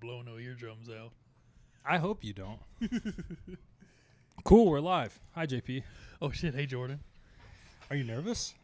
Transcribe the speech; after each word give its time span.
blowing 0.00 0.26
no 0.26 0.38
eardrums 0.38 0.88
out. 0.88 1.12
I 1.84 1.98
hope 1.98 2.24
you 2.24 2.32
don't. 2.32 2.58
cool, 4.44 4.70
we're 4.70 4.80
live. 4.80 5.18
Hi, 5.34 5.46
JP. 5.46 5.82
Oh 6.20 6.30
shit! 6.30 6.54
Hey 6.54 6.66
Jordan, 6.66 7.00
Are 7.90 7.96
you 7.96 8.04
nervous? 8.04 8.54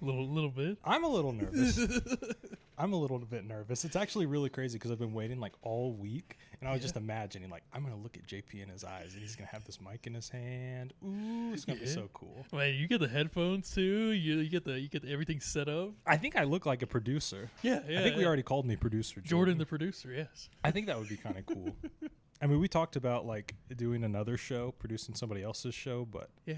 Little 0.00 0.28
little 0.28 0.50
bit. 0.50 0.78
I'm 0.84 1.04
a 1.04 1.08
little 1.08 1.32
nervous. 1.32 1.78
I'm 2.78 2.94
a 2.94 2.96
little 2.96 3.18
bit 3.18 3.44
nervous. 3.44 3.84
It's 3.84 3.96
actually 3.96 4.24
really 4.24 4.48
crazy 4.48 4.78
because 4.78 4.90
I've 4.90 4.98
been 4.98 5.12
waiting 5.12 5.38
like 5.38 5.52
all 5.60 5.92
week, 5.92 6.38
and 6.60 6.68
I 6.68 6.72
was 6.72 6.78
Yeah. 6.80 6.84
just 6.84 6.96
imagining 6.96 7.50
like 7.50 7.62
I'm 7.74 7.82
gonna 7.82 7.96
look 7.98 8.16
at 8.16 8.26
JP 8.26 8.62
in 8.62 8.68
his 8.70 8.84
eyes, 8.84 9.12
and 9.12 9.20
he's 9.22 9.36
gonna 9.36 9.50
have 9.50 9.64
this 9.64 9.80
mic 9.82 10.06
in 10.06 10.14
his 10.14 10.30
hand. 10.30 10.94
Ooh, 11.04 11.52
it's 11.52 11.64
gonna 11.66 11.78
be 11.80 11.86
so 11.86 12.08
cool. 12.14 12.46
Wait, 12.52 12.76
you 12.76 12.88
get 12.88 13.00
the 13.00 13.08
headphones 13.08 13.70
too. 13.70 14.12
You, 14.12 14.38
you 14.38 14.48
get 14.48 14.64
the 14.64 14.80
you 14.80 14.88
get 14.88 15.02
the, 15.02 15.12
everything 15.12 15.40
set 15.40 15.68
up. 15.68 15.90
I 16.06 16.16
think 16.16 16.36
I 16.36 16.44
look 16.44 16.64
like 16.64 16.80
a 16.82 16.86
producer. 16.86 17.50
Yeah, 17.62 17.80
yeah. 17.86 18.00
I 18.00 18.02
think 18.02 18.16
we 18.16 18.24
already 18.24 18.42
called 18.42 18.64
me 18.66 18.76
producer. 18.76 19.16
Jordan, 19.20 19.28
Jordan 19.28 19.58
the 19.58 19.66
producer. 19.66 20.12
Yes. 20.12 20.48
I 20.64 20.70
think 20.70 20.86
that 20.86 20.98
would 20.98 21.08
be 21.08 21.16
kind 21.18 21.36
of 21.36 21.44
cool. 21.46 21.76
I 22.42 22.46
mean, 22.46 22.60
we 22.60 22.68
talked 22.68 22.96
about 22.96 23.26
like 23.26 23.54
doing 23.76 24.02
another 24.04 24.38
show, 24.38 24.72
producing 24.78 25.14
somebody 25.14 25.42
else's 25.42 25.74
show, 25.74 26.06
but 26.10 26.30
Yeah. 26.46 26.54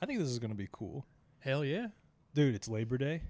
I 0.00 0.06
think 0.06 0.18
this 0.20 0.28
is 0.28 0.38
gonna 0.38 0.54
be 0.54 0.68
cool, 0.72 1.04
Hell 1.40 1.62
yeah. 1.64 1.88
Dude. 2.36 2.54
It's 2.54 2.68
Labor 2.68 2.98
Day. 2.98 3.22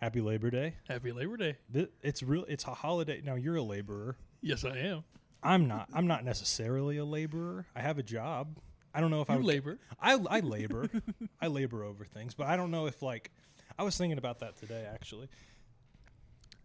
Happy 0.00 0.20
Labor 0.20 0.50
Day. 0.50 0.74
Happy 0.88 1.12
Labor 1.12 1.36
Day. 1.36 1.56
Th- 1.72 1.90
It's 2.02 2.22
real. 2.22 2.44
It's 2.48 2.64
a 2.64 2.70
holiday. 2.74 3.20
Now 3.24 3.34
you're 3.34 3.56
a 3.56 3.62
laborer. 3.62 4.16
Yes, 4.40 4.64
I 4.64 4.76
am. 4.78 5.04
I'm 5.42 5.66
not. 5.68 5.88
I'm 5.92 6.06
not 6.06 6.24
necessarily 6.24 6.96
a 6.96 7.04
laborer. 7.04 7.66
I 7.74 7.80
have 7.80 7.98
a 7.98 8.02
job. 8.02 8.58
I 8.94 9.00
don't 9.00 9.10
know 9.10 9.20
if 9.20 9.28
I 9.28 9.34
You 9.34 9.38
would. 9.40 9.46
labor. 9.46 9.78
I 10.00 10.14
I 10.30 10.40
labor. 10.40 10.88
I 11.40 11.48
labor 11.48 11.82
over 11.84 12.04
things, 12.04 12.34
but 12.34 12.46
I 12.46 12.56
don't 12.56 12.70
know 12.70 12.86
if 12.86 13.02
like. 13.02 13.30
I 13.78 13.82
was 13.82 13.96
thinking 13.98 14.18
about 14.18 14.38
that 14.40 14.56
today 14.56 14.86
actually. 14.92 15.28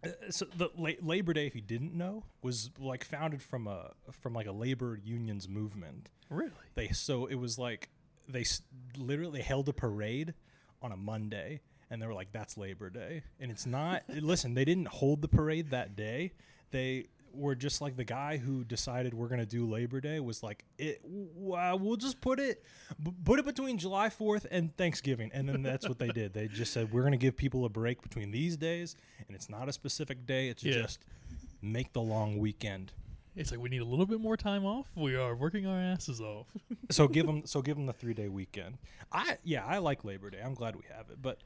Uh, 0.04 0.08
So 0.30 0.46
the 0.56 0.70
la- 0.76 0.90
Labor 1.02 1.32
Day, 1.32 1.46
if 1.48 1.54
you 1.56 1.60
didn't 1.60 1.92
know, 1.94 2.24
was 2.42 2.70
like 2.78 3.04
founded 3.04 3.42
from 3.42 3.66
a 3.66 3.90
from 4.12 4.32
like 4.32 4.46
a 4.46 4.52
labor 4.52 4.98
unions 5.02 5.48
movement. 5.48 6.08
Really? 6.30 6.52
They 6.74 6.88
so 6.88 7.26
it 7.26 7.34
was 7.34 7.58
like 7.58 7.88
they 8.28 8.42
s- 8.42 8.62
literally 8.96 9.40
held 9.42 9.68
a 9.68 9.72
parade 9.72 10.34
on 10.82 10.92
a 10.92 10.96
Monday, 10.96 11.60
and 11.90 12.00
they 12.00 12.06
were 12.06 12.14
like, 12.14 12.32
"That's 12.32 12.56
Labor 12.56 12.90
Day," 12.90 13.22
and 13.38 13.50
it's 13.50 13.66
not. 13.66 14.02
listen, 14.08 14.54
they 14.54 14.64
didn't 14.64 14.88
hold 14.88 15.22
the 15.22 15.28
parade 15.28 15.70
that 15.70 15.96
day. 15.96 16.32
They 16.70 17.06
were 17.32 17.54
just 17.54 17.80
like 17.80 17.96
the 17.96 18.02
guy 18.04 18.38
who 18.38 18.64
decided 18.64 19.14
we're 19.14 19.28
gonna 19.28 19.46
do 19.46 19.64
Labor 19.64 20.00
Day 20.00 20.18
was 20.20 20.42
like, 20.42 20.64
"It, 20.78 21.00
wow, 21.04 21.74
uh, 21.74 21.76
we'll 21.76 21.96
just 21.96 22.20
put 22.20 22.40
it, 22.40 22.64
b- 23.02 23.12
put 23.24 23.38
it 23.38 23.44
between 23.44 23.78
July 23.78 24.08
Fourth 24.10 24.46
and 24.50 24.76
Thanksgiving," 24.76 25.30
and 25.32 25.48
then 25.48 25.62
that's 25.62 25.88
what 25.88 25.98
they 25.98 26.08
did. 26.08 26.32
They 26.32 26.48
just 26.48 26.72
said 26.72 26.92
we're 26.92 27.02
gonna 27.04 27.16
give 27.16 27.36
people 27.36 27.64
a 27.64 27.68
break 27.68 28.02
between 28.02 28.30
these 28.32 28.56
days, 28.56 28.96
and 29.28 29.36
it's 29.36 29.48
not 29.48 29.68
a 29.68 29.72
specific 29.72 30.26
day. 30.26 30.48
It's 30.48 30.64
Yeah. 30.64 30.72
just 30.82 31.04
make 31.62 31.92
the 31.92 32.00
long 32.02 32.38
weekend. 32.38 32.92
It's 33.40 33.50
like 33.50 33.60
we 33.60 33.70
need 33.70 33.80
a 33.80 33.86
little 33.86 34.04
bit 34.04 34.20
more 34.20 34.36
time 34.36 34.66
off. 34.66 34.90
We 34.94 35.16
are 35.16 35.34
working 35.34 35.66
our 35.66 35.78
asses 35.78 36.20
off. 36.20 36.46
so 36.90 37.08
give 37.08 37.24
them 37.24 37.46
so 37.46 37.62
give 37.62 37.74
them 37.74 37.86
the 37.86 37.92
three 37.94 38.12
day 38.12 38.28
weekend. 38.28 38.76
I 39.10 39.38
yeah 39.44 39.64
I 39.64 39.78
like 39.78 40.04
Labor 40.04 40.28
Day. 40.28 40.40
I'm 40.44 40.52
glad 40.52 40.76
we 40.76 40.82
have 40.94 41.08
it, 41.08 41.22
but 41.22 41.38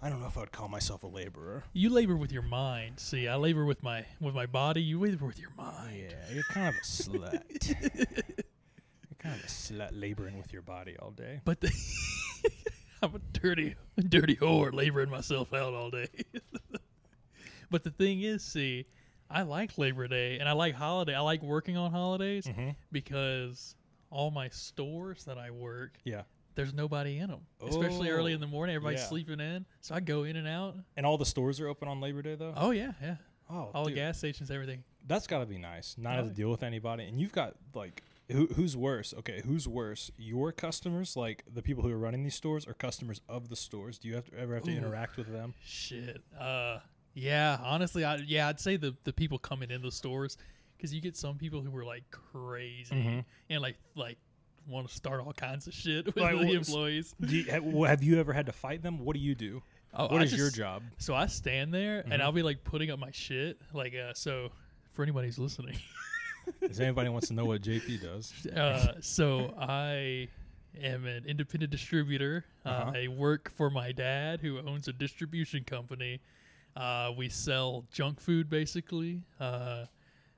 I 0.00 0.08
don't 0.08 0.20
know 0.20 0.28
if 0.28 0.36
I 0.36 0.40
would 0.42 0.52
call 0.52 0.68
myself 0.68 1.02
a 1.02 1.08
laborer. 1.08 1.64
You 1.72 1.90
labor 1.90 2.16
with 2.16 2.30
your 2.30 2.42
mind. 2.42 3.00
See, 3.00 3.26
I 3.26 3.34
labor 3.34 3.64
with 3.64 3.82
my 3.82 4.04
with 4.20 4.32
my 4.32 4.46
body. 4.46 4.80
You 4.80 5.00
labor 5.00 5.26
with 5.26 5.40
your 5.40 5.50
mind. 5.56 6.04
Yeah, 6.08 6.34
you're 6.34 6.44
kind 6.44 6.68
of 6.68 6.76
a 6.76 6.86
slut. 6.86 7.42
you're 7.84 9.18
kind 9.18 9.34
of 9.34 9.42
a 9.42 9.48
slut 9.48 9.90
laboring 10.00 10.38
with 10.38 10.52
your 10.52 10.62
body 10.62 10.94
all 11.00 11.10
day. 11.10 11.40
But 11.44 11.60
the 11.60 11.72
I'm 13.02 13.16
a 13.16 13.20
dirty, 13.32 13.74
dirty 14.08 14.36
whore 14.36 14.72
laboring 14.72 15.10
myself 15.10 15.52
out 15.52 15.74
all 15.74 15.90
day. 15.90 16.06
but 17.72 17.82
the 17.82 17.90
thing 17.90 18.22
is, 18.22 18.44
see, 18.44 18.86
I 19.32 19.42
like 19.42 19.78
Labor 19.78 20.06
Day 20.08 20.38
and 20.38 20.48
I 20.48 20.52
like 20.52 20.74
holiday. 20.74 21.14
I 21.14 21.20
like 21.20 21.42
working 21.42 21.76
on 21.76 21.90
holidays 21.90 22.44
Mm-hmm. 22.46 22.70
because 22.90 23.74
all 24.10 24.30
my 24.30 24.48
stores 24.50 25.24
that 25.24 25.38
I 25.38 25.50
work, 25.50 25.98
Yeah, 26.04 26.22
there's 26.54 26.74
nobody 26.74 27.18
in 27.18 27.28
them. 27.30 27.40
Especially 27.66 28.10
early 28.10 28.32
in 28.32 28.40
the 28.40 28.46
morning, 28.46 28.76
everybody's 28.76 29.00
yeah. 29.00 29.06
sleeping 29.08 29.40
in. 29.40 29.64
So 29.80 29.94
I 29.94 30.00
go 30.00 30.24
in 30.24 30.36
and 30.36 30.46
out. 30.46 30.76
and 30.96 31.06
all 31.06 31.16
the 31.18 31.26
stores 31.26 31.60
are 31.60 31.68
open 31.68 31.88
on 31.88 32.00
Labor 32.00 32.22
Day 32.22 32.34
though. 32.34 32.52
Oh 32.56 32.70
yeah, 32.70 32.92
yeah. 33.02 33.16
Oh, 33.50 33.70
All 33.74 33.84
the 33.84 33.92
gas 33.92 34.16
stations, 34.18 34.50
everything. 34.50 34.82
that's 35.06 35.26
got 35.26 35.40
to 35.40 35.46
be 35.46 35.58
nice. 35.58 35.96
Not 35.98 36.14
Oh, 36.14 36.16
have 36.16 36.28
to 36.28 36.34
deal 36.34 36.50
with 36.50 36.62
anybody, 36.62 37.04
and 37.04 37.20
you've 37.20 37.32
got 37.32 37.54
like. 37.74 38.02
Who, 38.30 38.46
who's 38.46 38.74
worse? 38.76 39.12
Okay, 39.18 39.42
who's 39.44 39.68
worse? 39.68 40.10
Your 40.16 40.52
customers, 40.52 41.16
like 41.16 41.44
the 41.52 41.60
people 41.60 41.82
who 41.82 41.90
are 41.90 41.98
running 41.98 42.22
these 42.22 42.36
stores, 42.36 42.66
or 42.66 42.72
customers 42.72 43.20
of 43.28 43.50
the 43.50 43.56
stores? 43.56 43.98
Do 43.98 44.08
you 44.08 44.14
have 44.14 44.24
to 44.30 44.38
ever 44.38 44.54
have 44.54 44.62
to 44.64 44.70
Ooh. 44.70 44.76
interact 44.76 45.18
with 45.18 45.30
them? 45.30 45.52
Shit. 45.62 46.22
Uh, 46.38 46.78
yeah. 47.14 47.58
Honestly, 47.62 48.04
I 48.04 48.16
yeah, 48.16 48.48
I'd 48.48 48.60
say 48.60 48.76
the 48.76 48.94
the 49.04 49.12
people 49.12 49.38
coming 49.38 49.70
in 49.70 49.82
the 49.82 49.92
stores 49.92 50.36
because 50.76 50.92
you 50.94 51.00
get 51.00 51.16
some 51.16 51.36
people 51.38 51.60
who 51.60 51.74
are 51.76 51.84
like 51.84 52.04
crazy 52.10 52.94
Mhm. 52.94 53.24
and 53.50 53.60
like 53.62 53.76
like 53.94 54.18
want 54.68 54.88
to 54.88 54.94
start 54.94 55.20
all 55.20 55.32
kinds 55.32 55.66
of 55.66 55.74
shit 55.74 56.06
with 56.06 56.16
Like, 56.16 56.38
the 56.38 56.52
employees. 56.52 57.14
Do 57.20 57.36
you, 57.36 57.44
have, 57.84 58.02
you 58.04 58.20
ever 58.20 58.32
had 58.32 58.46
to 58.46 58.52
fight 58.52 58.80
them? 58.80 59.00
What 59.04 59.14
do 59.14 59.20
you 59.20 59.34
do? 59.34 59.60
Oh, 59.92 60.04
What 60.06 60.20
I 60.20 60.24
is 60.24 60.32
your 60.36 60.50
job? 60.50 60.84
So 60.98 61.14
I 61.16 61.26
stand 61.26 61.74
there 61.74 62.02
Mhm. 62.04 62.12
and 62.12 62.22
I'll 62.22 62.30
be 62.32 62.42
like 62.44 62.62
putting 62.64 62.90
up 62.90 62.98
my 63.00 63.10
shit. 63.10 63.58
Like 63.72 63.94
uh, 63.94 64.14
so 64.14 64.52
for 64.92 65.02
anybody 65.02 65.26
who's 65.28 65.38
listening. 65.38 65.78
If 66.60 66.80
anybody 66.80 67.08
wants 67.08 67.28
to 67.28 67.34
know 67.34 67.44
what 67.44 67.62
JP 67.62 68.02
does, 68.02 68.32
uh, 68.56 68.94
so 69.00 69.54
I 69.56 70.26
am 70.82 71.06
an 71.06 71.24
independent 71.24 71.70
distributor. 71.70 72.44
Uh, 72.64 72.68
Uh-huh. 72.68 72.92
I 72.96 73.06
work 73.08 73.48
for 73.52 73.70
my 73.70 73.92
dad, 73.92 74.40
who 74.40 74.58
owns 74.58 74.88
a 74.88 74.92
distribution 74.92 75.62
company. 75.62 76.20
Uh, 76.76 77.12
we 77.16 77.28
sell 77.28 77.84
junk 77.92 78.20
food, 78.20 78.48
basically. 78.48 79.22
Uh, 79.40 79.84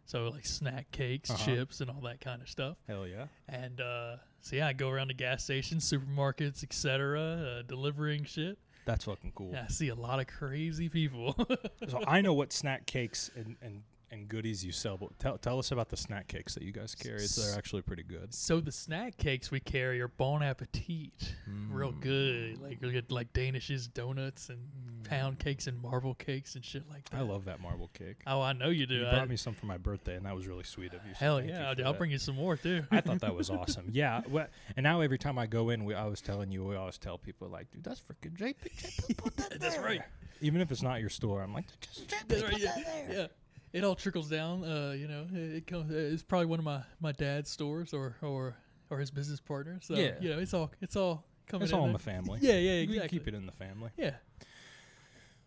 so 0.06 0.28
like 0.28 0.44
snack 0.46 0.90
cakes, 0.90 1.30
Uh-huh. 1.30 1.44
chips, 1.44 1.80
and 1.80 1.90
all 1.90 2.00
that 2.02 2.20
kind 2.20 2.42
of 2.42 2.48
stuff. 2.48 2.76
hell 2.88 3.06
yeah. 3.06 3.26
And 3.48 3.80
uh, 3.80 4.16
so 4.40 4.56
yeah, 4.56 4.66
I 4.66 4.72
go 4.72 4.90
around 4.90 5.08
to 5.08 5.14
gas 5.14 5.44
stations, 5.44 5.90
supermarkets, 5.90 6.62
etc., 6.62 7.20
uh, 7.20 7.62
delivering 7.62 8.24
shit. 8.24 8.58
That's 8.86 9.04
fucking 9.06 9.32
cool. 9.34 9.50
Yeah, 9.52 9.64
I 9.68 9.72
see 9.72 9.88
a 9.88 9.94
lot 9.94 10.20
of 10.20 10.26
crazy 10.26 10.88
people. 10.88 11.34
So 11.88 12.02
I 12.06 12.20
know 12.22 12.34
what 12.34 12.52
snack 12.52 12.86
cakes 12.86 13.30
and, 13.36 13.56
and, 13.62 13.82
and 14.10 14.28
goodies 14.28 14.64
you 14.64 14.72
sell, 14.72 14.96
but 14.96 15.18
tell, 15.18 15.38
tell 15.38 15.58
us 15.58 15.72
about 15.72 15.88
the 15.88 15.96
snack 15.96 16.28
cakes 16.28 16.54
that 16.54 16.62
you 16.62 16.72
guys 16.72 16.94
carry. 16.94 17.16
It's, 17.16 17.36
they're 17.36 17.56
actually 17.56 17.82
pretty 17.82 18.02
good. 18.02 18.32
so 18.34 18.60
the 18.60 18.72
snack 18.72 19.16
cakes 19.16 19.50
we 19.50 19.60
carry 19.60 20.00
are 20.00 20.08
Bon 20.08 20.42
Appetit. 20.42 21.34
real 21.70 21.90
hmm. 21.90 22.00
good. 22.00 22.62
Like 22.62 22.80
we 22.80 22.92
get 22.92 23.10
like 23.10 23.32
Danishes, 23.32 23.92
donuts, 23.92 24.48
and 24.48 24.58
hmm. 24.58 25.02
pound 25.02 25.38
cakes 25.38 25.66
and 25.66 25.80
marble 25.80 26.14
cakes 26.14 26.54
and 26.54 26.64
shit 26.64 26.88
like 26.88 27.08
that. 27.10 27.18
I 27.18 27.22
love 27.22 27.46
that 27.46 27.60
marble 27.60 27.90
cake. 27.92 28.16
Oh, 28.26 28.40
I 28.40 28.52
know 28.52 28.68
you 28.68 28.86
do. 28.86 28.96
You 28.96 29.06
I- 29.06 29.14
brought 29.14 29.28
me 29.28 29.36
some 29.36 29.54
for 29.54 29.66
my 29.66 29.78
birthday, 29.78 30.16
and 30.16 30.26
that 30.26 30.34
was 30.34 30.46
really 30.46 30.64
sweet 30.64 30.92
of 30.92 31.00
you. 31.06 31.14
so 31.14 31.18
hell 31.18 31.36
thank 31.38 31.50
you 31.50 31.54
yeah, 31.54 31.74
I'll, 31.78 31.86
I'll 31.86 31.94
bring 31.94 32.10
you 32.10 32.18
some 32.18 32.36
more 32.36 32.56
too. 32.56 32.84
I 32.90 33.00
thought 33.00 33.20
that 33.20 33.34
was 33.34 33.50
awesome. 33.50 33.88
Yeah, 33.90 34.22
wha- 34.28 34.46
and 34.76 34.84
now 34.84 35.00
every 35.00 35.18
time 35.18 35.38
I 35.38 35.46
go 35.46 35.70
in, 35.70 35.84
we 35.84 35.94
I 35.94 36.06
was 36.06 36.20
telling 36.20 36.50
you, 36.50 36.64
we 36.64 36.76
always 36.76 36.98
tell 36.98 37.18
people 37.18 37.48
like, 37.48 37.70
dude, 37.70 37.84
that's 37.84 38.00
freaking 38.00 38.36
JP. 38.36 38.54
JP 38.76 39.16
put 39.16 39.36
that 39.36 39.54
That's 39.60 39.78
right. 39.78 40.02
Even 40.40 40.60
if 40.60 40.70
it's 40.70 40.82
not 40.82 41.00
your 41.00 41.10
store, 41.10 41.42
I'm 41.42 41.54
like, 41.54 41.66
just 41.80 42.08
JP 42.08 42.28
That's 42.28 42.42
put 42.42 42.52
right, 42.52 42.60
yeah, 42.60 42.74
there. 42.74 43.16
yeah. 43.16 43.26
It 43.74 43.84
all 43.84 43.94
trickles 43.94 44.30
down. 44.30 44.64
Uh, 44.64 44.94
you 44.96 45.06
know, 45.08 45.26
it, 45.34 45.56
it 45.56 45.66
comes. 45.66 45.90
It's 45.92 46.22
probably 46.22 46.46
one 46.46 46.60
of 46.60 46.64
my 46.64 46.80
my 47.00 47.12
dad's 47.12 47.50
stores 47.50 47.92
or 47.92 48.16
or 48.22 48.56
or 48.88 48.98
his 48.98 49.10
business 49.10 49.40
partner. 49.40 49.80
So 49.82 49.94
Yeah. 49.94 50.12
you 50.20 50.30
know, 50.30 50.38
it's 50.38 50.54
all 50.54 50.70
it's 50.80 50.96
all 50.96 51.24
coming. 51.46 51.64
It's 51.64 51.72
in 51.72 51.78
all 51.78 51.86
in 51.86 51.92
the 51.92 51.98
family. 51.98 52.38
Yeah, 52.42 52.54
yeah, 52.54 52.70
exactly. 52.82 53.18
keep 53.18 53.28
it 53.28 53.34
in 53.34 53.44
the 53.46 53.52
family. 53.52 53.90
Yeah. 53.96 54.14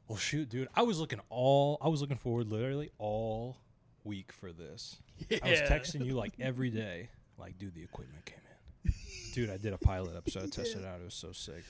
Well, 0.07 0.17
shoot, 0.17 0.49
dude, 0.49 0.67
I 0.75 0.83
was 0.83 0.99
looking 0.99 1.19
all, 1.29 1.77
I 1.81 1.89
was 1.89 1.99
looking 1.99 2.17
forward 2.17 2.47
literally 2.47 2.91
all 2.97 3.57
week 4.05 4.31
for 4.31 4.51
this. 4.53 4.97
Yeah. 5.29 5.39
I 5.43 5.49
was 5.51 5.59
texting 5.61 6.05
you 6.05 6.13
like 6.13 6.33
every 6.39 6.69
day, 6.69 7.09
like, 7.37 7.57
dude, 7.57 7.73
the 7.75 7.83
equipment 7.83 8.23
came 8.25 8.39
in. 8.85 8.93
dude, 9.33 9.49
I 9.49 9.57
did 9.57 9.73
a 9.73 9.77
pilot 9.77 10.15
episode, 10.15 10.43
I 10.43 10.47
tested 10.47 10.83
it 10.83 10.85
out. 10.85 11.01
It 11.01 11.05
was 11.05 11.13
so 11.13 11.31
sick. 11.33 11.63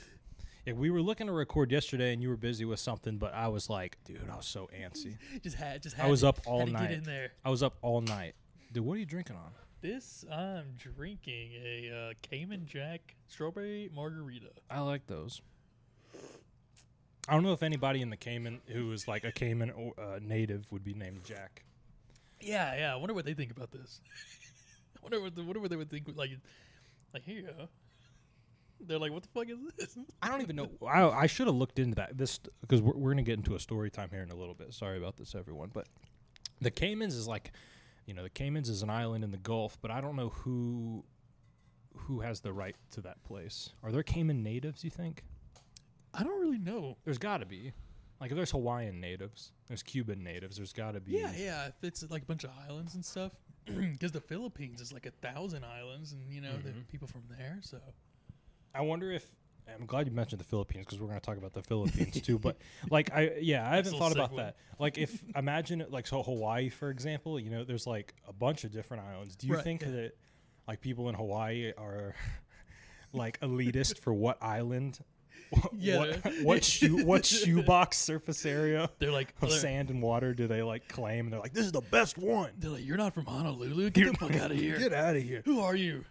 Yeah, 0.67 0.73
we 0.73 0.89
were 0.89 1.01
looking 1.01 1.27
to 1.27 1.33
record 1.33 1.71
yesterday, 1.71 2.11
and 2.11 2.21
you 2.21 2.27
were 2.27 2.35
busy 2.35 2.65
with 2.65 2.81
something, 2.81 3.17
but 3.17 3.33
I 3.33 3.47
was 3.47 3.69
like, 3.69 3.97
dude, 4.03 4.27
I 4.29 4.35
was 4.35 4.45
so 4.45 4.69
antsy. 4.77 5.15
Just 5.41 5.55
had 5.55 5.81
just 5.81 5.95
had. 5.95 6.07
I 6.07 6.09
was 6.09 6.21
to- 6.21 6.27
up 6.27 6.41
all 6.45 6.59
had 6.59 6.67
to 6.67 6.73
night. 6.73 6.89
Get 6.89 6.97
in 6.97 7.03
there. 7.05 7.31
I 7.45 7.49
was 7.49 7.63
up 7.63 7.77
all 7.81 8.01
night. 8.01 8.35
Dude, 8.73 8.83
what 8.83 8.95
are 8.95 8.97
you 8.97 9.05
drinking 9.05 9.37
on? 9.37 9.51
This 9.79 10.25
I'm 10.29 10.73
drinking 10.77 11.51
a 11.53 12.09
uh, 12.09 12.13
Cayman 12.21 12.65
Jack 12.65 13.15
strawberry 13.29 13.89
margarita. 13.95 14.49
I 14.69 14.81
like 14.81 15.07
those. 15.07 15.41
I 17.29 17.33
don't 17.33 17.43
know 17.43 17.53
if 17.53 17.63
anybody 17.63 18.01
in 18.01 18.09
the 18.09 18.17
Cayman 18.17 18.59
who 18.67 18.91
is 18.91 19.07
like 19.07 19.23
a 19.23 19.31
Cayman 19.31 19.71
or, 19.71 19.93
uh, 19.97 20.19
native 20.21 20.69
would 20.71 20.83
be 20.83 20.93
named 20.93 21.23
Jack. 21.23 21.63
Yeah, 22.41 22.75
yeah. 22.77 22.93
I 22.93 22.97
wonder 22.97 23.13
what 23.13 23.23
they 23.23 23.33
think 23.33 23.51
about 23.51 23.71
this. 23.71 24.01
I 24.97 24.99
wonder 25.01 25.21
what 25.21 25.33
the, 25.33 25.43
wonder 25.43 25.61
what 25.61 25.69
they 25.69 25.77
would 25.77 25.89
think. 25.89 26.09
Like, 26.13 26.31
like 27.13 27.23
here 27.23 27.35
you 27.35 27.43
go. 27.43 27.69
They're 28.79 28.99
like, 28.99 29.11
what 29.11 29.23
the 29.23 29.29
fuck 29.29 29.49
is 29.49 29.57
this? 29.77 29.97
I 30.21 30.29
don't 30.29 30.41
even 30.41 30.55
know. 30.55 30.69
I, 30.87 31.03
I 31.09 31.27
should 31.27 31.47
have 31.47 31.55
looked 31.55 31.79
into 31.79 31.95
that. 31.95 32.17
This 32.17 32.39
because 32.61 32.81
we're, 32.81 32.93
we're 32.95 33.11
gonna 33.11 33.23
get 33.23 33.37
into 33.37 33.55
a 33.55 33.59
story 33.59 33.89
time 33.89 34.09
here 34.11 34.21
in 34.21 34.29
a 34.29 34.35
little 34.35 34.53
bit. 34.53 34.73
Sorry 34.73 34.97
about 34.97 35.17
this, 35.17 35.35
everyone. 35.35 35.71
But 35.73 35.87
the 36.61 36.71
Caymans 36.71 37.15
is 37.15 37.27
like, 37.27 37.51
you 38.05 38.13
know, 38.13 38.23
the 38.23 38.29
Caymans 38.29 38.69
is 38.69 38.83
an 38.83 38.89
island 38.89 39.23
in 39.23 39.31
the 39.31 39.37
Gulf, 39.37 39.77
but 39.81 39.91
I 39.91 39.99
don't 40.01 40.15
know 40.15 40.29
who 40.29 41.03
who 41.95 42.19
has 42.21 42.39
the 42.41 42.53
right 42.53 42.75
to 42.91 43.01
that 43.01 43.23
place. 43.23 43.71
Are 43.83 43.91
there 43.91 44.03
Cayman 44.03 44.43
natives? 44.43 44.83
You 44.83 44.89
think? 44.91 45.23
I 46.13 46.23
don't 46.23 46.39
really 46.39 46.59
know. 46.59 46.97
There's 47.03 47.17
got 47.17 47.37
to 47.39 47.45
be. 47.45 47.73
Like 48.21 48.31
if 48.31 48.35
there's 48.37 48.51
Hawaiian 48.51 48.99
natives, 48.99 49.51
there's 49.67 49.83
Cuban 49.83 50.23
natives. 50.23 50.57
There's 50.57 50.73
got 50.73 50.91
to 50.93 50.99
be. 50.99 51.13
Yeah, 51.13 51.31
yeah. 51.37 51.67
If 51.67 51.83
it's 51.83 52.03
like 52.09 52.23
a 52.23 52.25
bunch 52.25 52.43
of 52.43 52.51
islands 52.67 52.95
and 52.95 53.03
stuff, 53.05 53.31
because 53.65 54.11
the 54.11 54.21
Philippines 54.21 54.81
is 54.81 54.91
like 54.93 55.05
a 55.05 55.11
thousand 55.11 55.63
islands, 55.65 56.13
and 56.13 56.21
you 56.33 56.41
know 56.41 56.53
the 56.63 56.69
Mhm. 56.69 56.87
people 56.87 57.07
from 57.07 57.23
there. 57.37 57.59
So 57.61 57.77
I 58.77 58.81
wonder 58.81 59.11
if 59.11 59.25
I'm 59.73 59.85
glad 59.85 60.07
you 60.07 60.13
mentioned 60.13 60.39
the 60.39 60.45
Philippines 60.45 60.85
because 60.85 60.99
we're 60.99 61.07
going 61.07 61.19
to 61.19 61.25
talk 61.25 61.37
about 61.37 61.53
the 61.53 61.61
Philippines 61.63 62.21
too. 62.21 62.39
But 62.39 62.57
like, 62.89 63.11
I 63.13 63.33
yeah, 63.41 63.69
I 63.69 63.75
haven't 63.75 63.97
thought 63.97 64.11
about 64.13 64.31
segue. 64.33 64.37
that. 64.37 64.55
Like, 64.79 64.97
if 64.97 65.21
imagine 65.35 65.85
like 65.89 66.07
so 66.07 66.23
Hawaii, 66.23 66.69
for 66.69 66.89
example, 66.89 67.39
you 67.39 67.49
know, 67.49 67.63
there's 67.63 67.85
like 67.87 68.13
a 68.27 68.33
bunch 68.33 68.63
of 68.63 68.71
different 68.71 69.03
islands. 69.03 69.35
Do 69.35 69.47
you 69.47 69.55
Right, 69.55 69.63
think 69.63 69.81
yeah. 69.81 69.89
that 69.91 70.11
like 70.67 70.81
people 70.81 71.09
in 71.09 71.15
Hawaii 71.15 71.73
are 71.77 72.15
like 73.13 73.39
elitist 73.41 73.99
for 73.99 74.13
what 74.13 74.41
island? 74.41 74.99
What, 75.49 75.73
Yeah. 75.77 75.97
what 75.99 76.33
what 76.43 76.63
shoe 76.63 77.05
what 77.05 77.25
shoebox 77.25 77.97
surface 77.97 78.45
area 78.45 78.89
they're 78.99 79.11
like, 79.11 79.33
of 79.41 79.49
they're, 79.49 79.59
sand 79.59 79.89
and 79.89 80.01
water 80.01 80.33
do 80.33 80.47
they 80.47 80.61
like 80.63 80.87
claim? 80.87 81.25
And 81.25 81.33
they're 81.33 81.39
like, 81.39 81.53
this 81.53 81.65
is 81.65 81.71
the 81.71 81.81
best 81.81 82.17
one. 82.17 82.51
they're 82.57 82.71
like, 82.71 82.85
you're 82.85 82.97
not 82.97 83.13
from 83.13 83.25
Honolulu. 83.25 83.89
Get 83.91 84.11
the 84.11 84.17
fuck 84.17 84.35
out 84.35 84.51
of 84.51 84.57
here. 84.57 84.77
Get 84.79 84.93
out 84.93 85.15
of 85.15 85.23
here. 85.23 85.41
Who 85.45 85.59
are 85.61 85.75
you? 85.75 86.05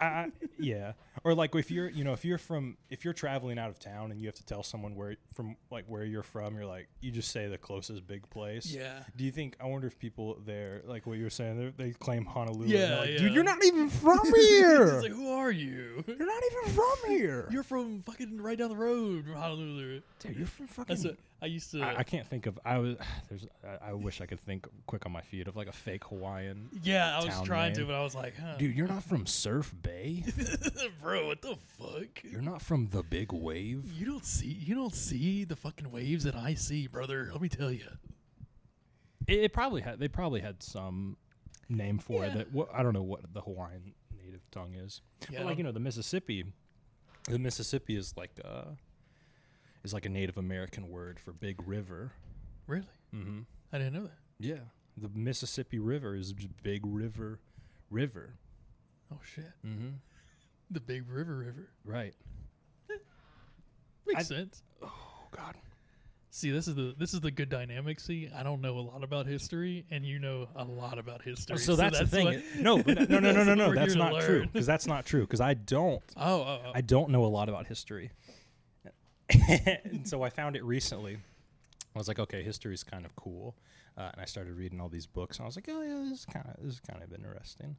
I, 0.00 0.30
yeah, 0.58 0.92
or 1.24 1.34
like 1.34 1.54
if 1.54 1.70
you're, 1.70 1.88
you 1.88 2.04
know, 2.04 2.12
if 2.12 2.24
you're 2.24 2.38
from, 2.38 2.76
if 2.90 3.04
you're 3.04 3.14
traveling 3.14 3.58
out 3.58 3.70
of 3.70 3.78
town 3.78 4.10
and 4.10 4.20
you 4.20 4.26
have 4.28 4.34
to 4.36 4.44
tell 4.46 4.62
someone 4.62 4.94
where 4.94 5.16
from, 5.34 5.56
like 5.70 5.84
where 5.86 6.04
you're 6.04 6.22
from, 6.22 6.54
you're 6.56 6.66
like, 6.66 6.88
you 7.00 7.10
just 7.10 7.30
say 7.30 7.48
the 7.48 7.58
closest 7.58 8.06
big 8.06 8.28
place. 8.30 8.66
Yeah. 8.66 9.00
Do 9.16 9.24
you 9.24 9.30
think? 9.30 9.56
I 9.60 9.66
wonder 9.66 9.86
if 9.86 9.98
people 9.98 10.38
there, 10.46 10.82
like 10.86 11.06
what 11.06 11.18
you 11.18 11.24
were 11.24 11.30
saying, 11.30 11.72
they're- 11.76 11.92
claim 11.98 12.24
Honolulu. 12.24 12.66
Yeah, 12.68 12.98
like, 13.00 13.10
yeah. 13.10 13.18
dude, 13.18 13.32
you're 13.32 13.44
not 13.44 13.64
even 13.64 13.88
from 13.90 14.20
It's 14.24 14.48
here. 14.48 15.00
like, 15.00 15.12
who 15.12 15.30
are 15.32 15.50
you? 15.50 16.04
you're 16.06 16.26
not 16.26 16.42
even 16.52 16.74
from 16.74 17.10
here. 17.10 17.48
You're 17.52 17.62
from 17.62 18.02
fucking 18.02 18.40
right 18.40 18.58
down 18.58 18.68
the 18.70 18.76
road 18.76 19.24
from 19.24 19.34
Honolulu. 19.34 20.00
dude, 20.20 20.36
you're 20.36 20.46
from 20.46 20.66
fucking. 20.66 20.94
That's 20.96 21.04
what 21.04 21.16
I 21.40 21.46
used 21.46 21.70
to. 21.70 21.82
I, 21.82 21.98
I 21.98 22.02
can't 22.02 22.26
think 22.26 22.46
of. 22.46 22.58
I 22.64 22.78
was. 22.78 22.96
There's. 23.28 23.46
I, 23.64 23.90
I 23.90 23.92
wish 23.92 24.20
I 24.20 24.26
could 24.26 24.40
think 24.40 24.66
quick 24.86 25.06
on 25.06 25.12
my 25.12 25.20
feet 25.20 25.46
of 25.46 25.56
like 25.56 25.68
a 25.68 25.72
fake 25.72 26.04
Hawaiian. 26.04 26.68
yeah, 26.82 27.18
I 27.18 27.24
was 27.24 27.40
trying 27.42 27.74
to, 27.74 27.84
but 27.84 27.94
I 27.94 28.02
was 28.02 28.14
like, 28.14 28.34
huh. 28.36 28.56
Dude, 28.58 28.74
you're 28.74 28.88
not 28.88 29.04
from 29.04 29.26
Surf 29.26 29.74
Bay. 29.82 30.24
bro, 31.02 31.26
what 31.26 31.42
the 31.42 31.56
fuck? 31.78 32.22
You're 32.24 32.42
not 32.42 32.62
from 32.62 32.88
the 32.88 33.02
Big 33.02 33.32
Wave. 33.32 33.92
You 33.92 34.06
don't 34.06 34.24
see, 34.24 34.46
you 34.48 34.74
don't 34.74 34.94
see 34.94 35.44
the 35.44 35.56
fucking 35.56 35.90
waves 35.90 36.24
that 36.24 36.34
I 36.34 36.54
see, 36.54 36.86
brother. 36.86 37.28
Let 37.32 37.40
me 37.40 37.48
tell 37.48 37.70
you. 37.70 37.86
It, 39.26 39.40
it 39.40 39.52
probably 39.52 39.82
had. 39.82 40.00
They 40.00 40.08
probably 40.08 40.40
had 40.40 40.62
some 40.62 41.16
name 41.68 41.98
for 41.98 42.24
it. 42.24 42.34
That 42.34 42.52
what 42.52 42.68
I 42.74 42.82
don't 42.82 42.94
know 42.94 43.02
what 43.02 43.32
the 43.32 43.42
Hawaiian 43.42 43.94
native 44.24 44.50
tongue 44.50 44.74
is. 44.74 45.02
Yeah, 45.30 45.38
but 45.38 45.46
like 45.46 45.58
you 45.58 45.64
know, 45.64 45.72
the 45.72 45.80
Mississippi. 45.80 46.44
The 47.28 47.38
Mississippi 47.38 47.94
is 47.94 48.14
like 48.16 48.30
uh, 48.42 48.64
is 49.84 49.92
like 49.94 50.06
a 50.06 50.08
Native 50.08 50.36
American 50.36 50.88
word 50.88 51.18
for 51.20 51.32
big 51.32 51.56
river. 51.66 52.12
really, 52.66 52.86
Mm-hmm. 53.14 53.40
I 53.72 53.78
didn't 53.78 53.94
know 53.94 54.02
that. 54.02 54.18
Yeah, 54.38 54.60
the 54.96 55.08
Mississippi 55.14 55.78
River 55.78 56.14
is 56.14 56.32
big 56.62 56.82
river, 56.84 57.38
river. 57.90 58.34
Oh 59.12 59.18
shit, 59.24 59.50
Mm-hmm. 59.66 59.88
the 60.70 60.80
Big 60.80 61.08
River 61.08 61.36
River 61.38 61.68
Right. 61.84 62.14
makes 64.06 64.20
I- 64.20 64.22
sense. 64.22 64.62
Oh 64.82 64.92
God. 65.30 65.54
See, 66.30 66.50
this 66.50 66.68
is 66.68 66.74
the 66.74 66.94
this 66.98 67.14
is 67.14 67.20
the 67.20 67.30
good 67.30 67.48
dynamic. 67.48 67.98
See, 67.98 68.28
I 68.36 68.42
don't 68.42 68.60
know 68.60 68.78
a 68.78 68.80
lot 68.80 69.02
about 69.02 69.26
history, 69.26 69.86
and 69.90 70.04
you 70.04 70.18
know 70.18 70.46
a 70.54 70.62
lot 70.64 70.98
about 70.98 71.22
history. 71.22 71.56
So, 71.58 71.74
that's, 71.74 71.98
the 71.98 72.06
thing. 72.06 72.42
no, 72.60 72.76
no, 72.76 72.92
no, 72.92 73.18
no, 73.18 73.30
that's 73.32 73.34
no, 73.34 73.48
what 73.48 73.56
no. 73.56 73.74
That's 73.74 73.94
not 73.96 74.20
true. 74.20 74.42
Because 74.52 74.66
that's 74.66 74.86
not 74.86 75.06
true. 75.06 75.22
Because 75.22 75.40
I 75.40 75.54
don't. 75.54 76.02
Oh, 76.16 76.42
oh, 76.42 76.60
oh. 76.66 76.72
I 76.74 76.82
don't 76.82 77.08
know 77.10 77.24
a 77.24 77.26
lot 77.26 77.48
about 77.48 77.66
history. 77.66 78.10
And 79.30 80.00
so 80.08 80.22
I 80.22 80.30
found 80.30 80.56
it 80.56 80.64
recently. 80.64 81.18
I 81.94 81.98
was 81.98 82.08
like, 82.08 82.18
okay, 82.18 82.42
history 82.42 82.74
is 82.74 82.84
kind 82.84 83.04
of 83.04 83.14
cool. 83.16 83.56
Uh, 83.96 84.10
and 84.12 84.20
I 84.20 84.24
started 84.24 84.56
reading 84.56 84.80
all 84.80 84.88
these 84.88 85.06
books, 85.06 85.38
and 85.38 85.44
I 85.44 85.46
was 85.46 85.56
like, 85.56 85.68
oh 85.68 85.82
yeah, 85.82 86.08
this 86.08 86.20
is 86.20 86.26
kind 86.26 86.46
of 86.46 86.62
this 86.62 86.74
is 86.74 86.80
kind 86.80 87.02
of 87.02 87.12
interesting. 87.12 87.76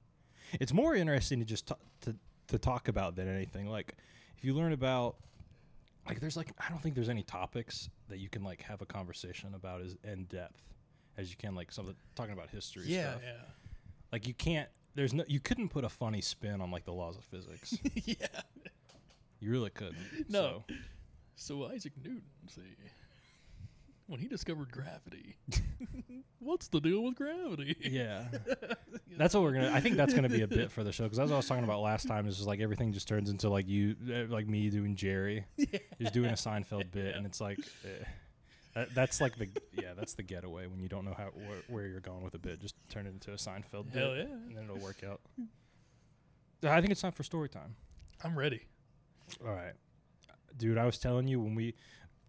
It's 0.53 0.73
more 0.73 0.95
interesting 0.95 1.39
to 1.39 1.45
just 1.45 1.67
ta- 1.67 1.75
to 2.01 2.15
to 2.47 2.57
talk 2.57 2.87
about 2.87 3.15
than 3.15 3.33
anything. 3.33 3.67
Like, 3.67 3.95
if 4.37 4.43
you 4.43 4.53
learn 4.53 4.73
about, 4.73 5.15
like, 6.07 6.19
there's 6.19 6.35
like 6.35 6.51
I 6.59 6.69
don't 6.69 6.81
think 6.81 6.95
there's 6.95 7.09
any 7.09 7.23
topics 7.23 7.89
that 8.09 8.17
you 8.17 8.27
can 8.27 8.43
like 8.43 8.61
have 8.63 8.81
a 8.81 8.85
conversation 8.85 9.53
about 9.53 9.81
as 9.81 9.95
in 10.03 10.25
depth 10.25 10.61
as 11.19 11.29
you 11.29 11.35
can 11.37 11.53
like 11.53 11.71
something 11.71 11.95
talking 12.15 12.33
about 12.33 12.49
history 12.49 12.83
yeah, 12.85 13.11
stuff. 13.11 13.21
Like 14.11 14.27
you 14.27 14.33
can't. 14.33 14.69
There's 14.95 15.13
no. 15.13 15.23
You 15.27 15.39
couldn't 15.39 15.69
put 15.69 15.83
a 15.83 15.89
funny 15.89 16.21
spin 16.21 16.61
on 16.61 16.71
like 16.71 16.85
the 16.85 16.93
laws 16.93 17.17
of 17.17 17.23
physics. 17.25 17.77
yeah, 17.93 18.15
yeah. 18.21 18.41
You 19.39 19.51
really 19.51 19.69
couldn't. 19.69 19.97
No. 20.29 20.63
So. 20.67 20.75
So 21.39 21.65
Isaac 21.65 21.93
Newton, 22.03 22.21
see, 22.47 22.61
when 24.07 24.19
he 24.19 24.27
discovered 24.27 24.71
gravity, 24.73 25.37
what's 26.39 26.67
the 26.67 26.81
deal 26.81 27.01
with 27.01 27.15
gravity? 27.15 27.77
Yeah, 27.79 28.25
that's 29.17 29.33
what 29.33 29.43
we're 29.43 29.53
gonna. 29.53 29.71
I 29.71 29.79
think 29.79 29.95
that's 29.95 30.13
gonna 30.13 30.27
be 30.27 30.41
a 30.41 30.47
bit 30.47 30.69
for 30.73 30.83
the 30.83 30.91
show 30.91 31.05
because 31.05 31.17
that's 31.17 31.29
what 31.29 31.35
I 31.35 31.37
was 31.37 31.47
talking 31.47 31.63
about 31.63 31.79
last 31.79 32.09
time. 32.09 32.27
Is 32.27 32.35
just 32.35 32.47
like 32.47 32.59
everything 32.59 32.91
just 32.91 33.07
turns 33.07 33.29
into 33.29 33.49
like 33.49 33.69
you, 33.69 33.95
uh, 34.11 34.25
like 34.27 34.47
me 34.47 34.69
doing 34.69 34.97
Jerry, 34.97 35.45
just 36.01 36.13
doing 36.13 36.29
a 36.29 36.33
Seinfeld 36.33 36.91
bit, 36.91 37.15
and 37.15 37.25
it's 37.25 37.39
like 37.39 37.57
eh. 37.85 38.03
that, 38.75 38.93
that's 38.93 39.21
like 39.21 39.37
the 39.37 39.47
yeah, 39.81 39.93
that's 39.95 40.15
the 40.15 40.23
getaway 40.23 40.67
when 40.67 40.81
you 40.81 40.89
don't 40.89 41.05
know 41.05 41.15
how 41.17 41.29
where, 41.33 41.61
where 41.69 41.87
you're 41.87 42.01
going 42.01 42.21
with 42.21 42.33
a 42.33 42.39
bit. 42.39 42.59
Just 42.59 42.75
turn 42.89 43.07
it 43.07 43.11
into 43.11 43.31
a 43.31 43.35
Seinfeld 43.35 43.93
Hell 43.93 44.13
bit, 44.13 44.27
yeah. 44.27 44.35
and 44.35 44.57
then 44.57 44.65
it'll 44.65 44.77
work 44.77 45.05
out. 45.09 45.21
I 46.63 46.81
think 46.81 46.91
it's 46.91 47.01
time 47.01 47.13
for 47.13 47.23
story 47.23 47.47
time. 47.47 47.77
I'm 48.25 48.37
ready. 48.37 48.65
All 49.45 49.53
right, 49.53 49.73
dude. 50.57 50.77
I 50.77 50.85
was 50.85 50.97
telling 50.97 51.27
you 51.27 51.39
when 51.39 51.55
we. 51.55 51.75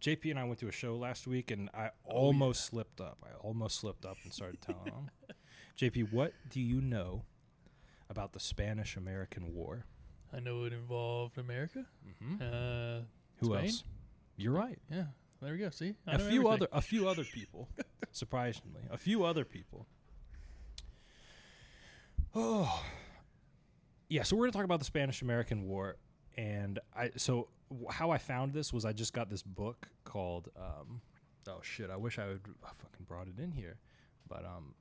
JP 0.00 0.30
and 0.30 0.38
I 0.38 0.44
went 0.44 0.58
to 0.60 0.68
a 0.68 0.72
show 0.72 0.96
last 0.96 1.26
week, 1.26 1.50
and 1.50 1.68
I 1.74 1.90
Oh, 2.08 2.12
almost 2.12 2.64
slipped 2.64 3.02
up. 3.02 3.18
I 3.22 3.36
almost 3.46 3.78
slipped 3.80 4.06
up 4.06 4.16
and 4.24 4.32
started 4.32 4.62
telling 4.62 4.86
him, 4.86 5.10
JP, 5.78 6.10
what 6.10 6.32
do 6.48 6.58
you 6.58 6.80
know 6.80 7.24
about 8.08 8.32
the 8.32 8.40
Spanish 8.40 8.96
American 8.96 9.54
War? 9.54 9.84
I 10.32 10.40
know 10.40 10.64
it 10.64 10.72
involved 10.72 11.36
America. 11.36 11.84
Mm-hmm. 12.24 12.42
Uh, 12.42 13.00
Who 13.40 13.46
Spain? 13.54 13.64
else? 13.66 13.84
You're 14.38 14.54
right. 14.54 14.78
yeah, 14.90 15.04
there 15.42 15.52
we 15.52 15.58
go. 15.58 15.68
See, 15.68 15.96
I 16.06 16.14
a 16.14 16.18
few 16.18 16.26
everything. 16.26 16.46
other, 16.46 16.68
a 16.72 16.80
few 16.80 17.06
other 17.06 17.24
people, 17.24 17.68
surprisingly, 18.12 18.80
a 18.90 18.96
few 18.96 19.24
other 19.24 19.44
people. 19.44 19.86
Oh, 22.34 22.82
yeah. 24.08 24.22
So 24.22 24.34
we're 24.36 24.44
gonna 24.46 24.52
talk 24.52 24.64
about 24.64 24.78
the 24.78 24.84
Spanish 24.86 25.20
American 25.22 25.68
War, 25.68 25.96
and 26.38 26.78
I. 26.96 27.10
So 27.16 27.48
how 27.90 28.10
I 28.10 28.18
found 28.18 28.52
this 28.52 28.72
was 28.72 28.84
I 28.84 28.92
just 28.92 29.12
got 29.12 29.30
this 29.30 29.42
book 29.42 29.88
called. 30.04 30.48
Um, 30.56 31.00
oh 31.48 31.60
shit! 31.62 31.90
I 31.90 31.96
wish 31.96 32.18
I 32.18 32.26
would 32.28 32.40
I 32.64 32.68
fucking 32.78 33.06
brought 33.06 33.28
it 33.28 33.38
in 33.42 33.52
here, 33.52 33.78
but 34.28 34.44
um, 34.44 34.74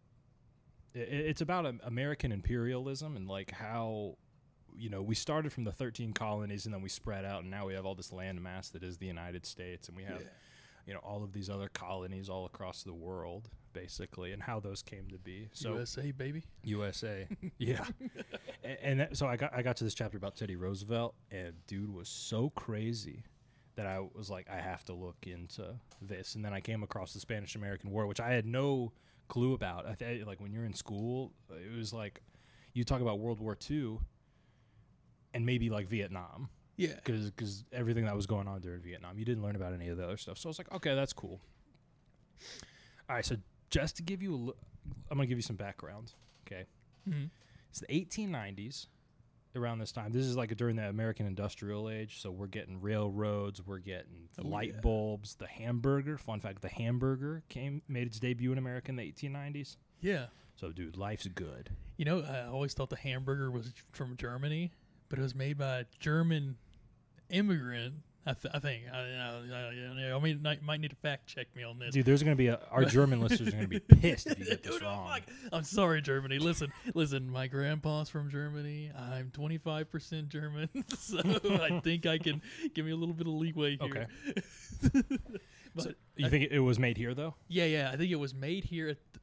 i 0.95 0.99
i- 0.99 1.01
it's 1.01 1.41
about 1.41 1.73
American 1.83 2.31
imperialism 2.31 3.15
and 3.15 3.27
like 3.27 3.51
how. 3.51 4.17
You 4.77 4.89
know, 4.89 5.01
we 5.01 5.15
started 5.15 5.51
from 5.51 5.63
the 5.65 5.71
13 5.73 6.13
colonies 6.13 6.65
and 6.65 6.73
then 6.73 6.81
we 6.81 6.87
spread 6.89 7.25
out, 7.25 7.41
and 7.41 7.49
now 7.51 7.65
we 7.65 7.73
have 7.73 7.85
all 7.87 7.95
this 7.95 8.13
land 8.13 8.39
mass 8.41 8.69
that 8.69 8.83
is 8.83 8.97
the 8.97 9.07
United 9.07 9.45
States, 9.45 9.87
and 9.89 9.97
we 9.97 10.03
have 10.03 10.21
Yeah. 10.21 10.27
you 10.85 10.93
know 10.93 10.99
all 10.99 11.21
of 11.23 11.33
these 11.33 11.49
other 11.49 11.67
colonies 11.69 12.29
all 12.29 12.45
across 12.45 12.83
the 12.83 12.93
world 12.93 13.49
basically 13.79 14.31
and 14.31 14.43
how 14.43 14.59
those 14.59 14.81
came 14.81 15.07
to 15.09 15.17
be. 15.17 15.49
So 15.53 15.73
USA 15.73 16.11
baby. 16.11 16.43
USA 16.63 17.27
yeah. 17.57 17.85
And, 18.63 18.77
and 18.81 18.99
that, 18.99 19.17
so 19.17 19.27
I 19.27 19.37
got 19.37 19.53
I 19.53 19.61
got 19.61 19.77
to 19.77 19.83
this 19.83 19.93
chapter 19.93 20.17
about 20.17 20.35
Teddy 20.35 20.55
Roosevelt 20.55 21.15
and 21.31 21.53
dude 21.67 21.93
was 21.93 22.09
so 22.09 22.49
crazy 22.51 23.23
that 23.75 23.85
I 23.85 23.99
was 24.13 24.29
like 24.29 24.49
I 24.49 24.59
have 24.59 24.83
to 24.85 24.93
look 24.93 25.17
into 25.25 25.75
this. 26.01 26.35
And 26.35 26.43
then 26.43 26.53
I 26.53 26.59
came 26.59 26.83
across 26.83 27.13
the 27.13 27.19
Spanish 27.19 27.55
American 27.55 27.91
War 27.91 28.05
which 28.07 28.19
I 28.19 28.29
had 28.31 28.45
no 28.45 28.91
clue 29.27 29.53
about. 29.53 29.85
I 29.87 29.93
th- 29.93 30.25
like 30.25 30.41
when 30.41 30.51
you're 30.51 30.65
in 30.65 30.73
school 30.73 31.31
it 31.49 31.75
was 31.77 31.93
like 31.93 32.21
you 32.73 32.83
talk 32.83 33.01
about 33.01 33.19
World 33.19 33.39
War 33.39 33.57
II 33.69 33.99
and 35.33 35.45
maybe 35.45 35.69
like 35.69 35.87
Vietnam. 35.87 36.49
Yeah, 36.75 36.95
because 36.95 37.65
everything 37.73 38.05
that 38.05 38.15
was 38.15 38.25
going 38.25 38.47
on 38.47 38.61
during 38.61 38.79
Vietnam, 38.79 39.19
you 39.19 39.25
didn't 39.25 39.43
learn 39.43 39.57
about 39.57 39.73
any 39.73 39.89
of 39.89 39.97
the 39.97 40.05
other 40.05 40.15
stuff. 40.15 40.37
So 40.37 40.47
I 40.47 40.51
was 40.51 40.57
like, 40.57 40.71
okay, 40.73 40.95
that's 40.95 41.11
cool. 41.11 41.41
All 43.09 43.15
right, 43.15 43.25
so 43.25 43.35
just 43.69 43.97
to 43.97 44.03
give 44.03 44.21
you, 44.21 44.33
a 44.33 44.37
li- 44.37 44.53
I'm 45.11 45.17
gonna 45.17 45.27
give 45.27 45.37
you 45.37 45.41
some 45.43 45.55
background. 45.55 46.13
Okay, 46.47 46.65
hmm 47.07 47.25
it's 47.69 47.79
the 47.81 47.87
1890s. 47.87 48.87
Around 49.55 49.79
this 49.79 49.91
time, 49.91 50.11
this 50.11 50.25
is 50.25 50.37
like 50.37 50.55
during 50.57 50.75
the 50.75 50.87
American 50.89 51.25
Industrial 51.25 51.89
Age. 51.89 52.21
So 52.21 52.29
we're 52.29 52.45
getting 52.47 52.81
railroads, 52.81 53.65
we're 53.65 53.79
getting 53.79 54.29
Oh, 54.37 54.47
light 54.47 54.79
bulbs, 54.83 55.35
the 55.35 55.47
hamburger. 55.47 56.19
Fun 56.19 56.39
fact: 56.39 56.61
the 56.61 56.69
hamburger 56.69 57.41
came 57.49 57.81
made 57.87 58.05
its 58.05 58.19
debut 58.19 58.51
in 58.51 58.59
America 58.59 58.89
in 58.91 58.95
the 58.95 59.03
1890s. 59.11 59.75
yeah. 60.01 60.27
So, 60.55 60.71
dude, 60.71 60.97
life's 60.97 61.25
good. 61.27 61.69
You 61.97 62.03
know, 62.05 62.19
I 62.21 62.43
always 62.45 62.73
thought 62.73 62.89
the 62.89 62.95
hamburger 62.97 63.49
was 63.49 63.71
from 63.93 64.17
Germany, 64.17 64.71
but 65.07 65.17
it 65.17 65.21
was 65.21 65.33
made 65.33 65.57
by 65.57 65.79
a 65.79 65.85
German 65.99 66.57
immigrant. 67.29 67.95
I, 68.25 68.33
th- 68.33 68.53
I 68.53 68.59
think. 68.59 68.83
I, 68.93 68.97
I, 68.99 70.13
I, 70.15 70.19
mean, 70.19 70.45
I 70.45 70.57
might 70.61 70.81
need 70.81 70.89
to 70.89 70.95
fact 70.97 71.25
check 71.27 71.47
me 71.55 71.63
on 71.63 71.79
this. 71.79 71.93
Dude, 71.93 72.05
there's 72.05 72.21
gonna 72.21 72.35
be 72.35 72.47
a 72.47 72.59
our 72.69 72.83
German 72.97 73.21
listeners 73.21 73.49
are 73.49 73.51
gonna 73.57 73.67
be 73.67 73.79
pissed 73.99 74.27
if 74.27 74.37
you 74.39 74.45
get 74.45 74.61
this 74.61 74.73
Dude, 74.73 74.81
wrong. 74.83 75.05
my- 75.07 75.21
I'm 75.53 75.63
sorry, 75.63 76.01
Germany. 76.01 76.37
Listen, 76.37 76.71
listen. 76.93 77.29
My 77.29 77.47
grandpa's 77.47 78.09
from 78.09 78.29
Germany. 78.29 78.91
I'm 78.95 79.31
25% 79.31 80.27
German, 80.27 80.69
so 80.97 81.19
I 81.61 81.79
think 81.79 82.05
I 82.05 82.17
can 82.17 82.41
give 82.75 82.85
me 82.85 82.91
a 82.91 82.95
little 82.95 83.15
bit 83.15 83.25
of 83.27 83.33
leeway 83.33 83.77
here. 83.77 84.07
Okay. 84.83 84.91
but 84.93 85.05
But 85.75 85.95
You 86.17 86.25
I- 86.27 86.29
think 86.29 86.51
it 86.51 86.59
was 86.59 86.77
made 86.79 86.97
here 86.97 87.13
though? 87.13 87.35
yeah, 87.47 87.65
yeah, 87.65 87.89
I 87.91 87.97
think 87.97 88.11
it 88.11 88.19
was 88.19 88.33
made 88.33 88.63
here 88.65 88.89
at. 88.89 88.97
The, 89.13 89.19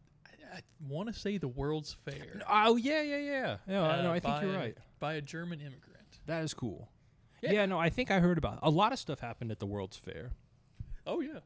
I, 0.53 0.57
I 0.59 0.61
want 0.89 1.13
to 1.13 1.19
say 1.19 1.39
the 1.39 1.49
World's 1.49 1.93
Fair. 2.05 2.41
Oh 2.51 2.77
yeah, 2.77 3.03
yeah, 3.03 3.17
yeah. 3.19 3.57
No, 3.67 3.85
uh, 3.85 4.03
no, 4.03 4.13
I 4.13 4.21
think 4.21 4.41
you're 4.43 4.55
a- 4.55 4.59
right. 4.59 4.79
By 4.99 5.15
a 5.15 5.21
German 5.21 5.61
immigrant. 5.61 5.93
That 6.27 6.43
is 6.43 6.55
cool. 6.55 6.89
Yeah. 7.47 7.53
Yeah. 7.61 7.67
no, 7.67 7.79
I 7.79 7.89
think 7.91 8.11
I 8.11 8.21
heard 8.21 8.39
about 8.39 8.59
a 8.63 8.71
lot 8.71 8.93
of 8.93 8.99
stuff 8.99 9.21
happened 9.21 9.51
at 9.51 9.59
the 9.59 9.67
World's 9.67 9.97
Fair. 9.97 10.33
Oh 11.07 11.21
yeah, 11.21 11.41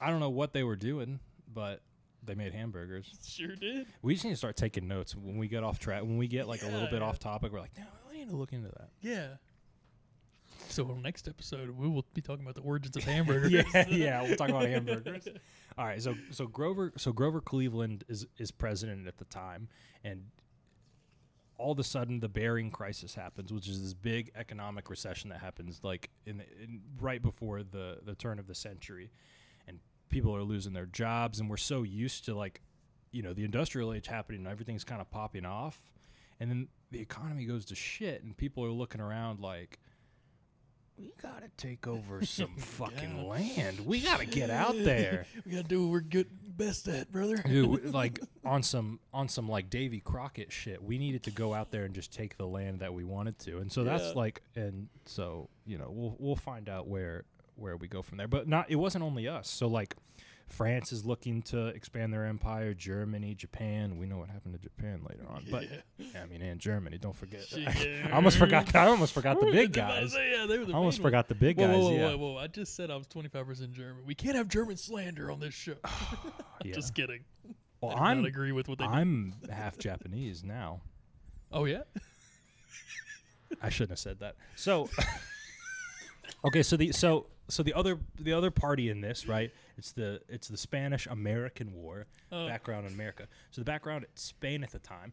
I 0.00 0.10
don't 0.10 0.20
know 0.20 0.30
what 0.30 0.52
they 0.52 0.62
were 0.62 0.76
doing, 0.76 1.20
but 1.52 1.82
they 2.22 2.34
made 2.34 2.52
hamburgers. 2.52 3.10
sure 3.26 3.56
did. 3.56 3.86
We 4.02 4.14
just 4.14 4.24
need 4.24 4.32
to 4.32 4.36
start 4.36 4.56
taking 4.56 4.86
notes 4.86 5.14
when 5.16 5.38
we 5.38 5.48
get 5.48 5.64
off 5.64 5.78
track. 5.78 6.02
When 6.02 6.18
we 6.18 6.28
get 6.28 6.48
like 6.48 6.62
a 6.62 6.66
little 6.66 6.88
bit 6.88 7.00
yeah. 7.00 7.08
off 7.08 7.18
topic, 7.18 7.52
we're 7.52 7.60
like, 7.60 7.76
no, 7.76 7.84
we 8.10 8.18
need 8.18 8.30
to 8.30 8.36
look 8.36 8.52
into 8.52 8.68
that. 8.68 8.90
Yeah. 9.00 9.28
So 10.68 10.84
on 10.88 11.02
next 11.02 11.26
episode, 11.26 11.70
we 11.70 11.88
will 11.88 12.04
be 12.14 12.20
talking 12.20 12.44
about 12.44 12.54
the 12.54 12.60
origins 12.60 12.96
of 12.96 13.04
hamburgers. 13.12 13.50
yeah, 13.50 13.62
yeah. 13.88 14.22
We'll 14.22 14.36
talk 14.36 14.50
about 14.50 14.66
hamburgers. 14.66 15.26
All 15.76 15.84
right, 15.84 16.00
so 16.00 16.14
so 16.30 16.46
Grover 16.46 16.92
so 16.96 17.12
Grover 17.12 17.40
Cleveland 17.40 18.04
is 18.08 18.26
is 18.38 18.50
president 18.50 19.08
at 19.08 19.18
the 19.18 19.24
time, 19.24 19.68
and 20.04 20.26
all 21.60 21.72
of 21.72 21.78
a 21.78 21.84
sudden 21.84 22.20
the 22.20 22.28
Baring 22.28 22.70
crisis 22.70 23.14
happens, 23.14 23.52
which 23.52 23.68
is 23.68 23.82
this 23.82 23.94
big 23.94 24.30
economic 24.34 24.88
recession 24.88 25.30
that 25.30 25.40
happens 25.40 25.80
like 25.82 26.10
in, 26.24 26.40
in 26.62 26.80
right 26.98 27.20
before 27.20 27.62
the 27.62 27.98
the 28.02 28.14
turn 28.14 28.38
of 28.38 28.46
the 28.46 28.54
century, 28.54 29.10
and 29.68 29.78
people 30.08 30.34
are 30.34 30.42
losing 30.42 30.72
their 30.72 30.86
jobs, 30.86 31.38
and 31.38 31.50
we're 31.50 31.56
so 31.58 31.82
used 31.82 32.24
to 32.24 32.34
like, 32.34 32.62
you 33.12 33.22
know, 33.22 33.34
the 33.34 33.44
industrial 33.44 33.92
age 33.92 34.06
happening, 34.06 34.40
and 34.40 34.48
everything's 34.48 34.84
kind 34.84 35.00
of 35.00 35.10
popping 35.10 35.44
off, 35.44 35.90
and 36.40 36.50
then 36.50 36.68
the 36.90 37.00
economy 37.00 37.44
goes 37.44 37.64
to 37.66 37.74
shit, 37.74 38.24
and 38.24 38.36
people 38.36 38.64
are 38.64 38.70
looking 38.70 39.00
around 39.00 39.40
like. 39.40 39.78
We 41.00 41.12
gotta 41.22 41.48
take 41.56 41.86
over 41.86 42.24
some 42.26 42.54
fucking 42.58 43.16
Yeah. 43.18 43.22
land. 43.24 43.80
We 43.86 44.00
gotta 44.00 44.26
get 44.26 44.50
out 44.50 44.74
there. 44.76 45.24
we 45.46 45.52
gotta 45.52 45.64
do 45.64 45.82
what 45.84 45.92
we're 45.92 46.00
good 46.00 46.28
best 46.42 46.88
at, 46.88 47.10
brother. 47.10 47.36
Dude, 47.38 47.86
like 47.94 48.20
on 48.44 48.62
some 48.62 49.00
on 49.12 49.28
some 49.28 49.48
like 49.48 49.70
Davy 49.70 50.00
Crockett 50.00 50.52
shit. 50.52 50.82
We 50.82 50.98
needed 50.98 51.22
to 51.22 51.30
go 51.30 51.54
out 51.54 51.70
there 51.70 51.84
and 51.84 51.94
just 51.94 52.12
take 52.12 52.36
the 52.36 52.46
land 52.46 52.80
that 52.80 52.92
we 52.92 53.04
wanted 53.04 53.38
to. 53.40 53.58
And 53.58 53.72
so 53.72 53.82
Yeah. 53.82 53.96
that's 53.96 54.14
like 54.14 54.42
and 54.54 54.88
so, 55.06 55.48
you 55.64 55.78
know, 55.78 55.90
we'll 55.90 56.16
we'll 56.18 56.36
find 56.36 56.68
out 56.68 56.86
where 56.86 57.24
where 57.54 57.76
we 57.76 57.88
go 57.88 58.02
from 58.02 58.18
there. 58.18 58.28
But 58.28 58.46
not 58.46 58.70
it 58.70 58.76
wasn't 58.76 59.04
only 59.04 59.26
us. 59.26 59.48
So 59.48 59.68
like 59.68 59.96
France 60.50 60.92
is 60.92 61.04
looking 61.04 61.42
to 61.42 61.68
expand 61.68 62.12
their 62.12 62.26
empire, 62.26 62.74
Germany, 62.74 63.34
Japan. 63.34 63.98
We 63.98 64.06
know 64.06 64.18
what 64.18 64.28
happened 64.28 64.54
to 64.54 64.60
Japan 64.60 65.00
later 65.08 65.24
on. 65.28 65.46
But 65.50 65.64
I 66.20 66.26
mean 66.26 66.42
and 66.42 66.60
Germany, 66.60 66.98
don't 66.98 67.16
forget. 67.16 67.42
I 67.56 68.10
almost 68.12 68.36
forgot 68.36 68.74
I 68.74 68.86
almost 68.86 69.12
forgot 69.12 69.40
the 69.40 69.46
big 69.46 69.72
guys. 69.72 70.14
Yeah, 70.14 70.46
they 70.46 70.58
were 70.58 70.64
the 70.64 70.72
I 70.72 70.76
almost 70.76 71.00
forgot 71.00 71.28
the 71.28 71.34
big 71.34 71.56
Whoa, 71.56 71.66
guys, 71.66 71.76
whoa, 71.76 71.90
whoa, 71.90 71.96
yeah. 71.96 72.14
whoa! 72.14 72.36
I 72.36 72.48
just 72.48 72.74
said 72.74 72.90
I 72.90 72.96
was 72.96 73.06
twenty 73.06 73.28
five 73.28 73.46
percent 73.46 73.72
German. 73.72 74.04
We 74.04 74.14
can't 74.14 74.36
have 74.36 74.48
German 74.48 74.76
slander 74.76 75.30
on 75.30 75.40
this 75.40 75.54
show. 75.54 75.76
yeah. 76.64 76.74
Just 76.74 76.94
kidding. 76.94 77.24
well, 77.80 77.96
I 77.96 78.10
I'm 78.10 78.24
agree 78.24 78.52
with 78.52 78.68
what 78.68 78.78
they. 78.78 78.84
I'm 78.84 79.34
half 79.50 79.78
Japanese 79.78 80.42
now. 80.42 80.80
Oh 81.52 81.64
yeah. 81.64 81.82
I 83.62 83.68
shouldn't 83.68 83.90
have 83.90 83.98
said 83.98 84.20
that. 84.20 84.36
So, 84.56 84.88
okay, 86.44 86.62
so 86.62 86.76
the 86.76 86.92
so 86.92 87.26
so 87.50 87.62
the 87.62 87.74
other 87.74 87.98
the 88.18 88.32
other 88.32 88.50
party 88.50 88.88
in 88.88 89.00
this, 89.00 89.26
right? 89.26 89.52
It's 89.76 89.92
the 89.92 90.20
it's 90.28 90.48
the 90.48 90.56
Spanish 90.56 91.06
American 91.06 91.74
War. 91.74 92.06
Oh. 92.32 92.46
background 92.46 92.86
in 92.86 92.92
America. 92.92 93.26
So 93.50 93.60
the 93.60 93.64
background 93.64 94.04
at 94.04 94.18
Spain 94.18 94.62
at 94.62 94.70
the 94.70 94.78
time. 94.78 95.12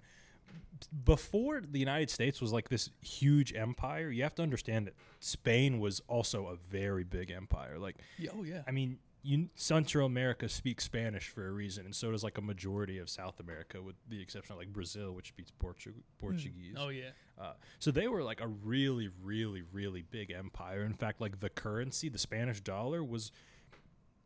Before 1.03 1.59
the 1.59 1.79
United 1.79 2.09
States 2.09 2.39
was 2.39 2.53
like 2.53 2.69
this 2.69 2.89
huge 3.01 3.53
empire, 3.53 4.09
you 4.09 4.23
have 4.23 4.35
to 4.35 4.43
understand 4.43 4.87
that 4.87 4.93
Spain 5.19 5.79
was 5.79 6.01
also 6.07 6.47
a 6.47 6.55
very 6.55 7.03
big 7.03 7.31
empire. 7.31 7.77
Like 7.77 7.97
oh 8.33 8.43
yeah. 8.43 8.61
I 8.67 8.71
mean, 8.71 8.99
you, 9.27 9.49
Central 9.55 10.05
America 10.05 10.47
speaks 10.47 10.83
Spanish 10.85 11.27
for 11.27 11.47
a 11.47 11.51
reason, 11.51 11.85
and 11.85 11.93
so 11.95 12.11
does 12.11 12.23
like 12.23 12.37
a 12.37 12.41
majority 12.41 12.97
of 12.97 13.09
South 13.09 13.39
America, 13.39 13.81
with 13.81 13.95
the 14.07 14.21
exception 14.21 14.53
of 14.53 14.57
like 14.59 14.71
Brazil, 14.71 15.11
which 15.13 15.27
speaks 15.29 15.51
Portu- 15.61 15.93
Portuguese. 16.17 16.75
Oh 16.77 16.89
yeah. 16.89 17.09
Uh, 17.39 17.53
so 17.79 17.91
they 17.91 18.07
were 18.07 18.23
like 18.23 18.39
a 18.41 18.47
really, 18.47 19.09
really, 19.21 19.61
really 19.73 20.01
big 20.01 20.31
empire. 20.31 20.83
In 20.83 20.93
fact, 20.93 21.19
like 21.21 21.39
the 21.41 21.49
currency, 21.49 22.09
the 22.09 22.17
Spanish 22.17 22.61
dollar, 22.61 23.03
was 23.03 23.31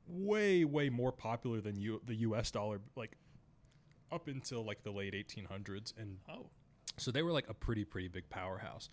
way, 0.08 0.66
way 0.66 0.90
more 0.90 1.12
popular 1.12 1.62
than 1.62 1.80
U- 1.80 2.02
the 2.06 2.16
U.S. 2.16 2.52
dollar, 2.52 2.82
like 2.96 3.18
up 4.12 4.28
until 4.28 4.64
like 4.64 4.84
the 4.84 4.92
late 4.92 5.14
1800s, 5.14 5.94
and 5.98 6.18
Oh. 6.30 6.48
so 6.98 7.12
they 7.12 7.24
were 7.24 7.32
like 7.32 7.50
a 7.50 7.54
pretty, 7.54 7.86
pretty 7.86 8.08
big 8.08 8.30
powerhouse. 8.30 8.90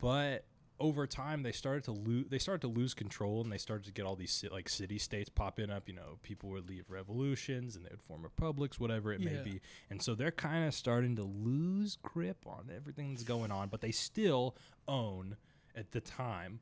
But 0.00 0.44
over 0.80 1.06
time, 1.06 1.42
they 1.42 1.52
started 1.52 1.84
to 1.84 1.92
lose. 1.92 2.26
They 2.28 2.38
started 2.38 2.60
to 2.62 2.68
lose 2.68 2.94
control, 2.94 3.40
and 3.42 3.52
they 3.52 3.58
started 3.58 3.84
to 3.86 3.92
get 3.92 4.04
all 4.04 4.16
these 4.16 4.44
like 4.50 4.68
city 4.68 4.98
states 4.98 5.28
popping 5.30 5.70
up. 5.70 5.88
You 5.88 5.94
know, 5.94 6.18
people 6.22 6.50
would 6.50 6.68
leave 6.68 6.90
revolutions, 6.90 7.76
and 7.76 7.84
they 7.84 7.90
would 7.90 8.02
form 8.02 8.22
republics, 8.22 8.80
whatever 8.80 9.12
it 9.12 9.20
may 9.20 9.36
be. 9.42 9.60
And 9.90 10.02
so 10.02 10.14
they're 10.14 10.30
kind 10.32 10.66
of 10.66 10.74
starting 10.74 11.14
to 11.16 11.22
lose 11.22 11.96
grip 12.02 12.38
on 12.46 12.70
everything 12.74 13.12
that's 13.12 13.22
going 13.24 13.52
on. 13.52 13.68
But 13.68 13.80
they 13.82 13.92
still 13.92 14.56
own 14.88 15.36
at 15.76 15.92
the 15.92 16.00
time. 16.00 16.60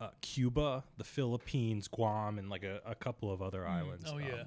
Uh, 0.00 0.08
Cuba, 0.22 0.82
the 0.96 1.04
Philippines, 1.04 1.86
Guam, 1.86 2.38
and 2.38 2.48
like 2.48 2.62
a, 2.64 2.80
a 2.86 2.94
couple 2.94 3.30
of 3.30 3.42
other 3.42 3.66
islands. 3.66 4.06
Oh 4.08 4.14
Um, 4.14 4.20
yeah. 4.22 4.44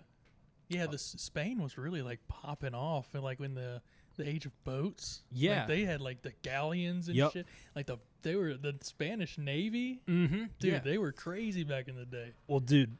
Yeah, 0.70 0.88
the 0.88 0.94
S- 0.96 1.14
Spain 1.20 1.62
was 1.62 1.78
really 1.78 2.02
like 2.02 2.28
popping 2.28 2.74
off, 2.74 3.14
and 3.14 3.24
like 3.24 3.40
when 3.40 3.54
the 3.54 3.82
the 4.16 4.28
age 4.28 4.46
of 4.48 4.64
boats. 4.64 5.22
like, 5.32 5.42
Yeah. 5.42 5.66
they 5.68 5.84
had 5.84 6.02
like 6.02 6.22
the 6.24 6.34
galleons 6.44 7.08
and 7.08 7.16
Yep. 7.18 7.34
shit. 7.34 7.48
Like 7.76 7.86
the 7.88 7.98
they 8.24 8.36
were 8.36 8.56
the 8.56 8.76
Spanish 8.82 9.38
Navy. 9.38 10.02
Mm-hmm. 10.08 10.46
Dude, 10.60 10.84
they 10.84 10.98
were 10.98 11.12
crazy 11.12 11.64
back 11.64 11.88
in 11.88 11.96
the 11.96 12.06
day. 12.06 12.32
Well, 12.48 12.60
dude, 12.60 12.98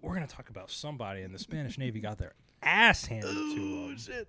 we're 0.00 0.14
gonna 0.14 0.26
talk 0.26 0.50
about 0.50 0.70
somebody 0.70 1.22
in 1.22 1.32
the 1.32 1.38
Spanish 1.38 1.78
Navy 1.78 2.00
got 2.00 2.18
their 2.18 2.34
ass 2.62 3.06
handed 3.06 3.32
to 3.32 3.86
them. 3.88 3.96
shit. 3.98 4.28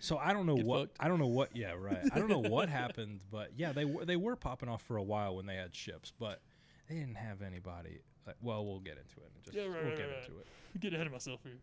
So 0.00 0.18
I 0.18 0.32
don't 0.32 0.46
know 0.46 0.56
Get 0.56 0.66
what 0.66 0.80
fucked. 0.88 0.96
I 1.00 1.08
don't 1.08 1.18
know 1.18 1.26
what. 1.26 1.56
Yeah, 1.56 1.72
right. 1.78 1.98
I 2.12 2.18
don't 2.18 2.28
know 2.28 2.38
what 2.50 2.68
happened, 2.68 3.20
but 3.30 3.50
yeah, 3.56 3.72
they 3.72 3.84
were 3.84 4.04
they 4.04 4.16
were 4.16 4.36
popping 4.36 4.68
off 4.68 4.82
for 4.82 4.96
a 4.96 5.02
while 5.02 5.36
when 5.36 5.46
they 5.46 5.56
had 5.56 5.74
ships, 5.74 6.12
but 6.18 6.40
they 6.88 6.96
didn't 6.96 7.16
have 7.16 7.42
anybody. 7.42 8.00
Like, 8.26 8.36
well, 8.40 8.64
we'll 8.64 8.80
get 8.80 8.92
into 8.98 9.16
it. 9.18 9.30
Just, 9.44 9.56
Yeah, 9.56 9.64
right, 9.64 9.72
we'll 9.72 9.84
right, 9.84 9.96
get 9.96 10.06
right, 10.08 10.18
into 10.24 10.38
it. 10.38 10.80
Get 10.80 10.94
ahead 10.94 11.06
of 11.06 11.12
myself 11.12 11.40
here. 11.42 11.58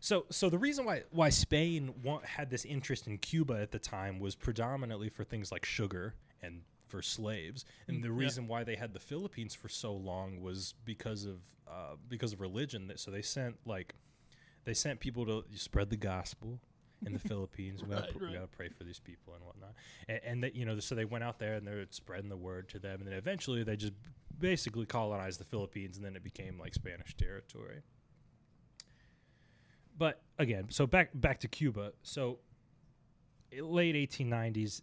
So, 0.00 0.26
so 0.30 0.50
the 0.50 0.58
reason 0.58 0.84
why 0.84 1.02
why 1.10 1.30
Spain 1.30 1.94
had 2.24 2.50
this 2.50 2.64
interest 2.64 3.06
in 3.06 3.18
Cuba 3.18 3.54
at 3.54 3.70
the 3.70 3.78
time 3.78 4.18
was 4.20 4.34
predominantly 4.34 5.08
for 5.08 5.24
things 5.24 5.50
like 5.50 5.64
sugar 5.64 6.14
and 6.42 6.62
for 6.94 7.02
slaves, 7.02 7.64
and 7.88 7.98
Mm, 7.98 8.02
the 8.02 8.08
yeah. 8.08 8.18
reason 8.24 8.46
why 8.46 8.62
they 8.64 8.76
had 8.76 8.92
the 8.92 9.00
Philippines 9.00 9.54
for 9.54 9.68
so 9.68 9.92
long 9.94 10.40
was 10.40 10.74
because 10.84 11.24
of 11.24 11.38
uh, 11.66 11.96
because 12.08 12.32
of 12.32 12.40
religion. 12.40 12.86
That 12.86 13.00
so 13.00 13.10
they 13.10 13.22
sent 13.22 13.56
like 13.66 13.94
they 14.64 14.74
sent 14.74 15.00
people 15.00 15.26
to 15.26 15.44
spread 15.56 15.90
the 15.90 15.96
gospel 15.96 16.60
in 17.04 17.12
the 17.12 17.18
Philippines. 17.30 17.82
We 17.82 17.90
gotta, 17.90 18.12
Right, 18.12 18.20
we 18.20 18.34
gotta 18.34 18.46
pray 18.46 18.68
for 18.68 18.84
these 18.84 19.00
people 19.00 19.34
and 19.34 19.44
whatnot. 19.44 19.74
And, 20.08 20.20
and 20.24 20.44
that 20.44 20.54
you 20.54 20.64
know, 20.64 20.78
so 20.78 20.94
they 20.94 21.04
went 21.04 21.24
out 21.24 21.38
there 21.38 21.54
and 21.54 21.66
they're 21.66 21.84
spreading 21.90 22.28
the 22.28 22.36
word 22.36 22.68
to 22.70 22.78
them, 22.78 23.00
and 23.00 23.08
then 23.08 23.14
eventually 23.14 23.64
they 23.64 23.76
just 23.76 23.94
basically 24.38 24.86
colonized 24.86 25.40
the 25.40 25.44
Philippines, 25.44 25.96
and 25.96 26.04
then 26.06 26.14
it 26.16 26.22
became 26.22 26.58
like 26.58 26.74
Spanish 26.74 27.16
territory 27.16 27.82
but 29.96 30.22
again, 30.38 30.66
so 30.70 30.86
back 30.86 31.10
back 31.14 31.40
to 31.40 31.48
Cuba. 31.48 31.92
So 32.02 32.38
late 33.56 33.94
1890s, 33.94 34.82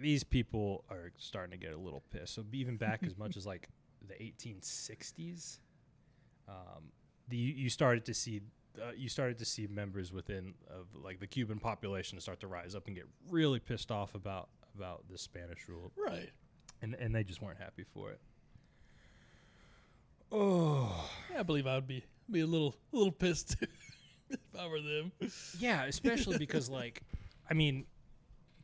these 0.00 0.22
people 0.24 0.84
are 0.90 1.10
starting 1.18 1.58
to 1.58 1.64
get 1.66 1.74
a 1.74 1.78
little 1.78 2.02
pissed. 2.12 2.34
So 2.34 2.44
even 2.52 2.76
back 2.76 3.02
as 3.04 3.16
much 3.16 3.36
as 3.36 3.46
like 3.46 3.68
the 4.06 4.14
1860s, 4.14 5.58
um, 6.48 6.92
the 7.28 7.36
you 7.36 7.68
started 7.68 8.04
to 8.06 8.14
see 8.14 8.40
uh, 8.80 8.92
you 8.96 9.08
started 9.08 9.38
to 9.38 9.44
see 9.44 9.66
members 9.66 10.12
within 10.12 10.54
of 10.70 10.86
like 10.94 11.18
the 11.20 11.26
Cuban 11.26 11.58
population 11.58 12.20
start 12.20 12.40
to 12.40 12.46
rise 12.46 12.74
up 12.74 12.86
and 12.86 12.94
get 12.96 13.06
really 13.28 13.58
pissed 13.58 13.90
off 13.90 14.14
about 14.14 14.48
about 14.76 15.04
the 15.10 15.18
Spanish 15.18 15.68
rule, 15.68 15.90
Right. 15.96 16.30
and 16.80 16.94
and 16.94 17.14
they 17.14 17.24
just 17.24 17.42
weren't 17.42 17.58
happy 17.58 17.84
for 17.92 18.10
it. 18.12 18.20
Oh. 20.30 21.10
Yeah, 21.32 21.40
I 21.40 21.42
believe 21.42 21.66
I 21.66 21.74
would 21.74 21.86
be 21.86 22.04
be 22.30 22.40
a 22.40 22.46
little 22.46 22.74
a 22.92 22.96
little 22.96 23.12
pissed 23.12 23.56
if 24.30 24.38
I 24.58 24.66
were 24.66 24.80
them. 24.80 25.12
Yeah, 25.58 25.84
especially 25.84 26.38
because 26.38 26.68
like, 26.70 27.02
I 27.50 27.54
mean, 27.54 27.84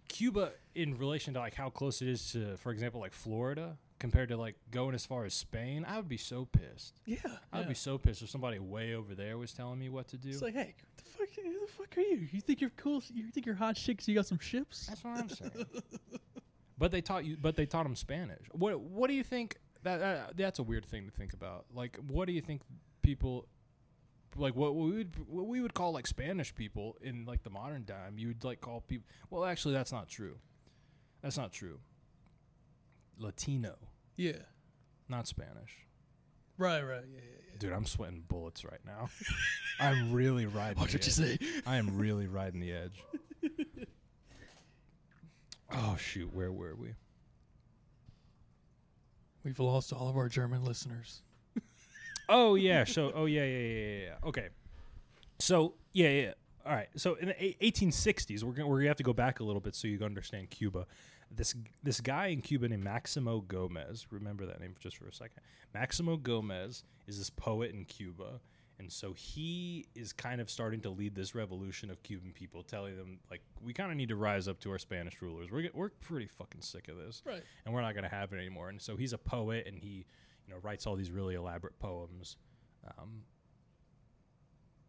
Cuba 0.09 0.53
in 0.75 0.97
relation 0.99 1.35
to 1.35 1.41
like 1.41 1.55
how 1.55 1.71
close 1.71 2.03
it 2.03 2.09
is 2.09 2.33
to, 2.33 2.57
for 2.57 2.73
example, 2.73 3.01
like 3.01 3.13
Florida 3.13 3.77
compared 3.99 4.29
to 4.29 4.37
like 4.37 4.57
going 4.71 4.95
as 4.95 5.07
far 5.07 5.25
as 5.25 5.35
Spain, 5.35 5.85
I 5.89 5.97
would 5.97 6.09
be 6.09 6.17
so 6.17 6.47
pissed. 6.47 7.01
Yeah. 7.07 7.19
I 7.53 7.59
would 7.59 7.65
yeah. 7.65 7.69
be 7.69 7.75
so 7.75 7.97
pissed 7.97 8.23
if 8.23 8.31
somebody 8.31 8.59
way 8.59 8.95
over 8.95 9.15
there 9.15 9.39
was 9.39 9.53
telling 9.53 9.79
me 9.79 9.89
what 9.89 10.09
to 10.09 10.17
do. 10.17 10.31
It's 10.31 10.43
like, 10.43 10.55
hey, 10.55 10.75
what 10.79 10.97
the 10.97 11.05
fuck, 11.05 11.29
who 11.43 11.61
the 11.61 11.73
fuck 11.73 11.97
are 11.97 12.01
you? 12.01 12.29
You 12.31 12.41
think 12.41 12.61
you're 12.61 12.73
cool? 12.77 13.03
You 13.13 13.31
think 13.31 13.47
you're 13.47 13.55
hot 13.55 13.77
shit? 13.77 13.99
Cause 13.99 14.09
you 14.09 14.15
got 14.15 14.27
some 14.27 14.39
ships? 14.39 14.87
That's 14.87 15.05
what 15.05 15.19
I'm 15.19 15.29
saying. 15.29 15.67
but 16.79 16.91
they 16.91 17.01
taught 17.01 17.25
you, 17.25 17.37
but 17.41 17.57
they 17.57 17.67
taught 17.67 17.85
them 17.85 17.97
Spanish. 17.97 18.47
What 18.53 18.81
What 18.81 19.09
do 19.09 19.15
you 19.15 19.25
think? 19.25 19.57
That, 19.85 20.01
that 20.01 20.37
that's 20.37 20.59
a 20.59 20.63
weird 20.63 20.87
thing 20.87 21.05
to 21.05 21.11
think 21.11 21.35
about. 21.35 21.67
Like, 21.75 21.99
what 22.09 22.27
do 22.27 22.33
you 22.33 22.41
think 22.41 22.63
people? 23.03 23.47
Like 24.37 24.57
what 24.57 24.75
we 24.75 24.91
would 24.91 25.29
what 25.29 25.47
we 25.47 25.61
would 25.61 25.75
call 25.75 25.93
like 25.93 26.09
Spanish 26.09 26.53
people 26.53 26.97
in 27.01 27.25
like 27.25 27.45
the 27.45 27.51
modern 27.51 27.85
time, 27.85 28.19
you 28.19 28.29
would 28.29 28.43
like 28.43 28.61
call 28.61 28.81
people. 28.81 29.07
Well, 29.31 29.45
actually, 29.45 29.75
that's 29.75 29.93
not 29.93 30.09
true. 30.09 30.39
That's 31.25 31.39
not 31.39 31.53
true. 31.53 31.79
Latino, 33.19 33.77
Yeah. 34.17 34.43
not 35.09 35.27
Spanish. 35.27 35.87
Right, 36.59 36.83
right. 36.83 37.03
Yeah, 37.11 37.21
yeah, 37.21 37.59
Dude, 37.59 37.73
I'm 37.73 37.87
sweating 37.87 38.25
bullets 38.29 38.63
right 38.65 38.81
now. 38.85 39.09
I'm 39.81 40.13
really 40.13 40.45
riding. 40.47 40.75
The 40.75 40.81
what 40.83 40.93
you 40.93 40.99
edge. 40.99 41.09
say. 41.11 41.39
I 41.67 41.77
am 41.79 41.97
really 41.97 42.27
riding 42.27 42.61
the 42.61 42.73
edge. 42.73 43.03
oh 45.73 45.97
shoot, 45.99 46.33
where 46.35 46.53
were 46.53 46.75
we? 46.75 46.91
We've 49.45 49.59
lost 49.59 49.93
all 49.93 50.09
of 50.09 50.17
our 50.17 50.29
German 50.29 50.65
listeners. 50.65 51.23
Oh 52.27 52.55
yeah, 52.55 52.85
so 52.85 53.13
oh 53.15 53.27
yeah, 53.27 53.45
yeah, 53.45 53.59
yeah, 53.59 53.75
yeah, 53.87 53.99
yeah. 54.05 54.29
Okay. 54.29 54.49
So 55.39 55.75
yeah, 55.93 56.09
yeah. 56.09 56.33
All 56.65 56.73
right. 56.73 56.89
So 56.97 57.17
in 57.17 57.29
the 57.29 57.35
1860s, 57.63 58.43
we're 58.43 58.53
gonna, 58.53 58.67
we're 58.67 58.79
gonna 58.79 58.89
have 58.89 58.97
to 58.97 59.03
go 59.03 59.13
back 59.13 59.41
a 59.41 59.45
little 59.45 59.61
bit 59.61 59.75
so 59.75 59.89
you 59.89 59.99
can 59.99 60.07
understand 60.07 60.49
Cuba. 60.49 60.87
This 61.31 61.55
this 61.83 62.01
guy 62.01 62.29
in 62.29 62.41
Cuba 62.43 62.69
named 62.69 62.85
Maximo 62.85 63.41
Gomez. 63.41 64.07
Remember 64.11 64.47
that 64.47 64.61
name 64.61 64.75
just 64.81 64.97
for 64.97 65.07
a 65.07 65.13
second. 65.13 65.41
Maximo 65.73 66.17
Gomez 66.17 66.85
is 67.07 67.19
this 67.19 67.31
poet 67.31 67.73
in 67.73 67.85
Cuba, 67.85 68.41
and 68.79 68.91
so 68.93 69.13
he 69.13 69.87
is 69.95 70.13
kind 70.13 70.41
of 70.41 70.49
starting 70.49 70.81
to 70.83 70.91
lead 70.91 71.15
this 71.15 71.35
revolution 71.35 71.91
of 71.91 72.03
Cuban 72.03 72.33
people, 72.33 72.63
telling 72.63 72.97
them 72.97 73.19
like 73.31 73.43
we 73.61 73.73
kind 73.73 73.91
of 73.91 73.97
need 73.97 74.09
to 74.11 74.17
rise 74.17 74.47
up 74.49 74.61
to 74.61 74.71
our 74.71 74.79
Spanish 74.79 75.21
rulers. 75.21 75.51
We're 75.51 75.71
we're 75.75 75.89
pretty 75.91 76.27
fucking 76.29 76.61
sick 76.61 76.89
of 76.89 76.97
this 76.97 77.23
Right. 77.27 77.43
and 77.65 77.75
we're 77.75 77.83
not 77.83 77.95
going 77.95 78.05
to 78.05 78.15
have 78.15 78.33
it 78.33 78.37
anymore. 78.37 78.69
And 78.69 78.81
so 78.81 78.97
he's 78.97 79.13
a 79.13 79.19
poet, 79.19 79.67
and 79.67 79.77
he, 79.79 80.07
you 80.47 80.55
know, 80.55 80.61
writes 80.63 80.87
all 80.87 80.95
these 80.95 81.11
really 81.11 81.35
elaborate 81.35 81.79
poems. 81.81 82.37
Um, 82.99 83.23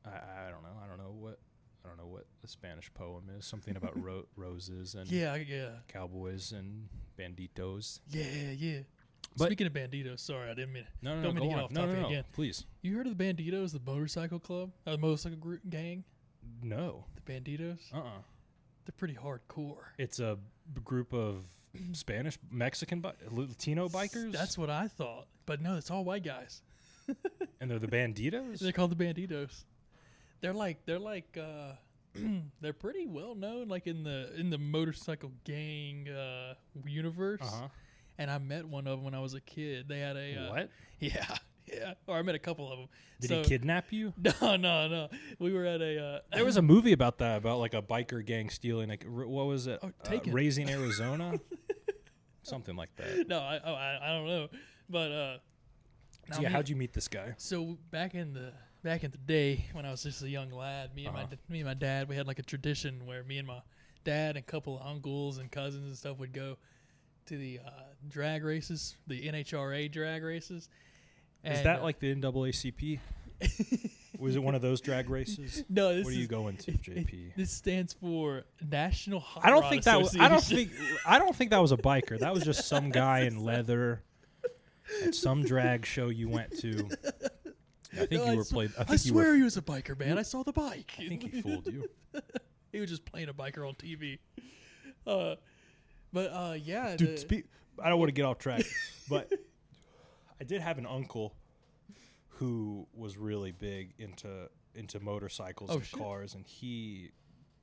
I, 0.05 0.09
I 0.47 0.49
don't 0.51 0.61
know. 0.63 0.77
I 0.83 0.87
don't 0.87 0.97
know 0.97 1.15
what 1.17 1.39
I 1.85 1.87
don't 1.87 1.97
know 1.97 2.07
what 2.07 2.25
the 2.41 2.47
Spanish 2.47 2.91
poem 2.95 3.29
is. 3.37 3.45
Something 3.45 3.75
about 3.77 4.01
ro- 4.01 4.25
roses 4.35 4.95
and 4.95 5.07
Yeah, 5.11 5.35
yeah, 5.35 5.69
cowboys 5.87 6.51
and 6.51 6.89
banditos. 7.19 7.99
yeah, 8.09 8.51
yeah. 8.57 8.79
But- 9.37 9.45
Speaking 9.47 9.67
of 9.67 9.73
banditos, 9.73 10.19
sorry, 10.21 10.49
I 10.49 10.53
didn't 10.55 10.73
mean. 10.73 10.87
No, 11.01 11.17
no, 11.17 11.21
Don't 11.23 11.35
no. 11.35 11.41
mean 11.41 11.43
Go 11.43 11.43
to 11.43 11.49
get 11.49 11.57
on. 11.59 11.63
off 11.65 11.71
No, 11.71 11.81
no, 11.81 11.87
topic 11.87 12.01
no. 12.01 12.07
again. 12.07 12.23
Please. 12.33 12.65
You 12.81 12.95
heard 12.97 13.05
of 13.07 13.17
the 13.17 13.23
Banditos, 13.23 13.71
the 13.73 13.81
motorcycle 13.85 14.39
club, 14.39 14.71
uh, 14.87 14.91
the 14.93 14.97
motorcycle 14.97 15.37
group 15.37 15.61
gang, 15.69 16.03
No. 16.63 17.05
the 17.15 17.21
Banditos? 17.33 17.79
Uh. 17.93 17.97
uh 17.99 18.01
They're 18.85 18.93
pretty 18.97 19.15
hardcore. 19.15 19.83
It's 19.97 20.19
a 20.19 20.37
group 20.83 21.13
of 21.13 21.43
Spanish, 21.93 22.37
Mexican, 22.49 23.01
bi- 23.01 23.13
Latino 23.29 23.89
bikers. 23.89 24.31
That's 24.31 24.57
what 24.57 24.69
I 24.69 24.87
thought, 24.87 25.27
but 25.45 25.61
no, 25.61 25.75
it's 25.75 25.91
all 25.91 26.03
white 26.05 26.23
guys. 26.23 26.61
and 27.59 27.69
they're 27.69 27.77
the 27.79 27.87
banditos. 27.99 28.59
They're 28.59 28.71
called 28.71 28.97
the 28.97 29.03
Banditos. 29.03 29.63
They're 30.45 30.53
like 30.53 30.85
they're 30.85 30.99
like 30.99 31.39
uh, 31.41 31.71
they're 32.61 32.71
pretty 32.71 33.07
well 33.07 33.33
known, 33.33 33.67
like 33.67 33.87
in 33.87 34.03
the 34.03 34.31
in 34.37 34.51
the 34.51 34.59
motorcycle 34.59 35.31
gang 35.43 36.07
uh, 36.07 36.53
universe. 36.85 37.41
Uh 37.41 37.61
huh. 37.61 37.67
And 38.19 38.29
I 38.29 38.37
met 38.37 38.63
one 38.63 38.85
of 38.85 38.97
them 38.99 39.03
when 39.03 39.15
I 39.15 39.19
was 39.21 39.33
a 39.33 39.41
kid. 39.41 39.87
They 39.87 39.99
had 39.99 40.15
a 40.15 40.35
uh, 40.45 40.49
What? 40.51 40.69
Yeah, 40.99 41.25
yeah. 41.65 41.93
Or 42.05 42.17
I 42.17 42.21
met 42.21 42.35
a 42.35 42.39
couple 42.39 42.71
of 42.71 42.77
them. 42.77 42.89
Did 43.21 43.29
so, 43.29 43.37
he 43.41 43.43
kidnap 43.45 43.91
you? 43.91 44.13
No, 44.39 44.55
no, 44.55 44.87
no. 44.87 45.09
We 45.39 45.51
were 45.51 45.65
at 45.65 45.81
a. 45.81 45.99
Uh, 45.99 46.19
There 46.35 46.45
was 46.45 46.57
a 46.57 46.61
movie 46.61 46.91
about 46.93 47.17
that, 47.17 47.37
about 47.37 47.57
like 47.57 47.73
a 47.73 47.81
biker 47.81 48.23
gang 48.23 48.51
stealing. 48.51 48.87
Like, 48.87 49.03
r- 49.03 49.25
what 49.25 49.47
was 49.47 49.65
it? 49.65 49.79
Oh, 49.81 49.87
Uh, 49.87 50.07
Taken. 50.07 50.31
Raising 50.31 50.69
Arizona, 50.69 51.39
something 52.43 52.75
like 52.75 52.95
that. 52.97 53.27
no, 53.27 53.39
I, 53.39 53.59
oh, 53.65 53.73
I 53.73 53.99
I 53.99 54.07
don't 54.09 54.27
know, 54.27 54.47
but 54.91 55.11
uh. 55.11 55.37
Yeah, 56.39 56.49
how'd 56.49 56.69
you 56.69 56.75
meet 56.75 56.93
this 56.93 57.07
guy? 57.07 57.33
So 57.37 57.79
back 57.89 58.13
in 58.13 58.33
the 58.33 58.53
back 58.85 59.03
in 59.03 59.09
the 59.09 59.17
day 59.17 59.65
when 59.73 59.83
I 59.83 59.89
was 59.89 60.03
just 60.03 60.21
a 60.21 60.29
young 60.29 60.51
lad, 60.51 60.95
me 60.95 61.07
and 61.07 61.15
Uh-huh. 61.17 61.25
my 61.31 61.37
me 61.49 61.59
and 61.59 61.67
my 61.67 61.73
dad, 61.73 62.07
we 62.07 62.15
had 62.15 62.27
like 62.27 62.37
a 62.37 62.43
tradition 62.43 63.05
where 63.07 63.23
me 63.23 63.39
and 63.39 63.47
my 63.47 63.61
dad 64.03 64.35
and 64.35 64.37
a 64.37 64.41
couple 64.43 64.79
of 64.79 64.85
uncles 64.85 65.39
and 65.39 65.51
cousins 65.51 65.87
and 65.87 65.97
stuff 65.97 66.19
would 66.19 66.31
go 66.31 66.55
to 67.25 67.35
the 67.35 67.59
uh, 67.65 67.71
drag 68.07 68.43
races, 68.43 68.95
the 69.07 69.27
NHRA 69.27 69.91
drag 69.91 70.23
races. 70.23 70.69
Is 71.43 71.63
that 71.63 71.79
uh, 71.79 71.83
like 71.83 71.99
the 71.99 72.13
NAACP? 72.15 72.99
was 74.19 74.35
it 74.35 74.43
one 74.43 74.53
of 74.53 74.61
those 74.61 74.81
drag 74.81 75.09
races? 75.09 75.63
no? 75.69 75.93
This 75.93 76.05
What 76.05 76.11
are 76.11 76.13
is, 76.13 76.19
you 76.19 76.27
going 76.27 76.57
to, 76.57 76.71
JP? 76.73 77.35
This 77.35 77.51
stands 77.51 77.93
for 77.93 78.43
National 78.69 79.19
Hot 79.19 79.43
I 79.43 79.49
don't 79.49 79.61
Rod 79.61 79.69
think 79.71 79.83
that. 79.85 79.99
Was, 79.99 80.15
I 80.15 80.27
don't 80.29 80.43
think. 80.43 80.69
I 81.07 81.17
don't 81.17 81.35
think 81.35 81.49
that 81.49 81.61
was 81.61 81.71
a 81.71 81.77
biker. 81.77 82.19
That 82.19 82.35
was 82.35 82.43
just 82.43 82.67
some 82.67 82.91
guy 82.91 83.21
in 83.21 83.43
leather 83.43 84.03
at 85.03 85.15
some 85.15 85.43
drag 85.43 85.87
show 85.87 86.09
you 86.09 86.29
went 86.29 86.55
to. 86.59 86.87
I 87.95 88.05
think 88.05 88.11
No, 88.11 88.25
you 88.25 88.31
I 88.31 88.35
were 88.35 88.43
sw- 88.43 88.51
played. 88.51 88.71
I 88.77 88.83
think 88.83 89.05
you 89.05 89.11
swear 89.11 89.29
were. 89.29 89.35
he 89.35 89.41
was 89.43 89.57
a 89.57 89.61
biker, 89.61 89.97
man. 89.99 90.17
I 90.17 90.21
saw 90.23 90.43
the 90.43 90.53
bike. 90.53 90.93
I 90.99 91.07
think 91.07 91.23
he 91.31 91.41
fooled 91.41 91.67
you. 91.67 91.89
he 92.71 92.79
was 92.79 92.89
just 92.89 93.05
playing 93.05 93.29
a 93.29 93.33
biker 93.33 93.67
on 93.67 93.75
TV. 93.75 94.19
Uh, 95.07 95.35
but 96.13 96.31
uh, 96.31 96.55
yeah, 96.61 96.95
Dude, 96.95 97.09
the- 97.09 97.17
speak. 97.17 97.45
I 97.83 97.89
don't 97.89 97.99
want 97.99 98.09
to 98.09 98.13
get 98.13 98.23
off 98.25 98.37
track, 98.37 98.63
but 99.09 99.31
I 100.39 100.43
did 100.45 100.61
have 100.61 100.77
an 100.77 100.85
uncle 100.85 101.33
who 102.29 102.87
was 102.93 103.17
really 103.17 103.51
big 103.51 103.93
into 103.97 104.49
into 104.73 104.99
motorcycles 104.99 105.69
Oh, 105.71 105.75
and 105.75 105.85
shit. 105.85 105.99
cars, 105.99 106.35
and 106.35 106.45
he 106.45 107.11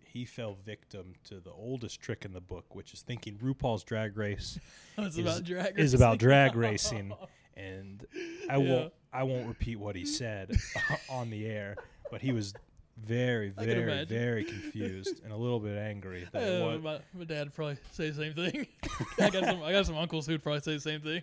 he 0.05 0.25
fell 0.27 0.55
victim 0.67 1.15
to 1.25 1.41
the 1.41 1.51
oldest 1.51 2.01
trick 2.01 2.25
in 2.25 2.33
the 2.33 2.41
book, 2.41 2.75
which 2.75 2.93
is 2.93 3.01
thinking 3.01 3.39
RuPaul's 3.39 3.83
Drag 3.85 4.17
Race 4.17 4.59
it's 4.99 5.17
is, 5.17 5.19
about 5.19 5.45
drag 5.45 5.79
is 5.79 5.95
about 5.95 6.13
racing. 6.13 6.19
drag 6.29 6.57
racing, 6.57 7.13
and 7.57 8.07
I 8.51 8.57
Yeah. 8.59 8.71
won't 8.71 8.93
I 9.13 9.23
won't 9.25 9.47
repeat 9.47 9.79
what 9.79 9.95
he 9.97 10.05
said 10.05 10.57
on 11.11 11.31
the 11.31 11.47
air, 11.47 11.77
but 12.11 12.21
he 12.23 12.33
was 12.33 12.55
very 12.99 13.49
very 13.49 14.05
very 14.05 14.45
confused 14.45 15.23
and 15.25 15.33
a 15.33 15.37
little 15.37 15.59
bit 15.59 15.77
angry 15.79 16.27
that 16.33 16.43
Uh, 16.63 16.67
what 16.67 16.83
my, 16.83 16.99
my 17.15 17.25
dad 17.25 17.45
would 17.47 17.55
probably 17.55 17.77
say 17.93 18.11
the 18.11 18.15
same 18.17 18.35
thing. 18.35 18.67
I 19.19 19.31
got 19.31 19.45
some. 19.45 19.63
I 19.63 19.73
got 19.73 19.87
some 19.87 19.97
uncles 19.97 20.27
who'd 20.27 20.43
probably 20.43 20.61
say 20.61 20.75
the 20.75 20.81
same 20.81 21.01
thing. 21.01 21.23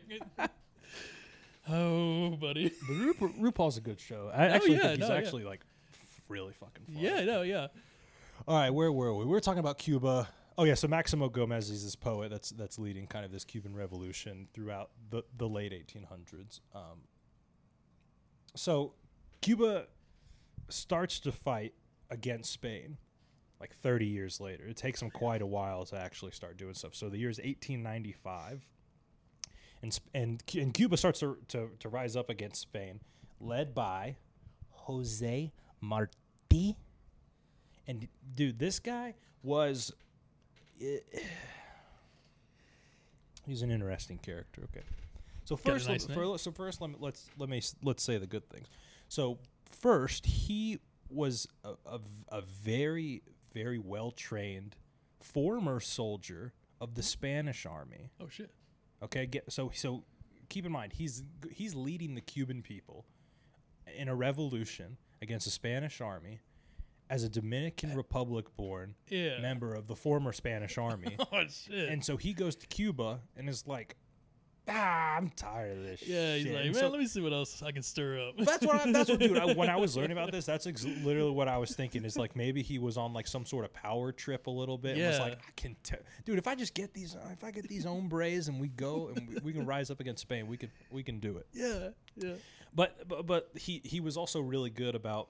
oh, 1.70 2.32
buddy. 2.32 2.72
But 2.88 2.96
Ru- 2.96 3.52
RuPaul's 3.52 3.78
a 3.78 3.82
good 3.82 4.00
show. 4.00 4.32
I 4.34 4.48
actually 4.48 4.74
yeah, 4.74 4.80
think 4.80 4.90
he's 4.92 5.10
no, 5.10 5.14
yeah. 5.14 5.20
actually 5.20 5.44
like 5.44 5.62
f- 5.94 6.22
really 6.28 6.54
fucking 6.54 6.86
fun. 6.86 6.96
Yeah, 7.04 7.24
no, 7.24 7.42
yeah. 7.44 7.68
All 8.48 8.58
right, 8.58 8.70
where 8.72 8.92
were 8.92 9.14
we? 9.14 9.26
We 9.26 9.32
were 9.32 9.40
talking 9.40 9.60
about 9.60 9.78
Cuba. 9.78 10.28
Oh 10.58 10.64
yeah, 10.64 10.74
so 10.74 10.88
Maximo 10.88 11.30
Gomez 11.30 11.70
is 11.70 11.84
this 11.84 11.96
poet 11.96 12.30
that's 12.30 12.50
that's 12.52 12.80
leading 12.80 13.08
kind 13.08 13.24
of 13.26 13.32
this 13.32 13.46
Cuban 13.46 13.76
revolution 13.76 14.48
throughout 14.54 14.90
the 15.10 15.24
the 15.38 15.48
late 15.48 15.72
1800s. 15.72 16.60
Um, 16.76 17.02
so 18.56 18.94
Cuba 19.42 19.88
starts 20.70 21.20
to 21.22 21.32
fight 21.32 21.74
against 22.10 22.52
Spain 22.52 22.98
like 23.60 23.76
30 23.76 24.06
years 24.06 24.40
later. 24.40 24.66
It 24.66 24.78
takes 24.78 25.00
them 25.00 25.10
quite 25.10 25.42
a 25.42 25.46
while 25.46 25.86
to 25.86 25.98
actually 25.98 26.32
start 26.32 26.58
doing 26.58 26.74
stuff. 26.74 26.96
So 26.96 27.10
the 27.10 27.18
year 27.18 27.30
is 27.30 27.38
1895 27.38 28.62
and 29.82 30.00
and 30.14 30.44
and 30.56 30.74
Cuba 30.74 30.98
starts 30.98 31.20
to, 31.20 31.38
to 31.50 31.70
to 31.80 31.90
rise 31.90 32.16
up 32.16 32.30
against 32.30 32.62
Spain, 32.62 33.00
led 33.40 33.74
by 33.74 34.18
Jose 34.72 35.52
Marti. 35.82 36.76
And 37.88 38.08
dude, 38.36 38.60
this 38.60 38.80
guy 38.80 39.16
was 39.42 39.94
eh, 40.82 40.98
he's 43.48 43.62
an 43.62 43.72
interesting 43.72 44.18
character. 44.18 44.64
Okay, 44.64 44.86
so 45.50 45.56
first, 45.58 45.88
nice 45.88 46.08
let, 46.08 46.16
for, 46.16 46.38
so 46.38 46.52
first, 46.52 46.82
let 46.82 46.92
me, 46.92 46.96
let's 47.00 47.28
let 47.38 47.50
me 47.50 47.62
let's 47.84 48.04
say 48.04 48.18
the 48.18 48.28
good 48.28 48.48
things. 48.50 48.68
So 49.08 49.40
first, 49.66 50.26
he 50.26 50.80
was 51.10 51.48
a 52.32 52.42
very 52.42 53.24
very 53.54 53.80
well 53.80 54.12
trained 54.12 54.76
former 55.20 55.80
soldier 55.80 56.54
of 56.80 56.96
the 56.96 57.04
Spanish 57.04 57.66
army. 57.66 58.12
Oh 58.22 58.30
shit. 58.30 58.52
Okay, 59.02 59.26
get 59.26 59.52
so 59.52 59.72
so 59.74 60.04
keep 60.50 60.66
in 60.66 60.72
mind 60.72 60.94
he's 60.94 61.24
he's 61.52 61.74
leading 61.76 62.16
the 62.16 62.22
Cuban 62.22 62.62
people 62.62 63.06
in 63.98 64.08
a 64.08 64.16
revolution 64.16 64.98
against 65.22 65.46
the 65.46 65.52
Spanish 65.52 66.00
army 66.00 66.42
as 67.10 67.24
a 67.24 67.30
Dominican 67.30 67.92
eh. 67.92 67.96
Republic 67.96 68.46
born 68.56 68.94
Yeah. 69.10 69.40
member 69.40 69.74
of 69.74 69.88
the 69.88 69.96
former 69.96 70.32
Spanish 70.32 70.78
army. 70.78 71.18
Oh 71.32 71.44
shit. 71.48 71.90
and 71.90 72.06
so 72.06 72.18
he 72.18 72.34
goes 72.34 72.56
to 72.58 72.68
Cuba 72.68 73.22
and 73.36 73.50
is 73.50 73.66
like, 73.66 73.96
"Ah, 74.70 75.18
I'm 75.18 75.30
tired 75.30 75.78
of 75.78 75.84
this 75.84 76.04
yeah, 76.08 76.36
he's 76.36 76.46
like, 76.46 76.66
man, 76.66 76.74
so- 76.74 76.90
let 76.90 77.00
me 77.00 77.08
see 77.08 77.22
what 77.22 77.34
else 77.34 77.62
I 77.64 77.72
can 77.72 77.82
stir 77.84 78.20
up. 78.30 78.36
that's 78.38 78.66
what 78.66 78.76
I, 78.88 78.92
that's 78.92 79.10
what 79.10 79.20
dude. 79.20 79.38
I, 79.38 79.54
when 79.54 79.70
I 79.70 79.76
was 79.78 79.98
learning 79.98 80.12
about 80.12 80.32
this, 80.34 80.46
that's 80.46 80.68
ex- 80.68 80.86
literally 80.86 81.32
what 81.32 81.48
I 81.48 81.58
was 81.58 81.76
thinking. 81.76 82.06
Is 82.06 82.18
like 82.18 82.36
maybe 82.36 82.62
he 82.62 82.78
was 82.80 82.98
on 82.98 83.14
like 83.14 83.28
some 83.28 83.46
sort 83.46 83.66
of 83.66 83.74
power 83.74 84.12
trip 84.12 84.48
a 84.48 84.52
little 84.52 84.78
bit. 84.78 84.98
And 84.98 85.08
was 85.08 85.18
Yeah. 85.18 85.24
like, 85.24 85.34
I 85.40 85.52
can, 85.56 85.76
t- 85.84 85.96
dude. 86.26 86.38
If 86.38 86.48
I 86.48 86.56
just 86.56 86.74
get 86.74 86.94
these, 86.94 87.16
if 87.34 87.44
I 87.44 87.52
get 87.52 87.68
these 87.68 87.86
hombres 87.86 88.48
and 88.48 88.60
we 88.60 88.68
go 88.70 89.12
and 89.16 89.28
we, 89.28 89.36
we 89.46 89.54
can 89.54 89.66
rise 89.74 89.90
up 89.90 90.00
against 90.00 90.22
Spain, 90.22 90.48
we 90.48 90.58
could 90.58 90.72
we 90.92 91.04
can 91.04 91.20
do 91.20 91.38
it. 91.38 91.48
yeah, 91.54 91.90
yeah. 92.16 92.34
But 92.76 93.08
but, 93.08 93.26
but 93.26 93.50
he 93.56 93.82
he 93.84 94.00
was 94.00 94.16
also 94.18 94.40
really 94.42 94.70
good 94.70 94.94
about, 94.96 95.30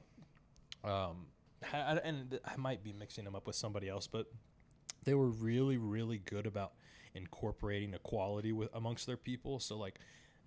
um, 0.83 1.27
and 1.73 2.39
I 2.45 2.55
might 2.57 2.83
be 2.83 2.93
mixing 2.93 3.25
him 3.25 3.35
up 3.35 3.47
with 3.47 3.55
somebody 3.55 3.87
else, 3.89 4.07
but 4.07 4.27
they 5.05 5.13
were 5.13 5.29
really 5.29 5.77
really 5.77 6.17
good 6.17 6.45
about 6.45 6.73
incorporating 7.15 7.93
equality 7.93 8.51
with 8.51 8.69
amongst 8.73 9.05
their 9.07 9.17
people. 9.17 9.59
So 9.59 9.77
like 9.77 9.99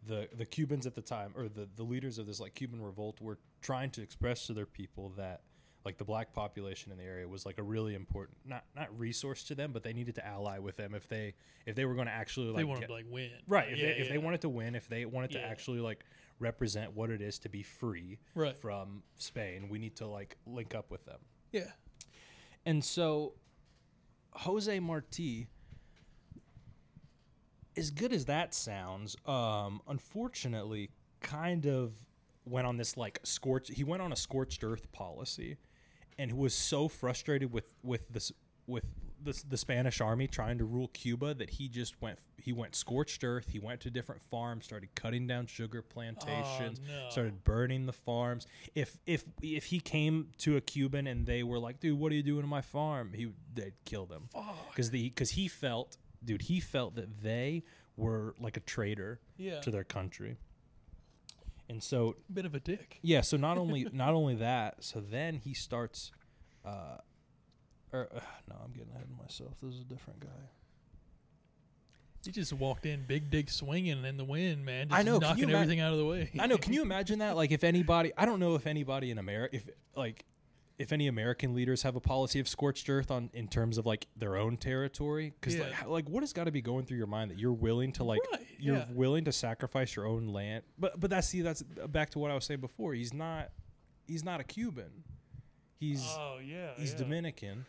the 0.07 0.29
the 0.37 0.44
Cubans 0.46 0.87
at 0.87 0.94
the 0.94 1.03
time 1.03 1.33
or 1.37 1.48
the 1.48 1.68
the 1.77 1.83
leaders 1.85 2.18
of 2.18 2.27
this 2.27 2.40
like 2.40 2.55
Cuban 2.55 2.83
revolt 2.83 3.20
were 3.20 3.38
trying 3.61 3.90
to 3.92 4.03
express 4.03 4.46
to 4.46 4.53
their 4.53 4.66
people 4.66 5.11
that 5.16 5.42
like 5.85 5.98
the 5.98 6.05
black 6.05 6.33
population 6.33 6.92
in 6.92 6.98
the 6.98 7.05
area 7.05 7.27
was 7.27 7.44
like 7.44 7.59
a 7.59 7.62
really 7.62 7.94
important 7.94 8.38
not 8.44 8.64
not 8.77 8.96
resource 8.98 9.42
to 9.44 9.55
them, 9.55 9.72
but 9.72 9.83
they 9.83 9.92
needed 9.92 10.14
to 10.16 10.27
ally 10.27 10.59
with 10.59 10.77
them 10.77 10.94
if 10.94 11.09
they 11.09 11.35
if 11.66 11.75
they 11.77 11.85
were 11.85 11.94
going 11.94 12.07
to 12.07 12.12
actually 12.12 12.48
like 12.48 12.57
they 12.59 12.64
wanted 12.64 12.81
get- 12.81 12.87
to 12.88 12.92
like 12.92 13.07
win. 13.11 13.31
right 13.48 13.72
if, 13.72 13.79
Yeah, 13.79 13.87
they, 13.87 13.92
if 13.98 14.09
they 14.09 14.18
wanted 14.18 14.40
to 14.42 14.48
win 14.48 14.75
if 14.75 14.88
they 14.88 15.05
wanted 15.05 15.33
to 15.33 15.38
Yeah. 15.38 15.46
actually 15.46 15.81
like 15.81 16.05
represent 16.38 16.92
what 16.94 17.11
it 17.11 17.20
is 17.20 17.38
to 17.40 17.48
be 17.48 17.62
free 17.62 18.18
Right. 18.35 18.57
from 18.57 19.03
Spain, 19.16 19.68
we 19.68 19.79
need 19.79 19.94
to 19.96 20.07
like 20.07 20.37
link 20.46 20.75
up 20.75 20.90
with 20.90 21.05
them. 21.05 21.18
Yeah. 21.53 21.70
And 22.64 22.85
so 22.85 23.35
Jose 24.33 24.79
Marti 24.81 25.48
as 27.76 27.90
good 27.90 28.12
as 28.12 28.26
that 28.26 28.54
sounds, 28.54 29.16
um, 29.26 29.80
unfortunately 29.88 30.90
kind 31.20 31.66
of 31.66 31.92
went 32.44 32.66
on 32.66 32.76
this 32.76 32.96
like 32.96 33.20
scorch 33.22 33.70
he 33.72 33.85
went 33.85 34.02
on 34.02 34.12
a 34.12 34.16
scorched 34.16 34.64
earth 34.64 34.90
policy 34.90 35.56
and 36.18 36.32
was 36.32 36.54
so 36.54 36.88
frustrated 36.88 37.52
with 37.52 37.74
with 37.82 38.08
this 38.08 38.32
with 38.66 38.85
the, 39.24 39.40
the 39.48 39.56
Spanish 39.56 40.00
army 40.00 40.26
trying 40.26 40.58
to 40.58 40.64
rule 40.64 40.88
Cuba 40.88 41.35
that 41.35 41.50
he 41.50 41.68
just 41.68 42.00
went 42.02 42.18
he 42.37 42.52
went 42.52 42.74
scorched 42.74 43.22
earth 43.22 43.48
he 43.48 43.61
went 43.61 43.80
to 43.80 43.90
different 43.90 44.20
farms 44.20 44.64
started 44.64 44.92
cutting 44.94 45.26
down 45.26 45.46
sugar 45.46 45.82
plantations 45.82 46.80
no. 46.80 47.08
started 47.11 47.44
burning 47.44 47.87
the 47.87 47.92
farms. 47.92 48.46
If 48.74 48.98
if 49.06 49.24
if 49.40 49.66
he 49.66 49.80
came 49.80 50.28
to 50.38 50.56
a 50.56 50.61
Cuban 50.61 51.06
and 51.06 51.26
they 51.26 51.42
were 51.44 51.58
like 51.58 51.78
dude 51.78 51.98
what 51.98 52.11
are 52.11 52.16
you 52.16 52.22
doing 52.22 52.42
to 52.42 52.48
my 52.48 52.61
farm? 52.62 53.12
he 53.14 53.28
they'd 53.54 53.74
kill 53.85 54.06
them. 54.06 54.28
Because 54.70 54.90
the 54.90 55.08
because 55.08 55.30
he 55.30 55.46
felt 55.46 55.96
dude 56.24 56.42
he 56.42 56.61
felt 56.61 56.94
that 56.94 57.22
they 57.22 57.62
were 57.96 58.35
like 58.40 58.56
a 58.56 58.61
traitor 58.61 59.20
Yeah. 59.37 59.61
to 59.61 59.70
their 59.70 59.85
country 59.85 60.37
and 61.68 61.82
so 61.82 62.16
Bit 62.32 62.44
of 62.46 62.54
a 62.54 62.61
dick. 62.61 62.98
yeah 63.02 63.20
so 63.20 63.37
not 63.37 63.58
only 63.58 63.87
not 63.92 64.14
only 64.14 64.35
that 64.37 64.82
so 64.85 65.00
then 65.00 65.37
he 65.37 65.54
starts 65.54 66.11
uh 66.64 66.98
or 67.92 68.08
uh, 68.14 68.20
no 68.48 68.56
i'm 68.64 68.72
getting 68.72 68.90
ahead 68.92 69.04
of 69.11 69.18
myself 69.18 69.52
this 69.62 69.74
is 69.74 69.80
a 69.80 69.85
different 69.85 70.20
guy 70.20 70.48
He 72.24 72.30
just 72.30 72.52
walked 72.52 72.87
in, 72.87 73.04
big 73.06 73.30
dick 73.30 73.50
swinging 73.50 74.04
in 74.04 74.16
the 74.16 74.24
wind, 74.24 74.64
man. 74.64 74.88
Just 74.88 74.98
I 75.00 75.02
know, 75.02 75.18
knocking 75.18 75.44
ima- 75.48 75.54
everything 75.54 75.80
out 75.80 75.92
of 75.92 75.98
the 75.98 76.04
way. 76.06 76.30
i 76.38 76.46
know 76.46 76.56
can 76.56 76.72
you 76.72 76.82
imagine 76.82 77.18
that 77.18 77.37
like 77.37 77.50
if 77.50 77.64
anybody 77.64 78.12
i 78.16 78.24
don't 78.24 78.38
know 78.40 78.54
if 78.54 78.66
anybody 78.66 79.11
in 79.11 79.18
america 79.18 79.56
if 79.56 79.68
like 79.96 80.24
if 80.82 80.92
any 80.92 81.06
American 81.06 81.54
leaders 81.54 81.82
have 81.82 81.96
a 81.96 82.00
policy 82.00 82.40
of 82.40 82.48
scorched 82.48 82.88
earth 82.90 83.10
on 83.10 83.30
in 83.32 83.48
terms 83.48 83.78
of 83.78 83.86
like 83.86 84.06
their 84.16 84.36
own 84.36 84.56
territory, 84.56 85.32
because 85.40 85.54
Yeah. 85.54 85.62
like, 85.62 85.86
like 85.86 86.08
what 86.08 86.22
has 86.22 86.32
got 86.32 86.44
to 86.44 86.50
be 86.50 86.60
going 86.60 86.84
through 86.84 86.98
your 86.98 87.06
mind 87.06 87.30
that 87.30 87.38
you're 87.38 87.52
willing 87.52 87.92
to 87.92 88.04
like 88.04 88.20
Right, 88.32 88.46
you're 88.58 88.76
yeah. 88.76 88.86
willing 88.92 89.24
to 89.24 89.32
sacrifice 89.32 89.96
your 89.96 90.06
own 90.06 90.28
land, 90.28 90.64
but 90.78 90.98
but 91.00 91.10
that's 91.10 91.28
see 91.28 91.40
that's 91.42 91.62
uh, 91.82 91.86
back 91.86 92.10
to 92.10 92.18
what 92.18 92.30
I 92.30 92.34
was 92.34 92.44
saying 92.44 92.60
before. 92.60 92.94
He's 92.94 93.14
not 93.14 93.50
he's 94.06 94.24
not 94.24 94.40
a 94.40 94.44
Cuban. 94.44 95.04
He's 95.78 96.04
Oh 96.18 96.38
yeah. 96.44 96.70
he's 96.76 96.92
yeah. 96.92 96.98
Dominican. 96.98 97.64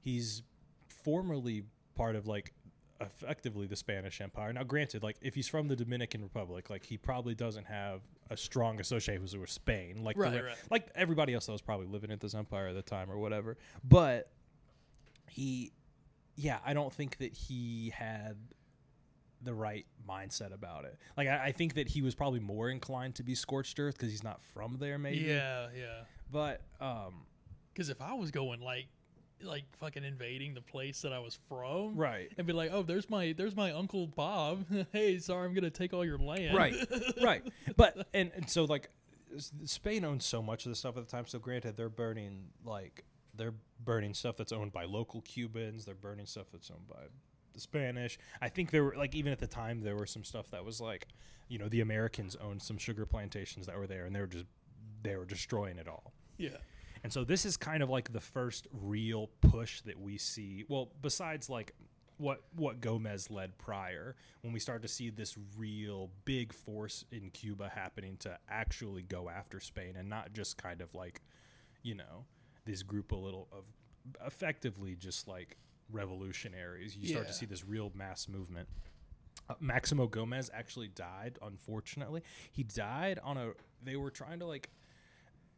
He's 0.00 0.42
formerly 0.88 1.64
part 1.94 2.16
of 2.16 2.26
like 2.26 2.52
effectively 3.00 3.66
the 3.66 3.76
Spanish 3.76 4.20
Empire. 4.20 4.52
Now, 4.52 4.62
granted, 4.64 5.02
like 5.02 5.16
if 5.20 5.34
he's 5.34 5.48
from 5.48 5.68
the 5.68 5.76
Dominican 5.76 6.22
Republic, 6.22 6.68
like 6.70 6.84
he 6.84 6.96
probably 6.96 7.34
doesn't 7.34 7.64
have 7.66 8.00
a 8.30 8.36
strong 8.36 8.80
association 8.80 9.22
was 9.22 9.36
with 9.36 9.50
Spain, 9.50 10.04
like 10.04 10.16
Right, 10.16 10.32
re- 10.32 10.40
right. 10.48 10.56
like 10.70 10.88
everybody 10.94 11.34
else 11.34 11.46
that 11.46 11.52
was 11.52 11.62
probably 11.62 11.86
living 11.86 12.10
in 12.10 12.18
this 12.20 12.34
empire 12.34 12.68
at 12.68 12.74
the 12.74 12.82
time 12.82 13.10
or 13.10 13.18
whatever. 13.18 13.56
But 13.84 14.30
he, 15.28 15.72
yeah, 16.36 16.58
I 16.64 16.72
don't 16.74 16.92
think 16.92 17.18
that 17.18 17.32
he 17.34 17.92
had 17.94 18.36
the 19.42 19.54
right 19.54 19.86
mindset 20.08 20.52
about 20.52 20.84
it. 20.84 20.96
Like 21.16 21.28
I, 21.28 21.46
I 21.46 21.52
think 21.52 21.74
that 21.74 21.88
he 21.88 22.02
was 22.02 22.14
probably 22.14 22.40
more 22.40 22.68
inclined 22.68 23.14
to 23.16 23.22
be 23.22 23.34
scorched 23.34 23.78
earth 23.80 23.96
because 23.96 24.10
he's 24.10 24.22
not 24.24 24.42
from 24.42 24.76
there, 24.78 24.98
maybe. 24.98 25.18
Yeah, 25.18 25.68
yeah. 25.76 26.02
But 26.30 26.60
um, 26.80 27.26
Because 27.72 27.88
if 27.88 28.00
I 28.00 28.14
was 28.14 28.30
going 28.30 28.60
like, 28.60 28.86
like 29.42 29.64
fucking 29.78 30.04
invading 30.04 30.54
the 30.54 30.60
place 30.60 31.02
that 31.02 31.12
I 31.12 31.18
was 31.18 31.38
from, 31.48 31.96
right. 31.96 32.30
and 32.36 32.46
be 32.46 32.52
like, 32.52 32.70
oh, 32.72 32.82
there's 32.82 33.08
my 33.08 33.34
there's 33.36 33.56
my 33.56 33.72
uncle 33.72 34.06
Bob. 34.06 34.64
hey, 34.92 35.18
sorry, 35.18 35.46
I'm 35.46 35.54
gonna 35.54 35.70
take 35.70 35.92
all 35.92 36.04
your 36.04 36.18
land. 36.18 36.56
right 36.56 36.74
right 37.22 37.42
but 37.76 38.08
and, 38.14 38.30
and 38.34 38.48
so 38.48 38.64
like 38.64 38.90
spain 39.64 40.04
owns 40.04 40.24
so 40.24 40.42
much 40.42 40.66
of 40.66 40.70
the 40.70 40.76
stuff 40.76 40.96
at 40.96 41.06
the 41.06 41.10
time 41.10 41.24
so 41.24 41.38
granted 41.38 41.76
they're 41.76 41.88
burning 41.88 42.46
like 42.64 43.04
they're 43.34 43.54
burning 43.84 44.12
stuff 44.12 44.36
that's 44.36 44.50
owned 44.50 44.72
by 44.72 44.84
local 44.84 45.20
cubans 45.20 45.84
they're 45.84 45.94
burning 45.94 46.26
stuff 46.26 46.46
that's 46.52 46.68
owned 46.68 46.88
by 46.88 47.02
the 47.52 47.60
spanish 47.60 48.18
i 48.42 48.48
think 48.48 48.72
there 48.72 48.82
were 48.82 48.96
like 48.96 49.14
even 49.14 49.30
at 49.30 49.38
the 49.38 49.46
time 49.46 49.82
there 49.82 49.94
were 49.94 50.06
some 50.06 50.24
stuff 50.24 50.50
that 50.50 50.64
was 50.64 50.80
like 50.80 51.06
you 51.48 51.58
know 51.58 51.68
the 51.68 51.80
americans 51.80 52.36
owned 52.42 52.60
some 52.60 52.76
sugar 52.76 53.06
plantations 53.06 53.66
that 53.66 53.78
were 53.78 53.86
there 53.86 54.04
and 54.04 54.16
they 54.16 54.20
were 54.20 54.26
just 54.26 54.46
they 55.02 55.14
were 55.14 55.24
destroying 55.24 55.78
it 55.78 55.86
all 55.86 56.12
yeah. 56.40 56.56
And 57.02 57.12
so 57.12 57.24
this 57.24 57.44
is 57.44 57.56
kind 57.56 57.82
of 57.82 57.90
like 57.90 58.12
the 58.12 58.20
first 58.20 58.66
real 58.72 59.30
push 59.40 59.80
that 59.82 59.98
we 59.98 60.18
see. 60.18 60.64
Well, 60.68 60.90
besides 61.00 61.48
like 61.48 61.74
what 62.18 62.42
what 62.54 62.80
Gomez 62.80 63.30
led 63.30 63.56
prior, 63.56 64.14
when 64.42 64.52
we 64.52 64.60
start 64.60 64.82
to 64.82 64.88
see 64.88 65.10
this 65.10 65.36
real 65.56 66.10
big 66.24 66.52
force 66.52 67.04
in 67.10 67.30
Cuba 67.30 67.70
happening 67.74 68.16
to 68.18 68.38
actually 68.48 69.02
go 69.02 69.30
after 69.30 69.60
Spain 69.60 69.94
and 69.96 70.08
not 70.08 70.32
just 70.32 70.58
kind 70.58 70.80
of 70.82 70.94
like, 70.94 71.22
you 71.82 71.94
know, 71.94 72.26
this 72.66 72.82
group 72.82 73.12
a 73.12 73.16
little 73.16 73.48
of 73.52 73.64
effectively 74.26 74.94
just 74.94 75.26
like 75.26 75.56
revolutionaries. 75.90 76.96
You 76.96 77.08
start 77.08 77.26
to 77.26 77.32
see 77.32 77.46
this 77.46 77.64
real 77.64 77.90
mass 77.94 78.28
movement. 78.28 78.68
Uh, 79.48 79.54
Maximo 79.60 80.06
Gomez 80.06 80.50
actually 80.52 80.88
died, 80.88 81.38
unfortunately. 81.42 82.22
He 82.52 82.62
died 82.62 83.18
on 83.22 83.38
a. 83.38 83.52
They 83.82 83.96
were 83.96 84.10
trying 84.10 84.40
to 84.40 84.46
like 84.46 84.68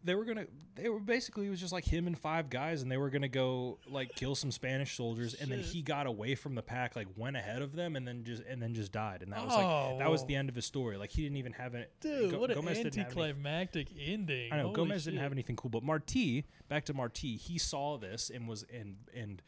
they 0.04 0.14
were 0.14 0.24
gonna 0.24 0.46
they 0.74 0.88
were 0.88 0.98
basically 1.00 1.46
it 1.46 1.50
was 1.50 1.60
just 1.60 1.72
like 1.72 1.84
him 1.84 2.06
and 2.06 2.18
five 2.18 2.50
guys 2.50 2.82
and 2.82 2.90
they 2.90 2.96
were 2.96 3.10
gonna 3.10 3.28
go 3.28 3.78
like 3.88 4.14
kill 4.14 4.34
some 4.34 4.50
spanish 4.50 4.96
soldiers 4.96 5.34
and 5.34 5.50
then 5.50 5.60
he 5.60 5.82
got 5.82 6.06
away 6.06 6.34
from 6.34 6.54
the 6.54 6.62
pack 6.62 6.96
like 6.96 7.06
went 7.16 7.36
ahead 7.36 7.62
of 7.62 7.72
them 7.76 7.94
and 7.94 8.06
then 8.08 8.24
just 8.24 8.42
and 8.48 8.60
then 8.60 8.74
just 8.74 8.90
died 8.92 9.22
and 9.22 9.32
that 9.32 9.44
was 9.44 9.54
Oh, 9.54 9.90
like 9.90 9.98
that 9.98 10.10
was 10.10 10.24
the 10.26 10.34
end 10.34 10.48
of 10.48 10.54
his 10.54 10.64
story. 10.66 10.96
Like 10.96 11.10
he 11.10 11.22
didn't 11.22 11.36
even 11.38 11.52
have 11.52 11.74
it 11.74 11.92
Dude, 12.00 12.30
Go- 12.32 12.40
what 12.40 12.50
an 12.50 12.56
Gomez 12.56 12.78
any- 12.78 12.86
anticlimactic 12.88 13.88
ending. 13.98 14.52
I 14.52 14.56
know 14.56 14.62
Holy 14.64 14.74
Gomez 14.76 15.04
didn't 15.04 15.20
have 15.20 15.32
anything 15.32 15.56
cool, 15.56 15.70
but 15.70 15.82
Marti, 15.82 16.46
back 16.68 16.84
to 16.86 16.94
Marti, 16.94 17.36
he 17.36 17.58
saw 17.58 17.96
this 17.98 18.30
and 18.30 18.48
was 18.48 18.64
and 18.72 18.96
and 19.14 19.42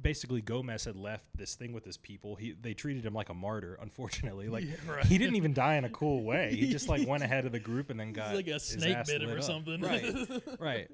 basically 0.00 0.40
Gomez 0.40 0.84
had 0.84 0.96
left 0.96 1.26
this 1.34 1.54
thing 1.54 1.72
with 1.72 1.84
his 1.84 1.96
people. 1.96 2.36
He 2.36 2.52
they 2.52 2.74
treated 2.74 3.04
him 3.04 3.14
like 3.14 3.28
a 3.28 3.34
martyr, 3.34 3.78
unfortunately. 3.82 4.48
Like 4.48 4.64
Yeah, 4.64 4.74
right. 4.88 5.04
he 5.04 5.18
didn't 5.18 5.36
even 5.36 5.54
die 5.54 5.76
in 5.76 5.84
a 5.84 5.90
cool 5.90 6.22
way. 6.22 6.54
He 6.54 6.70
just 6.70 6.88
like 6.88 7.06
went 7.06 7.22
ahead 7.22 7.46
of 7.46 7.52
the 7.52 7.60
group 7.60 7.90
and 7.90 7.98
then 7.98 8.12
got 8.12 8.34
like 8.34 8.48
a 8.48 8.60
snake 8.60 9.06
bit 9.06 9.22
him 9.22 9.30
or 9.30 9.38
up. 9.38 9.42
something. 9.44 9.80
Right. 9.80 10.14
right. 10.60 10.90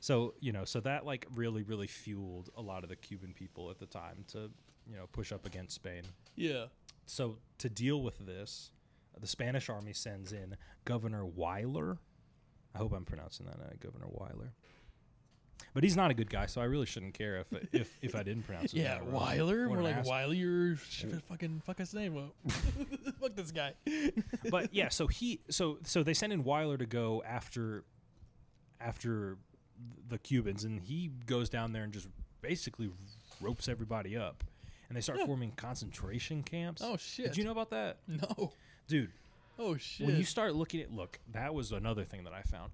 So, 0.00 0.34
you 0.40 0.52
know, 0.52 0.64
so 0.64 0.80
that 0.80 1.06
like 1.06 1.26
really 1.34 1.62
really 1.62 1.86
fueled 1.86 2.50
a 2.56 2.62
lot 2.62 2.82
of 2.82 2.88
the 2.90 2.96
Cuban 2.96 3.32
people 3.32 3.70
at 3.70 3.78
the 3.78 3.86
time 3.86 4.24
to, 4.28 4.50
you 4.86 4.96
know, 4.96 5.06
push 5.12 5.32
up 5.32 5.46
against 5.46 5.74
Spain. 5.74 6.02
yeah. 6.36 6.66
So 7.06 7.36
to 7.58 7.68
deal 7.68 8.02
with 8.02 8.18
this, 8.24 8.70
the 9.20 9.26
Spanish 9.26 9.68
army 9.68 9.92
sends 9.92 10.32
in 10.32 10.56
Governor 10.86 11.24
Weyler. 11.26 11.98
I 12.74 12.78
hope 12.78 12.92
I'm 12.92 13.04
pronouncing 13.04 13.46
that 13.46 13.60
uh, 13.60 13.68
Governor 13.78 14.06
Weyler. 14.08 14.54
But 15.74 15.82
he's 15.82 15.96
not 15.96 16.10
a 16.12 16.14
good 16.14 16.30
guy, 16.30 16.46
so 16.46 16.60
I 16.60 16.64
really 16.64 16.86
shouldn't 16.86 17.14
care 17.14 17.38
if 17.40 17.52
if 17.72 17.98
if 18.00 18.14
I 18.14 18.22
didn't 18.22 18.44
pronounce 18.44 18.70
his 18.72 18.80
Yeah. 18.82 19.00
Weyler. 19.02 19.68
We're 19.68 19.82
like 19.82 19.96
ass- 19.96 20.06
Weyler. 20.08 20.76
Fucking 21.28 21.62
fuck 21.66 21.78
his 21.78 21.92
name 21.92 22.16
up. 22.16 22.34
fuck 23.20 23.34
this 23.34 23.50
guy. 23.50 23.72
but 24.50 24.72
yeah, 24.72 24.88
so 24.88 25.08
he 25.08 25.40
so 25.50 25.78
so 25.82 26.02
they 26.04 26.14
send 26.14 26.32
in 26.32 26.44
Weyler 26.44 26.78
to 26.78 26.86
go 26.86 27.22
after 27.26 27.82
after 28.80 29.36
the 30.08 30.18
Cubans, 30.18 30.64
and 30.64 30.80
he 30.80 31.10
goes 31.26 31.48
down 31.48 31.72
there 31.72 31.82
and 31.82 31.92
just 31.92 32.06
basically 32.40 32.90
ropes 33.40 33.68
everybody 33.68 34.16
up, 34.16 34.44
and 34.88 34.96
they 34.96 35.00
start 35.00 35.18
Yeah. 35.18 35.26
forming 35.26 35.50
concentration 35.56 36.42
camps. 36.44 36.82
Oh 36.84 36.96
shit. 36.96 37.26
Did 37.26 37.36
you 37.36 37.44
know 37.44 37.50
about 37.52 37.70
that, 37.70 37.98
No. 38.06 38.52
dude? 38.86 39.10
Oh 39.58 39.76
shit. 39.76 40.06
when 40.06 40.16
you 40.16 40.24
start 40.24 40.54
looking 40.56 40.80
at 40.80 40.90
look 40.92 41.20
that 41.30 41.54
was 41.54 41.70
another 41.70 42.02
thing 42.02 42.24
that 42.24 42.32
i 42.32 42.42
found 42.42 42.72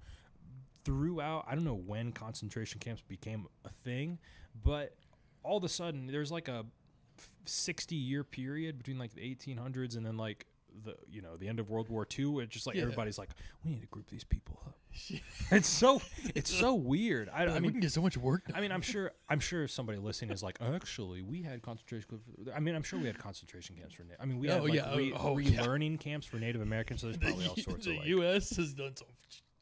throughout 0.83 1.45
i 1.47 1.55
don't 1.55 1.63
know 1.65 1.75
when 1.75 2.11
concentration 2.11 2.79
camps 2.79 3.01
became 3.07 3.45
a 3.65 3.69
thing 3.69 4.17
but 4.63 4.95
all 5.43 5.57
of 5.57 5.63
a 5.63 5.69
sudden 5.69 6.07
there's 6.07 6.31
like 6.31 6.47
a 6.47 6.65
60 7.45 7.95
year 7.95 8.23
period 8.23 8.77
between 8.77 8.97
like 8.97 9.13
the 9.13 9.21
1800s 9.21 9.95
and 9.97 10.05
then 10.05 10.17
like 10.17 10.45
the 10.85 10.95
you 11.09 11.21
know 11.21 11.35
the 11.35 11.47
end 11.49 11.59
of 11.59 11.69
world 11.69 11.89
war 11.89 12.07
ii 12.17 12.25
it's 12.41 12.53
just 12.53 12.65
like 12.65 12.75
Yeah. 12.77 12.83
everybody's 12.83 13.17
like 13.17 13.29
we 13.63 13.71
need 13.71 13.81
to 13.81 13.87
group 13.87 14.09
these 14.09 14.23
people 14.23 14.61
up 14.65 14.77
it's 15.51 15.67
so 15.67 16.01
it's 16.33 16.49
so 16.53 16.73
weird 16.93 17.29
i, 17.33 17.43
I 17.43 17.53
we 17.55 17.59
mean 17.59 17.71
can 17.71 17.79
get 17.81 17.91
so 17.91 18.01
much 18.01 18.15
work 18.17 18.45
done. 18.47 18.55
I 18.57 18.61
mean, 18.61 18.71
I'm 18.71 18.81
sure. 18.81 19.11
I'm 19.29 19.39
sure 19.39 19.65
somebody 19.67 19.97
listening 19.97 20.31
is 20.31 20.43
like, 20.43 20.57
actually, 20.61 21.21
we 21.21 21.41
had 21.43 21.61
concentration. 21.61 22.19
I 22.53 22.59
mean, 22.59 22.75
I'm 22.75 22.83
sure 22.83 22.99
we 22.99 23.07
had 23.07 23.17
concentration 23.17 23.77
camps 23.77 23.95
for. 23.95 24.03
Na- 24.03 24.15
I 24.19 24.25
mean, 24.25 24.37
we 24.39 24.49
oh, 24.49 24.51
had 24.51 24.59
Oh, 24.61 24.63
like 24.65 24.73
yeah, 24.73 24.95
re- 24.95 25.13
oh, 25.17 25.37
yeah. 25.37 25.61
relearning 25.61 25.97
camps 25.97 26.27
for 26.27 26.37
Native 26.39 26.61
Americans. 26.61 26.99
So 26.99 27.07
there's 27.07 27.17
probably 27.21 27.47
all 27.47 27.55
sorts 27.55 27.85
the 27.85 27.91
of 27.91 27.97
like. 27.97 28.03
The 28.03 28.09
U.S. 28.09 28.53
has 28.57 28.73
done 28.73 28.93
some. 28.97 29.07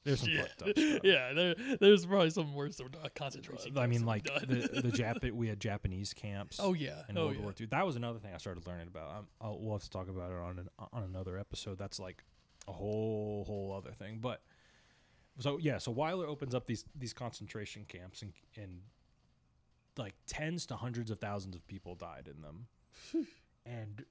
There's 0.10 0.20
some 0.22 0.30
shit. 0.30 0.42
fucked 0.42 0.62
up 0.64 0.78
stuff. 0.78 1.00
Yeah, 1.04 1.34
there, 1.34 1.56
there's 1.80 2.06
probably 2.06 2.30
some 2.32 2.54
worse 2.54 2.80
uh, 2.80 3.08
concentration. 3.16 3.78
I 3.78 3.88
mean, 3.88 4.06
like 4.06 4.24
the 4.24 4.82
the 4.82 4.90
Jap- 4.98 5.32
we 5.32 5.48
had 5.48 5.60
Japanese 5.60 6.14
camps. 6.14 6.60
oh 6.62 6.74
yeah. 6.74 7.04
in 7.08 7.18
oh 7.18 7.26
World 7.26 7.36
yeah. 7.38 7.44
War 7.44 7.54
II. 7.60 7.68
That 7.68 7.86
was 7.86 7.96
another 7.96 8.20
thing 8.20 8.34
I 8.34 8.38
started 8.38 8.66
learning 8.66 8.88
about. 8.88 9.18
Um, 9.18 9.28
I'll, 9.40 9.60
we'll 9.60 9.74
have 9.74 9.84
to 9.84 9.90
talk 9.90 10.10
about 10.10 10.32
it 10.32 10.38
on 10.38 10.60
an, 10.60 10.70
on 10.92 11.04
another 11.04 11.38
episode. 11.38 11.78
That's 11.78 12.00
like 12.00 12.24
a 12.68 12.72
whole 12.72 13.44
whole 13.46 13.74
other 13.78 13.94
thing. 13.94 14.20
But 14.20 14.42
so 15.40 15.58
yeah, 15.58 15.78
so 15.78 15.92
Weyler 15.92 16.28
opens 16.28 16.54
up 16.56 16.68
these 16.68 16.86
these 16.96 17.14
concentration 17.14 17.86
camps 17.88 18.22
and 18.22 18.34
and 18.56 18.82
like 19.98 20.16
tens 20.28 20.66
to 20.68 20.76
hundreds 20.76 21.12
of 21.12 21.20
thousands 21.20 21.56
of 21.56 21.68
people 21.68 21.96
died 21.96 22.30
in 22.34 22.42
them, 22.42 22.68
and 23.66 24.06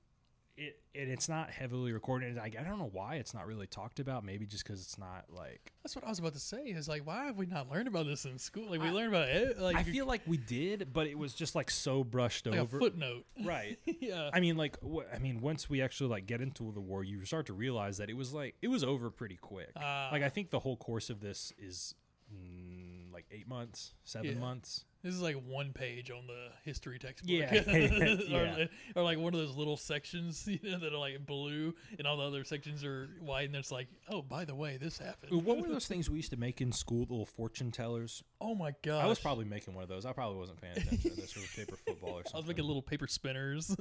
it 0.58 0.80
and 0.94 1.08
it's 1.10 1.28
not 1.28 1.50
heavily 1.50 1.92
recorded. 1.92 2.36
I, 2.38 2.46
I 2.46 2.62
don't 2.64 2.78
know 2.78 2.90
why 2.92 3.14
it's 3.16 3.32
not 3.32 3.46
really 3.46 3.66
talked 3.68 4.00
about. 4.00 4.24
Maybe 4.24 4.44
just 4.46 4.64
because 4.64 4.80
it's 4.82 4.98
not 4.98 5.26
like 5.30 5.72
That's 5.84 5.94
what 5.94 6.04
I 6.04 6.08
was 6.08 6.18
about 6.18 6.32
to 6.34 6.40
say. 6.40 6.58
Is 6.64 6.88
like, 6.88 7.06
why 7.06 7.26
have 7.26 7.36
we 7.38 7.46
not 7.46 7.70
learned 7.70 7.86
about 7.88 8.06
this 8.06 8.24
in 8.24 8.38
school? 8.38 8.68
Like 8.70 8.82
we 8.82 8.88
I- 8.88 8.92
learned 8.92 9.08
about 9.14 9.28
it. 9.28 9.58
Like 9.58 9.76
I 9.76 9.82
feel 9.84 10.06
like 10.06 10.22
we 10.26 10.36
did, 10.36 10.92
but 10.92 11.06
it 11.06 11.16
was 11.18 11.32
just 11.34 11.54
like 11.54 11.70
so 11.70 12.02
brushed 12.04 12.46
like 12.46 12.58
over. 12.58 12.76
a 12.76 12.80
footnote. 12.80 13.24
right. 13.44 13.78
yeah. 13.86 14.30
I 14.32 14.40
mean, 14.40 14.56
like, 14.56 14.76
wh- 14.82 15.04
I 15.14 15.18
mean, 15.18 15.40
once 15.40 15.70
we 15.70 15.80
actually 15.80 16.10
like 16.10 16.26
get 16.26 16.40
into 16.40 16.72
the 16.72 16.80
war, 16.80 17.04
you 17.04 17.24
start 17.24 17.46
to 17.46 17.52
realize 17.54 17.98
that 17.98 18.10
it 18.10 18.16
was 18.16 18.34
like 18.34 18.56
it 18.60 18.68
was 18.68 18.82
over 18.82 19.10
pretty 19.10 19.36
quick. 19.36 19.70
Ah. 19.76 20.08
like, 20.12 20.22
I 20.22 20.28
think 20.28 20.50
the 20.50 20.58
whole 20.60 20.76
course 20.76 21.08
of 21.10 21.20
this 21.20 21.52
is 21.58 21.94
mm, 22.34 23.12
like 23.12 23.26
eight 23.30 23.48
months, 23.48 23.94
seven 24.04 24.32
Yeah. 24.32 24.38
months. 24.38 24.84
This 25.02 25.14
is 25.14 25.22
like 25.22 25.36
one 25.46 25.72
page 25.72 26.10
on 26.10 26.26
the 26.26 26.48
history 26.64 26.98
textbook. 26.98 27.30
Yeah, 27.30 27.54
or, 27.68 28.44
yeah. 28.44 28.64
or 28.96 29.02
like 29.04 29.18
one 29.18 29.32
of 29.32 29.38
those 29.38 29.56
little 29.56 29.76
sections, 29.76 30.46
you 30.48 30.58
know, 30.70 30.78
that 30.78 30.92
are 30.92 30.98
like 30.98 31.24
blue, 31.24 31.74
and 31.98 32.06
all 32.06 32.16
the 32.16 32.24
other 32.24 32.42
sections 32.42 32.84
are 32.84 33.08
white, 33.20 33.46
and 33.46 33.54
it's 33.54 33.70
like, 33.70 33.88
oh, 34.10 34.22
by 34.22 34.44
the 34.44 34.54
way, 34.54 34.76
this 34.76 34.98
happened. 34.98 35.44
What 35.44 35.60
were 35.60 35.68
those 35.68 35.86
things 35.86 36.10
we 36.10 36.16
used 36.16 36.30
to 36.30 36.36
make 36.36 36.60
in 36.60 36.72
school? 36.72 37.06
The 37.06 37.12
little 37.12 37.26
fortune 37.26 37.70
tellers. 37.70 38.24
Oh 38.40 38.56
my 38.56 38.74
god! 38.82 39.04
I 39.04 39.06
was 39.06 39.20
probably 39.20 39.44
making 39.44 39.74
one 39.74 39.84
of 39.84 39.88
those. 39.88 40.04
I 40.04 40.12
probably 40.12 40.38
wasn't 40.38 40.60
paying 40.60 40.76
attention 40.76 41.10
to 41.10 41.16
this 41.16 41.36
or 41.36 41.40
paper 41.56 41.76
football 41.76 42.10
or 42.10 42.24
something. 42.24 42.34
I 42.34 42.38
was 42.38 42.46
making 42.48 42.64
little 42.64 42.82
paper 42.82 43.06
spinners. 43.06 43.74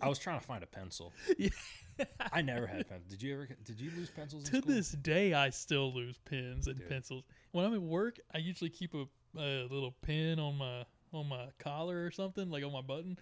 I 0.00 0.08
was 0.08 0.18
trying 0.18 0.40
to 0.40 0.46
find 0.46 0.62
a 0.62 0.66
pencil. 0.66 1.12
Yeah. 1.38 1.50
I 2.32 2.40
never 2.40 2.66
had 2.66 2.88
pencils. 2.88 3.10
Did 3.10 3.22
you 3.22 3.34
ever? 3.34 3.48
Did 3.64 3.78
you 3.80 3.90
lose 3.96 4.10
pencils 4.10 4.44
in 4.44 4.50
to 4.50 4.56
school? 4.62 4.74
this 4.74 4.90
day, 4.92 5.34
I 5.34 5.50
still 5.50 5.92
lose 5.92 6.16
pens 6.24 6.66
and 6.66 6.78
Dude. 6.78 6.88
pencils. 6.88 7.24
When 7.52 7.66
I'm 7.66 7.74
at 7.74 7.82
work, 7.82 8.18
I 8.34 8.38
usually 8.38 8.70
keep 8.70 8.94
a, 8.94 9.04
a 9.36 9.66
little 9.70 9.94
pin 10.02 10.38
on 10.38 10.56
my 10.56 10.84
on 11.12 11.28
my 11.28 11.46
collar 11.58 12.04
or 12.04 12.10
something, 12.10 12.50
like 12.50 12.64
on 12.64 12.72
my 12.72 12.80
button, 12.80 13.18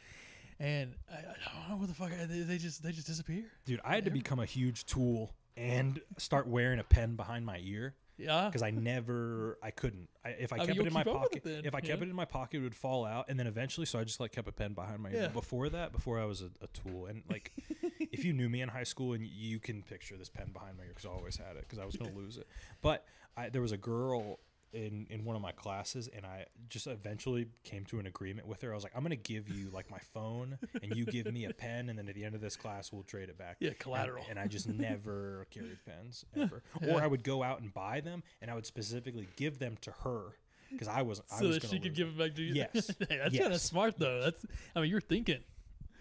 and 0.59 0.95
I, 1.11 1.19
I 1.19 1.23
don't 1.61 1.71
know 1.71 1.77
what 1.77 1.89
the 1.89 1.95
fuck. 1.95 2.11
They, 2.11 2.41
they 2.41 2.59
just 2.59 2.83
they 2.83 2.93
just 2.93 3.07
disappear. 3.07 3.45
Dude, 3.65 3.81
I 3.85 3.95
had 3.95 4.05
to 4.05 4.11
become 4.11 4.39
a 4.39 4.47
huge 4.47 4.87
tool 4.87 5.35
and 5.57 6.01
start 6.19 6.47
wearing 6.47 6.79
a 6.79 6.85
pen 6.85 7.17
behind 7.17 7.45
my 7.45 7.59
ear. 7.63 7.95
Yeah. 8.17 8.47
because 8.47 8.63
I 8.63 8.71
never, 8.71 9.59
I 9.63 9.71
couldn't. 9.71 10.09
I, 10.25 10.31
if 10.31 10.53
I, 10.53 10.57
I 10.57 10.59
kept 10.67 10.75
you'll 10.75 10.85
it 10.85 10.89
in 10.89 10.93
my 10.93 11.05
keep 11.05 11.15
up 11.15 11.23
with 11.23 11.31
pocket, 11.31 11.43
then, 11.45 11.65
if 11.65 11.75
I 11.75 11.81
kept 11.81 12.01
yeah. 12.01 12.07
it 12.07 12.11
in 12.11 12.15
my 12.15 12.27
pocket, 12.27 12.59
it 12.59 12.63
would 12.63 12.75
fall 12.75 13.07
out, 13.07 13.27
and 13.29 13.39
then 13.39 13.47
eventually, 13.47 13.87
so 13.87 13.99
I 13.99 14.05
just 14.05 14.21
like 14.21 14.33
kept 14.33 14.47
a 14.47 14.53
pen 14.53 14.75
behind 14.75 15.03
my 15.03 15.11
ear. 15.11 15.23
Yeah. 15.23 15.29
Before 15.29 15.71
that, 15.71 15.93
before 15.93 16.21
I 16.21 16.27
was 16.27 16.43
a, 16.43 16.51
a 16.63 16.67
tool, 16.69 17.07
and 17.07 17.23
like, 17.31 17.53
if 17.99 18.25
you 18.25 18.35
knew 18.35 18.51
me 18.51 18.61
in 18.61 18.69
high 18.69 18.85
school, 18.85 19.15
and 19.15 19.25
you 19.25 19.59
can 19.59 19.83
picture 19.83 20.17
this 20.19 20.29
pen 20.29 20.51
behind 20.53 20.77
my 20.77 20.85
ear 20.85 20.91
because 20.91 21.07
I 21.07 21.09
always 21.09 21.37
had 21.39 21.57
it 21.57 21.63
because 21.63 21.79
I 21.79 21.87
was 21.87 21.97
gonna 21.97 22.15
lose 22.15 22.37
it. 22.37 22.47
But 22.83 23.07
I, 23.37 23.49
there 23.49 23.63
was 23.63 23.73
a 23.73 23.79
girl 23.79 24.39
in 24.73 25.07
in 25.11 25.25
one 25.25 25.37
of 25.37 25.43
my 25.43 25.53
classes, 25.53 26.09
and 26.15 26.25
I 26.25 26.47
just 26.69 26.87
eventually 26.87 27.49
came 27.65 27.85
to 27.87 27.99
an 27.99 28.07
agreement 28.07 28.47
with 28.47 28.63
her. 28.63 28.73
I 28.73 28.75
was 28.75 28.85
like, 28.85 28.93
I'm 28.95 29.03
gonna 29.03 29.17
give 29.17 29.49
you 29.49 29.71
like 29.71 29.91
my 29.91 29.99
phone, 30.15 30.59
and 30.83 30.95
you 30.95 31.05
give 31.05 31.33
me 31.33 31.45
a 31.45 31.53
pen, 31.53 31.89
and 31.89 31.99
then 31.99 32.09
at 32.09 32.15
the 32.15 32.25
end 32.25 32.35
of 32.35 32.41
this 32.41 32.57
class, 32.57 32.93
we'll 32.93 33.03
trade 33.03 33.29
it 33.29 33.39
back. 33.39 33.57
Yeah, 33.61 33.71
collateral. 33.79 34.25
And, 34.29 34.39
I 34.39 34.47
just 34.47 34.69
never 34.81 35.47
carried 35.51 35.79
pens 35.85 36.25
ever. 36.37 36.63
Yeah. 36.83 36.95
Or 36.95 37.03
I 37.03 37.07
would 37.07 37.25
go 37.25 37.43
out 37.43 37.61
and 37.61 37.73
buy 37.73 38.01
them, 38.01 38.23
and 38.41 38.51
I 38.51 38.55
would 38.55 38.67
specifically 38.67 39.29
give 39.37 39.59
them 39.59 39.77
to 39.83 39.91
her 40.05 40.37
because 40.71 40.89
I 40.89 41.03
wasn't. 41.03 41.29
I 41.33 41.41
so 41.41 41.47
was 41.49 41.59
that 41.59 41.71
she 41.71 41.81
could 41.81 41.95
give 41.95 42.09
it 42.09 42.19
back 42.19 42.35
to 42.37 42.43
you. 42.43 42.55
Yes. 42.55 42.91
Hey, 43.09 43.19
that's 43.23 43.37
kind 43.37 43.53
of 43.53 43.61
smart 43.61 43.99
though. 43.99 44.21
That's 44.23 44.45
I 44.75 44.81
mean 44.81 44.91
you're 44.91 45.01
thinking. 45.01 45.41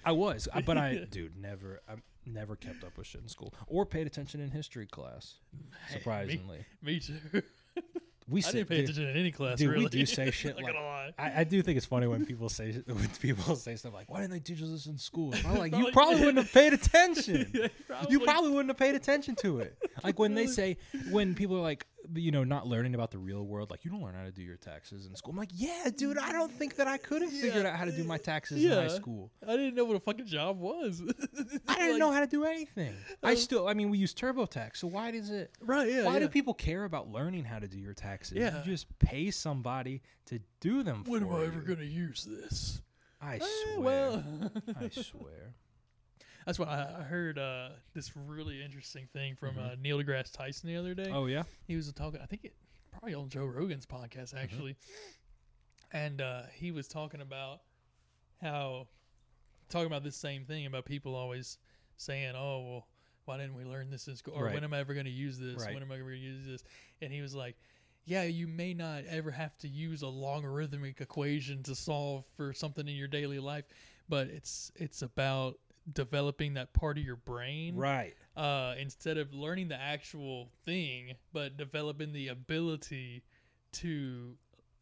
I 0.05 0.13
was, 0.13 0.47
uh, 0.53 0.61
but 0.61 0.77
I, 0.77 1.05
dude, 1.11 1.35
never, 1.37 1.81
I 1.89 1.95
never 2.25 2.55
kept 2.55 2.85
up 2.85 2.97
with 2.97 3.05
shit 3.05 3.21
in 3.21 3.27
school 3.27 3.53
or 3.67 3.85
paid 3.85 4.07
attention 4.07 4.39
in 4.39 4.49
history 4.49 4.85
class. 4.87 5.35
Hey, 5.51 5.95
me- 5.95 5.99
Surprisingly, 5.99 6.65
Me 6.81 6.99
too. 7.01 7.41
We 8.29 8.43
I 8.43 8.51
didn't 8.51 8.69
pay 8.69 8.75
dude, 8.77 8.83
attention 8.85 9.07
in 9.09 9.17
any 9.17 9.31
class. 9.31 9.57
dude, 9.57 9.69
we 9.69 9.75
really. 9.75 9.89
do 9.89 10.05
say 10.05 10.31
shit 10.31 10.55
like-. 10.55 10.75
I, 11.17 11.41
I 11.41 11.43
do 11.43 11.61
think 11.61 11.77
it's 11.77 11.85
funny 11.85 12.07
when 12.07 12.25
people 12.25 12.49
say 12.49 12.71
when 12.85 13.07
people 13.21 13.55
say 13.55 13.75
stuff 13.75 13.93
like, 13.93 14.09
"Why 14.09 14.21
didn't 14.21 14.33
they 14.33 14.39
teach 14.39 14.61
us 14.61 14.69
this 14.69 14.85
in 14.85 14.97
school?" 14.97 15.33
I'm 15.45 15.57
like, 15.57 15.71
you 15.75 15.77
Probably- 15.77 15.91
probably 15.91 16.19
wouldn't 16.19 16.37
have 16.37 16.53
paid 16.53 16.73
attention. 16.73 17.51
Yeah, 17.53 17.67
You 18.09 18.19
probably 18.21 18.51
wouldn't 18.51 18.69
have 18.69 18.77
paid 18.77 18.95
attention 18.95 19.35
to 19.37 19.59
it. 19.59 19.77
Like 20.03 20.19
when 20.19 20.35
they 20.35 20.47
say, 20.47 20.77
when 21.11 21.35
people 21.35 21.57
are 21.57 21.61
like, 21.61 21.85
you 22.15 22.31
know, 22.31 22.43
not 22.43 22.67
learning 22.67 22.95
about 22.95 23.11
the 23.11 23.17
real 23.17 23.45
world, 23.45 23.69
like 23.71 23.85
you 23.85 23.91
don't 23.91 24.01
learn 24.01 24.15
how 24.15 24.23
to 24.23 24.31
do 24.31 24.41
your 24.41 24.57
taxes 24.57 25.05
in 25.05 25.15
school. 25.15 25.31
I'm 25.31 25.37
like, 25.37 25.49
yeah, 25.53 25.89
dude, 25.95 26.17
I 26.17 26.31
don't 26.31 26.51
think 26.51 26.75
that 26.77 26.87
I 26.87 26.97
could 26.97 27.21
have 27.21 27.31
figured 27.31 27.63
Yeah. 27.63 27.71
out 27.71 27.77
how 27.77 27.85
to 27.85 27.91
do 27.91 28.03
my 28.03 28.17
taxes 28.17 28.63
in 28.63 28.71
high 28.71 28.87
school. 28.87 29.31
I 29.47 29.55
didn't 29.55 29.75
know 29.75 29.85
what 29.85 29.95
a 29.95 29.99
fucking 29.99 30.25
job 30.25 30.59
was. 30.59 31.01
I 31.67 31.75
didn't 31.75 31.91
Like, 31.91 31.99
know 31.99 32.11
how 32.11 32.19
to 32.21 32.27
do 32.27 32.43
anything. 32.45 32.93
I 33.23 33.33
Uh, 33.33 33.35
still, 33.35 33.67
I 33.67 33.73
mean, 33.73 33.89
we 33.89 33.97
use 33.97 34.13
TurboTax, 34.13 34.77
so 34.77 34.87
why 34.87 35.11
does 35.11 35.29
it? 35.29 35.51
Right? 35.61 35.89
Yeah. 35.91 36.05
why 36.05 36.13
yeah. 36.13 36.19
do 36.19 36.29
people 36.29 36.53
care 36.53 36.83
about 36.85 37.09
learning 37.11 37.45
how 37.45 37.59
to 37.59 37.67
do 37.67 37.77
your 37.77 37.93
taxes? 37.93 38.37
Yeah. 38.37 38.59
You 38.63 38.71
just 38.71 38.87
pay 38.99 39.31
somebody 39.31 40.01
to 40.27 40.39
do 40.59 40.83
them 40.83 41.03
When 41.07 41.23
am 41.23 41.33
I 41.33 41.45
ever 41.45 41.59
you. 41.59 41.75
gonna 41.75 41.85
use 41.87 42.23
this? 42.25 42.81
I 43.21 43.35
Eh, 43.35 43.39
swear. 43.75 43.79
well, 43.81 44.23
I 44.79 44.89
swear. 44.89 45.53
that's 46.45 46.57
why 46.59 46.65
I 46.67 47.03
heard 47.03 47.37
uh, 47.37 47.69
this 47.93 48.15
really 48.15 48.61
interesting 48.63 49.07
thing 49.13 49.35
from 49.35 49.55
Mhm. 49.55 49.71
uh, 49.71 49.75
Neil 49.81 49.99
deGrasse 49.99 50.31
Tyson 50.31 50.69
the 50.69 50.75
other 50.77 50.93
day. 50.95 51.09
Oh 51.11 51.25
yeah. 51.27 51.43
he 51.67 51.75
was 51.75 51.91
talking 51.93 52.19
i 52.21 52.25
think 52.25 52.45
it 52.45 52.53
probably 52.91 53.13
on 53.13 53.29
joe 53.29 53.45
rogan's 53.45 53.85
podcast 53.85 54.33
actually 54.35 54.75
and 55.91 56.21
uh, 56.21 56.43
he 56.53 56.71
was 56.71 56.87
talking 56.87 57.21
about 57.21 57.61
how 58.41 58.87
talking 59.69 59.87
about 59.87 60.03
this 60.03 60.15
same 60.15 60.45
thing 60.45 60.65
about 60.65 60.85
people 60.85 61.15
always 61.15 61.57
saying 61.97 62.33
oh 62.35 62.59
well 62.67 62.87
why 63.25 63.37
didn't 63.37 63.55
we 63.55 63.63
learn 63.63 63.89
this 63.91 64.07
in 64.07 64.15
school 64.15 64.33
or 64.35 64.45
Right. 64.45 64.53
when 64.55 64.63
am 64.63 64.73
i 64.73 64.79
ever 64.79 64.93
going 64.93 65.05
to 65.05 65.11
use 65.11 65.37
this 65.37 65.63
Right. 65.63 65.73
when 65.73 65.83
am 65.83 65.91
i 65.91 65.95
ever 65.95 66.03
going 66.09 66.15
to 66.19 66.25
use 66.25 66.45
this 66.45 66.63
and 67.01 67.11
he 67.13 67.21
was 67.21 67.35
like 67.35 67.55
yeah 68.05 68.23
you 68.23 68.47
may 68.47 68.73
not 68.73 69.03
ever 69.05 69.29
have 69.31 69.55
to 69.59 69.67
use 69.67 70.01
a 70.01 70.07
logarithmic 70.07 70.99
equation 71.01 71.61
to 71.63 71.75
solve 71.75 72.25
for 72.35 72.53
something 72.53 72.87
in 72.87 72.95
your 72.95 73.07
daily 73.07 73.39
life 73.39 73.65
but 74.07 74.27
it's 74.27 74.71
it's 74.75 75.01
about 75.01 75.59
developing 75.93 76.53
that 76.55 76.73
part 76.73 76.97
of 76.97 77.03
your 77.03 77.15
brain 77.15 77.75
Right. 77.75 78.15
uh, 78.35 78.75
instead 78.79 79.17
of 79.17 79.33
learning 79.33 79.69
the 79.69 79.79
actual 79.79 80.49
thing, 80.65 81.13
but 81.33 81.57
developing 81.57 82.11
the 82.13 82.27
ability 82.29 83.23
to 83.73 84.35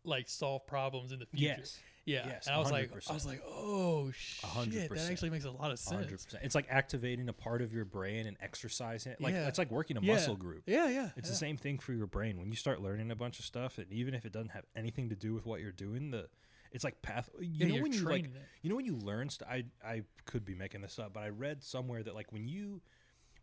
like 0.03 0.29
solve 0.29 0.65
problems 0.67 1.11
in 1.11 1.19
the 1.19 1.25
future. 1.25 1.55
Yes. 1.57 1.79
Yeah. 2.05 2.25
yes, 2.25 2.47
and 2.47 2.55
I 2.55 2.59
was 2.59 2.71
like, 2.71 2.89
100%. 2.89 3.09
I 3.09 3.13
was 3.13 3.25
like, 3.25 3.41
oh 3.45 4.09
shit, 4.11 4.49
hundred 4.49 4.81
that 4.83 4.89
percent. 4.89 5.11
actually 5.11 5.29
makes 5.29 5.43
a 5.43 5.51
lot 5.51 5.71
of 5.71 5.77
sense." 5.79 5.91
Hundred 5.93 6.09
sense. 6.11 6.23
percent. 6.23 6.43
It's 6.45 6.55
like 6.55 6.67
activating 6.69 7.27
a 7.27 7.33
part 7.33 7.61
of 7.61 7.73
your 7.73 7.83
brain 7.83 8.27
and 8.27 8.37
exercising 8.39 9.11
it. 9.11 9.19
Like 9.19 9.33
Yeah. 9.33 9.49
it's 9.49 9.57
like 9.57 9.69
working 9.71 9.97
a 9.97 10.01
Yeah. 10.01 10.13
muscle 10.13 10.37
group. 10.37 10.63
Yeah, 10.67 10.87
yeah. 10.87 11.09
It's 11.17 11.27
yeah. 11.27 11.31
the 11.31 11.35
same 11.37 11.57
thing 11.57 11.79
for 11.79 11.91
your 11.91 12.07
brain. 12.07 12.39
When 12.39 12.49
you 12.49 12.55
start 12.55 12.81
learning 12.81 13.11
a 13.11 13.15
bunch 13.17 13.39
of 13.39 13.45
stuff, 13.45 13.77
and 13.77 13.91
even 13.91 14.13
if 14.13 14.23
it 14.25 14.31
doesn't 14.31 14.51
have 14.51 14.63
anything 14.73 15.09
to 15.09 15.15
do 15.17 15.33
with 15.33 15.45
what 15.45 15.59
you're 15.59 15.73
doing, 15.73 16.11
the 16.11 16.29
it's 16.71 16.83
like 16.83 17.01
path. 17.01 17.29
You 17.39 17.67
Yeah, 17.67 17.75
know 17.75 17.83
when 17.83 17.93
you 17.93 18.01
like, 18.01 18.25
it. 18.25 18.31
you 18.61 18.69
know 18.69 18.75
when 18.75 18.85
you 18.85 18.95
learn. 18.95 19.29
St- 19.29 19.49
I 19.49 19.63
I 19.85 20.03
could 20.25 20.45
be 20.45 20.55
making 20.55 20.81
this 20.81 20.99
up, 20.99 21.13
but 21.13 21.23
I 21.23 21.29
read 21.29 21.63
somewhere 21.63 22.03
that 22.03 22.15
like 22.15 22.31
when 22.31 22.47
you 22.47 22.81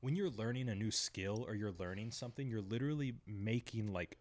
when 0.00 0.16
you're 0.16 0.30
learning 0.30 0.68
a 0.68 0.74
new 0.74 0.90
skill 0.90 1.44
or 1.48 1.54
you're 1.54 1.72
learning 1.78 2.10
something, 2.10 2.46
you're 2.48 2.60
literally 2.60 3.14
making 3.26 3.92
like 3.92 4.18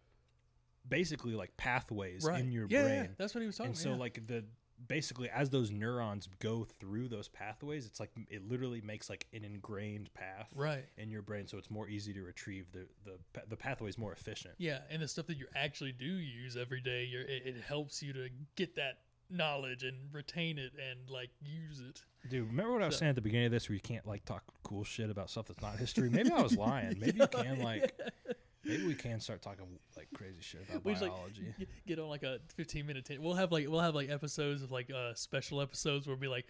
basically 0.88 1.34
like 1.34 1.56
pathways 1.56 2.24
right. 2.24 2.40
in 2.40 2.52
your 2.52 2.66
yeah, 2.68 2.82
brain. 2.82 2.94
yeah, 2.94 3.06
that's 3.18 3.34
what 3.34 3.40
he 3.40 3.46
was 3.46 3.56
talking 3.56 3.72
and 3.72 3.80
about. 3.80 3.94
so 3.94 3.98
like 3.98 4.26
the 4.26 4.44
basically 4.88 5.28
as 5.30 5.50
those 5.50 5.70
neurons 5.70 6.28
go 6.40 6.66
through 6.78 7.08
those 7.08 7.28
pathways 7.28 7.86
it's 7.86 8.00
like 8.00 8.10
it 8.28 8.48
literally 8.48 8.80
makes 8.80 9.08
like 9.08 9.26
an 9.32 9.44
ingrained 9.44 10.12
path 10.14 10.48
right. 10.54 10.84
in 10.98 11.10
your 11.10 11.22
brain 11.22 11.46
so 11.46 11.58
it's 11.58 11.70
more 11.70 11.88
easy 11.88 12.12
to 12.12 12.22
retrieve 12.22 12.66
the 12.72 12.86
the 13.04 13.18
the 13.48 13.56
pathway 13.56 13.88
is 13.88 13.98
more 13.98 14.12
efficient 14.12 14.54
Yeah, 14.58 14.78
and 14.90 15.02
the 15.02 15.08
stuff 15.08 15.26
that 15.26 15.36
you 15.38 15.46
actually 15.54 15.92
do 15.92 16.04
use 16.04 16.56
every 16.56 16.80
day, 16.80 17.04
you're, 17.04 17.22
it, 17.22 17.42
it 17.46 17.56
helps 17.66 18.02
you 18.02 18.12
to 18.12 18.28
get 18.56 18.76
that 18.76 18.98
knowledge 19.30 19.82
and 19.84 19.96
retain 20.12 20.58
it 20.58 20.72
and 20.74 21.08
like 21.10 21.30
use 21.40 21.80
it. 21.80 22.02
dude 22.28 22.46
remember 22.46 22.72
what 22.72 22.82
i 22.82 22.86
was 22.86 22.96
So- 22.96 23.00
saying 23.00 23.10
at 23.10 23.14
the 23.16 23.22
beginning 23.22 23.46
of 23.46 23.52
this 23.52 23.68
where 23.68 23.74
you 23.74 23.80
can't 23.80 24.06
like 24.06 24.24
talk 24.24 24.42
cool 24.62 24.84
shit 24.84 25.10
about 25.10 25.30
stuff 25.30 25.46
that's 25.46 25.62
not 25.62 25.78
history 25.78 26.10
maybe 26.10 26.30
i 26.30 26.42
was 26.42 26.56
lying 26.56 26.96
maybe 27.00 27.18
you 27.20 27.26
can 27.26 27.60
like 27.62 27.98
maybe 28.64 28.86
we 28.86 28.94
can 28.94 29.20
start 29.20 29.42
talking 29.42 29.64
like 29.96 30.08
crazy 30.14 30.36
shit 30.40 30.62
about 30.68 30.84
We 30.84 30.92
just, 30.92 31.02
like, 31.02 31.12
biology. 31.12 31.54
Get- 31.86 31.98
on 31.98 32.08
like 32.08 32.22
a 32.22 32.38
15 32.56 32.86
minute 32.86 33.04
t- 33.04 33.18
we'll 33.18 33.34
have 33.34 33.52
like 33.52 33.68
we'll 33.68 33.80
have 33.80 33.94
like 33.94 34.10
episodes 34.10 34.62
of 34.62 34.70
like 34.72 34.90
uh 34.90 35.14
special 35.14 35.60
episodes 35.60 36.06
where 36.06 36.14
we'll 36.16 36.20
be 36.20 36.28
like 36.28 36.46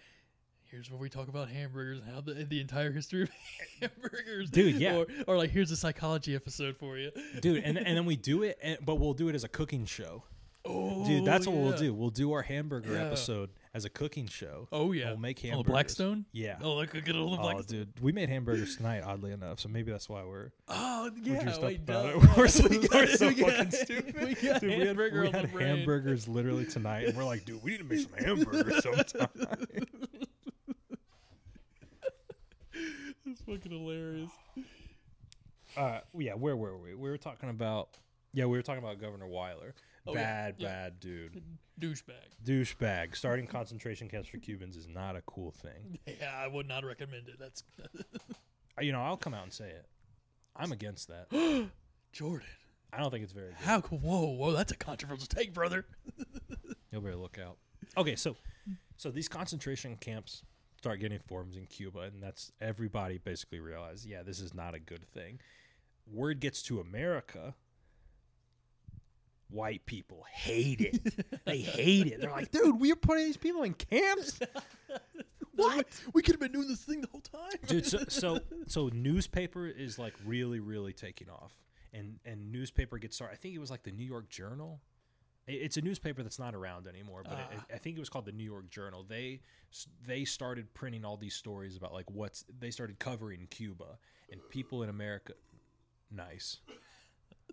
here's 0.71 0.89
where 0.89 0.99
we 0.99 1.09
talk 1.09 1.27
about 1.27 1.47
hamburgers 1.49 1.99
and 1.99 2.11
how 2.13 2.21
the, 2.21 2.33
the 2.45 2.59
entire 2.59 2.91
history 2.91 3.23
of 3.23 3.29
hamburgers 3.81 4.49
Dude, 4.49 4.75
yeah. 4.75 4.95
or, 4.97 5.05
or 5.27 5.37
like 5.37 5.51
here's 5.51 5.71
a 5.71 5.77
psychology 5.77 6.35
episode 6.35 6.75
for 6.77 6.97
you. 6.97 7.11
Dude 7.41 7.63
and, 7.63 7.77
and 7.87 7.95
then 7.97 8.05
we 8.05 8.15
do 8.15 8.43
it 8.43 8.57
and, 8.61 8.77
but 8.83 8.95
we'll 8.95 9.13
do 9.13 9.29
it 9.29 9.35
as 9.35 9.43
a 9.43 9.49
cooking 9.49 9.85
show. 9.85 10.23
Oh 10.65 11.05
dude 11.05 11.25
that's 11.25 11.45
what 11.45 11.55
we'll 11.55 11.77
do. 11.77 11.93
We'll 11.93 12.09
do 12.09 12.31
our 12.33 12.41
hamburger 12.41 12.93
Yeah. 12.93 13.05
episode 13.05 13.51
as 13.75 13.83
a 13.83 13.89
cooking 13.89 14.25
show 14.25 14.69
oh 14.71 14.93
yeah 14.93 15.09
we'll 15.09 15.17
make 15.17 15.37
hamburgers 15.39 15.65
the 15.65 15.71
blackstone 15.71 16.25
yeah 16.31 16.55
oh 16.63 16.75
like 16.75 16.93
get 16.93 17.13
on 17.13 17.29
the 17.29 17.37
Blackstone. 17.37 17.79
Oh, 17.81 17.83
dude, 17.83 17.89
we 18.01 18.13
made 18.13 18.29
hamburgers 18.29 18.77
tonight, 18.77 19.03
oddly 19.05 19.31
enough. 19.31 19.59
So 19.59 19.67
maybe 19.67 19.91
that's 19.91 20.07
why 20.07 20.23
we're 20.23 20.51
oh 20.69 21.11
yeah 21.21 21.43
juiced 21.43 21.57
up 21.57 21.63
wait 21.63 21.79
about 21.79 22.05
it. 22.05 22.15
We're 22.37 22.47
so- 22.47 22.67
We 22.69 22.79
we're 22.79 22.87
got- 22.87 23.09
so 23.09 23.27
we 23.27 23.33
got- 23.35 23.51
fucking 23.51 23.71
stupid. 23.71 24.15
we 24.23 24.33
got 24.35 24.61
Dude, 24.61 24.79
we 24.79 24.85
had, 24.87 24.97
we 24.97 25.29
had 25.29 25.49
hamburgers 25.49 26.27
literally 26.27 26.65
tonight, 26.65 27.07
and 27.07 27.17
we're 27.17 27.25
like, 27.25 27.43
dude, 27.45 27.61
we 27.63 27.71
need 27.71 27.77
to 27.79 27.83
make 27.83 27.99
some 27.99 28.13
hamburgers 28.17 28.81
sometime. 28.81 29.27
it's 33.25 33.41
fucking 33.41 33.71
hilarious 33.71 34.31
uh, 35.77 35.99
yeah, 36.17 36.33
where 36.33 36.55
were 36.55 36.77
we? 36.77 36.95
We 36.95 37.09
were 37.09 37.17
talking 37.17 37.49
about 37.49 37.89
Yeah, 38.33 38.45
we 38.45 38.57
were 38.57 38.61
talking 38.63 38.81
about 38.81 39.01
Governor 39.01 39.27
Weyler. 39.27 39.75
Oh, 40.07 40.13
yeah, 40.13 40.21
bad, 40.23 40.55
yeah. 40.59 40.67
bad 40.67 40.99
dude. 40.99 41.41
Douchebag. 41.79 42.13
Douchebag. 42.45 43.15
Starting 43.15 43.47
concentration 43.47 44.07
camps 44.07 44.29
for 44.29 44.37
Cubans 44.37 44.77
is 44.77 44.87
not 44.87 45.15
a 45.15 45.21
cool 45.21 45.51
thing. 45.51 45.97
Yeah, 46.19 46.31
I 46.37 46.47
would 46.47 46.67
not 46.67 46.85
recommend 46.85 47.27
it. 47.27 47.37
That's 47.39 47.63
Uh, 47.79 48.81
You 48.81 48.91
know, 48.91 49.01
I'll 49.01 49.17
come 49.17 49.33
out 49.33 49.43
and 49.43 49.51
say 49.53 49.69
it. 49.69 49.85
I'm 50.55 50.71
against 50.71 51.07
that. 51.09 51.29
Jordan. 52.13 52.47
I 52.93 52.99
don't 52.99 53.11
think 53.11 53.23
it's 53.23 53.33
very 53.33 53.47
good. 53.49 53.57
How? 53.65 53.81
co- 53.81 53.97
Whoa, 53.97 54.27
whoa, 54.35 54.51
that's 54.53 54.71
a 54.71 54.77
controversial 54.77 55.27
take, 55.27 55.53
brother. 55.53 55.85
You'll 56.91 57.01
better 57.01 57.15
look 57.17 57.37
out. 57.37 57.57
Okay, 57.97 58.15
so 58.15 58.37
so 58.95 59.11
these 59.11 59.27
concentration 59.27 59.97
camps 59.97 60.43
start 60.77 60.99
getting 61.01 61.19
forms 61.19 61.57
in 61.57 61.65
Cuba, 61.65 62.01
and 62.01 62.21
that's 62.23 62.51
everybody 62.61 63.17
basically 63.17 63.59
realized, 63.59 64.05
yeah, 64.05 64.23
this 64.23 64.39
is 64.39 64.53
not 64.53 64.75
a 64.75 64.79
good 64.79 65.03
thing. 65.11 65.39
Word 66.09 66.39
gets 66.39 66.61
to 66.63 66.79
America. 66.79 67.55
White 69.49 69.85
people 69.85 70.25
hate 70.31 70.81
it. 70.81 71.43
they 71.45 71.59
hate 71.59 72.07
it. 72.07 72.19
They're 72.21 72.31
like, 72.31 72.51
dude, 72.51 72.79
we're 72.79 72.95
putting 72.95 73.25
these 73.25 73.37
people 73.37 73.63
in 73.63 73.73
camps. 73.73 74.39
What? 75.57 75.87
We 76.13 76.21
could 76.21 76.33
have 76.35 76.41
been 76.41 76.51
doing 76.51 76.67
this 76.67 76.81
thing 76.81 76.99
the 76.99 77.07
whole 77.07 77.21
time, 77.21 77.49
dude 77.67 77.85
so, 77.85 77.99
so 78.09 78.39
so 78.67 78.89
newspaper 78.93 79.67
is 79.67 79.97
like 79.97 80.13
really 80.25 80.59
really 80.59 80.91
taking 80.91 81.29
off 81.29 81.53
and 81.93 82.19
and 82.25 82.51
newspaper 82.51 82.97
gets 82.97 83.15
started 83.15 83.33
i 83.35 83.37
think 83.37 83.55
it 83.55 83.59
was 83.59 83.71
like 83.71 83.83
the 83.83 83.91
new 83.91 84.03
york 84.03 84.27
journal 84.29 84.81
I- 85.47 85.51
it's 85.53 85.77
a 85.77 85.81
newspaper 85.81 86.23
that's 86.23 86.39
not 86.39 86.55
around 86.55 86.87
anymore 86.87 87.21
but 87.23 87.37
Ah. 87.39 87.55
I, 87.71 87.75
I 87.75 87.77
think 87.77 87.95
it 87.95 88.01
was 88.01 88.09
called 88.09 88.25
the 88.25 88.33
new 88.33 88.43
york 88.43 88.69
journal 88.69 89.05
they 89.07 89.39
they 90.05 90.25
started 90.25 90.73
printing 90.73 91.05
all 91.05 91.15
these 91.15 91.35
stories 91.35 91.77
about 91.77 91.93
like 91.93 92.11
what's 92.11 92.43
they 92.59 92.69
started 92.69 92.99
covering 92.99 93.47
cuba 93.49 93.97
and 94.29 94.41
people 94.49 94.83
in 94.83 94.89
america 94.89 95.33
nice 96.11 96.57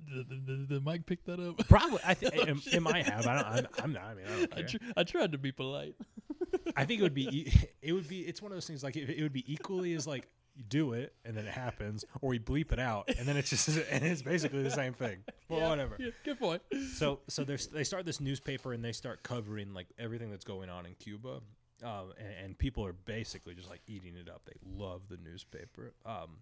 the, 0.09 0.25
the, 0.47 0.67
the 0.75 0.81
mic 0.81 1.07
picked 1.07 1.27
that 1.27 1.39
up. 1.41 1.67
probably 1.69 2.01
i 2.05 2.15
think 2.15 2.35
it, 2.35 2.75
it 2.75 2.81
might 2.83 3.07
have 3.07 3.27
i 3.27 3.35
don't 3.37 3.47
I'm, 3.79 3.85
I'm 3.85 3.93
not 3.93 4.03
i 4.05 4.15
mean 4.15 4.25
i 4.27 4.39
don't 4.41 4.59
I, 4.59 4.63
tr- 4.63 4.77
I 4.97 5.05
tried 5.05 5.33
to 5.33 5.39
be 5.39 5.53
polite. 5.53 5.95
I 6.77 6.85
think 6.85 7.01
it 7.01 7.03
would 7.03 7.15
be 7.15 7.29
e- 7.31 7.53
it 7.83 7.93
would 7.93 8.09
be 8.09 8.21
it's 8.21 8.43
one 8.43 8.53
of 8.53 8.57
those 8.57 8.67
things 8.67 8.83
like 8.83 8.97
it, 8.97 9.09
it 9.09 9.23
would 9.23 9.33
be 9.33 9.51
equally 9.51 9.95
as 9.95 10.07
like 10.07 10.29
you 10.55 10.65
do 10.69 10.93
it 10.93 11.15
and 11.25 11.35
then 11.35 11.47
it 11.47 11.53
happens 11.53 12.05
or 12.21 12.29
we 12.31 12.39
bleep 12.39 12.73
it 12.73 12.79
out 12.79 13.09
and 13.19 13.27
then 13.27 13.37
it's 13.39 13.49
just 13.49 13.69
and 13.91 14.05
it's 14.05 14.21
basically 14.21 14.63
the 14.63 14.71
same 14.71 14.93
thing. 14.93 15.19
Well, 15.49 15.61
Yeah, 15.61 15.69
whatever. 15.71 15.97
Yeah, 15.99 16.11
good 16.25 16.39
point. 16.39 16.61
So 16.95 17.21
so 17.29 17.43
there's 17.45 17.69
they 17.69 17.85
start 17.85 18.05
this 18.05 18.21
newspaper 18.21 18.75
and 18.75 18.85
they 18.85 18.93
start 18.93 19.23
covering 19.23 19.73
like 19.73 19.87
everything 19.99 20.31
that's 20.31 20.45
going 20.45 20.69
on 20.69 20.85
in 20.85 20.95
Cuba. 20.97 21.41
Um, 21.83 22.13
and, 22.19 22.29
and 22.45 22.59
people 22.59 22.85
are 22.85 22.93
basically 22.93 23.55
just 23.55 23.71
like 23.71 23.81
eating 23.87 24.15
it 24.17 24.29
up. 24.29 24.43
They 24.45 24.53
love 24.77 25.03
the 25.09 25.17
newspaper. 25.17 25.95
Um, 26.05 26.39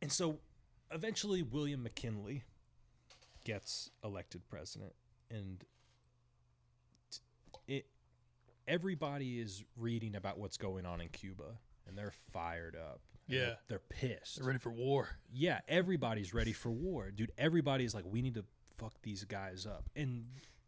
and 0.00 0.12
so 0.12 0.38
eventually 0.90 1.42
William 1.42 1.82
McKinley 1.82 2.44
gets 3.44 3.90
elected 4.04 4.42
president 4.48 4.92
and 5.30 5.64
it 7.66 7.86
everybody 8.66 9.40
is 9.40 9.64
reading 9.76 10.14
about 10.14 10.38
what's 10.38 10.56
going 10.56 10.84
on 10.84 11.00
in 11.00 11.08
Cuba 11.08 11.58
and 11.86 11.96
they're 11.96 12.12
fired 12.32 12.76
up. 12.76 13.00
Yeah. 13.26 13.38
they're, 13.38 13.56
they're 13.68 13.78
pissed. 13.78 14.36
They're 14.36 14.46
ready 14.46 14.58
for 14.58 14.70
war. 14.70 15.18
Yeah, 15.32 15.60
everybody's 15.68 16.32
ready 16.32 16.52
for 16.52 16.70
war, 16.70 17.10
dude. 17.10 17.32
Everybody's 17.38 17.94
like, 17.94 18.04
we 18.06 18.22
need 18.22 18.34
to 18.34 18.44
fuck 18.76 18.94
these 19.02 19.24
guys 19.24 19.66
up. 19.66 19.88
And 19.96 20.26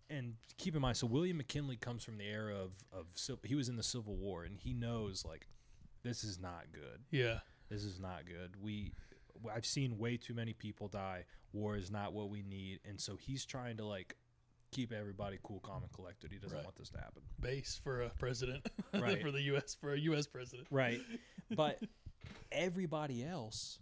and 0.08 0.34
keep 0.58 0.74
in 0.74 0.82
mind, 0.82 0.96
so 0.96 1.06
William 1.06 1.36
McKinley 1.36 1.76
comes 1.76 2.02
from 2.02 2.18
the 2.18 2.24
era 2.24 2.54
of 2.54 2.72
of 2.92 3.06
he 3.44 3.54
was 3.54 3.68
in 3.68 3.76
the 3.76 3.82
Civil 3.82 4.16
War, 4.16 4.44
and 4.44 4.58
he 4.58 4.74
knows 4.74 5.24
like 5.24 5.46
this 6.02 6.24
is 6.24 6.38
not 6.40 6.66
good. 6.72 7.00
Yeah. 7.10 7.38
This 7.70 7.84
is 7.84 8.00
not 8.00 8.26
good. 8.26 8.56
We 8.60 8.92
I've 9.54 9.66
seen 9.66 9.98
way 9.98 10.16
too 10.16 10.34
many 10.34 10.52
people 10.52 10.88
die. 10.88 11.24
War 11.52 11.76
is 11.76 11.90
not 11.90 12.12
what 12.12 12.30
we 12.30 12.42
need, 12.42 12.80
and 12.88 13.00
so 13.00 13.16
he's 13.16 13.44
trying 13.44 13.76
to 13.78 13.84
like 13.84 14.16
keep 14.72 14.92
everybody 14.92 15.38
cool, 15.42 15.58
calm, 15.60 15.82
and 15.82 15.92
collected. 15.92 16.30
He 16.30 16.38
doesn't 16.38 16.56
Right. 16.56 16.64
want 16.64 16.76
this 16.76 16.90
to 16.90 16.98
happen. 16.98 17.22
Base 17.40 17.80
for 17.82 18.02
a 18.02 18.10
president. 18.10 18.66
Right. 18.94 19.20
for 19.20 19.30
the 19.30 19.40
U.S. 19.42 19.76
for 19.80 19.92
a 19.94 19.98
U.S. 19.98 20.26
president. 20.26 20.68
Right. 20.70 21.00
But 21.56 21.80
everybody 22.52 23.24
else, 23.24 23.80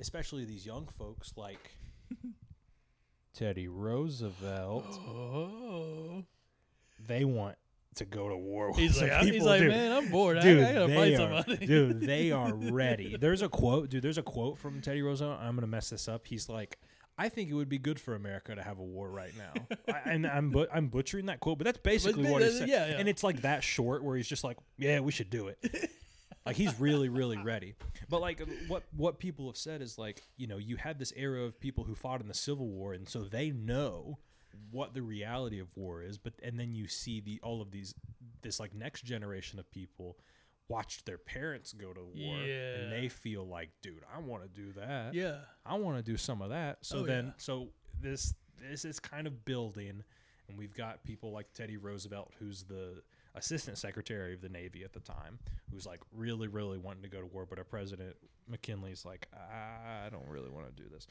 especially 0.00 0.44
these 0.44 0.66
young 0.66 0.86
folks 0.88 1.32
like 1.36 1.70
Teddy 3.34 3.68
Roosevelt, 3.68 4.84
Oh. 5.06 6.24
they 7.06 7.24
want 7.24 7.56
to 7.96 8.04
go 8.04 8.28
to 8.28 8.36
war 8.36 8.68
with 8.70 8.78
He's 8.78 9.00
like, 9.00 9.12
he's 9.22 9.42
like, 9.42 9.60
dude. 9.60 9.70
man, 9.70 9.92
I'm 9.92 10.08
bored. 10.10 10.40
Dude, 10.40 10.62
I, 10.62 10.70
I 10.70 10.72
gotta 10.74 10.86
they 10.86 10.94
fight 10.94 11.12
are, 11.14 11.16
somebody. 11.44 11.66
dude, 11.66 12.00
they 12.02 12.30
are 12.32 12.54
ready. 12.54 13.16
There's 13.18 13.42
a 13.42 13.48
quote, 13.48 13.90
dude. 13.90 14.02
There's 14.02 14.18
a 14.18 14.22
quote 14.22 14.58
from 14.58 14.80
Teddy 14.80 15.02
Roosevelt. 15.02 15.38
I'm 15.40 15.54
gonna 15.54 15.66
mess 15.66 15.90
this 15.90 16.08
up. 16.08 16.26
He's 16.26 16.48
like, 16.48 16.78
"I 17.18 17.28
think 17.28 17.50
it 17.50 17.54
would 17.54 17.68
be 17.68 17.78
good 17.78 17.98
for 18.00 18.14
America 18.14 18.54
to 18.54 18.62
have 18.62 18.78
a 18.78 18.82
war 18.84 19.10
right 19.10 19.32
now." 19.36 19.76
I, 19.94 20.10
and 20.10 20.26
I'm 20.26 20.50
but 20.50 20.68
I'm 20.72 20.88
butchering 20.88 21.26
that 21.26 21.40
quote, 21.40 21.58
but 21.58 21.64
that's 21.64 21.78
basically 21.78 22.24
But 22.24 22.32
what 22.32 22.42
he 22.42 22.50
said. 22.50 22.68
yeah, 22.68 22.86
yeah. 22.88 22.96
And 22.98 23.08
it's 23.08 23.22
like 23.24 23.42
that 23.42 23.62
short 23.64 24.02
where 24.04 24.16
he's 24.16 24.28
just 24.28 24.44
like, 24.44 24.56
"Yeah, 24.78 25.00
we 25.00 25.12
should 25.12 25.30
do 25.30 25.48
it." 25.48 25.90
like 26.46 26.56
he's 26.56 26.78
really, 26.78 27.08
really 27.08 27.38
ready. 27.38 27.74
But 28.08 28.20
like 28.20 28.42
what 28.68 28.84
what 28.96 29.18
people 29.18 29.46
have 29.46 29.56
said 29.56 29.82
is 29.82 29.98
like, 29.98 30.22
you 30.36 30.46
know, 30.46 30.58
you 30.58 30.76
had 30.76 30.98
this 30.98 31.12
era 31.16 31.42
of 31.42 31.58
people 31.60 31.84
who 31.84 31.94
fought 31.94 32.20
in 32.20 32.28
the 32.28 32.34
Civil 32.34 32.68
War, 32.68 32.92
and 32.92 33.08
so 33.08 33.22
they 33.22 33.50
know 33.50 34.18
what 34.70 34.94
the 34.94 35.02
reality 35.02 35.58
of 35.58 35.76
war 35.76 36.02
is 36.02 36.18
but 36.18 36.32
and 36.42 36.58
then 36.58 36.74
you 36.74 36.86
see 36.88 37.20
the 37.20 37.38
all 37.42 37.60
of 37.62 37.70
these 37.70 37.94
this 38.42 38.58
like 38.60 38.74
next 38.74 39.02
generation 39.04 39.58
of 39.58 39.70
people 39.70 40.16
watched 40.68 41.06
their 41.06 41.18
parents 41.18 41.72
go 41.72 41.92
to 41.92 42.00
war 42.00 42.36
Yeah. 42.38 42.74
and 42.80 42.92
they 42.92 43.08
feel 43.08 43.46
like 43.46 43.70
dude 43.82 44.02
i 44.14 44.18
want 44.18 44.42
to 44.42 44.48
do 44.48 44.72
that 44.72 45.14
yeah. 45.14 45.36
i 45.64 45.74
want 45.76 45.96
to 45.96 46.02
do 46.02 46.16
some 46.16 46.42
of 46.42 46.50
that 46.50 46.78
so 46.82 46.98
Oh, 46.98 47.02
then 47.04 47.26
yeah. 47.26 47.32
so 47.38 47.68
this 48.00 48.34
this 48.70 48.84
is 48.84 48.98
kind 48.98 49.26
of 49.26 49.44
building 49.44 50.02
and 50.48 50.58
we've 50.58 50.74
got 50.74 51.04
people 51.04 51.30
like 51.32 51.52
teddy 51.52 51.76
roosevelt 51.76 52.32
who's 52.38 52.64
the 52.64 53.02
assistant 53.36 53.76
secretary 53.78 54.32
of 54.34 54.40
the 54.40 54.48
navy 54.48 54.82
at 54.82 54.92
the 54.92 55.00
time 55.00 55.38
who's 55.70 55.86
like 55.86 56.00
really 56.12 56.48
really 56.48 56.78
wanting 56.78 57.02
to 57.02 57.08
go 57.08 57.20
to 57.20 57.26
war 57.26 57.46
but 57.48 57.58
our 57.58 57.64
president 57.64 58.16
mckinley's 58.48 59.04
like 59.04 59.28
i 59.34 60.08
don't 60.10 60.26
really 60.28 60.48
want 60.50 60.66
to 60.74 60.82
do 60.82 60.88
this 60.88 61.06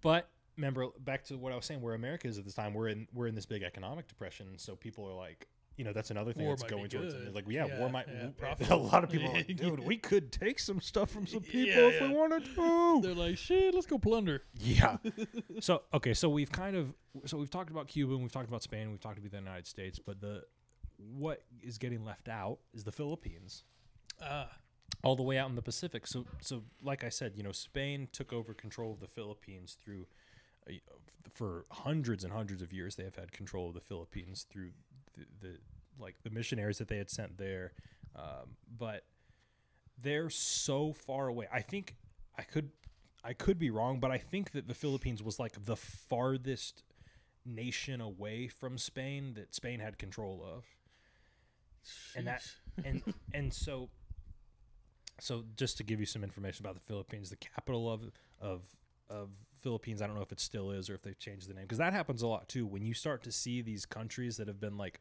but 0.00 0.28
remember 0.56 0.86
back 1.00 1.24
to 1.24 1.36
what 1.38 1.52
I 1.52 1.56
was 1.56 1.64
saying, 1.66 1.80
where 1.80 1.94
America 1.94 2.28
is 2.28 2.38
at 2.38 2.44
this 2.44 2.54
time, 2.54 2.74
we're 2.74 2.88
in 2.88 3.06
we're 3.12 3.26
in 3.26 3.34
this 3.34 3.46
big 3.46 3.62
economic 3.62 4.08
depression, 4.08 4.46
so 4.58 4.76
people 4.76 5.06
are 5.06 5.14
like, 5.14 5.46
you 5.76 5.84
know, 5.84 5.92
that's 5.92 6.10
another 6.10 6.32
thing 6.32 6.44
War 6.46 6.56
that's 6.56 6.70
going 6.70 6.88
towards. 6.88 7.12
good. 7.14 7.34
Like, 7.34 7.44
yeah, 7.48 7.66
Yeah, 7.66 7.78
war 7.80 7.88
might. 7.90 8.06
yeah, 8.08 8.54
a 8.70 8.76
lot 8.76 9.04
of 9.04 9.10
people, 9.10 9.28
are 9.30 9.34
like, 9.34 9.54
dude, 9.56 9.80
we 9.84 9.96
could 9.98 10.32
take 10.32 10.58
some 10.58 10.80
stuff 10.80 11.10
from 11.10 11.26
some 11.26 11.40
people 11.42 11.82
Yeah, 11.82 11.88
if 11.88 12.00
we 12.00 12.08
wanted 12.08 12.44
to. 12.54 13.00
They're 13.02 13.14
like, 13.14 13.36
shit, 13.38 13.74
let's 13.74 13.86
go 13.86 13.98
plunder. 13.98 14.42
Yeah. 14.58 14.96
so 15.60 15.82
okay, 15.92 16.14
so 16.14 16.28
we've 16.28 16.50
kind 16.52 16.76
of 16.76 16.94
so 17.26 17.36
we've 17.38 17.50
talked 17.50 17.70
about 17.70 17.88
Cuba, 17.88 18.12
and 18.14 18.22
we've 18.22 18.32
talked 18.32 18.48
about 18.48 18.62
Spain, 18.62 18.82
and 18.82 18.90
we've 18.92 19.00
talked 19.00 19.18
about 19.18 19.30
the 19.30 19.36
United 19.38 19.66
States, 19.66 19.98
but 19.98 20.20
the 20.20 20.44
what 20.98 21.42
is 21.62 21.76
getting 21.76 22.04
left 22.06 22.26
out 22.28 22.58
is 22.72 22.84
the 22.84 22.92
Philippines 22.92 23.64
Ah, 24.22 24.48
all 25.04 25.14
the 25.14 25.22
way 25.22 25.36
out 25.36 25.50
in 25.50 25.56
the 25.56 25.60
Pacific. 25.62 26.06
So, 26.06 26.24
so 26.40 26.62
like 26.82 27.04
I 27.04 27.10
said, 27.10 27.32
you 27.36 27.42
know, 27.42 27.52
Spain 27.52 28.08
took 28.12 28.32
over 28.32 28.54
control 28.54 28.92
of 28.92 29.00
the 29.00 29.06
Philippines 29.06 29.76
through 29.84 30.02
uh, 30.02 30.06
for 31.32 31.66
hundreds 31.70 32.24
and 32.24 32.32
hundreds 32.32 32.62
of 32.62 32.72
years. 32.72 32.96
They 32.96 33.04
have 33.04 33.16
had 33.16 33.32
control 33.32 33.68
of 33.68 33.74
the 33.74 33.80
Philippines 33.80 34.46
through 34.48 34.70
the, 35.14 35.24
the 35.40 35.58
like 35.98 36.22
the 36.22 36.30
missionaries 36.30 36.78
that 36.78 36.88
they 36.88 36.98
had 36.98 37.10
sent 37.10 37.38
there, 37.38 37.72
um, 38.14 38.56
but 38.78 39.04
they're 40.00 40.30
so 40.30 40.92
far 40.92 41.28
away. 41.28 41.46
I 41.52 41.60
think 41.60 41.96
I 42.38 42.42
could 42.42 42.70
I 43.24 43.32
could 43.32 43.58
be 43.58 43.70
wrong, 43.70 43.98
but 43.98 44.10
I 44.10 44.18
think 44.18 44.52
that 44.52 44.68
the 44.68 44.74
Philippines 44.74 45.22
was 45.22 45.38
like 45.38 45.64
the 45.64 45.76
farthest 45.76 46.82
nation 47.44 48.00
away 48.00 48.48
from 48.48 48.76
Spain 48.76 49.34
that 49.34 49.54
Spain 49.54 49.80
had 49.80 49.98
control 49.98 50.44
of 50.44 50.64
and 52.16 52.26
that 52.26 52.42
and 52.84 53.02
and 53.34 53.52
so 53.52 53.88
so 55.20 55.44
just 55.56 55.78
to 55.78 55.84
give 55.84 55.98
you 56.00 56.06
some 56.06 56.22
information 56.22 56.64
about 56.64 56.74
the 56.74 56.80
Philippines, 56.80 57.30
the 57.30 57.36
capital 57.36 57.90
of 57.90 58.02
of 58.40 58.62
of 59.08 59.30
Philippines, 59.66 60.00
I 60.00 60.06
don't 60.06 60.14
know 60.14 60.22
if 60.22 60.30
it 60.30 60.38
still 60.38 60.70
is 60.70 60.88
or 60.88 60.94
if 60.94 61.02
they've 61.02 61.18
changed 61.18 61.48
the 61.50 61.54
name 61.54 61.64
because 61.64 61.78
that 61.78 61.92
happens 61.92 62.22
a 62.22 62.28
lot 62.28 62.48
too. 62.48 62.64
When 62.66 62.84
you 62.84 62.94
start 62.94 63.24
to 63.24 63.32
see 63.32 63.62
these 63.62 63.84
countries 63.84 64.36
that 64.36 64.46
have 64.46 64.60
been 64.60 64.76
like 64.76 65.00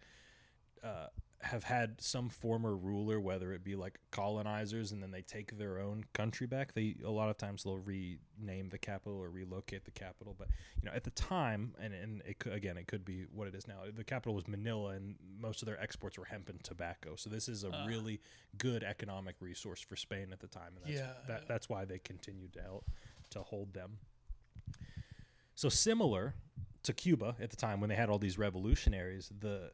uh, 0.84 1.08
have 1.42 1.64
had 1.66 2.02
some 2.02 2.30
former 2.30 2.76
ruler, 2.76 3.20
whether 3.20 3.54
it 3.54 3.64
be 3.64 3.76
like 3.76 4.00
colonizers, 4.10 4.92
and 4.92 5.04
then 5.04 5.12
they 5.12 5.22
take 5.22 5.56
their 5.60 5.78
own 5.78 6.04
country 6.14 6.48
back. 6.48 6.74
They 6.74 6.96
a 7.06 7.12
lot 7.12 7.30
of 7.30 7.38
times 7.38 7.64
they'll 7.64 7.78
rename 7.78 8.70
the 8.70 8.80
capital 8.80 9.20
or 9.20 9.30
relocate 9.30 9.86
the 9.86 9.92
capital. 9.92 10.34
But 10.36 10.48
you 10.82 10.90
know, 10.90 10.96
at 10.96 11.04
the 11.04 11.12
time, 11.12 11.76
and 11.80 11.94
and 11.94 12.24
it 12.26 12.40
could, 12.40 12.54
again, 12.54 12.76
it 12.78 12.88
could 12.88 13.06
be 13.06 13.26
what 13.32 13.48
it 13.48 13.54
is 13.54 13.68
now. 13.68 13.82
The 13.96 14.04
capital 14.04 14.34
was 14.34 14.48
Manila, 14.48 14.94
and 14.94 15.16
most 15.40 15.62
of 15.62 15.68
their 15.68 15.80
exports 15.80 16.18
were 16.18 16.26
hemp 16.26 16.50
and 16.50 16.64
tobacco. 16.64 17.16
So 17.16 17.30
this 17.30 17.48
is 17.48 17.64
a 17.64 17.70
Ah. 17.72 17.86
really 17.86 18.20
good 18.58 18.84
economic 18.84 19.36
resource 19.42 19.82
for 19.82 19.96
Spain 19.96 20.30
at 20.34 20.40
the 20.40 20.48
time, 20.48 20.72
and 20.76 20.84
that's, 20.86 21.00
Yeah. 21.00 21.14
that, 21.28 21.48
that's 21.48 21.70
why 21.70 21.86
they 21.86 22.00
continued 22.00 22.54
to 22.54 22.62
help, 22.64 22.90
to 23.32 23.44
hold 23.44 23.74
them. 23.74 24.00
So 25.56 25.70
similar 25.70 26.36
to 26.84 26.94
Cuba 26.94 27.36
at 27.42 27.50
the 27.50 27.56
time 27.56 27.80
when 27.80 27.90
they 27.90 27.96
had 27.96 28.10
all 28.10 28.20
these 28.20 28.38
revolutionaries, 28.38 29.32
the 29.40 29.72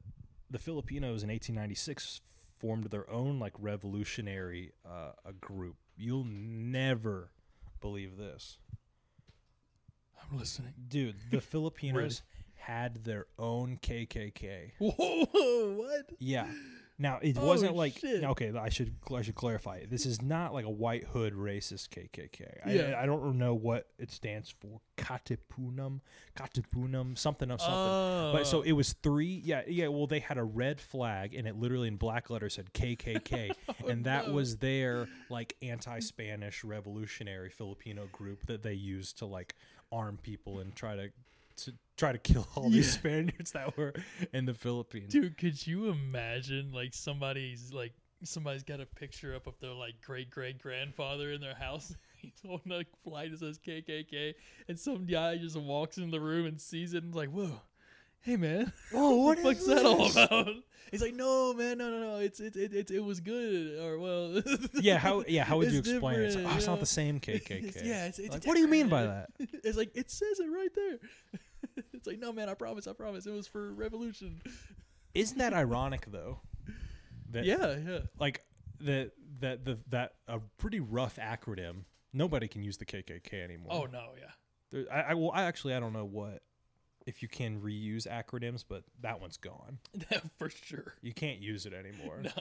the 0.49 0.59
Filipinos 0.59 1.23
in 1.23 1.29
1896 1.29 2.21
formed 2.59 2.85
their 2.85 3.09
own 3.09 3.39
like 3.39 3.53
revolutionary 3.57 4.73
uh, 4.85 5.13
a 5.25 5.33
group. 5.33 5.77
You'll 5.97 6.25
never 6.25 7.31
believe 7.79 8.17
this. 8.17 8.57
I'm 10.21 10.37
listening. 10.37 10.73
Dude, 10.87 11.15
the 11.31 11.41
Filipinos 11.41 12.21
had 12.55 13.03
their 13.03 13.25
own 13.39 13.79
KKK. 13.81 14.73
Whoa, 14.77 15.73
what? 15.77 16.11
Yeah. 16.19 16.47
Now 17.01 17.17
it 17.19 17.35
Oh, 17.39 17.45
wasn't 17.47 17.75
like 17.75 17.97
shit. 17.97 18.23
okay. 18.23 18.53
I 18.55 18.69
should 18.69 18.93
I 19.11 19.23
should 19.23 19.33
clarify. 19.33 19.85
This 19.89 20.05
is 20.05 20.21
not 20.21 20.53
like 20.53 20.65
a 20.65 20.69
white 20.69 21.05
hood 21.05 21.33
racist 21.33 21.89
KKK. 21.89 22.59
Yeah. 22.67 22.95
I, 22.95 23.03
I 23.03 23.05
don't 23.07 23.39
know 23.39 23.55
what 23.55 23.87
it 23.97 24.11
stands 24.11 24.53
for. 24.61 24.81
Katipunan, 24.97 26.01
Katipunan, 26.35 27.17
something 27.17 27.49
of 27.49 27.59
something. 27.59 27.75
Oh. 27.75 28.31
But 28.33 28.45
so 28.45 28.61
it 28.61 28.73
oh. 28.73 28.75
was 28.75 28.93
three. 28.93 29.41
Yeah, 29.43 29.63
yeah. 29.67 29.87
Well, 29.87 30.05
they 30.05 30.19
had 30.19 30.37
a 30.37 30.43
red 30.43 30.79
flag, 30.79 31.33
and 31.33 31.47
it 31.47 31.55
literally 31.55 31.87
in 31.87 31.95
black 31.97 32.29
letters 32.29 32.53
said 32.53 32.71
KKK, 32.73 33.51
oh, 33.69 33.87
and 33.87 34.05
that 34.05 34.25
Oh, 34.25 34.27
no. 34.27 34.33
was 34.33 34.57
their 34.57 35.07
like 35.29 35.55
anti-Spanish 35.63 36.63
revolutionary 36.63 37.49
Filipino 37.49 38.07
group 38.11 38.45
that 38.45 38.61
they 38.61 38.73
used 38.73 39.17
to 39.17 39.25
like 39.25 39.55
arm 39.91 40.19
people 40.21 40.59
and 40.59 40.75
try 40.75 40.95
to 40.95 41.09
to 41.57 41.73
try 41.97 42.11
to 42.11 42.17
kill 42.17 42.47
all 42.55 42.69
these 42.69 42.93
Spaniards 42.93 43.51
that 43.51 43.77
were 43.77 43.93
in 44.33 44.45
the 44.45 44.53
Philippines. 44.53 45.11
Dude, 45.11 45.37
could 45.37 45.65
you 45.65 45.89
imagine 45.89 46.71
like 46.71 46.93
somebody's 46.93 47.71
like 47.73 47.93
somebody's 48.23 48.63
got 48.63 48.79
a 48.79 48.85
picture 48.85 49.35
up 49.35 49.47
of 49.47 49.59
their 49.59 49.71
like 49.71 50.01
great 50.01 50.29
great 50.29 50.59
grandfather 50.61 51.31
in 51.31 51.41
their 51.41 51.55
house? 51.55 51.95
He's 52.17 52.39
holding 52.45 52.71
a 52.71 52.83
flag 53.03 53.31
that 53.31 53.39
says 53.39 53.57
KKK, 53.57 54.35
and 54.67 54.79
some 54.79 55.05
guy 55.05 55.37
just 55.37 55.57
walks 55.57 55.97
in 55.97 56.11
the 56.11 56.19
room 56.19 56.45
and 56.45 56.61
sees 56.61 56.93
it 56.93 57.03
and 57.03 57.13
is 57.13 57.15
like, 57.15 57.29
"Whoa, 57.29 57.61
hey 58.21 58.37
man, 58.37 58.71
Whoa, 58.91 59.15
what 59.15 59.37
the 59.37 59.43
fuck's 59.43 59.65
that 59.65 59.85
all 59.85 60.09
about?" 60.11 60.47
He's 60.91 61.01
like, 61.01 61.13
"No, 61.13 61.53
man, 61.53 61.77
no, 61.77 61.89
no, 61.89 61.99
no. 61.99 62.15
It's 62.17 62.39
it 62.39 62.55
it 62.55 62.73
it, 62.73 62.91
it 62.91 62.99
was 63.03 63.19
good, 63.21 63.79
or 63.79 63.97
well." 63.99 64.41
Yeah, 64.81 64.97
how 64.97 65.23
yeah, 65.27 65.43
how 65.45 65.57
would 65.57 65.71
you 65.71 65.79
explain 65.79 66.19
it? 66.19 66.23
It's 66.25 66.35
like, 66.35 66.45
oh, 66.53 66.57
it's 66.57 66.67
not 66.67 66.79
the 66.79 66.85
same 66.85 67.19
KKK. 67.19 67.85
yeah, 67.85 68.05
it's, 68.07 68.19
it's 68.19 68.33
Like, 68.33 68.45
what 68.45 68.55
do 68.55 68.61
you 68.61 68.67
mean 68.67 68.89
by 68.89 69.03
that? 69.03 69.29
It's 69.39 69.77
like 69.77 69.91
it 69.95 70.09
says 70.11 70.39
it 70.39 70.47
right 70.47 70.69
there. 70.75 70.99
it's 71.93 72.07
like, 72.07 72.19
no, 72.19 72.33
man, 72.33 72.49
I 72.49 72.53
promise, 72.55 72.87
I 72.87 72.93
promise, 72.93 73.25
it 73.25 73.31
was 73.31 73.47
for 73.47 73.71
revolution. 73.73 74.41
Isn't 75.13 75.37
that 75.37 75.53
ironic 75.53 76.05
though? 76.11 76.41
That, 77.31 77.45
Yeah, 77.45 77.77
yeah. 77.77 77.99
like 78.19 78.43
that 78.81 79.11
that 79.39 79.63
the 79.63 79.77
that 79.89 80.13
a 80.27 80.39
pretty 80.57 80.79
rough 80.79 81.15
acronym. 81.17 81.83
Nobody 82.13 82.49
can 82.49 82.63
use 82.63 82.75
the 82.77 82.85
KKK 82.85 83.33
anymore. 83.41 83.69
Oh 83.71 83.85
no, 83.85 84.09
yeah. 84.19 84.31
There, 84.71 84.85
I, 84.91 85.11
I 85.11 85.13
well, 85.13 85.31
I 85.33 85.43
actually 85.43 85.73
I 85.73 85.79
don't 85.79 85.93
know 85.93 86.03
what 86.05 86.41
if 87.05 87.21
you 87.21 87.27
can 87.27 87.59
reuse 87.61 88.07
acronyms, 88.07 88.63
but 88.67 88.83
that 89.01 89.19
one's 89.21 89.37
gone. 89.37 89.79
for 90.37 90.49
sure. 90.49 90.95
You 91.01 91.13
can't 91.13 91.39
use 91.39 91.65
it 91.65 91.73
anymore. 91.73 92.19
No. 92.23 92.31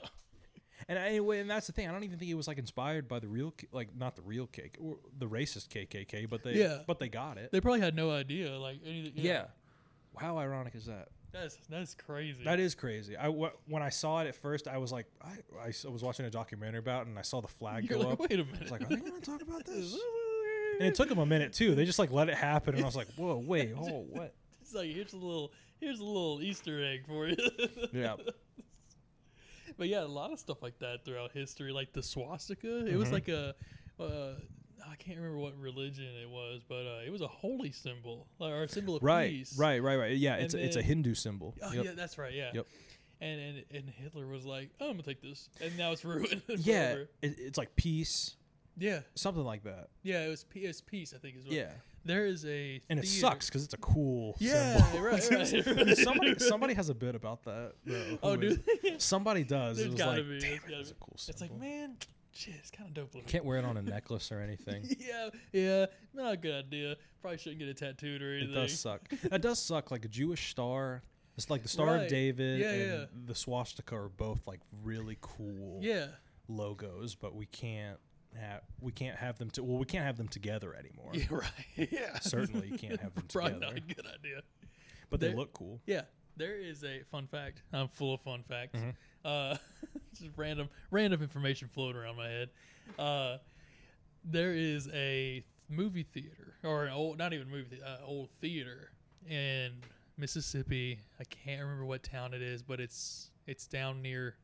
And 0.88 0.98
anyway, 0.98 1.40
and 1.40 1.50
that's 1.50 1.66
the 1.66 1.72
thing. 1.72 1.88
I 1.88 1.92
don't 1.92 2.04
even 2.04 2.18
think 2.18 2.30
it 2.30 2.34
was 2.34 2.48
like 2.48 2.58
inspired 2.58 3.06
by 3.06 3.18
the 3.20 3.28
real, 3.28 3.52
like 3.70 3.88
not 3.96 4.16
the 4.16 4.22
real 4.22 4.46
KK, 4.46 4.70
or 4.80 4.96
the 5.18 5.26
racist 5.26 5.68
KKK, 5.68 6.28
but 6.28 6.42
they, 6.42 6.54
Yeah. 6.54 6.78
but 6.86 6.98
they 6.98 7.08
got 7.08 7.36
it. 7.38 7.52
They 7.52 7.60
probably 7.60 7.80
had 7.80 7.94
no 7.94 8.10
idea, 8.10 8.58
like 8.58 8.78
anything. 8.84 9.12
yeah. 9.16 9.44
How 10.18 10.38
ironic 10.38 10.74
is 10.74 10.86
that? 10.86 11.08
that's 11.32 11.56
that's 11.68 11.94
crazy. 11.94 12.42
That 12.44 12.58
is 12.58 12.74
crazy. 12.74 13.16
I 13.16 13.28
wh- 13.30 13.52
when 13.70 13.84
I 13.84 13.88
saw 13.90 14.20
it 14.20 14.26
at 14.26 14.34
first, 14.34 14.66
I 14.66 14.78
was 14.78 14.90
like, 14.90 15.06
I 15.22 15.66
was 15.88 16.02
watching 16.02 16.26
a 16.26 16.30
documentary 16.30 16.80
about, 16.80 17.02
it 17.02 17.08
and 17.10 17.18
I 17.18 17.22
saw 17.22 17.40
the 17.40 17.46
flag 17.46 17.88
You're 17.88 18.00
go 18.00 18.04
like, 18.08 18.12
up. 18.14 18.20
wait 18.28 18.32
a 18.40 18.44
minute. 18.44 18.62
was 18.62 18.70
like, 18.72 18.82
are 18.82 18.86
they 18.86 18.96
going 18.96 19.12
to 19.12 19.20
talk 19.20 19.40
about 19.42 19.64
this? 19.66 19.96
And 20.80 20.88
it 20.88 20.94
took 20.96 21.08
them 21.08 21.18
a 21.18 21.26
minute 21.26 21.52
too. 21.52 21.74
They 21.76 21.84
just 21.84 22.00
like 22.00 22.10
let 22.10 22.28
it 22.28 22.34
happen, 22.34 22.74
and 22.74 22.82
I 22.82 22.86
was 22.86 22.96
like, 22.96 23.06
whoa, 23.16 23.36
wait, 23.36 23.72
oh, 23.78 24.06
what? 24.10 24.34
It's 24.70 24.74
like 24.74 24.90
here's 24.94 25.12
a 25.12 25.16
little 25.16 25.52
here's 25.80 26.00
a 26.00 26.04
little 26.04 26.40
Easter 26.42 26.84
egg 26.84 27.06
for 27.06 27.26
you. 27.28 27.36
Yeah. 27.92 28.16
but 29.76 29.88
yeah, 29.88 30.02
a 30.02 30.06
lot 30.06 30.32
of 30.32 30.38
stuff 30.38 30.62
like 30.62 30.78
that 30.80 31.04
throughout 31.04 31.32
history, 31.32 31.72
like 31.72 31.92
the 31.92 32.02
swastika. 32.02 32.86
It 32.86 32.96
was 32.96 33.08
Mhm. 33.08 33.12
like 33.12 33.28
a. 33.28 33.54
Uh, 33.98 34.34
I 34.88 34.96
can't 34.96 35.18
remember 35.18 35.38
what 35.38 35.58
religion 35.58 36.06
it 36.22 36.28
was, 36.28 36.62
but 36.68 36.86
uh, 36.86 37.00
it 37.06 37.10
was 37.10 37.20
a 37.20 37.28
holy 37.28 37.70
symbol 37.70 38.26
or 38.40 38.62
a 38.62 38.68
symbol 38.68 38.96
of 38.96 39.02
Right, 39.02 39.30
peace. 39.30 39.56
right, 39.58 39.82
right, 39.82 39.96
right. 39.96 40.16
Yeah, 40.16 40.34
And 40.34 40.44
it's 40.44 40.54
a, 40.54 40.64
it's 40.64 40.76
a 40.76 40.82
Hindu 40.82 41.14
symbol. 41.14 41.54
Oh 41.62 41.72
Yep. 41.72 41.84
yeah, 41.84 41.92
that's 41.92 42.16
right. 42.18 42.32
Yeah. 42.32 42.50
Yep. 42.54 42.66
And, 43.20 43.40
and 43.40 43.64
and 43.74 43.90
Hitler 43.90 44.26
was 44.26 44.46
like, 44.46 44.70
oh, 44.80 44.86
I'm 44.86 44.92
gonna 44.92 45.02
take 45.02 45.20
this, 45.20 45.48
and 45.60 45.76
now 45.76 45.92
it's 45.92 46.04
ruined. 46.06 46.42
Yeah, 46.48 46.94
it, 47.20 47.34
it's 47.38 47.58
like 47.58 47.76
peace, 47.76 48.36
Yeah. 48.80 49.00
something 49.14 49.44
like 49.44 49.62
that. 49.64 49.88
Yeah. 50.02 50.24
It 50.24 50.28
was 50.30 50.42
P- 50.44 50.64
it 50.64 50.68
was 50.68 50.80
peace. 50.80 51.12
I 51.14 51.18
think 51.18 51.36
is 51.36 51.44
what. 51.44 51.52
Yeah, 51.52 51.70
There 52.04 52.26
is 52.26 52.44
a. 52.46 52.80
and 52.88 52.98
it 52.98 53.02
theater- 53.02 53.20
sucks 53.20 53.46
because 53.46 53.62
it's 53.64 53.74
a 53.74 53.78
cool. 53.78 54.34
Yeah, 54.40 54.76
symbol. 54.78 55.00
right, 55.06 55.30
right, 55.30 55.66
right, 55.86 55.96
somebody, 55.98 56.38
somebody 56.38 56.74
has 56.74 56.88
a 56.88 56.94
bit 56.94 57.14
about 57.14 57.44
that. 57.44 57.74
Though. 57.84 58.18
Oh, 58.22 58.34
Who 58.36 58.42
is 58.42 58.58
dude. 58.82 59.00
Somebody 59.02 59.44
does. 59.44 59.76
There's 59.76 59.88
it 59.88 59.92
was 59.92 59.98
gotta 59.98 60.22
like, 60.22 60.28
be, 60.28 60.38
damn 60.40 60.40
there's 60.40 60.54
it, 60.54 60.60
gotta 60.62 60.76
that's 60.78 60.90
a 60.90 60.94
be. 60.94 61.00
cool 61.00 61.16
symbol. 61.16 61.32
It's 61.34 61.40
like, 61.42 61.60
man, 61.60 61.96
shit, 62.32 62.54
it's 62.58 62.70
kind 62.70 62.88
of 62.88 62.94
dope 62.94 63.14
looking. 63.14 63.28
Can't 63.28 63.44
wear 63.44 63.58
it 63.58 63.64
on 63.64 63.76
a 63.76 63.82
necklace 63.82 64.32
or 64.32 64.40
anything. 64.40 64.84
yeah, 64.98 65.28
yeah, 65.52 65.86
not 66.14 66.32
a 66.32 66.36
good 66.36 66.64
idea. 66.66 66.96
Probably 67.20 67.36
shouldn't 67.38 67.58
get 67.58 67.68
it 67.68 67.76
tattooed 67.76 68.22
or 68.22 68.32
anything. 68.34 68.52
It 68.52 68.54
does 68.54 68.80
suck. 68.80 69.08
That 69.30 69.42
does 69.42 69.58
suck. 69.58 69.90
Like 69.90 70.04
a 70.06 70.08
Jewish 70.08 70.50
star. 70.50 71.02
It's 71.36 71.48
like 71.50 71.62
the 71.62 71.68
Star 71.68 71.86
Right. 71.86 72.02
of 72.02 72.08
David 72.08 72.60
Yeah, 72.60 72.70
and 72.70 72.82
yeah. 73.00 73.04
the 73.26 73.34
swastika 73.34 73.94
are 73.96 74.08
both 74.10 74.46
like 74.46 74.60
really 74.82 75.16
cool 75.22 75.78
Yeah, 75.82 76.06
logos, 76.48 77.14
but 77.14 77.34
we 77.34 77.46
can't 77.46 77.98
have 78.38 78.62
we 78.80 78.92
can't 78.92 79.16
have 79.16 79.38
them 79.38 79.50
to 79.50 79.62
well 79.62 79.78
we 79.78 79.84
can't 79.86 80.04
have 80.04 80.16
them 80.16 80.28
together 80.28 80.74
anymore. 80.74 81.10
yeah, 81.14 81.24
right. 81.30 81.88
Yeah, 81.92 82.18
Certainly 82.20 82.68
you 82.68 82.78
can't 82.78 83.00
have 83.00 83.14
them 83.14 83.24
Probably 83.32 83.52
together. 83.54 83.74
not 83.74 83.76
a 83.76 83.94
good 83.94 84.06
idea. 84.06 84.42
But 85.10 85.20
they 85.20 85.34
look 85.34 85.52
cool. 85.52 85.80
Yeah, 85.86 86.02
there 86.36 86.56
is 86.58 86.84
a 86.84 87.02
fun 87.10 87.26
fact. 87.26 87.62
I'm 87.72 87.88
full 87.88 88.14
of 88.14 88.20
fun 88.20 88.44
facts. 88.48 88.78
Mhm. 88.78 88.94
Uh, 89.24 89.56
just 90.16 90.30
random, 90.36 90.68
random 90.90 91.20
information 91.22 91.68
floating 91.68 92.00
around 92.00 92.16
my 92.16 92.28
head. 92.28 92.50
Uh, 92.98 93.38
there 94.24 94.52
is 94.54 94.88
a 94.92 95.44
movie 95.68 96.04
theater, 96.04 96.54
or 96.62 96.84
an 96.86 96.92
old, 96.92 97.18
not 97.18 97.32
even 97.32 97.50
movie, 97.50 97.76
thea- 97.76 97.84
uh, 98.02 98.06
old 98.06 98.28
theater 98.40 98.92
in 99.28 99.72
Mississippi. 100.16 101.00
I 101.18 101.24
can't 101.24 101.60
remember 101.60 101.84
what 101.84 102.02
town 102.04 102.32
it 102.34 102.42
is, 102.42 102.62
but 102.62 102.78
it's 102.80 103.30
it's 103.46 103.66
down 103.66 104.00
near, 104.02 104.36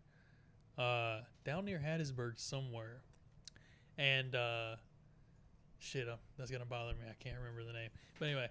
uh, 0.76 1.20
down 1.44 1.64
near 1.64 1.78
Hattiesburg 1.78 2.38
somewhere. 2.40 3.02
And 3.98 4.34
uh, 4.34 4.76
shit, 5.78 6.08
uh, 6.08 6.16
that's 6.38 6.50
gonna 6.50 6.64
bother 6.66 6.92
me. 6.92 7.00
I 7.10 7.14
can't 7.22 7.36
remember 7.38 7.64
the 7.64 7.72
name. 7.72 7.90
But 8.18 8.26
anyway, 8.26 8.48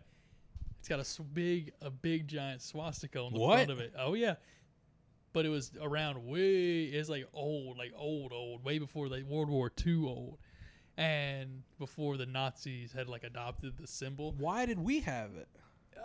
it's 0.79 0.87
got 0.87 0.97
a 0.97 1.01
s- 1.01 1.19
big, 1.33 1.71
a 1.81 1.89
big 1.91 2.27
giant 2.27 2.61
swastika 2.61 3.19
on 3.19 3.33
the 3.33 3.39
What? 3.39 3.55
front 3.55 3.71
of 3.71 3.79
it. 3.79 3.93
Oh 3.97 4.13
yeah, 4.15 4.35
but 5.33 5.45
it 5.45 5.49
was 5.49 5.71
around 5.81 6.25
way. 6.25 6.85
It's 6.85 7.09
like 7.09 7.27
old, 7.33 7.77
like 7.77 7.93
old, 7.95 8.31
old, 8.33 8.63
way 8.63 8.79
before 8.79 9.07
like 9.07 9.25
World 9.25 9.49
War 9.49 9.71
II 9.85 10.05
old, 10.05 10.37
and 10.97 11.63
before 11.77 12.17
the 12.17 12.25
Nazis 12.25 12.91
had 12.93 13.07
like 13.07 13.23
adopted 13.23 13.77
the 13.77 13.87
symbol. 13.87 14.33
Why 14.37 14.65
did 14.65 14.79
we 14.79 15.01
have 15.01 15.35
it? 15.35 15.47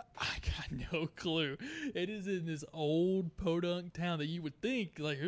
I 0.19 0.37
got 0.45 0.91
no 0.93 1.07
clue. 1.15 1.57
It 1.95 2.09
is 2.09 2.27
in 2.27 2.45
this 2.45 2.63
old 2.73 3.35
podunk 3.37 3.93
town 3.93 4.19
that 4.19 4.27
you 4.27 4.41
would 4.41 4.59
think 4.61 4.91
like 4.99 5.19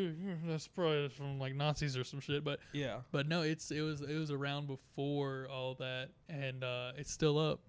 that's 0.45 0.67
probably 0.67 1.09
from 1.09 1.39
like 1.39 1.55
Nazis 1.55 1.97
or 1.97 2.03
some 2.03 2.19
shit, 2.19 2.43
but 2.43 2.59
Yeah. 2.73 2.97
but 3.11 3.27
no, 3.27 3.41
it's 3.41 3.71
it 3.71 3.81
was 3.81 4.01
it 4.01 4.17
was 4.17 4.31
around 4.31 4.67
before 4.67 5.47
all 5.51 5.75
that, 5.75 6.09
and 6.29 6.63
uh, 6.63 6.91
it's 6.97 7.11
still 7.11 7.37
up. 7.39 7.61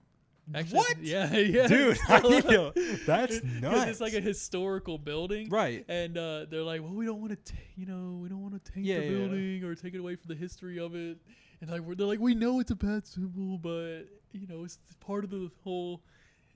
What? 0.70 0.98
Yeah, 1.02 1.34
yeah, 1.36 1.66
Dude, 1.66 1.92
it's 1.96 2.00
I 2.10 2.18
still 2.18 2.30
need 2.30 2.44
up. 2.54 2.74
to- 2.74 2.96
that's 3.06 3.42
nuts. 3.42 3.90
It's 3.90 4.00
like 4.02 4.12
a 4.12 4.20
historical 4.20 4.98
building, 4.98 5.48
Right. 5.48 5.86
and 5.88 6.18
uh, 6.18 6.44
they're 6.50 6.62
like, 6.62 6.82
well, 6.82 6.92
we 6.92 7.06
don't 7.06 7.20
want 7.22 7.42
to, 7.46 7.52
you 7.76 7.86
know, 7.86 8.18
we 8.22 8.28
don't 8.28 8.42
want 8.42 8.62
to 8.62 8.72
take 8.72 8.84
Yeah, 8.84 8.98
the 9.00 9.04
yeah. 9.06 9.10
building 9.18 9.64
or 9.64 9.74
take 9.74 9.94
it 9.94 10.00
away 10.00 10.16
from 10.16 10.28
the 10.28 10.34
history 10.34 10.78
of 10.78 10.94
it. 10.94 11.16
And 11.62 11.70
like, 11.70 11.80
we're, 11.80 11.94
they're 11.94 12.06
like, 12.06 12.20
we 12.20 12.34
know 12.34 12.60
it's 12.60 12.70
a 12.70 12.76
bad 12.76 13.06
symbol, 13.06 13.56
but 13.56 14.02
you 14.32 14.46
know, 14.46 14.64
it's 14.64 14.78
part 15.00 15.24
of 15.24 15.30
the 15.30 15.50
whole. 15.62 16.02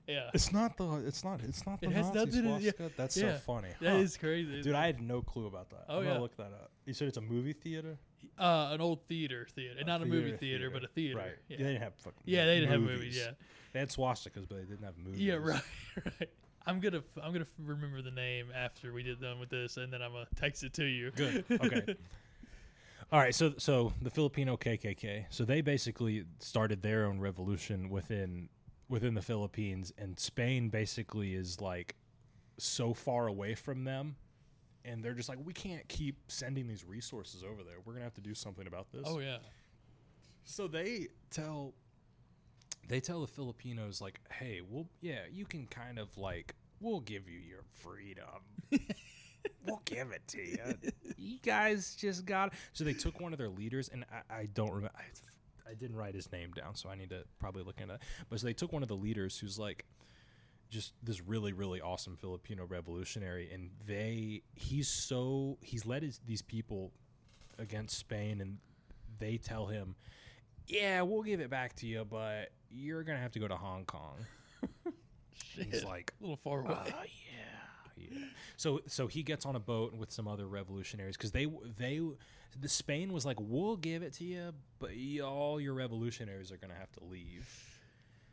Yeah, 0.09 0.31
It's 0.33 0.53
not 0.53 0.77
the 0.79 1.05
it's 1.07 1.23
not 1.23 1.41
it's 1.43 1.67
not 1.67 1.81
the 1.81 1.89
It 1.89 1.93
has 1.93 2.07
Nazi 2.07 2.19
nothing 2.19 2.43
to- 2.43 2.49
yeah, 2.65 2.71
swastika. 2.71 2.91
That's 2.97 3.17
yeah. 3.17 3.35
so 3.35 3.39
funny. 3.41 3.69
that 3.81 3.91
Huh. 3.91 3.97
is 3.97 4.17
crazy. 4.17 4.63
Dude, 4.63 4.75
I 4.75 4.87
had 4.87 5.01
no 5.03 5.21
clue 5.21 5.47
about 5.47 5.69
that. 5.71 5.85
Oh, 5.89 5.99
I'm 5.99 6.03
gonna 6.05 6.15
yeah. 6.15 6.21
look 6.21 6.37
that 6.39 6.53
up. 6.55 6.71
You 6.87 6.95
said 6.95 7.09
it's 7.09 7.19
a 7.19 7.23
movie 7.23 7.53
theater? 7.53 7.99
uh, 8.39 8.71
an 8.73 8.81
old 8.81 9.07
theater, 9.07 9.47
theater, 9.55 9.81
not 9.85 10.01
a 10.03 10.07
movie 10.07 10.37
theater, 10.37 10.71
but 10.71 10.83
a 10.85 10.89
theater. 10.89 11.19
Right. 11.19 11.37
Yeah, 11.49 11.57
They 11.59 11.63
didn't 11.65 11.83
have 11.83 11.95
fucking 11.97 12.23
yeah, 12.25 12.47
they 12.47 12.59
didn't 12.61 12.71
have 12.73 12.81
movies. 12.81 13.17
Yeah, 13.17 13.31
They 13.73 13.81
had 13.81 13.91
swastikas, 13.91 14.47
but 14.49 14.57
they 14.57 14.65
didn't 14.65 14.85
have 14.85 14.97
movies. 14.97 15.21
yeah, 15.21 15.35
right, 15.41 15.63
right. 16.05 16.31
I'm 16.67 16.81
gonna 16.81 16.99
f- 16.99 17.23
I'm 17.23 17.33
gonna 17.33 17.45
f- 17.45 17.53
remember 17.59 18.01
the 18.03 18.11
name 18.11 18.49
after 18.55 18.93
we 18.93 19.03
get 19.03 19.21
done 19.21 19.39
with 19.41 19.51
this, 19.51 19.77
and 19.77 19.93
then 19.93 20.03
I'm 20.03 20.13
gonna 20.13 20.27
text 20.37 20.65
it 20.65 20.73
to 20.75 20.85
you. 20.85 21.11
Good. 21.13 21.45
Okay. 21.61 21.95
All 23.11 23.19
right, 23.19 23.35
so 23.35 23.55
so 23.59 23.93
the 24.03 24.11
Filipino 24.11 24.57
KKK, 24.57 25.27
so 25.31 25.45
they 25.45 25.61
basically 25.63 26.25
started 26.41 26.83
their 26.83 27.07
own 27.07 27.21
revolution 27.21 27.89
within 27.89 28.51
within 28.89 29.15
the 29.15 29.23
Philippines, 29.23 29.93
and 29.99 30.19
Spain 30.19 30.69
basically 30.69 31.35
is 31.35 31.61
like 31.61 31.95
so 32.59 32.95
far 32.95 33.27
away 33.27 33.55
from 33.55 33.85
them, 33.85 34.17
and 34.85 35.03
they're 35.03 35.15
just 35.15 35.29
like, 35.29 35.39
we 35.45 35.53
can't 35.53 35.87
keep 35.89 36.17
sending 36.29 36.67
these 36.67 36.85
resources 36.85 37.43
over 37.45 37.63
there. 37.63 37.77
We're 37.85 37.93
gonna 37.93 38.05
have 38.05 38.15
to 38.15 38.21
do 38.21 38.35
something 38.35 38.67
about 38.67 38.91
this. 38.93 39.03
oh 39.07 39.19
yeah. 39.19 39.39
So 40.45 40.67
they 40.67 41.09
tell 41.31 41.75
they 42.89 43.01
tell 43.01 43.21
the 43.21 43.27
Filipinos 43.27 44.01
like, 44.01 44.19
"Hey, 44.33 44.61
we'll 44.67 44.89
yeah, 45.01 45.21
you 45.31 45.45
can 45.45 45.67
kind 45.67 45.99
of 45.99 46.17
like 46.17 46.55
we'll 46.81 47.01
give 47.01 47.29
you 47.29 47.39
your 47.39 47.65
freedom. 47.75 48.25
we'll 49.67 49.83
give 49.85 50.11
it 50.11 50.23
to 50.29 50.39
you. 50.39 50.93
You 51.19 51.39
guys 51.43 51.95
just 51.95 52.25
got." 52.25 52.55
So 52.73 52.85
they 52.85 52.95
took 52.95 53.21
one 53.21 53.33
of 53.33 53.39
their 53.39 53.51
leaders, 53.51 53.91
and 53.91 54.05
I, 54.31 54.35
I 54.41 54.47
don't 54.47 54.71
remember. 54.71 54.93
I, 55.71 55.75
didn't 55.75 55.97
write 55.97 56.15
his 56.15 56.31
name 56.33 56.53
down, 56.53 56.75
so 56.75 56.89
I 56.89 56.95
need 56.95 57.11
to 57.11 57.25
probably 57.39 57.63
look 57.63 57.81
into 57.81 57.95
that. 57.95 58.03
But 58.29 58.41
so 58.41 58.47
they 58.47 58.53
took 58.53 58.73
one 58.73 58.83
of 58.83 58.89
the 58.89 58.97
leaders 58.97 59.39
who's 59.39 59.59
like 59.59 59.85
just 60.71 60.93
this 61.03 61.23
really 61.23 61.53
really 61.53 61.81
awesome 61.81 62.17
Filipino 62.17 62.67
revolutionary, 62.67 63.51
and 63.53 63.71
they 63.87 64.43
he's 64.55 64.89
so 64.89 65.59
he's 65.63 65.87
led 65.87 66.03
his, 66.03 66.21
these 66.27 66.43
people 66.43 66.93
against 67.59 67.99
Spain, 67.99 68.41
and 68.41 68.59
they 69.19 69.37
tell 69.37 69.67
him, 69.67 69.95
"Yeah, 70.67 71.03
we'll 71.03 71.23
give 71.23 71.41
it 71.41 71.51
back 71.51 71.75
to 71.77 71.87
you, 71.87 72.05
but 72.05 72.51
you're 72.71 73.03
gonna 73.03 73.19
have 73.21 73.33
to 73.33 73.39
go 73.39 73.49
to 73.49 73.57
Hong 73.57 73.85
Kong." 73.85 74.27
He's 75.55 75.85
like, 75.85 76.13
a 76.21 76.23
little 76.23 76.37
far 76.37 76.61
away. 76.61 76.75
"Ah, 76.77 77.03
yeah, 77.03 77.58
yeah. 77.99 78.19
So 78.57 78.81
so 78.87 79.07
he 79.07 79.23
gets 79.23 79.45
on 79.47 79.57
a 79.57 79.61
boat 79.61 79.95
with 79.95 80.11
some 80.11 80.27
other 80.29 80.47
revolutionaries 80.47 81.17
because 81.17 81.33
they 81.33 81.47
they 81.77 82.01
the 82.61 82.69
Spain 82.69 83.13
was 83.13 83.25
like, 83.27 83.37
we'll 83.41 83.77
give 83.77 84.03
it 84.03 84.13
to 84.15 84.25
you, 84.25 84.53
but 84.79 84.91
all 85.25 85.61
your 85.61 85.75
revolutionaries 85.75 86.51
are 86.53 86.57
gonna 86.57 86.75
have 86.79 86.91
to 86.93 87.05
leave. 87.05 87.49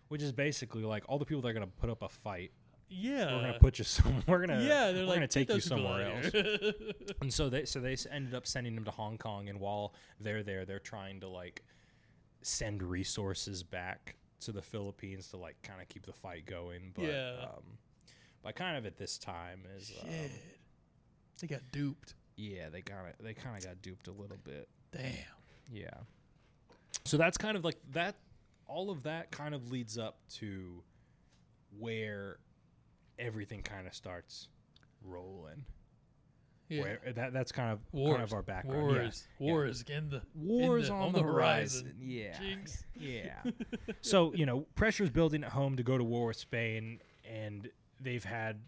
Which 0.08 0.22
is 0.22 0.32
basically 0.32 0.84
like 0.84 1.04
all 1.08 1.18
the 1.20 1.26
people 1.26 1.42
that 1.42 1.50
are 1.50 1.54
gonna 1.54 1.68
put 1.68 1.90
up 1.90 2.02
a 2.04 2.10
fight. 2.10 2.52
yeah. 2.90 3.34
We're 3.36 3.42
gonna 3.42 3.60
put 3.60 3.78
you 3.80 3.84
some. 3.86 4.24
We're 4.28 4.46
gonna 4.46 4.62
yeah, 4.62 4.92
they're 4.92 5.04
like 5.06 5.16
gonna 5.18 5.28
take 5.28 5.50
you 5.52 5.60
somewhere 5.60 6.12
else. 6.24 6.32
And 7.22 7.34
so 7.34 7.50
they 7.50 7.66
so 7.66 7.80
they 7.80 7.98
ended 8.12 8.34
up 8.36 8.46
sending 8.48 8.76
them 8.76 8.84
to 8.86 8.92
Hong 8.92 9.18
Kong, 9.18 9.50
and 9.50 9.60
while 9.60 9.94
they're 10.20 10.44
there, 10.44 10.64
they're 10.66 10.80
trying 10.80 11.20
to 11.22 11.28
like 11.28 11.64
send 12.42 12.84
resources 12.84 13.64
back 13.64 14.16
to 14.42 14.52
the 14.52 14.62
Philippines 14.62 15.30
to 15.30 15.38
like 15.38 15.56
kind 15.64 15.82
of 15.82 15.88
keep 15.88 16.06
the 16.06 16.14
fight 16.14 16.46
going. 16.46 16.92
But 16.94 17.06
Yeah. 17.06 17.36
um, 17.44 17.64
but 18.46 18.56
kind 18.56 18.78
of 18.78 18.86
at 18.86 18.96
this 18.98 19.18
time 19.18 19.64
is 19.78 19.92
um, 20.02 20.10
They 21.42 21.48
got 21.48 21.62
duped. 21.72 22.14
yeah 22.38 22.70
they 22.72 22.82
kind 22.82 23.02
of 23.10 23.26
they 23.26 23.34
kind 23.34 23.58
of 23.58 23.64
got 23.66 23.82
duped 23.82 24.08
a 24.08 24.12
little 24.14 24.38
bit. 24.44 24.70
Damn. 24.94 25.12
Yeah. 25.70 25.90
So 27.04 27.18
that's 27.18 27.38
kind 27.38 27.58
of 27.58 27.66
like 27.66 27.78
that. 27.92 28.16
All 28.68 28.90
of 28.92 29.04
that 29.04 29.32
kind 29.32 29.54
of 29.54 29.72
leads 29.72 29.98
up 29.98 30.18
to 30.36 30.82
where 31.78 32.38
everything 33.20 33.62
kind 33.62 33.88
of 33.88 33.94
starts 33.94 34.48
rolling. 35.04 35.66
Yeah. 36.70 36.82
Where 36.82 37.00
that 37.16 37.34
that's 37.34 37.52
kind 37.52 37.72
of 37.72 37.80
Wars. 37.92 38.12
kind 38.14 38.24
of 38.24 38.34
our 38.34 38.42
background. 38.42 38.92
Yeah. 38.92 39.02
Wars. 39.02 39.28
Wars 39.40 39.86
in 39.88 40.10
the 40.10 40.22
Wars 40.34 40.88
the- 40.88 40.94
on, 40.94 41.02
on 41.02 41.12
the, 41.14 41.20
the 41.20 41.26
horizon. 41.26 41.86
horizon. 41.86 41.96
Yeah. 42.02 42.40
Jinx. 42.40 42.84
Yeah. 43.00 43.42
so, 44.02 44.34
you 44.34 44.46
know, 44.48 44.62
pressure's 44.76 45.10
building 45.12 45.44
at 45.44 45.52
home 45.52 45.76
to 45.78 45.84
go 45.84 45.98
to 45.98 46.04
war 46.04 46.28
with 46.28 46.38
Spain 46.38 47.00
and 47.30 47.70
they've 48.06 48.24
had 48.24 48.62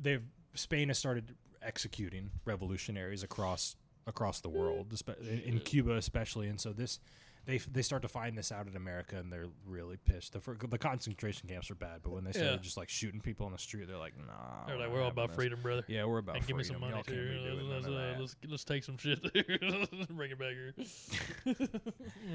they've 0.00 0.22
Spain 0.54 0.88
has 0.88 0.98
started 0.98 1.36
executing 1.62 2.30
revolutionaries 2.44 3.22
across 3.22 3.76
across 4.06 4.40
the 4.40 4.48
world, 4.48 4.92
in, 5.20 5.38
in 5.40 5.60
Cuba 5.60 5.94
especially, 5.94 6.48
and 6.48 6.60
so 6.60 6.72
this 6.72 6.98
they 7.46 7.58
they 7.58 7.82
start 7.82 8.02
to 8.02 8.08
find 8.08 8.36
this 8.36 8.52
out 8.52 8.66
in 8.66 8.76
America 8.76 9.16
and 9.16 9.32
they're 9.32 9.48
really 9.66 9.96
pissed. 9.96 10.32
The, 10.32 10.40
the 10.68 10.78
concentration 10.78 11.48
camps 11.48 11.70
are 11.70 11.74
bad, 11.74 12.00
but 12.02 12.10
when 12.10 12.24
they 12.24 12.32
started 12.32 12.52
Yeah. 12.52 12.58
just 12.58 12.76
like 12.76 12.88
shooting 12.88 13.20
people 13.20 13.46
on 13.46 13.52
the 13.52 13.58
street, 13.58 13.88
they're 13.88 13.96
like, 13.96 14.14
nah. 14.18 14.66
They're 14.66 14.76
we're 14.76 14.82
like, 14.82 14.92
we're 14.92 15.02
all 15.02 15.08
about 15.08 15.28
this." 15.28 15.36
freedom, 15.36 15.60
brother. 15.62 15.84
Yeah, 15.88 16.04
we're 16.04 16.18
about 16.18 16.36
and 16.36 16.46
give 16.46 16.56
me 16.56 16.64
some 16.64 16.80
money 16.80 17.02
too. 17.06 17.66
Let's, 17.70 17.86
uh, 17.86 18.16
let's 18.18 18.36
let's 18.48 18.64
take 18.64 18.84
some 18.84 18.98
shit. 18.98 19.22
Bring 20.10 20.30
it 20.32 20.38
back 20.38 20.52
here. 20.52 20.74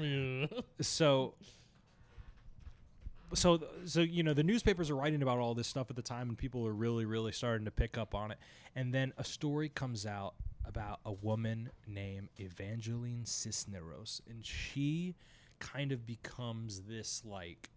yeah. 0.00 0.46
so 0.80 1.34
so 3.34 3.60
so 3.84 4.00
you 4.00 4.22
know 4.22 4.34
the 4.34 4.42
newspapers 4.42 4.90
are 4.90 4.96
writing 4.96 5.22
about 5.22 5.38
all 5.38 5.54
this 5.54 5.66
stuff 5.66 5.90
at 5.90 5.96
the 5.96 6.02
time 6.02 6.28
and 6.28 6.38
people 6.38 6.66
are 6.66 6.72
really 6.72 7.04
really 7.04 7.32
starting 7.32 7.64
to 7.64 7.70
pick 7.70 7.98
up 7.98 8.14
on 8.14 8.30
it 8.30 8.38
and 8.74 8.92
then 8.92 9.12
a 9.18 9.24
story 9.24 9.68
comes 9.68 10.06
out 10.06 10.34
about 10.64 11.00
a 11.04 11.12
woman 11.12 11.70
named 11.86 12.28
Evangeline 12.38 13.24
Cisneros 13.24 14.20
and 14.28 14.44
she 14.44 15.14
kind 15.58 15.92
of 15.92 16.06
becomes 16.06 16.82
this 16.82 17.22
like 17.24 17.70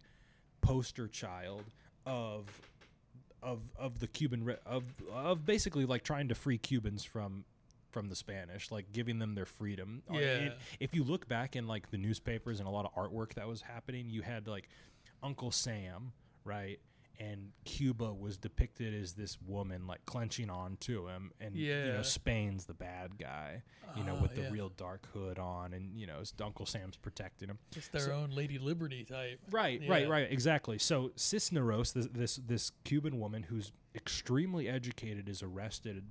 poster 0.60 1.08
child 1.08 1.64
of 2.06 2.46
of 3.42 3.60
of 3.78 4.00
the 4.00 4.06
Cuban 4.06 4.44
re- 4.44 4.56
of 4.66 4.84
of 5.12 5.46
basically 5.46 5.86
like 5.86 6.02
trying 6.04 6.28
to 6.28 6.34
free 6.34 6.58
Cubans 6.58 7.04
from 7.04 7.44
from 7.90 8.08
the 8.08 8.14
Spanish, 8.14 8.70
like 8.70 8.92
giving 8.92 9.18
them 9.18 9.34
their 9.34 9.46
freedom. 9.46 10.02
Yeah. 10.12 10.50
if 10.78 10.94
you 10.94 11.02
look 11.02 11.28
back 11.28 11.56
in 11.56 11.66
like 11.66 11.90
the 11.90 11.96
newspapers 11.96 12.60
and 12.60 12.68
a 12.68 12.70
lot 12.70 12.84
of 12.84 12.94
artwork 12.94 13.34
that 13.34 13.48
was 13.48 13.62
happening, 13.62 14.08
you 14.08 14.22
had 14.22 14.46
like 14.46 14.68
Uncle 15.22 15.50
Sam, 15.50 16.12
right? 16.44 16.78
And 17.18 17.52
Cuba 17.66 18.14
was 18.14 18.38
depicted 18.38 18.94
as 18.94 19.12
this 19.12 19.36
woman 19.42 19.86
like 19.86 20.04
clenching 20.06 20.48
on 20.48 20.78
to 20.80 21.06
him, 21.06 21.32
and 21.38 21.54
you 21.54 21.70
Yeah. 21.70 21.92
know 21.92 22.02
Spain's 22.02 22.64
the 22.64 22.72
bad 22.72 23.18
guy, 23.18 23.62
you 23.94 24.04
know, 24.04 24.16
Ah, 24.16 24.22
with 24.22 24.34
the 24.36 24.42
yeah. 24.44 24.50
real 24.50 24.70
dark 24.70 25.04
hood 25.12 25.38
on, 25.38 25.74
and 25.74 25.94
you 25.98 26.06
know 26.06 26.22
Uncle 26.42 26.64
Sam's 26.64 26.96
protecting 26.96 27.50
him. 27.50 27.58
Just 27.72 27.92
their 27.92 28.06
So- 28.06 28.12
own 28.12 28.30
Lady 28.30 28.58
Liberty 28.58 29.04
type. 29.04 29.38
Right, 29.50 29.82
right, 29.86 30.04
Yeah. 30.04 30.08
right. 30.08 30.32
Exactly. 30.32 30.78
So 30.78 31.12
Cisneros, 31.14 31.92
this, 31.92 32.06
this 32.06 32.36
this 32.36 32.72
Cuban 32.84 33.20
woman 33.20 33.42
who's 33.42 33.70
extremely 33.94 34.66
educated, 34.66 35.28
is 35.28 35.42
arrested 35.42 36.02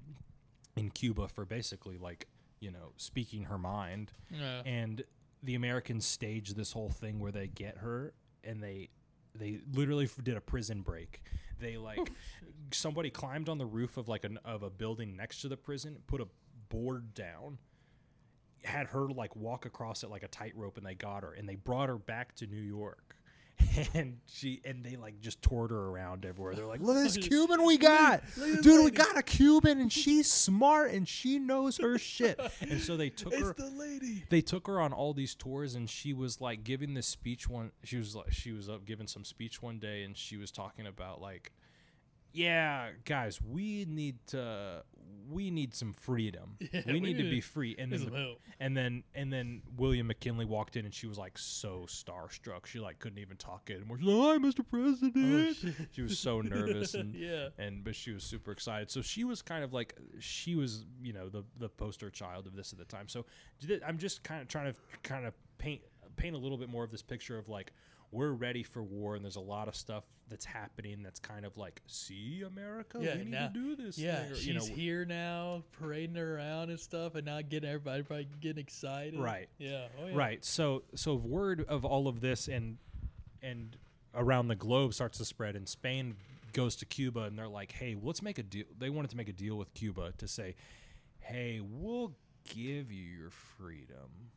in 0.76 0.92
Cuba 0.92 1.28
for 1.28 1.44
basically 1.44 1.98
like 1.98 2.28
you 2.60 2.70
know 2.70 2.94
speaking 2.98 3.46
her 3.46 3.58
mind, 3.58 4.14
Yeah. 4.30 4.62
and 4.64 5.04
the 5.42 5.56
Americans 5.56 6.06
stage 6.06 6.54
this 6.54 6.74
whole 6.74 6.90
thing 6.92 7.20
where 7.20 7.32
they 7.32 7.48
get 7.48 7.78
her 7.78 8.14
and 8.44 8.62
they 8.62 8.90
they 9.36 9.60
literally 9.74 10.10
did 10.24 10.38
a 10.38 10.42
prison 10.42 10.82
break. 10.82 11.22
They 11.60 11.78
like 11.78 12.00
oh, 12.00 12.06
somebody 12.72 13.10
climbed 13.10 13.50
on 13.50 13.58
the 13.58 13.66
roof 13.66 13.98
of 13.98 14.08
like 14.08 14.24
an 14.24 14.38
of 14.46 14.64
a 14.64 14.70
building 14.70 15.16
next 15.16 15.42
to 15.42 15.48
the 15.48 15.58
prison, 15.58 15.98
put 16.08 16.22
a 16.22 16.28
board 16.70 17.14
down, 17.14 17.58
had 18.64 18.88
her 18.88 19.10
like 19.10 19.36
walk 19.36 19.66
across 19.66 20.04
it 20.04 20.10
like 20.10 20.24
a 20.24 20.28
tightrope, 20.28 20.78
and 20.78 20.86
they 20.86 20.96
got 20.96 21.24
her 21.24 21.34
and 21.34 21.48
they 21.48 21.56
brought 21.56 21.90
her 21.90 21.98
back 21.98 22.36
to 22.36 22.48
New 22.48 22.62
York. 22.62 23.16
And 23.94 24.18
she 24.26 24.60
and 24.66 24.84
they 24.84 24.98
like 24.98 25.22
just 25.22 25.42
toured 25.42 25.72
her 25.72 25.88
around 25.88 26.26
everywhere. 26.26 26.54
They're 26.54 26.66
like, 26.66 26.82
"Look 26.82 26.98
at 26.98 27.04
this 27.04 27.18
Cuban 27.28 27.64
we 27.64 27.78
got, 27.78 28.24
dude! 28.62 28.84
We 28.84 28.92
got 28.92 29.18
a 29.18 29.24
Cuban, 29.24 29.80
and 29.80 29.92
she's 29.92 30.30
smart 30.30 30.92
and 30.92 31.08
she 31.08 31.40
knows 31.40 31.78
her 31.78 31.98
shit." 31.98 32.40
And 32.62 32.82
so 32.82 32.98
they 32.98 33.10
took 33.10 33.34
her 33.34 33.54
the 33.54 33.70
lady. 33.70 34.26
they 34.30 34.42
took 34.42 34.68
her 34.68 34.82
on 34.82 34.92
all 34.92 35.14
these 35.14 35.34
tours 35.34 35.76
and 35.76 35.90
she 35.90 36.14
was 36.14 36.42
like 36.42 36.64
giving 36.64 36.94
this 36.94 37.08
speech 37.08 37.48
one 37.50 37.72
she 37.84 37.98
was 37.98 38.16
like 38.16 38.32
she 38.32 38.52
was 38.52 38.70
up 38.70 38.86
giving 38.86 39.08
some 39.08 39.24
speech 39.24 39.62
one 39.62 39.80
day 39.80 40.04
and 40.04 40.18
she 40.18 40.36
was 40.38 40.52
talking 40.52 40.86
about 40.86 41.22
like 41.22 41.52
yeah 42.32 42.90
guys 43.06 43.40
we 43.42 43.86
need 43.86 44.16
to 44.28 44.84
we 45.32 45.52
need 45.52 45.74
some 45.76 45.94
freedom 45.94 46.58
Yeah, 46.74 46.82
we 46.88 46.94
we 46.94 47.00
need 47.00 47.18
to 47.18 47.30
be 47.30 47.42
free 47.42 47.76
and 47.78 47.92
then 47.92 48.12
help. 48.12 48.40
and 48.60 48.76
then 48.76 49.04
and 49.14 49.32
then 49.32 49.62
William 49.78 50.08
McKinley 50.08 50.46
walked 50.46 50.76
in 50.76 50.86
and 50.86 50.94
she 50.94 51.06
was 51.08 51.18
like 51.18 51.38
so 51.38 51.86
starstruck 51.88 52.66
she 52.66 52.80
like 52.80 53.00
couldn't 53.00 53.20
even 53.20 53.38
talk 53.38 53.70
anymore 53.70 53.98
she's 54.00 54.08
like 54.08 54.18
hi 54.18 54.38
Mr. 54.38 54.66
President 54.68 55.58
Oh, 55.66 55.86
she 55.92 56.02
was 56.02 56.18
so 56.18 56.42
nervous 56.56 56.94
and 56.96 57.14
yeah. 57.14 57.50
and 57.58 57.84
but 57.84 57.96
she 57.96 58.12
was 58.12 58.24
super 58.24 58.52
excited. 58.52 58.90
So 58.90 59.02
she 59.02 59.24
was 59.24 59.42
kind 59.42 59.64
of 59.64 59.74
like 59.74 59.96
she 60.20 60.56
was, 60.56 60.86
you 61.02 61.14
know, 61.14 61.30
the 61.30 61.44
the 61.58 61.70
poster 61.70 62.10
child 62.10 62.48
of 62.48 62.56
this 62.56 62.72
at 62.74 62.80
the 62.80 62.86
time. 62.86 63.08
So 63.08 63.26
I'm 63.86 63.98
just 63.98 64.24
kind 64.24 64.42
of 64.42 64.48
trying 64.48 64.72
to 64.74 64.80
kind 65.04 65.26
of 65.26 65.34
paint 65.58 65.82
paint 66.16 66.36
a 66.36 66.40
little 66.40 66.58
bit 66.58 66.70
more 66.70 66.84
of 66.84 66.92
this 66.92 67.02
picture 67.02 67.38
of 67.38 67.50
like 67.50 67.72
we're 68.12 68.32
ready 68.32 68.64
for 68.64 68.82
war 68.84 69.16
and 69.16 69.24
there's 69.24 69.36
a 69.36 69.40
lot 69.42 69.68
of 69.68 69.76
stuff 69.76 70.04
that's 70.30 70.46
happening 70.46 71.02
that's 71.04 71.20
kind 71.20 71.46
of 71.46 71.58
like 71.58 71.82
see 71.88 72.44
America 72.46 73.00
Yeah, 73.02 73.14
we 73.18 73.24
need 73.24 73.32
now- 73.32 73.48
to 73.48 73.54
do 73.54 73.76
this 73.76 73.98
Yeah, 73.98 74.24
thing," 74.24 74.32
or, 74.32 74.36
she's 74.36 74.48
you 74.48 74.54
know 74.56 74.66
here 74.66 75.06
now, 75.06 75.64
parading 75.80 76.18
around 76.18 76.70
and 76.70 76.80
stuff, 76.80 77.16
and 77.16 77.26
not 77.26 77.50
getting 77.50 77.70
everybody 77.70 78.04
probably 78.04 78.28
getting 78.40 78.62
excited. 78.62 79.20
Right. 79.20 79.50
Yeah. 79.58 79.88
Oh, 80.00 80.08
yeah. 80.08 80.16
Right. 80.16 80.44
So 80.46 80.84
so 80.96 81.16
word 81.16 81.66
of 81.68 81.86
all 81.86 82.08
of 82.08 82.22
this 82.22 82.48
and 82.48 82.78
and 83.42 83.78
around 84.14 84.48
the 84.48 84.56
globe 84.56 84.94
starts 84.94 85.18
to 85.20 85.26
spread 85.26 85.56
and 85.56 85.68
Spain 85.70 86.16
goes 86.54 86.76
to 86.78 86.86
Cuba 86.86 87.22
and 87.24 87.38
they're 87.38 87.48
like, 87.48 87.72
"Hey, 87.72 87.96
let's 88.02 88.22
make 88.22 88.38
a 88.40 88.44
deal." 88.44 88.66
They 88.78 88.90
wanted 88.90 89.12
to 89.12 89.18
make 89.18 89.30
a 89.30 89.34
deal 89.34 89.56
with 89.56 89.74
Cuba 89.76 90.14
to 90.18 90.28
say, 90.28 90.56
"Hey, 91.20 91.60
we'll 91.62 92.16
give 92.44 92.92
you 92.92 93.04
your 93.04 93.30
freedom, 93.30 94.32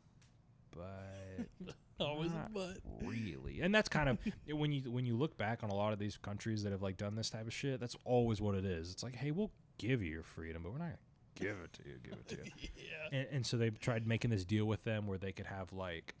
but 0.71 1.47
Always 2.07 2.31
a 2.31 2.35
Not 2.35 2.53
butt. 2.53 2.77
really." 3.01 3.61
And 3.61 3.73
that's 3.73 3.89
kind 3.89 4.09
of 4.09 4.17
when 4.57 4.71
you 4.71 4.91
when 4.91 5.05
you 5.05 5.15
look 5.17 5.37
back 5.37 5.63
on 5.63 5.69
a 5.69 5.75
lot 5.75 5.93
of 5.93 5.99
these 5.99 6.17
countries 6.17 6.63
that 6.63 6.71
have 6.71 6.81
like 6.81 6.97
done 6.97 7.15
this 7.15 7.29
type 7.29 7.47
of 7.47 7.53
shit, 7.53 7.79
that's 7.79 7.95
always 8.05 8.41
what 8.41 8.55
it 8.55 8.65
is. 8.65 8.91
It's 8.91 9.03
like, 9.03 9.15
"Hey, 9.15 9.31
we'll 9.31 9.51
give 9.77 10.01
you 10.03 10.11
your 10.11 10.23
freedom, 10.23 10.63
but 10.63 10.71
we're 10.71 10.77
not 10.79 10.85
going 10.85 10.97
to 11.37 11.43
give 11.43 11.57
it 11.63 11.73
to 11.73 11.81
you, 11.89 11.95
give 12.03 12.13
it 12.13 12.27
to 12.29 12.35
you." 12.37 12.69
Yeah. 12.77 13.19
and, 13.19 13.27
and 13.31 13.45
so 13.45 13.57
they 13.57 13.69
tried 13.69 14.05
making 14.07 14.31
this 14.31 14.45
deal 14.45 14.65
with 14.65 14.83
them 14.83 15.07
where 15.07 15.17
they 15.17 15.31
could 15.31 15.47
have 15.47 15.73
like 15.73 16.15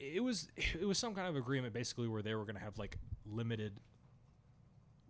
it 0.00 0.22
was 0.22 0.48
it 0.56 0.86
was 0.86 0.98
some 0.98 1.14
kind 1.14 1.28
of 1.28 1.36
agreement 1.36 1.72
basically 1.74 2.08
where 2.08 2.22
they 2.22 2.34
were 2.34 2.44
going 2.44 2.56
to 2.56 2.60
have 2.62 2.78
like 2.78 2.96
limited 3.26 3.76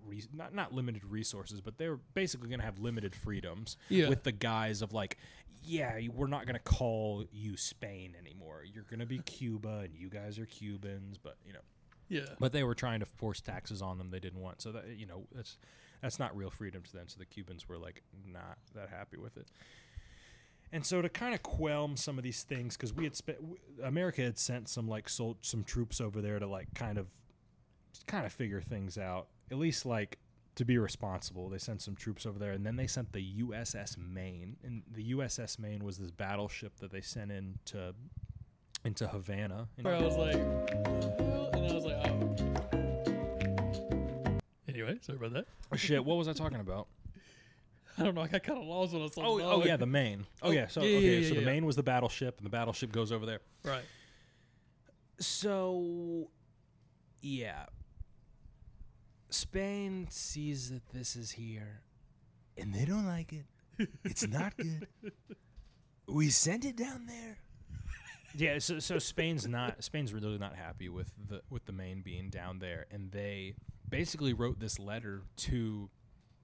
re- 0.06 0.22
not 0.32 0.54
not 0.54 0.72
limited 0.72 1.04
resources 1.04 1.60
but 1.60 1.78
they 1.78 1.88
were 1.88 2.00
basically 2.14 2.48
going 2.48 2.58
to 2.60 2.64
have 2.64 2.78
limited 2.78 3.14
freedoms 3.14 3.76
Yeah. 3.88 4.08
with 4.08 4.22
the 4.22 4.32
guise 4.32 4.82
of 4.82 4.92
like 4.92 5.16
yeah 5.62 5.98
we're 6.14 6.26
not 6.26 6.46
going 6.46 6.54
to 6.54 6.60
call 6.62 7.24
you 7.32 7.56
Spain 7.56 8.14
anymore 8.18 8.62
you're 8.72 8.84
going 8.84 9.00
to 9.00 9.06
be 9.06 9.18
Cuba 9.20 9.80
and 9.84 9.94
you 9.94 10.08
guys 10.08 10.38
are 10.38 10.46
Cubans 10.46 11.18
but 11.18 11.36
you 11.46 11.52
know 11.52 11.60
Yeah. 12.08 12.26
but 12.38 12.52
they 12.52 12.62
were 12.64 12.74
trying 12.74 13.00
to 13.00 13.06
force 13.06 13.40
taxes 13.40 13.82
on 13.82 13.98
them 13.98 14.10
they 14.10 14.20
didn't 14.20 14.40
want 14.40 14.62
so 14.62 14.72
that 14.72 14.84
you 14.96 15.06
know 15.06 15.26
that's 15.34 15.58
that's 16.00 16.18
not 16.18 16.34
real 16.36 16.50
freedom 16.50 16.82
to 16.82 16.92
them 16.92 17.08
so 17.08 17.16
the 17.18 17.26
cubans 17.26 17.68
were 17.68 17.76
like 17.78 18.02
not 18.26 18.58
that 18.74 18.88
happy 18.88 19.18
with 19.18 19.36
it 19.36 19.48
And 20.72 20.86
so 20.86 21.02
to 21.02 21.08
kind 21.08 21.34
of 21.34 21.42
quell 21.42 21.90
some 21.96 22.16
of 22.16 22.22
these 22.22 22.44
things, 22.44 22.76
because 22.76 22.94
we 22.94 23.02
had 23.02 23.16
spent, 23.16 23.38
America 23.82 24.22
had 24.22 24.38
sent 24.38 24.68
some 24.68 24.86
like 24.86 25.08
sol- 25.08 25.36
some 25.42 25.64
troops 25.64 26.00
over 26.00 26.20
there 26.22 26.38
to 26.38 26.46
like 26.46 26.72
kind 26.74 26.96
of, 26.96 27.08
kind 28.06 28.24
of 28.24 28.32
figure 28.32 28.60
things 28.60 28.96
out. 28.96 29.26
At 29.50 29.58
least 29.58 29.84
like 29.86 30.18
to 30.56 30.64
be 30.64 30.78
responsible. 30.78 31.48
They 31.48 31.58
sent 31.58 31.82
some 31.82 31.96
troops 31.96 32.26
over 32.26 32.38
there, 32.38 32.52
and 32.52 32.64
then 32.66 32.76
they 32.76 32.86
sent 32.86 33.12
the 33.12 33.42
USS 33.42 33.96
Maine. 33.96 34.56
And 34.62 34.82
the 34.90 35.12
USS 35.12 35.58
Maine 35.58 35.84
was 35.84 35.98
this 35.98 36.10
battleship 36.10 36.76
that 36.80 36.92
they 36.92 37.00
sent 37.00 37.30
in 37.32 37.58
to 37.66 37.94
into 38.84 39.08
Havana. 39.08 39.68
in 39.78 39.84
Where 39.84 39.94
I 39.96 40.02
was 40.02 40.16
like, 40.16 40.34
and 40.34 41.66
I 41.66 41.72
was 41.72 41.84
like, 41.84 41.96
oh. 42.06 42.36
Anyway, 44.68 44.98
sorry 45.02 45.16
about 45.18 45.32
that. 45.34 45.46
Oh, 45.72 45.76
shit, 45.76 46.04
what 46.04 46.16
was 46.16 46.28
I 46.28 46.32
talking 46.32 46.60
about? 46.60 46.86
I 47.98 48.04
don't 48.04 48.14
know. 48.14 48.22
I 48.22 48.28
got 48.28 48.42
kind 48.42 48.58
of 48.58 48.64
lost 48.66 48.92
when 48.92 49.02
I. 49.02 49.08
Oh, 49.18 49.38
the 49.38 49.44
oh 49.44 49.58
dog. 49.58 49.66
yeah, 49.66 49.76
the 49.76 49.86
Maine. 49.86 50.26
Oh, 50.42 50.48
Oh, 50.48 50.50
yeah, 50.52 50.68
so 50.68 50.80
yeah, 50.82 50.96
okay, 50.98 51.20
yeah, 51.20 51.28
so 51.28 51.34
the 51.34 51.40
yeah. 51.40 51.46
Maine 51.46 51.66
was 51.66 51.76
the 51.76 51.82
battleship, 51.82 52.38
and 52.38 52.46
the 52.46 52.50
battleship 52.50 52.92
goes 52.92 53.12
over 53.12 53.26
there. 53.26 53.40
right. 53.64 53.84
So, 55.18 56.28
yeah. 57.20 57.66
Spain 59.30 60.08
sees 60.10 60.70
that 60.70 60.88
this 60.92 61.16
is 61.16 61.32
here, 61.32 61.82
and 62.56 62.74
they 62.74 62.84
don't 62.84 63.06
like 63.06 63.32
it. 63.32 63.88
It's 64.04 64.26
not 64.26 64.56
good. 64.58 64.86
we 66.06 66.28
sent 66.30 66.64
it 66.64 66.76
down 66.76 67.06
there. 67.06 67.38
Yeah, 68.36 68.58
so 68.58 68.78
so 68.78 68.98
Spain's 68.98 69.48
not 69.48 69.82
Spain's 69.82 70.12
really 70.12 70.38
not 70.38 70.54
happy 70.54 70.88
with 70.88 71.10
the 71.28 71.42
with 71.50 71.64
the 71.64 71.72
Maine 71.72 72.02
being 72.02 72.30
down 72.30 72.58
there, 72.60 72.86
and 72.90 73.10
they 73.10 73.54
basically 73.88 74.32
wrote 74.32 74.60
this 74.60 74.78
letter 74.78 75.22
to 75.36 75.90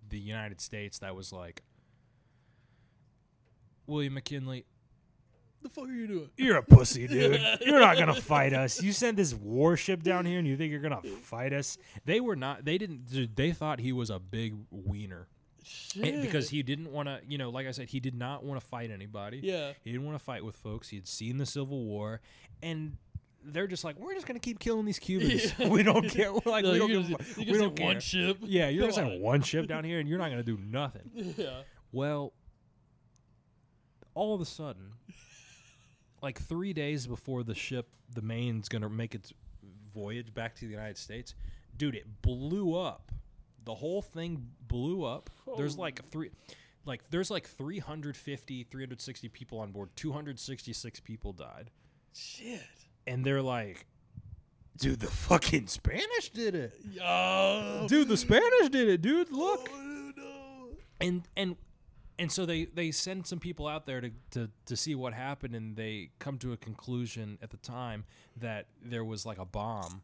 the 0.08 0.18
United 0.18 0.60
States 0.60 0.98
that 1.00 1.14
was 1.14 1.32
like, 1.32 1.62
William 3.86 4.14
McKinley, 4.14 4.64
The 5.68 5.80
fuck 5.80 5.88
are 5.88 5.92
you 5.92 6.06
doing? 6.06 6.30
you're 6.36 6.56
a 6.58 6.62
pussy, 6.62 7.06
dude. 7.08 7.40
You're 7.60 7.80
not 7.80 7.98
gonna 7.98 8.14
fight 8.14 8.52
us. 8.52 8.82
You 8.82 8.92
sent 8.92 9.16
this 9.16 9.34
warship 9.34 10.02
down 10.02 10.24
here, 10.26 10.38
and 10.38 10.46
you 10.46 10.56
think 10.56 10.70
you're 10.70 10.80
gonna 10.80 11.02
fight 11.22 11.52
us? 11.52 11.78
They 12.04 12.20
were 12.20 12.36
not. 12.36 12.64
They 12.64 12.78
didn't. 12.78 13.06
dude, 13.10 13.34
They 13.36 13.52
thought 13.52 13.80
he 13.80 13.92
was 13.92 14.10
a 14.10 14.18
big 14.18 14.54
wiener 14.70 15.28
Shit. 15.64 16.14
Eh, 16.14 16.20
because 16.22 16.48
he 16.50 16.62
didn't 16.62 16.92
want 16.92 17.08
to. 17.08 17.20
You 17.26 17.38
know, 17.38 17.50
like 17.50 17.66
I 17.66 17.72
said, 17.72 17.88
he 17.88 17.98
did 17.98 18.14
not 18.14 18.44
want 18.44 18.60
to 18.60 18.66
fight 18.66 18.90
anybody. 18.92 19.40
Yeah. 19.42 19.72
He 19.82 19.90
didn't 19.90 20.06
want 20.06 20.16
to 20.18 20.24
fight 20.24 20.44
with 20.44 20.54
folks. 20.56 20.88
He 20.90 20.96
had 20.96 21.08
seen 21.08 21.38
the 21.38 21.46
Civil 21.46 21.84
War, 21.84 22.20
and 22.62 22.96
they're 23.44 23.66
just 23.66 23.82
like, 23.84 23.98
we're 23.98 24.14
just 24.14 24.26
gonna 24.26 24.38
keep 24.38 24.58
killing 24.60 24.84
these 24.84 24.98
Cubans. 25.00 25.52
We 25.68 25.82
don't 25.82 26.08
care. 26.08 26.32
We're 26.32 26.40
like, 26.46 26.64
No, 26.64 26.72
we 26.72 26.78
you're 26.78 26.88
don't. 26.88 26.92
gonna, 27.02 27.08
Give 27.08 27.20
a 27.20 27.24
see- 27.24 27.32
fu- 27.32 27.40
you're 27.42 27.52
we 27.54 27.58
gonna 27.58 27.68
don't 27.70 27.76
care. 27.76 27.86
one 27.86 28.00
ship. 28.00 28.38
Yeah, 28.42 28.68
you're 28.68 28.82
Come 28.84 28.90
gonna 28.90 29.08
send 29.08 29.16
on. 29.16 29.20
one 29.20 29.42
ship 29.42 29.66
down 29.66 29.82
here, 29.90 29.98
and 29.98 30.08
you're 30.08 30.18
not 30.18 30.30
gonna 30.30 30.42
do 30.44 30.58
nothing. 30.64 31.34
Yeah. 31.36 31.62
Well, 31.90 32.32
all 34.14 34.34
of 34.34 34.40
a 34.40 34.44
sudden, 34.44 34.92
like 36.26 36.40
three 36.40 36.72
days 36.72 37.06
before 37.06 37.44
the 37.44 37.54
ship, 37.54 37.86
the 38.12 38.20
Maine's 38.22 38.68
gonna 38.68 38.88
make 38.90 39.14
its 39.14 39.32
voyage 39.94 40.34
back 40.34 40.56
to 40.56 40.64
the 40.66 40.72
United 40.72 40.98
States, 40.98 41.34
dude, 41.76 41.94
it 41.94 42.20
blew 42.22 42.74
up. 42.76 43.12
The 43.64 43.74
whole 43.76 44.02
thing 44.02 44.48
blew 44.66 45.04
up. 45.04 45.30
There's 45.56 45.78
like 45.78 46.04
three, 46.10 46.30
like 46.84 47.08
there's 47.10 47.30
like 47.30 47.46
350, 47.46 48.64
360 48.64 49.28
people 49.28 49.60
on 49.60 49.70
board. 49.70 49.90
266 49.94 51.00
people 51.00 51.32
died, 51.32 51.70
Shit. 52.12 52.60
and 53.06 53.24
they're 53.24 53.42
like, 53.42 53.86
dude, 54.78 54.98
the 55.00 55.06
fucking 55.06 55.68
Spanish 55.68 56.30
did 56.34 56.54
it. 56.56 56.74
Yo. 56.90 57.86
Dude, 57.88 58.08
the 58.08 58.16
Spanish 58.16 58.68
did 58.70 58.88
it, 58.88 59.00
dude. 59.00 59.30
Look 59.30 59.68
Oh, 59.72 60.12
no. 60.16 60.68
and 61.00 61.22
and 61.36 61.56
and 62.18 62.30
so 62.32 62.46
they 62.46 62.64
they 62.64 62.90
send 62.90 63.26
some 63.26 63.38
people 63.38 63.66
out 63.66 63.84
there 63.86 64.00
to, 64.00 64.10
to 64.30 64.50
to 64.66 64.76
see 64.76 64.94
what 64.94 65.12
happened 65.14 65.54
and 65.54 65.76
they 65.76 66.10
come 66.18 66.38
to 66.38 66.52
a 66.52 66.56
conclusion 66.56 67.38
at 67.42 67.50
the 67.50 67.56
time 67.58 68.04
that 68.36 68.66
there 68.82 69.04
was 69.04 69.26
like 69.26 69.38
a 69.38 69.44
bomb 69.44 70.02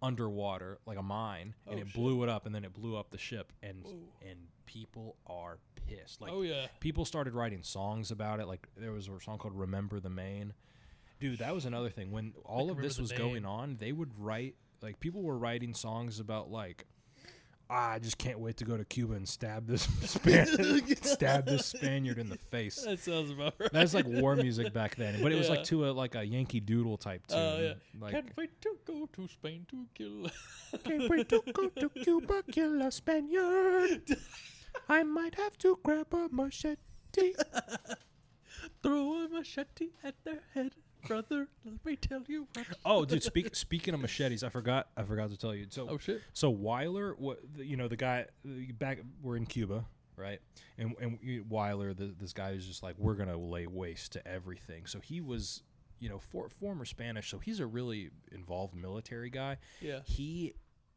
underwater 0.00 0.78
like 0.86 0.98
a 0.98 1.02
mine 1.02 1.54
and 1.66 1.78
Oh, 1.78 1.82
it 1.82 1.86
shit. 1.86 1.94
blew 1.94 2.22
it 2.24 2.28
up 2.28 2.46
and 2.46 2.54
then 2.54 2.64
it 2.64 2.72
blew 2.72 2.96
up 2.96 3.10
the 3.10 3.18
ship 3.18 3.52
and 3.62 3.84
Whoa. 3.84 3.94
and 4.28 4.38
people 4.66 5.16
are 5.26 5.58
pissed 5.86 6.20
like 6.20 6.32
oh 6.32 6.42
yeah. 6.42 6.66
people 6.80 7.04
started 7.04 7.34
writing 7.34 7.62
songs 7.62 8.10
about 8.10 8.40
it 8.40 8.46
like 8.46 8.66
there 8.76 8.92
was 8.92 9.08
a 9.08 9.20
song 9.20 9.38
called 9.38 9.54
remember 9.56 10.00
the 10.00 10.10
maine 10.10 10.54
dude 11.20 11.38
that 11.38 11.54
was 11.54 11.66
another 11.66 11.90
thing 11.90 12.10
when 12.10 12.32
all 12.44 12.70
of 12.70 12.78
this 12.78 12.98
was 12.98 13.12
going 13.12 13.44
on 13.44 13.76
they 13.78 13.92
would 13.92 14.10
write 14.18 14.56
like 14.80 14.98
people 14.98 15.22
were 15.22 15.38
writing 15.38 15.72
songs 15.74 16.18
about 16.18 16.50
like 16.50 16.84
"Ah, 16.88 16.91
I 17.74 17.98
just 18.00 18.18
can't 18.18 18.38
wait 18.38 18.58
to 18.58 18.64
go 18.64 18.76
to 18.76 18.84
Cuba 18.84 19.14
and 19.14 19.26
stab 19.26 19.66
this 19.66 19.82
Span- 20.04 20.46
stab 21.02 21.46
this 21.46 21.66
Spaniard 21.66 22.18
in 22.18 22.28
the 22.28 22.36
face. 22.36 22.82
That 22.82 22.98
sounds 23.00 23.30
about 23.30 23.54
right. 23.58 23.72
That's 23.72 23.94
like 23.94 24.06
war 24.06 24.36
music 24.36 24.72
back 24.74 24.96
then, 24.96 25.22
but 25.22 25.32
it 25.32 25.36
was 25.36 25.48
Yeah. 25.48 25.54
like 25.54 25.64
to 25.64 25.88
a 25.88 25.90
like 25.90 26.14
a 26.14 26.22
Yankee 26.24 26.60
Doodle 26.60 26.98
type 26.98 27.26
tune. 27.26 27.38
Oh 27.38 27.60
yeah. 27.60 27.74
Like 27.98 28.12
Can't 28.12 28.36
wait 28.36 28.60
to 28.60 28.76
go 28.86 29.08
to 29.14 29.28
Spain 29.28 29.66
to 29.70 29.86
kill. 29.94 30.30
can't 30.84 31.08
wait 31.08 31.28
to 31.30 31.42
go 31.52 31.68
to 31.68 31.88
Cuba, 31.88 32.42
kill 32.50 32.82
a 32.82 32.90
Spaniard. 32.92 34.16
I 34.88 35.02
might 35.02 35.34
have 35.36 35.56
to 35.58 35.78
grab 35.82 36.12
a 36.12 36.28
machete. 36.30 36.76
Throw 38.82 39.24
a 39.24 39.28
machete 39.28 39.88
at 40.04 40.14
their 40.24 40.42
head, 40.54 40.72
brother. 41.06 41.48
Let 41.64 41.84
me 41.84 41.96
tell 41.96 42.22
you 42.28 42.46
what. 42.54 42.66
Oh, 42.84 43.04
dude, 43.04 43.22
speak, 43.22 43.54
speaking 43.54 43.94
of 43.94 44.00
machetes, 44.00 44.42
I 44.42 44.48
forgot. 44.48 44.88
I 44.96 45.02
forgot 45.02 45.30
to 45.30 45.36
tell 45.36 45.54
you. 45.54 45.66
So, 45.70 45.88
Oh 45.90 45.98
shit. 45.98 46.22
so 46.32 46.50
Weyler, 46.50 47.14
what 47.18 47.40
you 47.56 47.76
know, 47.76 47.88
the 47.88 47.96
guy 47.96 48.26
back 48.78 48.98
we're 49.22 49.36
in 49.36 49.46
Cuba, 49.46 49.84
right? 50.16 50.40
And 50.78 50.94
and 51.00 51.18
Weyler, 51.48 51.94
the, 51.94 52.14
this 52.18 52.32
guy 52.32 52.50
is 52.50 52.66
just 52.66 52.82
like, 52.82 52.96
we're 52.98 53.14
gonna 53.14 53.36
lay 53.36 53.66
waste 53.66 54.12
to 54.12 54.26
everything. 54.26 54.86
So 54.86 55.00
he 55.00 55.20
was, 55.20 55.62
you 55.98 56.08
know, 56.08 56.18
for, 56.18 56.48
former 56.48 56.84
Spanish, 56.84 57.30
so 57.30 57.38
he's 57.38 57.60
a 57.60 57.66
really 57.66 58.10
involved 58.32 58.74
military 58.74 59.30
guy. 59.30 59.58
Yeah. 59.80 60.00
He 60.04 60.54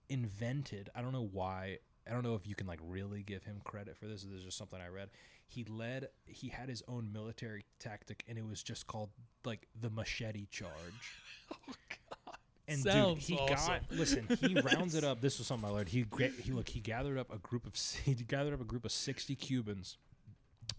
invented. 0.10 0.90
I 0.96 1.02
don't 1.02 1.12
know 1.14 1.28
why. 1.32 1.80
I 2.08 2.12
don't 2.12 2.24
know 2.24 2.36
if 2.36 2.46
you 2.48 2.54
can 2.54 2.68
like 2.68 2.80
really 2.84 3.24
give 3.24 3.44
him 3.44 3.62
credit 3.64 3.98
for 3.98 4.06
this. 4.06 4.24
This 4.24 4.40
is 4.40 4.44
just 4.46 4.58
something 4.58 4.80
I 4.80 4.90
read. 4.90 5.10
He 5.48 5.64
led. 5.64 6.10
He 6.26 6.50
had 6.50 6.70
his 6.70 6.84
own 6.88 7.12
military 7.14 7.66
tactic, 7.80 8.24
and 8.28 8.38
it 8.38 8.46
was 8.46 8.62
just 8.64 8.88
called 8.88 9.10
like 9.46 9.68
the 9.80 9.90
machete 9.90 10.48
charge. 10.48 10.72
Oh 11.52 11.74
god. 11.90 12.36
And 12.68 12.80
Sounds 12.80 13.28
dude, 13.28 13.38
he 13.38 13.44
awesome. 13.54 13.74
got 13.76 13.82
listen. 13.92 14.28
He 14.42 14.60
rounded 14.76 15.04
up. 15.04 15.22
This 15.22 15.38
was 15.38 15.46
something 15.46 15.70
I 15.70 15.72
learned. 15.72 15.90
He 15.90 16.04
he 16.42 16.52
look. 16.52 16.70
He 16.70 16.80
gathered 16.80 17.20
up 17.20 17.32
a 17.32 17.38
group 17.38 17.68
of 17.68 17.76
he 18.04 18.16
gathered 18.16 18.54
up 18.56 18.62
a 18.62 18.66
group 18.66 18.84
of 18.86 18.92
sixty 18.92 19.36
Cubans, 19.36 19.98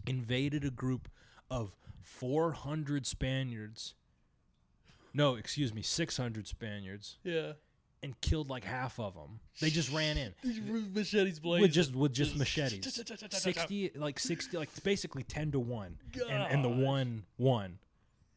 invaded 0.05 0.65
a 0.65 0.69
group 0.69 1.07
of 1.49 1.73
four 2.01 2.51
hundred 2.51 3.05
Spaniards. 3.07 3.93
No, 5.13 5.35
excuse 5.35 5.73
me, 5.73 5.81
six 5.81 6.17
hundred 6.17 6.47
Spaniards, 6.47 7.17
Yeah. 7.23 7.53
And 8.03 8.19
killed 8.21 8.49
like 8.49 8.63
half 8.63 8.99
of 8.99 9.15
them. 9.15 9.39
They 9.59 9.69
just 9.69 9.91
ran 9.91 10.17
in 10.17 10.33
These 10.43 10.61
machetes 10.61 11.39
blazing. 11.39 11.61
with 11.63 11.71
just 11.71 11.95
with 11.95 12.13
just 12.13 12.35
machetes. 12.37 13.01
Sixty 13.31 13.91
like 13.95 14.19
sixty 14.19 14.57
like 14.57 14.69
basically 14.83 15.23
ten 15.23 15.51
to 15.51 15.59
one, 15.59 15.97
and 16.29 16.43
and 16.43 16.63
the 16.63 16.69
one 16.69 17.23
won. 17.37 17.79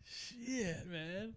Shit, 0.05 0.87
man. 0.89 1.35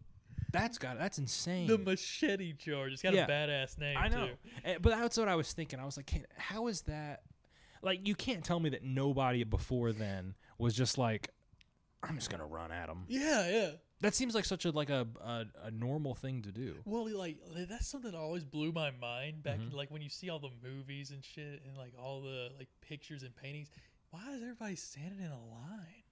That's 0.52 0.78
got 0.78 0.98
that's 1.00 1.18
insane. 1.18 1.68
The 1.68 1.78
machete 1.78 2.54
charge. 2.54 2.94
It's 2.94 3.02
got 3.02 3.14
Yeah. 3.14 3.26
a 3.26 3.28
badass 3.28 3.78
name. 3.80 3.98
I 3.98 4.08
know, 4.08 4.28
Too. 4.28 4.34
Eh, 4.66 4.78
but 4.82 4.92
that's 4.92 5.18
what 5.18 5.28
I 5.28 5.36
was 5.36 5.52
thinking. 5.52 5.80
I 5.80 5.86
was 5.86 5.98
like, 5.98 6.06
can, 6.06 6.26
how 6.38 6.68
is 6.68 6.82
that? 6.84 7.22
Like, 7.82 8.08
you 8.08 8.16
can't 8.16 8.44
tell 8.46 8.60
me 8.60 8.70
that 8.70 8.84
nobody 8.84 9.44
before 9.44 9.92
then 9.92 10.36
was 10.58 10.74
just 10.76 10.98
like, 10.98 11.30
I'm 12.02 12.16
just 12.16 12.30
gonna 12.30 12.46
run 12.46 12.72
at 12.72 12.88
them. 12.88 13.06
Yeah, 13.08 13.50
yeah. 13.50 13.70
That 14.04 14.14
seems 14.14 14.36
like 14.36 14.46
such 14.46 14.66
a 14.66 14.72
like 14.72 14.90
a 14.90 15.08
a, 15.22 15.46
a 15.64 15.72
normal 15.72 16.14
thing 16.14 16.42
to 16.44 16.52
do. 16.52 16.76
Well, 16.86 17.10
like 17.18 17.38
that's 17.56 17.88
something 17.88 18.12
that 18.12 18.18
always 18.18 18.44
blew 18.44 18.72
my 18.72 18.92
mind 18.92 19.42
back. 19.44 19.60
Mhm. 19.60 19.74
Like 19.74 19.90
when 19.92 20.02
you 20.02 20.10
see 20.10 20.30
all 20.30 20.40
the 20.40 20.52
movies 20.62 21.12
and 21.12 21.24
shit, 21.24 21.62
and 21.66 21.76
like 21.78 21.94
all 21.98 22.22
the 22.22 22.52
like 22.58 22.68
pictures 22.82 23.24
and 23.24 23.36
paintings. 23.36 23.70
Why 24.12 24.22
is 24.36 24.42
everybody 24.44 24.76
standing 24.76 25.20
in 25.20 25.32
a 25.32 25.44
line? 25.44 26.04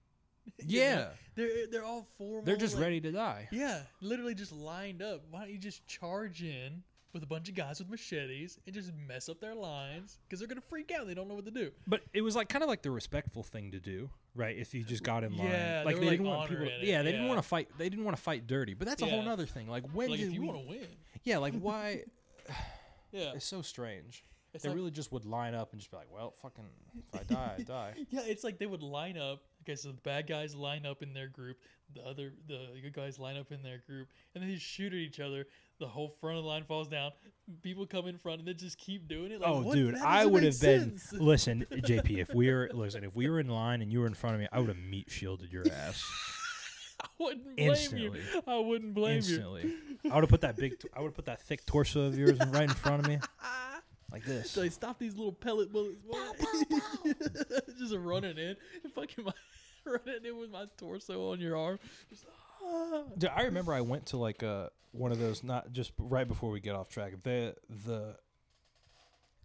You 0.66 0.80
know? 0.80 0.84
Yeah, 0.86 1.08
they're 1.36 1.66
they're 1.70 1.84
all 1.84 2.04
formal. 2.18 2.42
they're 2.42 2.56
just 2.56 2.74
like- 2.74 2.82
ready 2.82 3.00
to 3.02 3.12
die. 3.12 3.46
Yeah, 3.52 3.82
literally 4.00 4.34
just 4.34 4.50
lined 4.52 5.00
up. 5.02 5.22
Why 5.30 5.40
don't 5.42 5.50
you 5.50 5.58
just 5.58 5.86
charge 5.86 6.42
in 6.42 6.82
with 7.12 7.22
a 7.22 7.26
bunch 7.26 7.48
of 7.48 7.54
guys 7.54 7.78
with 7.78 7.90
machetes 7.90 8.58
and 8.66 8.74
just 8.74 8.90
mess 9.06 9.28
up 9.28 9.40
their 9.40 9.54
lines 9.54 10.18
because 10.24 10.38
they're 10.38 10.48
gonna 10.48 10.60
freak 10.60 10.90
out. 10.92 11.06
They 11.06 11.14
don't 11.14 11.28
know 11.28 11.34
what 11.34 11.44
to 11.44 11.50
do. 11.50 11.70
But 11.86 12.02
it 12.12 12.22
was 12.22 12.34
like 12.34 12.48
kind 12.48 12.62
of 12.62 12.68
like 12.68 12.82
the 12.82 12.90
respectful 12.90 13.42
thing 13.42 13.70
to 13.72 13.80
do, 13.80 14.08
right? 14.34 14.56
If 14.56 14.74
you 14.74 14.82
just 14.82 15.02
got 15.02 15.24
in 15.24 15.36
line, 15.36 15.48
Yeah, 15.48 15.80
they 15.80 15.84
like 15.84 15.94
were, 15.96 16.00
they, 16.00 16.06
like, 16.06 16.18
didn't 16.18 16.26
want 16.26 16.50
people. 16.50 16.66
To, 16.66 16.86
yeah, 16.86 17.02
they 17.02 17.12
didn't 17.12 17.28
want 17.28 17.38
to 17.38 17.46
fight. 17.46 17.68
They 17.78 17.88
didn't 17.88 18.04
want 18.04 18.16
to 18.16 18.22
fight 18.22 18.46
dirty. 18.46 18.74
But 18.74 18.88
that's 18.88 19.02
a 19.02 19.06
whole 19.06 19.28
other 19.28 19.46
thing. 19.46 19.68
Like 19.68 19.84
when 19.92 20.10
like 20.10 20.20
did 20.20 20.28
if 20.28 20.34
you 20.34 20.42
want 20.42 20.62
to 20.62 20.68
win, 20.68 20.86
Yeah, 21.24 21.38
like 21.38 21.54
why? 21.60 22.04
yeah, 23.12 23.32
it's 23.34 23.46
so 23.46 23.62
strange. 23.62 24.24
It's 24.54 24.62
they 24.64 24.68
like, 24.68 24.76
really 24.76 24.90
just 24.90 25.12
would 25.12 25.24
line 25.24 25.54
up 25.54 25.72
and 25.72 25.80
just 25.80 25.90
be 25.90 25.96
like, 25.96 26.12
"Well, 26.12 26.34
fucking, 26.42 26.64
if 27.14 27.20
I 27.20 27.24
die, 27.24 27.54
I 27.58 27.62
die." 27.62 27.94
yeah, 28.10 28.20
it's 28.24 28.44
like 28.44 28.58
they 28.58 28.66
would 28.66 28.82
line 28.82 29.16
up 29.16 29.42
Okay, 29.62 29.76
so 29.76 29.88
the 29.88 29.94
bad 30.02 30.26
guys 30.26 30.56
line 30.56 30.84
up 30.84 31.02
in 31.02 31.12
their 31.14 31.28
group, 31.28 31.56
the 31.94 32.02
other 32.02 32.32
the 32.48 32.66
good 32.82 32.92
guys 32.92 33.18
line 33.18 33.36
up 33.36 33.52
in 33.52 33.62
their 33.62 33.78
group, 33.86 34.08
and 34.34 34.42
then 34.42 34.50
they 34.50 34.56
shoot 34.58 34.92
at 34.92 34.98
each 34.98 35.20
other. 35.20 35.46
The 35.78 35.86
whole 35.86 36.08
front 36.08 36.36
of 36.38 36.42
the 36.44 36.48
line 36.48 36.64
falls 36.64 36.88
down. 36.88 37.12
People 37.62 37.86
come 37.86 38.06
in 38.06 38.16
front 38.18 38.40
and 38.40 38.46
they 38.48 38.54
just 38.54 38.78
keep 38.78 39.08
doing 39.08 39.32
it. 39.32 39.40
Like, 39.40 39.50
Oh, 39.50 39.62
what? 39.62 39.74
dude, 39.74 39.94
That 39.96 40.04
I 40.04 40.26
would 40.26 40.42
have 40.44 40.60
been. 40.60 40.98
sense. 40.98 41.12
Listen, 41.20 41.66
JP, 41.72 42.18
if 42.18 42.34
we 42.34 42.52
were 42.52 42.70
listen, 42.74 43.02
if 43.04 43.14
we 43.16 43.28
were 43.28 43.40
in 43.40 43.48
line 43.48 43.82
and 43.82 43.92
you 43.92 44.00
were 44.00 44.06
in 44.06 44.14
front 44.14 44.34
of 44.34 44.40
me, 44.40 44.48
I 44.52 44.58
would 44.60 44.68
have 44.68 44.78
meat 44.78 45.10
shielded 45.10 45.52
your 45.52 45.64
ass 45.72 46.04
I 47.00 47.06
wouldn't 47.18 47.56
blame 47.56 47.70
instantly. 47.70 48.20
you. 48.20 48.42
I 48.46 48.58
wouldn't 48.58 48.94
blame 48.94 49.12
you. 49.14 49.16
instantly. 49.16 49.74
I 50.10 50.14
would 50.14 50.22
have 50.24 50.30
put 50.30 50.40
that 50.42 50.56
big. 50.56 50.74
I 50.94 51.00
would 51.00 51.08
have 51.08 51.14
put 51.14 51.26
that 51.26 51.40
thick 51.40 51.64
torso 51.66 52.02
of 52.02 52.16
yours 52.18 52.38
right 52.50 52.64
in 52.64 52.68
front 52.70 53.00
of 53.02 53.08
me, 53.08 53.18
like 54.12 54.24
this. 54.24 54.50
So 54.50 54.60
they 54.60 54.68
stop 54.68 54.98
these 54.98 55.16
little 55.16 55.32
pellet 55.32 55.72
bullets. 55.72 55.96
boy. 56.02 56.16
just 57.78 57.94
running 57.96 58.38
in, 58.38 58.56
fucking 58.94 59.24
my, 59.24 59.32
running 59.84 60.24
in 60.24 60.38
with 60.38 60.50
my 60.50 60.66
torso 60.76 61.32
on 61.32 61.40
your 61.40 61.56
arm. 61.56 61.78
Just, 62.10 62.26
ah. 62.64 63.02
Dude, 63.16 63.30
I 63.34 63.42
remember 63.42 63.72
I 63.72 63.80
went 63.80 64.06
to 64.06 64.16
like 64.16 64.42
uh 64.42 64.68
one 64.92 65.10
of 65.10 65.18
those 65.18 65.42
not 65.42 65.72
just 65.72 65.92
right 65.98 66.28
before 66.28 66.50
we 66.50 66.60
get 66.60 66.74
off 66.74 66.88
track. 66.88 67.14
The 67.22 67.54
the 67.86 68.16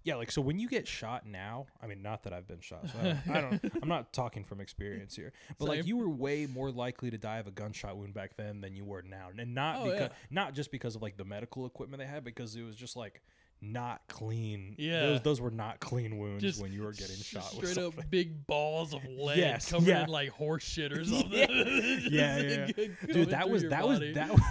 yeah, 0.04 0.16
like 0.16 0.32
so 0.32 0.42
when 0.42 0.58
you 0.58 0.70
get 0.70 0.88
shot 0.88 1.26
now, 1.26 1.66
I 1.82 1.88
mean 1.88 2.02
not 2.02 2.24
that 2.24 2.34
I've 2.34 2.48
been 2.48 2.62
shot, 2.62 2.88
so 2.90 2.98
I 3.00 3.04
don't, 3.04 3.30
I 3.30 3.42
don't 3.42 3.74
I'm 3.82 3.90
not 3.90 4.14
talking 4.14 4.44
from 4.44 4.62
experience 4.62 5.16
here. 5.16 5.34
But 5.60 5.68
like 5.68 5.86
you 5.86 5.98
were 5.98 6.10
way 6.10 6.46
more 6.46 6.72
likely 6.72 7.10
to 7.12 7.18
die 7.18 7.40
of 7.40 7.48
a 7.48 7.52
gunshot 7.52 7.98
wound 7.98 8.14
back 8.14 8.38
then 8.38 8.62
than 8.62 8.76
you 8.76 8.86
were 8.86 9.02
now. 9.02 9.30
And 9.38 9.54
not 9.54 9.80
Oh, 9.80 9.86
because 9.86 10.10
yeah. 10.10 10.16
not 10.30 10.54
just 10.54 10.72
because 10.72 10.96
of 10.96 11.02
like 11.02 11.18
the 11.18 11.26
medical 11.26 11.66
equipment 11.66 12.02
they 12.02 12.08
had 12.08 12.24
because 12.24 12.56
it 12.56 12.64
was 12.64 12.76
just 12.76 12.96
like 12.96 13.22
not 13.62 14.02
clean. 14.08 14.76
Yeah. 14.78 15.02
Those 15.08 15.22
those 15.22 15.42
were 15.42 15.50
not 15.52 15.80
clean 15.80 16.18
wounds 16.18 16.44
just 16.44 16.62
when 16.62 16.72
you 16.72 16.84
were 16.84 16.92
getting 16.92 17.16
shot 17.16 17.44
with 17.56 17.70
straight 17.70 17.84
something. 17.84 18.04
up 18.04 18.10
big 18.12 18.46
balls 18.46 18.94
of 18.94 19.04
lead 19.10 19.38
Yes, 19.40 19.72
covered 19.72 19.88
yeah. 19.88 20.04
in 20.04 20.10
like 20.10 20.30
horse 20.30 20.64
shit 20.64 20.92
or 20.92 21.04
something. 21.06 21.32
Yeah. 22.10 22.40
Yeah, 22.40 22.68
yeah, 22.78 22.86
Dude, 23.12 23.30
that 23.32 23.44
through 23.44 23.52
was 23.54 23.64
that 23.64 23.88
was 23.88 24.00
that 24.14 24.30
was, 24.30 24.42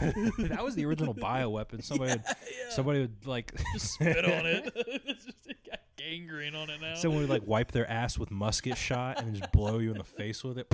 that 0.48 0.64
was 0.64 0.74
the 0.74 0.84
original 0.86 1.14
bioweapon. 1.14 1.82
Somebody 1.84 2.12
would, 2.12 2.22
Yeah. 2.26 2.70
somebody 2.70 3.00
would 3.00 3.26
like 3.26 3.52
just 3.74 3.92
spit 3.94 4.24
on 4.24 4.46
it. 4.46 4.72
it's 4.74 5.24
just 5.24 5.38
it 5.46 5.56
got 5.70 5.80
gangrene 5.96 6.54
on 6.54 6.68
it 6.70 6.80
now. 6.80 6.94
Someone 6.94 7.20
would 7.20 7.30
like 7.30 7.46
wipe 7.46 7.72
their 7.72 7.88
ass 7.90 8.18
with 8.18 8.30
musket 8.30 8.76
shot 8.76 9.20
and 9.22 9.34
just 9.34 9.52
blow 9.52 9.78
you 9.78 9.92
in 9.92 9.98
the 9.98 10.04
face 10.04 10.42
with 10.42 10.58
it. 10.58 10.66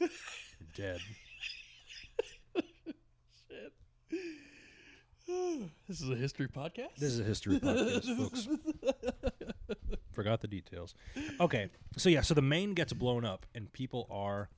You're 0.00 0.08
dead. 0.74 1.00
Shit. 3.48 3.72
this 5.88 6.00
is 6.00 6.08
a 6.10 6.14
history 6.14 6.48
podcast. 6.48 6.96
This 6.98 7.12
is 7.12 7.20
a 7.20 7.24
history 7.24 7.58
podcast, 7.60 8.16
folks. 8.16 8.48
Forgot 10.12 10.40
the 10.40 10.48
details. 10.48 10.94
Okay, 11.40 11.70
so 11.96 12.08
yeah, 12.08 12.22
so 12.22 12.34
the 12.34 12.42
Maine 12.42 12.74
gets 12.74 12.92
blown 12.92 13.24
up 13.24 13.46
and 13.54 13.72
people 13.72 14.06
are 14.10 14.48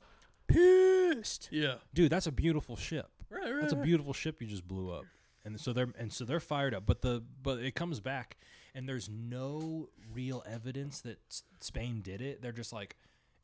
pissed. 0.46 1.48
yeah. 1.52 1.74
Dude, 1.92 2.10
that's 2.10 2.26
a 2.26 2.32
beautiful 2.32 2.76
ship. 2.76 3.08
Right, 3.30 3.42
right. 3.44 3.60
That's 3.60 3.72
a 3.72 3.76
right. 3.76 3.84
beautiful 3.84 4.12
ship 4.12 4.40
you 4.40 4.46
just 4.46 4.66
blew 4.66 4.90
up. 4.90 5.04
And 5.44 5.58
so 5.60 5.72
they're 5.72 5.88
and 5.98 6.12
so 6.12 6.24
they're 6.24 6.40
fired 6.40 6.74
up, 6.74 6.84
but 6.86 7.00
the 7.02 7.22
but 7.42 7.60
it 7.60 7.74
comes 7.74 7.98
back 8.00 8.36
and 8.74 8.88
there's 8.88 9.08
no 9.08 9.88
real 10.12 10.42
evidence 10.46 11.00
that 11.02 11.18
S- 11.30 11.42
Spain 11.60 12.00
did 12.02 12.20
it. 12.20 12.42
They're 12.42 12.52
just 12.52 12.72
like, 12.72 12.96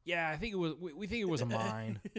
yeah, 0.07 0.30
I 0.30 0.36
think 0.36 0.54
it 0.54 0.57
was 0.57 0.74
we, 0.80 0.92
we 0.92 1.07
think 1.09 1.20
it 1.20 1.28
was 1.28 1.42
a 1.42 1.46
mine. 1.46 2.00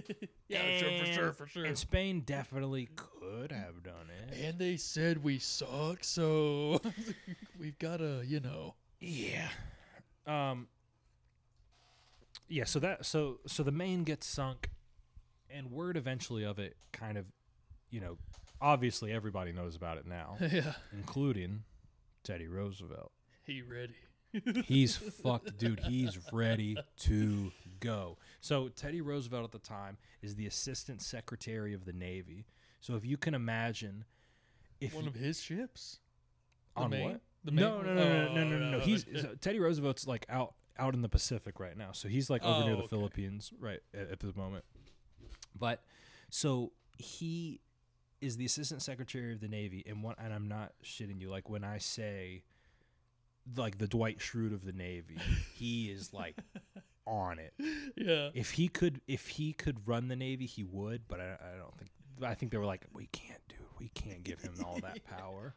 Yeah, 0.50 0.78
sure, 0.78 0.92
for 1.00 1.06
sure, 1.06 1.34
for 1.34 1.48
sure. 1.48 1.66
And 1.66 1.78
Spain 1.78 2.22
definitely 2.22 2.88
could 2.96 3.52
have 3.52 3.84
done 3.84 4.08
it. 4.30 4.46
And 4.46 4.58
they 4.58 4.78
said 4.78 5.22
we 5.22 5.40
suck, 5.40 6.04
so 6.04 6.80
we've 7.60 7.78
got 7.80 7.98
to, 7.98 8.24
you 8.26 8.40
know. 8.40 8.76
Yeah. 9.02 9.50
Um 10.26 10.68
Yeah, 12.48 12.64
so 12.64 12.80
that 12.80 13.06
so 13.06 13.40
so 13.46 13.64
the 13.64 13.72
Maine 13.74 14.04
gets 14.04 14.26
sunk 14.26 14.70
and 15.50 15.72
word 15.72 15.98
eventually 15.98 16.44
of 16.44 16.60
it 16.60 16.78
kind 16.94 17.18
of 17.18 17.26
you 17.90 18.00
know, 18.02 18.18
obviously 18.62 19.12
everybody 19.12 19.52
knows 19.52 19.76
about 19.76 19.98
it 19.98 20.06
now, 20.06 20.38
yeah. 20.42 20.74
including 20.94 21.64
Teddy 22.24 22.48
Roosevelt. 22.48 23.12
He 23.44 23.62
ready. 23.62 23.96
He's 24.66 24.96
fucked, 24.98 25.58
dude. 25.58 25.80
He's 25.82 26.18
ready 26.32 26.78
to 27.00 27.52
go. 27.80 28.18
So 28.42 28.68
Teddy 28.70 29.02
Roosevelt 29.02 29.46
at 29.46 29.52
the 29.52 29.60
time 29.60 29.98
is 30.22 30.36
the 30.36 30.46
assistant 30.46 31.02
secretary 31.02 31.74
of 31.74 31.86
the 31.86 31.94
Navy. 31.94 32.46
So 32.82 32.96
if 32.96 33.06
you 33.06 33.18
can 33.18 33.34
imagine, 33.34 34.06
if 34.80 34.94
One 34.94 35.08
of 35.08 35.16
his 35.16 35.42
ships? 35.42 36.00
On 36.76 36.92
what? 36.92 37.22
The 37.44 37.52
no, 37.52 37.82
no, 37.82 37.94
no, 37.94 37.96
no, 37.96 38.34
no, 38.34 38.44
no, 38.44 38.56
Oh, 38.56 38.60
no, 38.60 38.70
no. 38.72 38.80
He's 38.80 39.06
so 39.20 39.36
Teddy 39.42 39.60
Roosevelt's 39.60 40.06
like 40.06 40.26
out 40.30 40.54
out 40.78 40.94
in 40.94 41.02
the 41.02 41.10
Pacific 41.10 41.60
right 41.60 41.76
now. 41.76 41.90
So 41.92 42.08
he's 42.08 42.30
like 42.30 42.44
over 42.44 42.64
Oh, 42.64 42.68
near 42.68 42.76
the. 42.76 42.84
Philippines 42.88 43.52
right 43.60 43.80
at, 43.94 44.12
at 44.12 44.20
the 44.20 44.34
moment. 44.36 44.64
But 45.58 45.82
so 46.30 46.74
he 46.98 47.62
is 48.22 48.38
the 48.38 48.46
assistant 48.46 48.82
secretary 48.82 49.34
of 49.34 49.40
the 49.40 49.48
Navy, 49.48 49.84
and 49.88 50.04
what? 50.04 50.18
And 50.24 50.34
I'm 50.34 50.48
not 50.48 50.74
shitting 50.84 51.20
you. 51.20 51.30
Like 51.30 51.50
when 51.50 51.64
I 51.64 51.78
say, 51.80 52.44
like 53.56 53.78
the 53.78 53.88
Dwight 53.88 54.20
Schrute 54.20 54.54
of 54.54 54.66
the 54.66 54.72
Navy, 54.72 55.18
he 55.54 55.86
is 55.92 56.14
like 56.14 56.36
on 57.06 57.40
it. 57.40 57.54
yeah. 57.96 58.30
If 58.34 58.52
he 58.52 58.68
could, 58.68 59.02
if 59.08 59.28
he 59.28 59.54
could 59.54 59.88
run 59.88 60.08
the 60.08 60.16
Navy, 60.16 60.46
he 60.46 60.64
would. 60.64 61.08
But 61.08 61.20
I, 61.20 61.34
I 61.34 61.58
don't 61.58 61.78
think. 61.78 61.92
I 62.22 62.34
think 62.34 62.52
they 62.52 62.58
were 62.58 62.66
like, 62.66 62.86
we 62.94 63.08
can't 63.12 63.42
do. 63.48 63.56
We 63.80 63.90
can't 63.90 64.24
give 64.24 64.42
him 64.42 64.56
all 64.66 64.80
that 64.82 65.06
power, 65.18 65.54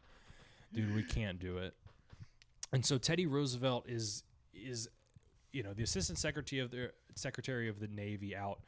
dude. 0.71 0.93
We 0.93 1.03
can't 1.03 1.39
do 1.39 1.57
it. 1.57 1.73
And 2.71 2.85
so 2.85 2.97
Teddy 2.97 3.25
Roosevelt 3.25 3.89
is 3.89 4.23
is, 4.53 4.87
you 5.51 5.63
know, 5.63 5.73
the 5.73 5.83
assistant 5.83 6.19
secretary 6.19 6.61
of 6.61 6.71
the 6.71 6.91
secretary 7.15 7.67
of 7.67 7.79
the 7.79 7.87
Navy 7.87 8.35
out 8.35 8.59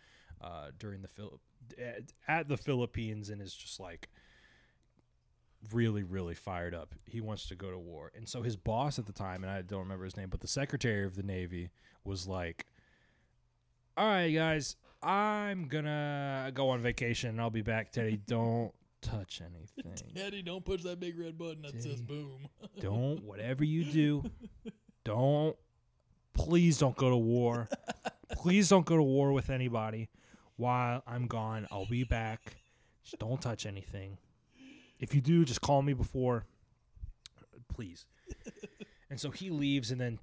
uh, 0.41 0.71
during 0.79 1.01
the 1.01 1.07
Philip 1.07 1.39
at, 1.77 2.11
at 2.27 2.47
the 2.47 2.57
Philippines 2.57 3.29
and 3.29 3.41
is 3.41 3.53
just 3.53 3.79
like 3.79 4.09
really 5.71 6.03
really 6.03 6.35
fired 6.35 6.73
up. 6.73 6.95
He 7.05 7.21
wants 7.21 7.47
to 7.47 7.55
go 7.55 7.71
to 7.71 7.77
war. 7.79 8.11
And 8.15 8.27
so 8.27 8.41
his 8.41 8.55
boss 8.55 8.99
at 8.99 9.05
the 9.05 9.13
time, 9.13 9.43
and 9.43 9.51
I 9.51 9.61
don't 9.61 9.79
remember 9.79 10.05
his 10.05 10.17
name, 10.17 10.29
but 10.29 10.41
the 10.41 10.47
secretary 10.47 11.05
of 11.05 11.15
the 11.15 11.23
Navy 11.23 11.71
was 12.03 12.27
like, 12.27 12.65
"All 13.97 14.05
right, 14.07 14.33
guys, 14.33 14.75
I'm 15.01 15.67
gonna 15.67 16.51
go 16.53 16.69
on 16.69 16.81
vacation 16.81 17.31
and 17.31 17.41
I'll 17.41 17.49
be 17.49 17.61
back. 17.61 17.91
Teddy, 17.91 18.17
don't 18.27 18.73
touch 19.01 19.41
anything. 19.41 20.11
Eddie, 20.15 20.41
don't 20.41 20.63
push 20.63 20.81
that 20.83 20.99
big 20.99 21.19
red 21.19 21.37
button 21.37 21.61
that 21.63 21.81
says 21.81 22.01
boom. 22.01 22.47
Don't 22.79 23.23
whatever 23.23 23.63
you 23.63 23.83
do, 23.85 24.23
don't 25.03 25.55
please 26.33 26.79
don't 26.79 26.95
go 26.95 27.09
to 27.09 27.17
war. 27.17 27.67
Please 28.31 28.69
don't 28.69 28.85
go 28.85 28.97
to 28.97 29.03
war 29.03 29.31
with 29.31 29.49
anybody 29.49 30.09
while 30.55 31.03
I'm 31.05 31.27
gone. 31.27 31.67
I'll 31.71 31.85
be 31.85 32.03
back. 32.03 32.55
Just 33.03 33.19
don't 33.19 33.41
touch 33.41 33.65
anything. 33.65 34.17
If 35.03 35.13
you 35.13 35.19
do, 35.21 35.43
just 35.43 35.59
call 35.59 35.81
me 35.81 35.93
before. 35.93 36.45
Please. 37.67 38.05
And 39.09 39.19
so 39.19 39.29
he 39.29 39.51
leaves, 39.51 39.91
and 39.91 40.01
then 40.01 40.17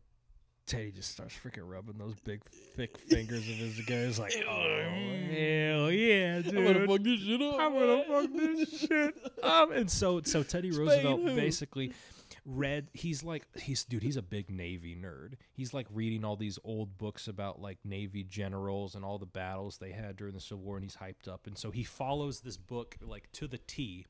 Teddy 0.67 0.91
just 0.91 1.13
starts 1.13 1.33
freaking 1.33 1.63
rubbing 1.63 1.97
those 1.97 2.17
big, 2.25 2.43
thick 2.75 2.99
fingers 2.99 3.49
of 3.49 3.55
his 3.55 3.81
guy. 3.83 4.05
He's 4.05 4.19
like, 4.19 4.35
oh, 4.49 4.53
hell 5.31 5.93
yeah, 5.93 6.41
dude. 6.41 6.57
I'm 6.57 6.65
gonna 6.65 6.87
fuck 6.89 7.03
this 7.05 7.21
shit 7.21 7.41
up. 7.41 7.61
I'm 7.61 7.73
gonna 7.73 8.05
fuck 8.05 8.33
this 8.33 8.81
shit 8.81 9.15
up. 9.45 9.71
And 9.71 9.89
so, 9.89 10.23
so 10.23 10.43
Teddy 10.43 10.73
Spain 10.73 10.87
Roosevelt 10.87 11.21
who? 11.21 11.37
basically 11.37 11.93
read. 12.45 12.89
He's 12.93 13.23
like, 13.23 13.45
he's 13.61 13.85
dude. 13.85 14.03
He's 14.03 14.17
a 14.17 14.23
big 14.23 14.51
Navy 14.51 14.97
nerd. 14.97 15.35
He's 15.53 15.73
like 15.73 15.87
reading 15.93 16.25
all 16.25 16.35
these 16.35 16.59
old 16.65 16.99
books 16.99 17.29
about 17.29 17.61
like 17.61 17.79
Navy 17.85 18.25
generals 18.25 18.97
and 18.97 19.05
all 19.05 19.19
the 19.19 19.27
battles 19.27 19.79
they 19.79 19.93
had 19.93 20.17
during 20.17 20.35
the 20.35 20.41
Civil 20.41 20.65
War, 20.65 20.79
and 20.79 20.85
he's 20.85 20.97
hyped 20.97 21.33
up. 21.33 21.47
And 21.47 21.57
so 21.57 21.71
he 21.71 21.85
follows 21.85 22.41
this 22.41 22.57
book 22.57 22.97
like 23.01 23.31
to 23.35 23.47
the 23.47 23.59
T, 23.59 24.07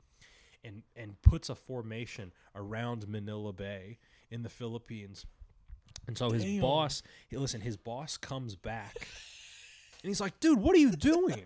and 0.63 0.83
and 0.95 1.21
puts 1.21 1.49
a 1.49 1.55
formation 1.55 2.31
around 2.55 3.07
Manila 3.07 3.53
Bay 3.53 3.97
in 4.29 4.43
the 4.43 4.49
Philippines. 4.49 5.25
And 6.07 6.17
so 6.17 6.31
his 6.31 6.43
boss, 6.61 7.03
he- 7.29 7.37
listen, 7.37 7.61
his 7.61 7.77
boss 7.77 8.17
comes 8.17 8.55
back, 8.55 8.95
and 10.03 10.09
he's 10.09 10.21
like, 10.21 10.39
"Dude, 10.39 10.59
what 10.59 10.75
are 10.75 10.79
you 10.79 10.91
doing?" 10.91 11.43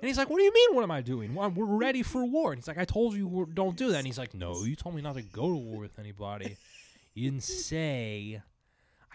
And 0.00 0.06
he's 0.06 0.16
like, 0.16 0.30
"What 0.30 0.38
do 0.38 0.44
you 0.44 0.52
mean? 0.54 0.76
What 0.76 0.84
am 0.84 0.90
I 0.92 1.00
doing? 1.00 1.34
We're 1.34 1.50
ready 1.64 2.02
for 2.04 2.24
war." 2.24 2.52
And 2.52 2.58
he's 2.60 2.68
like, 2.68 2.78
"I 2.78 2.84
told 2.84 3.14
you 3.14 3.48
don't 3.52 3.76
do 3.76 3.88
that." 3.90 3.98
And 3.98 4.06
he's 4.06 4.18
like, 4.18 4.32
"No, 4.32 4.62
you 4.64 4.76
told 4.76 4.94
me 4.94 5.02
not 5.02 5.16
to 5.16 5.22
go 5.22 5.48
to 5.48 5.56
war 5.56 5.80
with 5.80 5.98
anybody. 5.98 6.56
You 7.14 7.32
didn't 7.32 7.42
say 7.42 8.42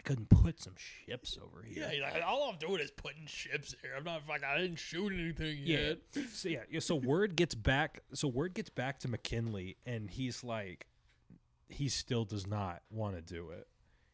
couldn't 0.03 0.29
put 0.29 0.61
some 0.61 0.73
ships 0.77 1.37
over 1.41 1.63
here." 1.63 1.89
Yeah, 1.93 2.03
like, 2.11 2.23
all 2.25 2.49
I'm 2.49 2.57
doing 2.57 2.79
is 2.81 2.91
putting 2.91 3.25
ships 3.25 3.75
here. 3.81 3.91
I'm 3.97 4.03
not 4.03 4.25
fucking. 4.27 4.43
I 4.43 4.57
didn't 4.57 4.77
shoot 4.79 5.11
anything 5.13 5.57
Yeah. 5.63 5.77
yet. 5.79 5.97
So 6.31 6.49
yeah, 6.49 6.63
yeah. 6.69 6.79
So 6.79 6.95
word 6.95 7.35
gets 7.35 7.55
back. 7.55 8.01
So 8.13 8.27
word 8.27 8.53
gets 8.53 8.69
back 8.69 8.99
to 8.99 9.07
McKinley, 9.07 9.77
and 9.85 10.09
he's 10.09 10.43
like, 10.43 10.87
he 11.69 11.89
still 11.89 12.25
does 12.25 12.45
not 12.47 12.81
want 12.89 13.15
to 13.15 13.21
do 13.21 13.49
it. 13.49 13.67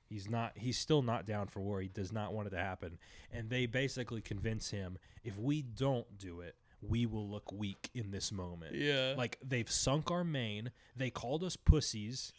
He's 0.07 0.29
not. 0.29 0.53
He's 0.57 0.77
still 0.77 1.01
not 1.01 1.25
down 1.25 1.47
for 1.47 1.59
war. 1.61 1.81
He 1.81 1.87
does 1.87 2.11
not 2.11 2.33
want 2.33 2.47
it 2.47 2.51
to 2.51 2.57
happen. 2.57 2.97
And 3.31 3.49
they 3.49 3.65
basically 3.67 4.21
convince 4.21 4.71
him, 4.71 4.97
if 5.23 5.37
we 5.37 5.61
don't 5.61 6.17
do 6.17 6.39
it, 6.41 6.55
we 6.81 7.05
will 7.05 7.27
look 7.29 7.51
weak 7.51 7.89
in 7.93 8.11
this 8.11 8.31
moment. 8.31 8.75
Yeah. 8.75 9.13
Like 9.17 9.37
they've 9.45 9.69
sunk 9.69 10.11
our 10.11 10.23
Maine. 10.23 10.71
They 10.95 11.09
called 11.09 11.43
us 11.43 11.55
pussies, 11.55 12.31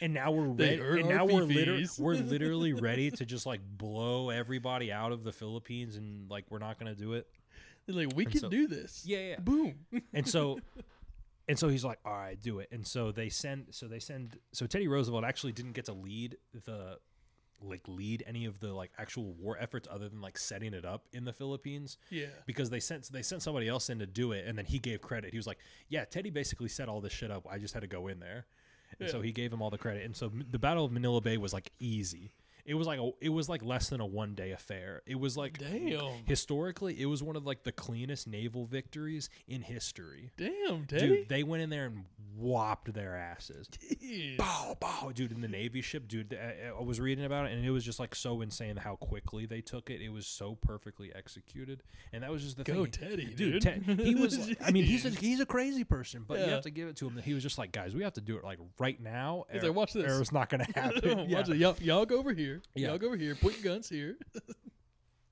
and 0.00 0.14
now 0.14 0.30
we're 0.32 0.48
ready. 0.48 1.00
And 1.00 1.08
now 1.08 1.24
we're 1.24 1.42
liter- 1.42 1.74
fifis. 1.78 1.98
we're 1.98 2.14
literally 2.14 2.72
ready 2.72 3.10
to 3.12 3.24
just 3.24 3.46
like 3.46 3.60
blow 3.76 4.30
everybody 4.30 4.92
out 4.92 5.12
of 5.12 5.24
the 5.24 5.32
Philippines, 5.32 5.96
and 5.96 6.30
like 6.30 6.44
we're 6.50 6.58
not 6.58 6.78
gonna 6.78 6.94
do 6.94 7.14
it. 7.14 7.26
They're 7.86 7.96
like, 7.96 8.16
we 8.16 8.24
and 8.24 8.32
can 8.32 8.40
so- 8.40 8.48
do 8.48 8.66
this. 8.66 9.02
Yeah, 9.06 9.18
yeah. 9.18 9.40
Boom. 9.40 9.74
And 10.12 10.26
so, 10.28 10.58
and 11.48 11.58
so 11.58 11.68
he's 11.68 11.84
like, 11.84 11.98
"All 12.04 12.12
right, 12.12 12.40
do 12.40 12.58
it." 12.60 12.68
And 12.72 12.86
so 12.86 13.12
they 13.12 13.28
send. 13.28 13.66
So 13.70 13.86
they 13.86 13.98
send. 14.00 14.38
So 14.52 14.66
Teddy 14.66 14.88
Roosevelt 14.88 15.24
actually 15.24 15.52
didn't 15.52 15.72
get 15.72 15.84
to 15.86 15.92
lead 15.92 16.36
the 16.64 16.98
like 17.68 17.82
lead 17.86 18.22
any 18.26 18.44
of 18.44 18.60
the 18.60 18.72
like 18.72 18.92
actual 18.98 19.32
war 19.34 19.56
efforts 19.58 19.88
other 19.90 20.08
than 20.08 20.20
like 20.20 20.38
setting 20.38 20.74
it 20.74 20.84
up 20.84 21.06
in 21.12 21.24
the 21.24 21.32
Philippines 21.32 21.98
yeah. 22.10 22.26
because 22.46 22.70
they 22.70 22.80
sent 22.80 23.10
they 23.12 23.22
sent 23.22 23.42
somebody 23.42 23.68
else 23.68 23.90
in 23.90 23.98
to 23.98 24.06
do 24.06 24.32
it 24.32 24.46
and 24.46 24.56
then 24.56 24.64
he 24.64 24.78
gave 24.78 25.00
credit. 25.00 25.30
He 25.30 25.36
was 25.36 25.46
like, 25.46 25.58
"Yeah, 25.88 26.04
Teddy 26.04 26.30
basically 26.30 26.68
set 26.68 26.88
all 26.88 27.00
this 27.00 27.12
shit 27.12 27.30
up. 27.30 27.46
I 27.50 27.58
just 27.58 27.74
had 27.74 27.80
to 27.80 27.86
go 27.88 28.08
in 28.08 28.20
there." 28.20 28.46
And 29.00 29.10
so 29.10 29.20
he 29.20 29.32
gave 29.32 29.52
him 29.52 29.60
all 29.60 29.70
the 29.70 29.78
credit. 29.78 30.04
And 30.04 30.14
so 30.14 30.30
the 30.50 30.58
Battle 30.58 30.84
of 30.84 30.92
Manila 30.92 31.20
Bay 31.20 31.36
was 31.36 31.52
like 31.52 31.72
easy. 31.80 32.32
It 32.66 32.74
was 32.74 32.86
like 32.86 32.98
a, 32.98 33.10
it 33.20 33.28
was 33.28 33.48
like 33.48 33.62
less 33.62 33.90
than 33.90 34.00
a 34.00 34.06
one 34.06 34.34
day 34.34 34.52
affair. 34.52 35.02
It 35.06 35.20
was 35.20 35.36
like 35.36 35.58
Damn. 35.58 36.24
historically, 36.26 37.00
it 37.00 37.06
was 37.06 37.22
one 37.22 37.36
of 37.36 37.44
like 37.46 37.62
the 37.62 37.72
cleanest 37.72 38.26
naval 38.26 38.64
victories 38.64 39.28
in 39.46 39.62
history. 39.62 40.30
Damn, 40.38 40.86
Teddy. 40.86 41.06
Dude, 41.08 41.28
they 41.28 41.42
went 41.42 41.62
in 41.62 41.68
there 41.70 41.86
and 41.86 42.04
whopped 42.36 42.92
their 42.94 43.16
asses. 43.16 43.68
Jeez. 43.68 44.38
Bow, 44.38 44.76
bow, 44.80 45.12
dude, 45.14 45.32
in 45.32 45.40
the 45.40 45.48
Navy 45.48 45.82
ship, 45.82 46.08
dude. 46.08 46.34
I, 46.34 46.68
I 46.76 46.82
was 46.82 47.00
reading 47.00 47.24
about 47.24 47.46
it, 47.46 47.52
and 47.52 47.64
it 47.64 47.70
was 47.70 47.84
just 47.84 48.00
like 48.00 48.14
so 48.14 48.40
insane 48.40 48.76
how 48.76 48.96
quickly 48.96 49.46
they 49.46 49.60
took 49.60 49.90
it. 49.90 50.00
It 50.00 50.08
was 50.10 50.26
so 50.26 50.54
perfectly 50.60 51.12
executed, 51.14 51.82
and 52.12 52.22
that 52.22 52.30
was 52.30 52.42
just 52.42 52.56
the 52.56 52.64
Go 52.64 52.84
thing. 52.84 52.90
Teddy, 52.92 53.26
dude. 53.26 53.62
dude. 53.62 53.62
Ted- 53.62 54.00
he 54.00 54.14
was. 54.14 54.52
I 54.64 54.70
mean, 54.70 54.84
he's 54.84 55.04
a, 55.04 55.10
he's 55.10 55.40
a 55.40 55.46
crazy 55.46 55.84
person, 55.84 56.24
but 56.26 56.38
you 56.40 56.46
have 56.46 56.62
to 56.62 56.70
give 56.70 56.88
it 56.88 56.96
to 56.96 57.06
him 57.06 57.14
that 57.16 57.24
he 57.24 57.34
was 57.34 57.42
just 57.42 57.58
like, 57.58 57.72
guys, 57.72 57.94
we 57.94 58.02
have 58.04 58.14
to 58.14 58.20
do 58.20 58.36
it 58.38 58.44
like 58.44 58.58
right 58.78 59.00
now. 59.00 59.44
He's 59.52 59.62
or- 59.62 59.66
like, 59.68 59.76
"Watch 59.76 59.92
this." 59.92 60.10
or 60.10 60.20
it's 60.20 60.32
not 60.32 60.48
going 60.48 60.64
to 60.72 60.72
happen. 60.80 61.30
Watch 61.30 61.48
yeah. 61.50 61.54
Y'all, 61.54 61.76
y'all 61.80 62.06
go 62.06 62.18
over 62.18 62.32
here. 62.32 62.53
Yeah. 62.74 62.88
Y'all 62.88 62.98
go 62.98 63.08
over 63.08 63.16
here. 63.16 63.34
Put 63.34 63.54
your 63.54 63.74
guns 63.74 63.88
here. 63.88 64.16
and 64.34 64.42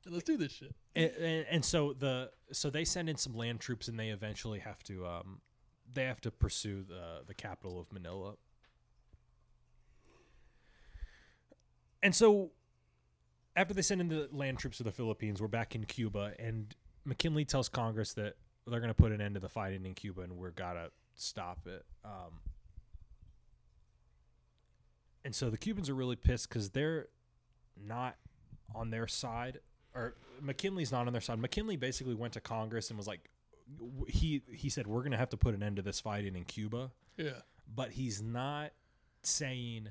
let's 0.15 0.25
do 0.25 0.37
this 0.37 0.53
shit. 0.53 0.75
and, 0.95 1.11
and, 1.13 1.47
and 1.51 1.65
so 1.65 1.93
the 1.93 2.31
so 2.53 2.71
they 2.71 2.85
send 2.85 3.09
in 3.09 3.17
some 3.17 3.35
land 3.35 3.61
troops 3.61 3.89
and 3.89 3.99
they 3.99 4.09
eventually 4.09 4.59
have 4.61 4.83
to 4.85 5.07
um 5.07 5.41
they 5.93 6.05
have 6.05 6.21
to 6.23 6.31
pursue 6.31 6.83
the 6.83 7.23
the 7.27 7.35
capital 7.35 7.79
of 7.81 7.93
Manila. 7.93 8.35
And 12.03 12.15
so 12.15 12.51
after 13.55 13.75
they 13.75 13.83
send 13.83 14.01
in 14.01 14.09
the 14.09 14.29
land 14.33 14.59
troops 14.59 14.79
to 14.79 14.83
the 14.83 14.93
Philippines, 14.93 15.41
we're 15.41 15.49
back 15.49 15.75
in 15.75 15.85
Cuba 15.85 16.33
and 16.39 16.75
McKinley 17.05 17.45
tells 17.45 17.69
Congress 17.69 18.15
that 18.15 18.35
they're 18.67 18.81
going 18.81 18.89
to 18.89 18.95
put 18.95 19.13
an 19.13 19.21
end 19.21 19.35
to 19.35 19.41
the 19.41 19.49
fighting 19.49 19.85
in 19.87 19.95
Cuba 19.95 20.23
and 20.23 20.37
we're 20.37 20.51
got 20.51 20.73
to 20.75 20.91
stop 21.15 21.67
it. 21.67 21.85
Um 22.05 22.41
and 25.25 25.35
so 25.35 25.51
the 25.51 25.59
Cubans 25.59 25.89
are 25.89 25.95
really 25.95 26.17
pissed 26.17 26.49
cuz 26.51 26.71
they're 26.71 27.09
not 27.77 28.17
on 28.75 28.91
their 28.91 29.07
side 29.07 29.61
or 29.95 30.15
McKinley's 30.41 30.91
not 30.91 31.07
on 31.07 31.13
their 31.13 31.21
side. 31.21 31.39
McKinley 31.39 31.77
basically 31.77 32.15
went 32.15 32.33
to 32.35 32.41
Congress 32.41 32.89
and 32.91 32.97
was 32.97 33.07
like, 33.07 33.29
he 34.09 34.43
he 34.53 34.69
said 34.69 34.87
we're 34.87 35.03
gonna 35.03 35.17
have 35.17 35.31
to 35.31 35.37
put 35.37 35.55
an 35.55 35.63
end 35.63 35.77
to 35.77 35.83
this 35.83 36.01
fighting 36.01 36.35
in 36.37 36.45
Cuba, 36.45 36.91
Yeah. 37.17 37.41
but 37.73 37.93
he's 37.93 38.21
not 38.23 38.73
saying, 39.23 39.89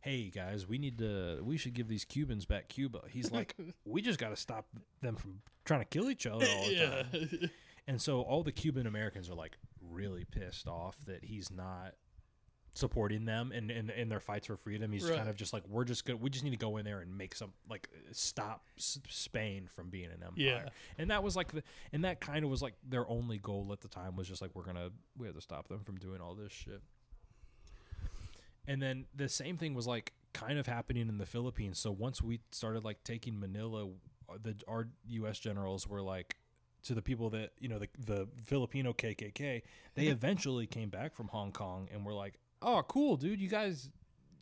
hey 0.00 0.30
guys, 0.30 0.66
we 0.66 0.78
need 0.78 0.98
to 0.98 1.40
we 1.42 1.56
should 1.56 1.74
give 1.74 1.88
these 1.88 2.04
Cubans 2.04 2.46
back 2.46 2.68
Cuba. 2.68 3.02
He's 3.08 3.30
like, 3.30 3.54
we 3.84 4.00
just 4.02 4.18
got 4.18 4.30
to 4.30 4.36
stop 4.36 4.66
them 5.00 5.16
from 5.16 5.42
trying 5.64 5.80
to 5.80 5.86
kill 5.86 6.10
each 6.10 6.26
other 6.26 6.46
all 6.48 6.64
the 6.66 6.72
yeah. 6.74 7.02
time. 7.02 7.50
And 7.86 8.00
so 8.00 8.22
all 8.22 8.42
the 8.42 8.52
Cuban 8.52 8.86
Americans 8.86 9.28
are 9.28 9.34
like 9.34 9.56
really 9.80 10.24
pissed 10.24 10.66
off 10.68 10.96
that 11.06 11.24
he's 11.24 11.50
not 11.50 11.94
supporting 12.74 13.26
them 13.26 13.52
and 13.52 13.70
in, 13.70 13.90
in, 13.90 14.08
their 14.08 14.20
fights 14.20 14.46
for 14.46 14.56
freedom. 14.56 14.92
He's 14.92 15.04
Right. 15.04 15.16
kind 15.16 15.28
of 15.28 15.36
just 15.36 15.52
like, 15.52 15.62
we're 15.68 15.84
just 15.84 16.06
gonna, 16.06 16.16
we 16.16 16.30
just 16.30 16.42
need 16.42 16.50
to 16.50 16.56
go 16.56 16.78
in 16.78 16.84
there 16.86 17.00
and 17.00 17.16
make 17.18 17.34
some 17.34 17.52
like 17.68 17.88
stop 18.12 18.64
S- 18.78 18.98
Spain 19.08 19.66
from 19.68 19.90
being 19.90 20.06
an 20.06 20.22
empire. 20.22 20.32
Yeah. 20.36 20.68
And 20.96 21.10
that 21.10 21.22
was 21.22 21.36
like 21.36 21.52
the, 21.52 21.62
and 21.92 22.04
that 22.04 22.20
kind 22.20 22.44
of 22.44 22.50
was 22.50 22.62
like 22.62 22.74
their 22.88 23.06
only 23.08 23.36
goal 23.38 23.68
at 23.72 23.80
the 23.82 23.88
time 23.88 24.16
was 24.16 24.26
just 24.26 24.40
like, 24.40 24.52
we're 24.54 24.64
gonna, 24.64 24.88
we 25.18 25.26
have 25.26 25.36
to 25.36 25.42
stop 25.42 25.68
them 25.68 25.80
from 25.80 25.98
doing 25.98 26.20
all 26.22 26.34
this 26.34 26.52
shit. 26.52 26.80
And 28.66 28.80
then 28.80 29.06
the 29.14 29.28
same 29.28 29.56
thing 29.56 29.74
was 29.74 29.86
like 29.86 30.12
kind 30.32 30.58
of 30.58 30.66
happening 30.66 31.08
in 31.08 31.18
the 31.18 31.26
Philippines. 31.26 31.78
So 31.78 31.90
once 31.90 32.22
we 32.22 32.40
started 32.52 32.84
like 32.84 33.02
taking 33.04 33.38
Manila, 33.38 33.88
uh, 34.28 34.38
the 34.42 34.54
our 34.68 34.88
U.S. 35.08 35.38
generals 35.38 35.86
were 35.86 36.00
like 36.00 36.36
to 36.84 36.94
the 36.94 37.02
people 37.02 37.30
that 37.30 37.50
you 37.58 37.68
know 37.68 37.78
the 37.78 37.88
the 37.98 38.28
Filipino 38.44 38.92
KKK. 38.92 39.62
They 39.94 40.06
eventually 40.06 40.66
came 40.66 40.88
back 40.90 41.14
from 41.14 41.28
Hong 41.28 41.52
Kong 41.52 41.88
and 41.92 42.06
were 42.06 42.14
like, 42.14 42.38
"Oh, 42.62 42.82
cool, 42.88 43.16
dude, 43.16 43.40
you 43.40 43.48
guys, 43.48 43.88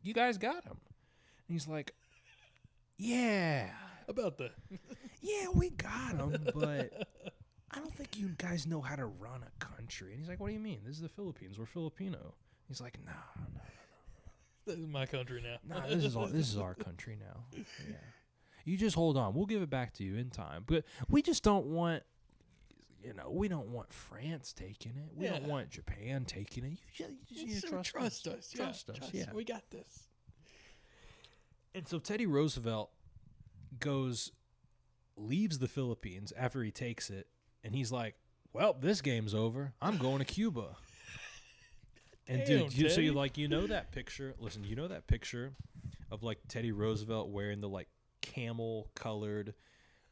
you 0.02 0.14
guys 0.14 0.38
got 0.38 0.64
him." 0.64 0.76
And 1.48 1.54
he's 1.54 1.66
like, 1.68 1.94
"Yeah, 2.96 3.70
About 4.08 4.38
the 4.38 4.50
yeah, 5.20 5.46
we 5.54 5.70
got 5.70 6.16
him, 6.16 6.36
but." 6.54 7.06
I 7.72 7.78
don't 7.78 7.94
think 7.94 8.18
you 8.18 8.30
guys 8.36 8.66
know 8.66 8.80
how 8.80 8.96
to 8.96 9.06
run 9.06 9.44
a 9.44 9.64
country. 9.64 10.10
And 10.10 10.18
he's 10.18 10.28
like, 10.28 10.40
"What 10.40 10.48
do 10.48 10.54
you 10.54 10.58
mean? 10.58 10.80
This 10.84 10.96
is 10.96 11.02
the 11.02 11.08
Philippines. 11.08 11.56
We're 11.56 11.66
Filipino." 11.66 12.34
He's 12.66 12.80
like, 12.80 12.98
"No, 13.06 13.12
no, 13.54 13.60
this 14.66 14.76
is 14.76 14.88
my 14.88 15.06
country 15.06 15.40
now. 15.40 15.58
Nah, 15.76 15.86
this 15.86 16.04
is 16.04 16.16
all, 16.16 16.26
this 16.26 16.48
is 16.48 16.58
our 16.58 16.74
country 16.74 17.16
now. 17.18 17.44
Yeah. 17.88 17.94
You 18.64 18.76
just 18.76 18.94
hold 18.94 19.16
on. 19.16 19.34
We'll 19.34 19.46
give 19.46 19.62
it 19.62 19.70
back 19.70 19.94
to 19.94 20.04
you 20.04 20.16
in 20.16 20.30
time. 20.30 20.64
But 20.66 20.84
we 21.08 21.22
just 21.22 21.42
don't 21.42 21.66
want 21.66 22.02
you 23.02 23.14
know, 23.14 23.30
we 23.30 23.48
don't 23.48 23.68
want 23.68 23.92
France 23.92 24.52
taking 24.52 24.92
it. 24.96 25.10
We 25.16 25.26
don't 25.26 25.44
want 25.44 25.70
Japan 25.70 26.24
taking 26.24 26.64
it. 26.64 26.70
You 26.70 26.76
just, 26.94 27.10
you 27.28 27.36
just 27.36 27.46
need 27.46 27.60
to 27.62 27.68
trust, 27.68 27.90
trust 27.90 28.26
us. 28.28 28.34
us. 28.34 28.52
yeah, 28.54 28.64
Trust 28.64 28.90
us. 28.90 29.10
yeah. 29.12 29.24
We 29.32 29.44
got 29.44 29.62
this. 29.70 30.04
And 31.74 31.86
so 31.86 31.98
Teddy 31.98 32.26
Roosevelt 32.26 32.90
goes 33.78 34.32
leaves 35.16 35.58
the 35.58 35.68
Philippines 35.68 36.32
after 36.36 36.62
he 36.62 36.70
takes 36.70 37.10
it 37.10 37.28
and 37.62 37.74
he's 37.74 37.92
like, 37.92 38.16
"Well, 38.52 38.74
this 38.78 39.00
game's 39.00 39.34
over. 39.34 39.72
I'm 39.80 39.96
going 39.98 40.18
to 40.18 40.24
Cuba." 40.24 40.76
And 42.26 42.44
Damn, 42.44 42.58
dude, 42.68 42.74
you, 42.74 42.88
so 42.90 43.00
you 43.00 43.12
like 43.12 43.36
you 43.38 43.48
know 43.48 43.66
that 43.66 43.90
picture? 43.92 44.34
Listen, 44.38 44.62
you 44.64 44.76
know 44.76 44.86
that 44.88 45.06
picture 45.06 45.52
of 46.10 46.22
like 46.22 46.38
Teddy 46.48 46.70
Roosevelt 46.72 47.28
wearing 47.30 47.60
the 47.60 47.68
like 47.68 47.88
camel 48.20 48.88
colored 48.94 49.54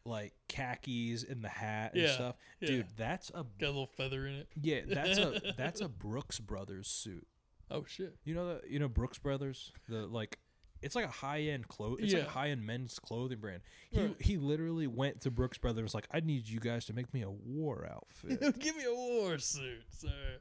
like 0.04 0.32
khakis 0.48 1.22
and 1.24 1.42
the 1.44 1.48
hat 1.48 1.92
and 1.94 2.02
Yeah, 2.02 2.12
stuff. 2.12 2.36
yeah. 2.60 2.68
Dude, 2.68 2.86
that's 2.96 3.30
a 3.30 3.44
Got 3.58 3.66
a 3.66 3.66
little 3.66 3.86
feather 3.86 4.26
in 4.26 4.34
it. 4.34 4.48
yeah, 4.60 4.80
that's 4.88 5.18
a 5.18 5.40
that's 5.56 5.80
a 5.80 5.88
Brooks 5.88 6.38
Brothers 6.40 6.88
suit. 6.88 7.26
Oh 7.70 7.84
shit. 7.86 8.16
You 8.24 8.34
know 8.34 8.54
that 8.54 8.70
you 8.70 8.78
know 8.78 8.88
Brooks 8.88 9.18
Brothers, 9.18 9.72
the 9.88 10.06
like 10.06 10.38
it's 10.80 10.94
like 10.94 11.04
a 11.04 11.08
high 11.10 11.40
end 11.40 11.66
clothes. 11.68 11.98
It's 12.00 12.12
like 12.14 12.22
Yeah. 12.22 12.28
a 12.28 12.30
high 12.30 12.48
end 12.50 12.64
men's 12.64 12.98
clothing 13.00 13.38
brand. 13.40 13.62
He 13.90 14.00
Right. 14.00 14.16
he 14.22 14.36
literally 14.38 14.86
went 14.86 15.20
to 15.22 15.30
Brooks 15.30 15.58
Brothers 15.58 15.92
like, 15.94 16.06
I 16.12 16.20
need 16.20 16.48
you 16.48 16.60
guys 16.60 16.84
to 16.86 16.92
make 16.92 17.12
me 17.12 17.22
a 17.22 17.30
war 17.30 17.86
outfit. 17.90 18.40
Give 18.60 18.76
me 18.76 18.84
a 18.84 18.94
war 18.94 19.38
suit, 19.38 19.82
sir. 19.90 20.38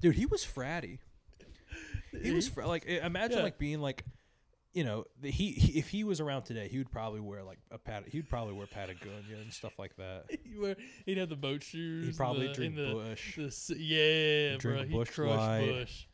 Dude, 0.00 0.14
he 0.14 0.26
was 0.26 0.44
fratty. 0.44 0.98
He 2.22 2.30
was 2.30 2.48
fr- 2.48 2.62
like 2.64 2.86
imagine 2.86 3.38
Yeah. 3.38 3.42
like 3.44 3.58
being 3.58 3.80
like 3.80 4.04
you 4.74 4.82
know, 4.82 5.04
the, 5.20 5.30
he, 5.30 5.52
he 5.52 5.78
if 5.78 5.88
he 5.88 6.04
was 6.04 6.20
around 6.20 6.42
today, 6.42 6.68
he 6.68 6.78
would 6.78 6.90
probably 6.90 7.20
wear 7.20 7.42
like 7.44 7.58
a 7.70 7.78
pat. 7.78 8.04
He'd 8.08 8.28
probably 8.28 8.54
wear 8.54 8.66
Patagonia 8.66 9.36
and 9.40 9.52
stuff 9.52 9.78
like 9.78 9.96
that. 9.96 10.24
He'd, 10.30 10.58
wear, 10.58 10.76
he'd 11.06 11.18
have 11.18 11.28
the 11.28 11.36
boat 11.36 11.62
shoes. 11.62 12.06
He'd 12.08 12.16
probably 12.16 12.48
the, 12.48 12.52
drink 12.52 12.76
the, 12.76 12.92
Bush. 12.92 13.36
The, 13.36 13.76
yeah, 13.78 14.56
Drink 14.58 14.90
bro. 14.90 14.98
Busch 14.98 15.10
crush 15.10 15.30
Light. 15.30 15.66
Bush. 15.68 16.06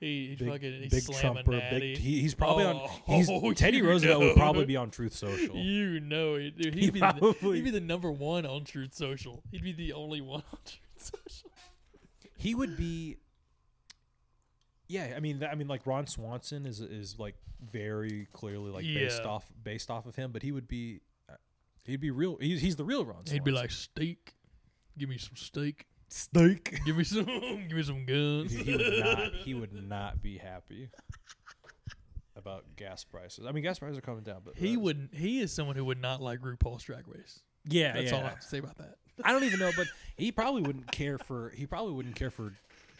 He, 0.00 0.28
he'd 0.28 0.38
Big, 0.38 0.48
fucking 0.48 0.88
big 0.90 1.12
Trumper. 1.12 1.50
Big, 1.50 1.98
he, 1.98 2.20
he's 2.20 2.34
probably 2.34 2.66
on. 2.66 2.76
Oh, 2.76 3.16
He's 3.16 3.28
Teddy 3.56 3.78
you 3.78 3.88
Roosevelt 3.88 4.20
would 4.22 4.36
probably 4.36 4.64
be 4.64 4.76
on 4.76 4.90
Truth 4.90 5.14
Social. 5.14 5.56
You 5.56 5.98
know 5.98 6.36
it, 6.36 6.56
dude. 6.56 6.74
He'd, 6.74 6.84
He 6.84 6.90
be 6.90 7.00
the, 7.00 7.36
he'd 7.40 7.64
be 7.64 7.70
the 7.70 7.80
number 7.80 8.12
one 8.12 8.46
on 8.46 8.62
Truth 8.62 8.94
Social. 8.94 9.42
He'd 9.50 9.64
be 9.64 9.72
the 9.72 9.92
only 9.92 10.20
one 10.20 10.44
on 10.52 10.58
Truth 10.64 11.12
Social. 11.32 11.50
he 12.36 12.54
would 12.54 12.76
be 12.76 13.16
yeah 14.88 15.12
i 15.16 15.20
mean 15.20 15.42
i 15.44 15.54
mean 15.54 15.68
like 15.68 15.86
ron 15.86 16.06
swanson 16.06 16.64
is 16.66 16.80
is 16.80 17.18
like 17.18 17.34
very 17.72 18.26
clearly 18.32 18.70
like 18.70 18.84
based 18.84 19.22
off 19.22 19.44
based 19.62 19.90
off 19.90 20.06
of 20.06 20.16
him 20.16 20.32
but 20.32 20.42
he 20.42 20.50
would 20.52 20.66
be 20.68 21.00
uh, 21.28 21.34
he'd 21.84 22.00
be 22.00 22.10
real 22.10 22.36
he's, 22.40 22.60
he's 22.60 22.76
the 22.76 22.84
real 22.84 23.04
ron 23.04 23.16
swanson 23.16 23.34
He'd 23.34 23.44
be 23.44 23.50
like 23.50 23.70
steak. 23.70 24.34
Give 24.96 25.08
me 25.08 25.18
some 25.18 25.36
steak. 25.36 25.86
steak 26.08 26.80
Give 26.86 26.96
me 26.96 27.04
some. 27.04 27.24
give 27.24 27.76
me 27.76 27.82
some 27.82 28.04
guns. 28.04 28.52
he 28.52 28.72
would 28.76 28.98
not 29.04 29.32
he 29.44 29.54
would 29.54 29.72
not 29.88 30.22
be 30.22 30.38
happy 30.38 30.88
about 32.36 32.64
gas 32.76 33.04
prices 33.04 33.44
i 33.46 33.52
mean 33.52 33.62
gas 33.64 33.78
prices 33.78 33.98
are 33.98 34.02
coming 34.02 34.22
down 34.22 34.40
but 34.44 34.56
He 34.56 34.76
uh, 34.76 34.80
wouldn't. 34.80 35.14
He 35.14 35.40
is 35.40 35.52
someone 35.52 35.76
who 35.76 35.84
would 35.86 36.00
not 36.00 36.22
like 36.22 36.40
RuPaul's 36.40 36.84
Drag 36.84 37.06
Race. 37.08 37.40
yeah 37.64 37.92
That's 37.94 38.10
yeah 38.12 38.16
all 38.18 38.24
I 38.24 38.28
have 38.30 38.40
to 38.40 38.46
say 38.46 38.58
about 38.58 38.78
that. 38.78 38.94
i 39.24 39.32
don't 39.32 39.42
even 39.44 39.58
know 39.58 39.70
but 39.76 39.88
he 40.16 40.30
probably 40.30 40.62
wouldn't 40.62 40.90
care 40.92 41.18
for 41.18 41.50
he 41.50 41.66
probably 41.66 41.92
wouldn't 41.92 42.14
care 42.14 42.30
for 42.30 42.54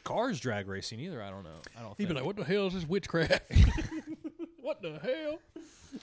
cars 0.09 0.41
drag 0.41 0.67
racing 0.69 0.99
either 1.01 1.23
i 1.23 1.29
don't 1.29 1.45
know 1.45 1.61
i 1.79 1.83
don't 1.83 1.91
He'd 1.91 2.07
think 2.07 2.09
be 2.09 2.15
like, 2.15 2.25
"What 2.25 2.37
the 2.37 2.45
hell 2.45 2.67
is 2.67 2.75
this 2.75 2.89
witchcraft? 2.89 3.43
what 4.63 4.81
the 4.81 4.99
hell?" 5.03 5.39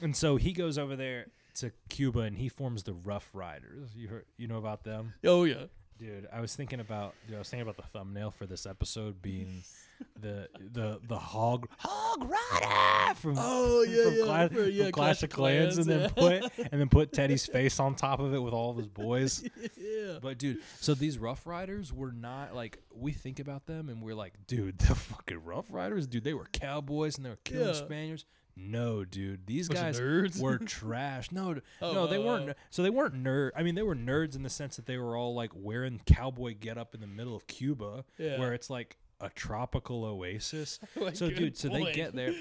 And 0.01 0.15
so 0.15 0.35
he 0.35 0.53
goes 0.53 0.77
over 0.77 0.95
there 0.95 1.27
to 1.55 1.71
Cuba 1.89 2.19
and 2.19 2.37
he 2.37 2.49
forms 2.49 2.83
the 2.83 2.93
Rough 2.93 3.29
Riders. 3.33 3.89
You 3.95 4.09
heard, 4.09 4.25
you 4.37 4.47
know 4.47 4.57
about 4.57 4.83
them, 4.83 5.13
Oh 5.23 5.43
yeah. 5.45 5.65
Dude. 5.99 6.27
I 6.31 6.41
was 6.41 6.55
thinking 6.55 6.79
about, 6.79 7.13
dude, 7.27 7.35
I 7.35 7.39
was 7.39 7.49
thinking 7.49 7.67
about 7.67 7.77
the 7.77 7.87
thumbnail 7.97 8.31
for 8.31 8.45
this 8.45 8.65
episode 8.65 9.21
being 9.21 9.63
the 10.21 10.47
the 10.73 10.99
the 11.07 11.17
hog 11.17 11.67
hog 11.77 12.29
rider 12.29 13.15
from 13.15 13.35
Oh, 13.37 13.83
yeah, 13.87 14.03
from, 14.03 14.13
yeah, 14.15 14.23
Cla- 14.25 14.49
for- 14.49 14.69
yeah, 14.69 14.83
from 14.85 14.91
Clash 14.91 15.05
Clash 15.19 15.23
of 15.23 15.29
of 15.29 15.35
Clans, 15.35 15.77
and 15.77 15.85
then 15.87 16.09
Clans, 16.09 16.49
put 16.55 16.67
and 16.71 16.81
then 16.81 16.89
put 16.89 17.13
Teddy's 17.13 17.45
face 17.45 17.79
on 17.79 17.95
top 17.95 18.19
of 18.19 18.33
it 18.33 18.39
with 18.39 18.53
all 18.53 18.71
of 18.71 18.77
his 18.77 18.87
boys. 18.87 19.43
yeah. 19.77 20.19
But 20.21 20.37
dude, 20.37 20.57
so 20.81 20.93
these 20.95 21.17
Rough 21.17 21.45
Riders 21.47 21.93
were 21.93 22.11
not 22.11 22.53
like 22.55 22.79
we 22.93 23.11
think 23.13 23.39
about 23.39 23.65
them 23.65 23.89
and 23.89 24.01
we're 24.01 24.15
like, 24.15 24.33
dude, 24.47 24.77
the 24.79 24.95
fucking 24.95 25.43
Rough 25.43 25.65
Riders, 25.69 26.07
dude, 26.07 26.23
they 26.23 26.33
were 26.33 26.47
cowboys 26.51 27.15
and 27.17 27.25
they 27.25 27.29
were 27.29 27.39
killing 27.43 27.67
Yeah. 27.67 27.73
Spaniards. 27.73 28.25
No, 28.57 29.03
dude, 29.03 29.45
these 29.47 29.67
Bunch 29.67 29.79
guys 29.79 29.99
nerds. 29.99 30.39
were 30.39 30.57
trash. 30.65 31.31
No, 31.31 31.55
Oh, 31.81 31.93
no, 31.93 32.07
they 32.07 32.17
oh, 32.17 32.25
weren't. 32.25 32.49
oh. 32.51 32.53
So 32.69 32.83
they 32.83 32.89
weren't 32.89 33.15
nerd. 33.21 33.51
I 33.55 33.63
mean, 33.63 33.75
they 33.75 33.83
were 33.83 33.95
nerds 33.95 34.35
in 34.35 34.43
the 34.43 34.49
sense 34.49 34.77
that 34.77 34.85
they 34.85 34.97
were 34.97 35.17
all 35.17 35.33
like 35.35 35.51
wearing 35.53 35.99
cowboy 36.05 36.55
get 36.59 36.77
up 36.77 36.95
in 36.95 37.01
the 37.01 37.07
middle 37.07 37.35
of 37.35 37.47
Cuba, 37.47 38.05
Yeah. 38.17 38.39
where 38.39 38.53
it's 38.53 38.69
like 38.69 38.97
a 39.21 39.29
tropical 39.29 40.03
oasis. 40.05 40.79
Oh 40.97 41.03
like, 41.05 41.15
so, 41.15 41.27
good 41.29 41.37
dude, 41.37 41.57
so 41.57 41.67
they 41.69 41.91
get 41.93 42.15
there. 42.15 42.33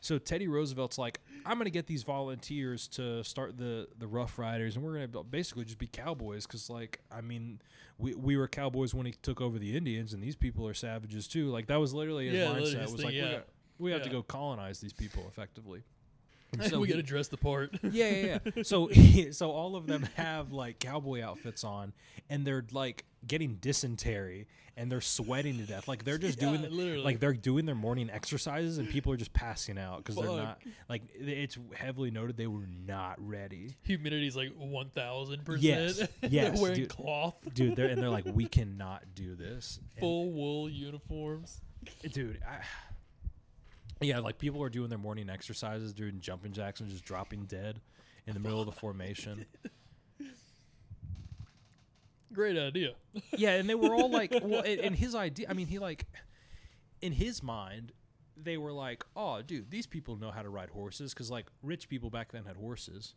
So 0.00 0.18
Teddy 0.18 0.48
Roosevelt's 0.48 0.98
like, 0.98 1.20
I'm 1.46 1.58
gonna 1.58 1.70
get 1.70 1.86
these 1.86 2.02
volunteers 2.02 2.88
to 2.88 3.22
start 3.22 3.56
the 3.56 3.86
the 3.98 4.06
Rough 4.08 4.38
Riders, 4.38 4.74
and 4.76 4.84
we're 4.84 5.06
gonna 5.06 5.22
basically 5.24 5.64
just 5.64 5.78
be 5.78 5.86
cowboys, 5.86 6.46
because 6.46 6.68
like, 6.70 7.00
I 7.12 7.20
mean, 7.20 7.60
we 7.98 8.14
we 8.14 8.36
were 8.36 8.48
cowboys 8.48 8.92
when 8.94 9.06
he 9.06 9.12
took 9.22 9.40
over 9.40 9.58
the 9.58 9.76
Indians, 9.76 10.12
and 10.14 10.22
these 10.22 10.36
people 10.36 10.66
are 10.66 10.74
savages 10.74 11.28
too. 11.28 11.48
Like 11.50 11.66
that 11.68 11.76
was 11.78 11.92
literally 11.94 12.28
his 12.28 12.34
Yeah, 12.38 12.46
mindset. 12.54 12.82
was 12.82 12.94
thing, 12.94 13.04
like, 13.06 13.14
yeah. 13.14 13.38
We, 13.80 13.90
got, 13.90 13.92
we 13.92 13.92
have 13.92 14.02
to 14.02 14.08
Yeah. 14.08 14.12
go 14.14 14.22
colonize 14.22 14.80
these 14.80 14.92
people 14.92 15.24
effectively. 15.28 15.82
And 16.52 16.72
we 16.80 16.88
he- 16.88 16.92
got 16.94 16.96
to 16.98 17.02
dress 17.02 17.28
the 17.28 17.36
part. 17.36 17.76
yeah, 17.82 18.08
yeah, 18.10 18.38
yeah. 18.56 18.62
So, 18.64 18.90
so 19.30 19.50
all 19.50 19.76
of 19.76 19.86
them 19.86 20.08
have 20.16 20.52
like 20.52 20.78
cowboy 20.80 21.22
outfits 21.22 21.62
on, 21.64 21.92
and 22.28 22.44
they're 22.44 22.64
like 22.72 23.04
getting 23.26 23.54
dysentery, 23.60 24.48
and 24.76 24.90
they're 24.90 25.00
sweating 25.00 25.58
to 25.58 25.62
death. 25.64 25.86
Like 25.86 26.04
they're 26.04 26.18
just 26.18 26.40
doing, 26.40 26.62
Yeah, 26.62 26.68
the- 26.68 26.74
literally. 26.74 27.04
like 27.04 27.20
they're 27.20 27.34
doing 27.34 27.66
their 27.66 27.76
morning 27.76 28.10
exercises, 28.10 28.78
and 28.78 28.88
people 28.88 29.12
are 29.12 29.16
just 29.16 29.32
passing 29.32 29.78
out 29.78 29.98
because 29.98 30.16
they're 30.16 30.24
Fuck. 30.26 30.36
not. 30.38 30.58
Like 30.88 31.02
it's 31.14 31.56
heavily 31.72 32.10
noted 32.10 32.36
they 32.36 32.48
were 32.48 32.66
not 32.84 33.14
ready, 33.24 33.76
Humidity's 33.88 34.34
like 34.34 34.52
one 34.58 34.90
thousand 34.90 35.42
Yes, 35.60 35.98
percent. 35.98 36.10
yes, 36.30 36.52
They're 36.54 36.62
wearing 36.62 36.76
dude. 36.80 36.88
cloth, 36.88 37.36
dude. 37.54 37.76
They're 37.76 37.86
and 37.90 38.02
they're 38.02 38.10
like, 38.10 38.24
we 38.26 38.46
cannot 38.46 39.04
do 39.14 39.36
this, 39.36 39.78
And, 39.94 40.00
full 40.00 40.32
wool 40.32 40.68
uniforms. 40.68 41.60
dude. 42.12 42.40
I, 42.44 42.64
yeah, 44.00 44.18
like 44.20 44.38
people 44.38 44.62
are 44.62 44.68
doing 44.68 44.88
their 44.88 44.98
morning 44.98 45.28
exercises, 45.28 45.92
doing 45.92 46.20
jumping 46.20 46.52
jacks, 46.52 46.80
and 46.80 46.88
just 46.88 47.04
dropping 47.04 47.44
dead 47.44 47.80
in 48.26 48.34
the 48.34 48.40
middle 48.40 48.60
of 48.60 48.66
the 48.66 48.72
formation. 48.72 49.46
Great 52.32 52.56
idea. 52.56 52.92
yeah, 53.36 53.56
and 53.56 53.68
they 53.68 53.74
were 53.74 53.92
all 53.92 54.10
like, 54.10 54.32
well, 54.42 54.62
and, 54.62 54.80
and 54.80 54.96
his 54.96 55.14
idea. 55.14 55.46
I 55.50 55.52
mean, 55.52 55.66
he 55.66 55.78
like, 55.78 56.06
in 57.02 57.12
his 57.12 57.42
mind, 57.42 57.92
they 58.36 58.56
were 58.56 58.72
like, 58.72 59.04
oh, 59.16 59.42
dude, 59.42 59.70
these 59.70 59.86
people 59.86 60.16
know 60.16 60.30
how 60.30 60.42
to 60.42 60.48
ride 60.48 60.70
horses 60.70 61.12
because 61.12 61.30
like 61.30 61.46
rich 61.62 61.88
people 61.88 62.08
back 62.08 62.32
then 62.32 62.44
had 62.44 62.56
horses, 62.56 63.14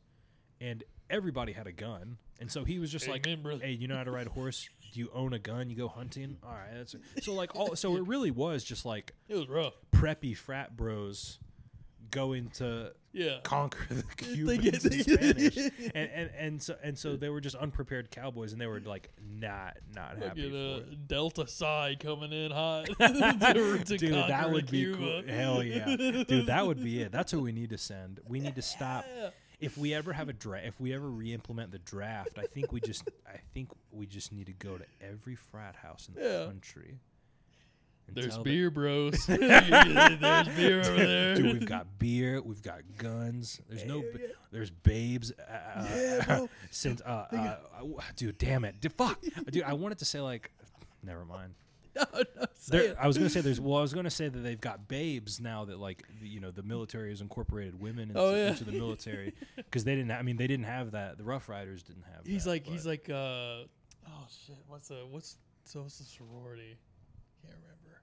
and 0.59 0.83
everybody 1.09 1.53
had 1.53 1.67
a 1.67 1.71
gun, 1.71 2.17
and 2.39 2.51
so 2.51 2.63
he 2.63 2.79
was 2.79 2.91
just 2.91 3.07
like, 3.07 3.23
brother. 3.41 3.63
hey, 3.63 3.71
you 3.71 3.87
know 3.87 3.97
how 3.97 4.03
to 4.03 4.11
ride 4.11 4.27
a 4.27 4.31
horse? 4.31 4.67
Do 4.93 4.99
you 4.99 5.09
own 5.13 5.33
a 5.33 5.39
gun? 5.39 5.69
You 5.69 5.75
go 5.75 5.87
hunting? 5.87 6.37
All 6.43 6.51
right, 6.51 6.69
that's 6.75 6.95
so 7.21 7.33
like 7.33 7.55
all. 7.55 7.75
So 7.75 7.97
it 7.97 8.07
really 8.07 8.31
was 8.31 8.63
just 8.63 8.85
like 8.85 9.13
It 9.27 9.35
was 9.35 9.49
rough. 9.49 9.73
preppy 9.91 10.37
frat 10.37 10.77
bros 10.77 11.39
going 12.11 12.49
to 12.51 12.91
Yeah. 13.11 13.37
conquer 13.43 13.87
the 13.91 14.03
They 14.45 14.57
Cubans 14.59 14.83
get- 14.83 14.83
and 14.83 15.03
Spanish, 15.03 15.57
and, 15.95 16.09
and 16.13 16.29
and 16.37 16.61
so 16.61 16.75
and 16.83 16.95
so 16.95 17.15
they 17.15 17.29
were 17.29 17.41
just 17.41 17.55
unprepared 17.55 18.11
cowboys, 18.11 18.51
and 18.51 18.61
they 18.61 18.67
were 18.67 18.81
like 18.81 19.09
not 19.27 19.77
not 19.95 20.17
happy 20.19 20.43
Fucking 20.43 20.51
for 20.51 20.57
uh, 20.57 20.91
it. 20.91 21.07
Delta 21.07 21.47
Psi 21.47 21.95
coming 21.99 22.31
in 22.31 22.51
hot. 22.51 22.85
to, 22.99 23.83
to 23.83 23.97
Dude, 23.97 24.13
that 24.13 24.29
conquer 24.29 24.51
would 24.53 24.69
be 24.69 24.83
Cuba. 24.83 24.97
cool. 25.25 25.33
Hell 25.35 25.63
yeah, 25.63 25.95
dude, 26.27 26.45
that 26.45 26.67
would 26.67 26.83
be 26.83 27.01
it. 27.01 27.11
That's 27.11 27.33
what 27.33 27.41
we 27.41 27.51
need 27.51 27.71
to 27.71 27.79
send. 27.79 28.19
We 28.27 28.39
need 28.39 28.53
to 28.55 28.61
stop. 28.61 29.05
Yeah. 29.17 29.29
If 29.63 29.77
we 29.77 29.93
ever 29.93 30.11
have 30.13 30.29
a 30.29 30.33
draft, 30.33 30.65
if 30.67 30.79
we 30.79 30.93
ever 30.93 31.07
re-implement 31.09 31.71
the 31.71 31.79
draft, 31.79 32.37
I 32.37 32.43
think 32.47 32.71
we 32.71 32.81
just, 32.81 33.03
I 33.27 33.37
think 33.53 33.69
we 33.91 34.05
just 34.05 34.31
need 34.31 34.47
to 34.47 34.53
go 34.53 34.77
to 34.77 34.85
every 35.01 35.35
frat 35.35 35.75
house 35.75 36.07
in 36.09 36.15
the 36.21 36.29
Yeah. 36.29 36.45
country. 36.45 36.99
There's 38.09 38.37
beer, 38.39 38.69
bros. 38.69 39.25
There's 39.27 39.39
beer 40.57 40.79
over 40.81 40.95
there. 40.95 41.35
Dude, 41.35 41.53
we've 41.53 41.65
got 41.65 41.97
beer, 41.97 42.41
we've 42.41 42.61
got 42.61 42.81
guns. 42.97 43.61
There's 43.69 43.85
no, 43.85 44.01
ba- 44.01 44.19
there's 44.51 44.69
babes. 44.69 45.31
Uh, 45.31 45.87
Yeah, 45.89 46.25
bro. 46.25 46.49
since, 46.69 47.01
uh, 47.01 47.25
uh, 47.31 47.55
uh, 47.81 48.01
dude, 48.17 48.37
damn 48.37 48.65
it, 48.65 48.81
dude, 48.81 48.91
fuck, 48.93 49.19
dude. 49.49 49.63
I 49.63 49.73
wanted 49.73 49.99
to 49.99 50.05
say 50.05 50.19
like, 50.19 50.51
never 51.01 51.23
mind. 51.23 51.53
no, 51.95 52.03
no, 52.13 52.45
say 52.55 52.77
There, 52.77 52.91
it. 52.91 52.97
I 52.99 53.07
was 53.07 53.17
gonna 53.17 53.29
say 53.29 53.41
there's. 53.41 53.59
Well, 53.61 53.77
I 53.77 53.81
was 53.81 53.93
gonna 53.93 54.09
say 54.09 54.27
that 54.29 54.39
they've 54.39 54.59
got 54.59 54.87
babes 54.87 55.39
now 55.39 55.65
that 55.65 55.79
like 55.79 56.03
you 56.21 56.39
know 56.39 56.51
the 56.51 56.63
military 56.63 57.09
has 57.09 57.21
incorporated 57.21 57.79
women 57.79 58.09
into, 58.09 58.19
Oh, 58.19 58.33
yeah. 58.35 58.49
into 58.49 58.63
the 58.63 58.71
military 58.71 59.33
because 59.55 59.83
they 59.83 59.95
didn't. 59.95 60.11
I 60.11 60.21
mean, 60.23 60.37
they 60.37 60.47
didn't 60.47 60.65
have 60.65 60.91
that. 60.91 61.17
The 61.17 61.23
Rough 61.23 61.49
Riders 61.49 61.83
didn't 61.83 62.03
have. 62.13 62.25
He's 62.25 62.45
that, 62.45 62.49
like 62.49 62.65
he's 62.67 62.85
like 62.85 63.09
uh 63.09 63.13
oh 63.13 64.27
shit 64.45 64.55
what's 64.67 64.89
a 64.91 65.05
what's 65.09 65.37
so 65.65 65.81
what's 65.81 65.97
the 65.99 66.03
sorority? 66.05 66.77
Can't 67.41 67.53
remember. 67.61 68.01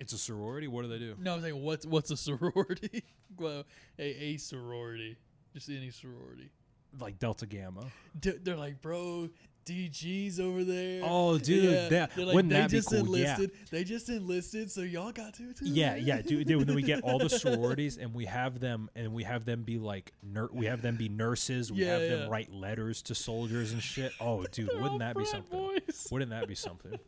It's 0.00 0.12
a 0.12 0.18
sorority. 0.18 0.66
What 0.68 0.82
do 0.82 0.88
they 0.88 0.98
do? 0.98 1.14
No, 1.18 1.34
I'm 1.34 1.42
saying 1.42 1.62
what's 1.62 1.86
what's 1.86 2.10
a 2.10 2.16
sorority? 2.16 3.04
well, 3.38 3.64
a 3.98 4.02
a 4.02 4.36
sorority, 4.38 5.16
just 5.54 5.68
any 5.68 5.90
sorority. 5.90 6.50
Like 6.98 7.18
Delta 7.18 7.46
Gamma. 7.46 7.86
D- 8.18 8.32
they're 8.42 8.56
like, 8.56 8.80
bro, 8.82 9.28
DG's 9.64 10.38
over 10.40 10.64
there. 10.64 11.00
Oh, 11.04 11.38
dude, 11.38 11.64
Yeah. 11.64 11.88
that- 11.88 12.14
They're 12.14 12.26
like, 12.26 12.34
wouldn't 12.34 12.52
they 12.52 12.60
that 12.60 12.70
be 12.70 12.76
just 12.76 12.88
cool? 12.90 12.98
Yeah. 13.18 13.34
enlisted. 13.36 13.50
They 13.70 13.84
just 13.84 14.08
enlisted, 14.08 14.70
so 14.70 14.82
y'all 14.82 15.12
got 15.12 15.34
to 15.34 15.52
too. 15.54 15.64
Yeah, 15.66 15.96
yeah, 15.96 16.20
dude. 16.22 16.46
dude 16.46 16.66
then 16.66 16.76
we 16.76 16.82
get 16.82 17.02
all 17.02 17.18
the 17.18 17.28
sororities, 17.30 17.96
and 17.96 18.14
we 18.14 18.24
have 18.26 18.60
them, 18.60 18.90
and 18.94 19.12
we 19.12 19.24
have 19.24 19.44
them 19.44 19.62
be 19.62 19.78
like, 19.78 20.12
ner- 20.22 20.50
we 20.52 20.66
have 20.66 20.82
them 20.82 20.96
be 20.96 21.08
nurses. 21.08 21.72
We 21.72 21.84
Yeah, 21.84 21.92
have 21.94 22.02
yeah. 22.02 22.08
them 22.16 22.30
write 22.30 22.52
letters 22.52 23.02
to 23.02 23.14
soldiers 23.14 23.72
and 23.72 23.82
shit. 23.82 24.12
Oh, 24.20 24.44
dude, 24.52 24.70
wouldn't 24.74 25.00
that 25.00 25.16
be 25.16 25.24
something? 25.24 25.58
boys. 25.58 26.08
Wouldn't 26.10 26.30
that 26.30 26.46
be 26.48 26.54
something? 26.54 26.98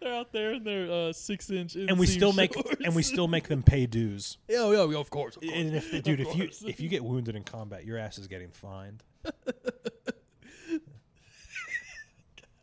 They're 0.00 0.14
out- 0.14 0.32
there 0.32 0.52
and 0.52 0.64
They're 0.64 0.82
in 0.82 0.88
their 0.88 1.08
uh, 1.08 1.12
six 1.12 1.50
inch. 1.50 1.74
And 1.74 1.98
we 1.98 2.06
still 2.06 2.32
make, 2.32 2.54
shorts. 2.54 2.76
and 2.84 2.94
we 2.94 3.02
still 3.02 3.26
make 3.26 3.48
them 3.48 3.62
pay 3.64 3.86
dues. 3.86 4.38
yeah, 4.48 4.70
yeah, 4.70 4.84
yeah, 4.86 4.98
of 4.98 5.10
course. 5.10 5.36
Of 5.36 5.42
course. 5.42 5.54
And 5.54 5.74
if, 5.74 5.90
dude, 6.04 6.20
if 6.20 6.36
you 6.36 6.50
if 6.68 6.78
you 6.78 6.88
get 6.88 7.02
wounded 7.02 7.34
in 7.34 7.42
combat, 7.42 7.84
your 7.84 7.98
ass 7.98 8.16
is 8.18 8.28
getting 8.28 8.50
fined. 8.50 9.02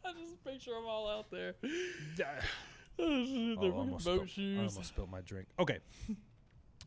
I 0.05 0.13
just 0.65 0.67
picture 0.67 0.79
them 0.79 0.89
all 0.89 1.07
out 1.07 1.29
there. 1.31 1.55
Oh, 2.97 3.25
shit, 3.25 3.57
Oh, 3.57 3.67
I 3.67 3.71
almost, 3.71 4.05
boat 4.05 4.29
spilled, 4.29 4.55
I 4.55 4.59
almost 4.59 4.85
spilled 4.85 5.11
my 5.11 5.19
drink. 5.19 5.47
Okay. 5.59 5.79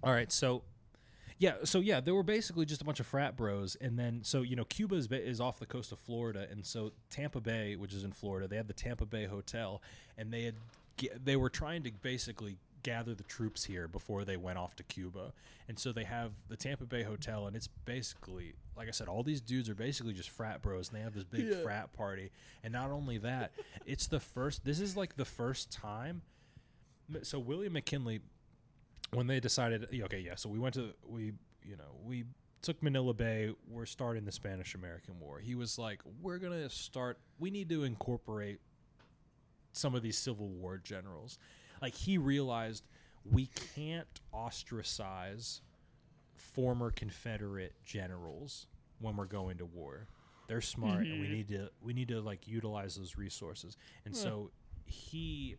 All 0.02 0.10
right. 0.10 0.32
So, 0.32 0.62
yeah. 1.36 1.56
So 1.64 1.80
yeah, 1.80 2.00
they 2.00 2.12
were 2.12 2.22
basically 2.22 2.64
just 2.64 2.80
a 2.80 2.84
bunch 2.86 2.98
of 2.98 3.06
frat 3.06 3.36
bros, 3.36 3.76
and 3.78 3.98
then 3.98 4.20
so 4.22 4.40
you 4.40 4.56
know 4.56 4.64
Cuba 4.64 4.94
is, 4.94 5.06
is 5.12 5.38
off 5.38 5.58
the 5.58 5.66
coast 5.66 5.92
of 5.92 5.98
Florida, 5.98 6.46
and 6.50 6.64
so 6.64 6.92
Tampa 7.10 7.42
Bay, 7.42 7.76
which 7.76 7.92
is 7.92 8.04
in 8.04 8.12
Florida, 8.12 8.48
they 8.48 8.56
had 8.56 8.68
the 8.68 8.72
Tampa 8.72 9.04
Bay 9.04 9.26
Hotel, 9.26 9.82
and 10.16 10.32
they 10.32 10.44
had 10.44 10.54
they 11.22 11.36
were 11.36 11.50
trying 11.50 11.82
to 11.82 11.92
basically 12.00 12.56
gather 12.88 13.14
the 13.14 13.22
troops 13.24 13.64
here 13.64 13.86
before 13.88 14.24
they 14.24 14.36
went 14.36 14.58
off 14.58 14.74
to 14.76 14.82
Cuba, 14.82 15.32
and 15.68 15.78
so 15.78 15.92
they 15.92 16.04
have 16.04 16.32
the 16.48 16.56
Tampa 16.56 16.84
Bay 16.86 17.02
Hotel, 17.02 17.46
and 17.46 17.54
it's 17.54 17.68
basically 17.84 18.54
like 18.76 18.88
I 18.88 18.92
said, 18.92 19.08
all 19.08 19.22
these 19.24 19.40
dudes 19.40 19.68
are 19.68 19.74
basically 19.74 20.12
just 20.12 20.30
frat 20.30 20.62
bros, 20.62 20.88
and 20.88 20.96
they 20.98 21.02
have 21.02 21.14
this 21.14 21.24
big 21.24 21.46
Yeah. 21.46 21.62
frat 21.62 21.92
party, 21.92 22.30
and 22.62 22.72
not 22.72 22.90
only 22.90 23.18
that, 23.18 23.50
it's 23.86 24.06
the 24.06 24.20
first. 24.20 24.64
This 24.64 24.78
is 24.80 24.96
like 24.96 25.16
the 25.16 25.24
first 25.24 25.70
time 25.72 26.22
so 27.22 27.38
William 27.38 27.72
McKinley, 27.72 28.20
when 29.14 29.26
they 29.26 29.40
decided, 29.40 29.88
okay, 30.04 30.20
yeah, 30.20 30.34
so 30.36 30.48
we 30.50 30.58
went 30.58 30.74
to 30.74 30.92
we, 31.06 31.32
you 31.64 31.76
know, 31.76 31.96
we 32.04 32.24
took 32.62 32.82
Manila 32.82 33.14
Bay. 33.14 33.50
We're 33.66 33.86
starting 33.86 34.24
the 34.26 34.32
Spanish 34.32 34.74
American 34.74 35.18
War. 35.20 35.38
He 35.40 35.54
was 35.54 35.78
like, 35.78 36.00
we're 36.20 36.38
gonna 36.38 36.68
start. 36.70 37.18
We 37.38 37.50
need 37.50 37.68
to 37.70 37.84
incorporate 37.84 38.60
some 39.72 39.94
of 39.94 40.02
these 40.02 40.18
Civil 40.18 40.48
War 40.48 40.78
generals. 40.78 41.38
Like 41.82 41.94
he 41.94 42.18
realized 42.18 42.84
we 43.24 43.46
can't 43.74 44.20
ostracize 44.32 45.60
former 46.36 46.90
Confederate 46.90 47.74
generals 47.84 48.66
when 49.00 49.16
we're 49.16 49.26
going 49.26 49.58
to 49.58 49.66
war. 49.66 50.08
They're 50.46 50.60
smart, 50.60 51.04
and 51.06 51.20
we 51.20 51.26
Mhm. 51.26 51.30
need 51.30 51.48
to 51.48 51.70
we 51.82 51.92
need 51.92 52.08
to 52.08 52.20
like 52.20 52.48
utilize 52.48 52.96
those 52.96 53.16
resources. 53.16 53.76
And 54.04 54.14
Yeah. 54.14 54.20
so 54.22 54.50
he 54.86 55.56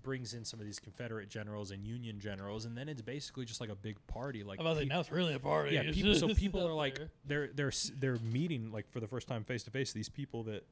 brings 0.00 0.32
in 0.32 0.44
some 0.44 0.60
of 0.60 0.64
these 0.64 0.78
Confederate 0.78 1.28
generals 1.28 1.70
and 1.72 1.84
Union 1.86 2.20
generals, 2.20 2.64
and 2.64 2.78
then 2.78 2.88
it's 2.88 3.02
basically 3.02 3.44
just 3.44 3.60
like 3.60 3.68
a 3.68 3.74
big 3.74 3.96
party. 4.06 4.44
Like 4.44 4.60
to 4.60 4.84
now 4.86 5.00
it's 5.00 5.10
really 5.10 5.34
a 5.34 5.40
party. 5.40 5.74
yeah, 5.74 5.90
people. 5.90 6.14
So 6.14 6.28
people 6.34 6.66
are 6.66 6.72
like 6.72 6.98
they're 7.24 7.48
they're 7.48 7.72
they're 7.96 8.18
meeting 8.18 8.70
like 8.70 8.88
for 8.90 9.00
the 9.00 9.08
first 9.08 9.26
time 9.26 9.42
face 9.44 9.64
to 9.64 9.70
face. 9.72 9.92
These 9.92 10.08
people 10.08 10.44
that 10.44 10.64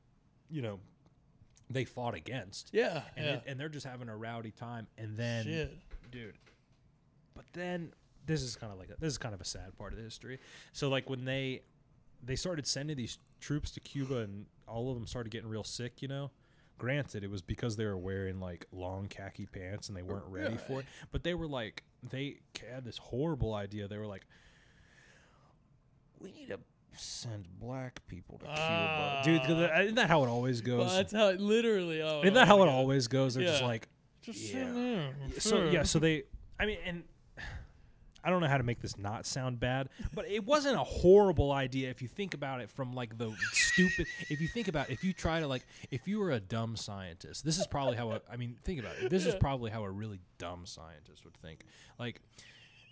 you 0.49 0.62
know 0.62 0.78
they 1.71 1.85
fought 1.85 2.14
against, 2.14 2.71
yeah, 2.73 3.03
and 3.17 3.27
yeah. 3.27 3.33
it- 3.35 3.43
and 3.47 3.59
they're 3.61 3.69
just 3.69 3.87
having 3.87 4.09
a 4.09 4.17
rowdy 4.17 4.51
time. 4.53 4.87
And 4.99 5.17
then, 5.17 5.45
Shit. 5.45 5.77
dude, 6.11 6.35
but 7.35 7.45
then 7.53 7.93
this 8.25 8.43
is 8.43 8.57
kind 8.57 8.73
of 8.73 8.79
like 8.79 8.89
a, 8.91 8.95
this 9.01 9.12
is 9.12 9.19
kind 9.19 9.35
of 9.35 9.41
a 9.41 9.45
sad 9.45 9.77
part 9.79 9.93
of 9.93 9.99
the 9.99 10.05
history. 10.05 10.39
So 10.73 10.89
like 10.89 11.09
when 11.11 11.25
they 11.25 11.62
they 12.23 12.37
started 12.37 12.67
sending 12.67 12.97
these 12.97 13.19
troops 13.41 13.71
to 13.73 13.81
Cuba 13.81 14.19
and 14.21 14.47
all 14.67 14.91
of 14.91 14.97
them 14.97 15.07
started 15.07 15.31
getting 15.31 15.49
real 15.49 15.64
sick, 15.64 16.03
you 16.03 16.09
know. 16.09 16.31
Granted, 16.79 17.25
it 17.25 17.31
was 17.31 17.41
because 17.41 17.77
they 17.77 17.85
were 17.87 17.97
wearing 17.97 18.39
like 18.39 18.67
long 18.71 19.09
khaki 19.09 19.47
pants 19.47 19.89
and 19.89 19.97
they 19.97 20.03
weren't 20.03 20.27
ready 20.29 20.57
for 20.57 20.81
it. 20.81 20.87
But 21.11 21.25
they 21.25 21.33
were 21.35 21.47
like 21.47 21.85
they 22.11 22.41
had 22.71 22.85
this 22.85 22.99
horrible 22.99 23.55
idea. 23.55 23.89
They 23.89 23.97
were 23.99 24.07
like, 24.07 24.27
we 26.21 26.33
need 26.33 26.49
to 26.49 26.59
send 26.99 27.47
black 27.61 28.01
people 28.09 28.38
to 28.38 28.44
Cuba, 28.47 29.20
dude. 29.24 29.42
'cause 29.42 29.70
Ah. 29.72 29.80
Isn't 29.80 29.94
that 29.97 30.09
how 30.09 30.24
it 30.24 30.28
always 30.28 30.62
Well, 30.62 30.78
goes? 30.78 30.94
that's 30.94 31.12
how 31.12 31.28
it 31.28 31.40
literally. 31.40 32.03
Oh, 32.03 32.20
Isn't 32.22 32.34
that 32.34 32.47
how 32.49 32.62
it 32.62 32.68
always 32.68 33.09
goes? 33.09 33.34
They're 33.34 33.44
just 33.47 33.62
like, 33.62 33.88
Just 34.22 34.40
Yeah. 34.40 34.49
sitting 34.53 34.74
there. 34.74 35.14
so 35.40 35.64
yeah. 35.70 35.82
So 35.84 35.99
they, 36.01 36.24
I 36.59 36.66
mean, 36.66 36.78
and 36.84 37.05
I 38.24 38.30
don't 38.30 38.40
know 38.40 38.49
how 38.49 38.57
to 38.59 38.64
make 38.64 38.80
this 38.80 38.99
not 38.99 39.24
sound 39.24 39.61
bad, 39.61 39.88
but 40.12 40.26
it 40.28 40.44
wasn't 40.44 40.74
a 40.74 40.82
horrible 40.82 41.53
idea 41.53 41.90
if 41.90 42.03
you 42.03 42.09
think 42.09 42.34
about 42.34 42.61
it 42.61 42.68
from 42.68 42.92
like 42.92 43.16
the 43.18 43.32
stupid. 43.53 44.07
If 44.28 44.40
you 44.40 44.49
think 44.49 44.66
about, 44.66 44.90
it, 44.90 44.94
if 44.94 45.05
you 45.05 45.12
try 45.12 45.38
to 45.38 45.47
like, 45.47 45.64
if 45.92 46.09
you 46.09 46.18
were 46.18 46.32
a 46.32 46.40
dumb 46.40 46.74
scientist, 46.76 47.44
this 47.44 47.57
is 47.59 47.68
probably 47.68 47.97
how. 47.97 48.11
A, 48.11 48.20
I 48.28 48.36
mean, 48.36 48.57
think 48.64 48.80
about 48.80 48.97
it. 48.97 49.11
This 49.11 49.26
is 49.26 49.36
probably 49.36 49.70
how 49.70 49.84
a 49.84 49.90
really 49.90 50.18
dumb 50.38 50.66
scientist 50.66 51.24
would 51.24 51.36
think. 51.36 51.61
Like. 51.99 52.20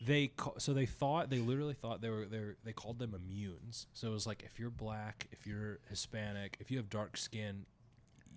They 0.02 0.28
ca- 0.28 0.58
so 0.58 0.74
they 0.74 0.86
thought 0.86 1.30
they 1.30 1.38
literally 1.38 1.74
thought 1.74 2.00
they 2.00 2.10
were 2.10 2.26
they 2.26 2.40
they 2.64 2.72
called 2.72 2.98
them 2.98 3.12
immunes. 3.18 3.86
So 3.94 4.08
it 4.08 4.12
was 4.12 4.26
like 4.26 4.42
if 4.42 4.58
you're 4.58 4.70
black, 4.70 5.28
if 5.32 5.46
you're 5.46 5.78
Hispanic, 5.88 6.56
if 6.60 6.70
you 6.70 6.76
have 6.78 6.90
dark 6.90 7.16
skin, 7.16 7.64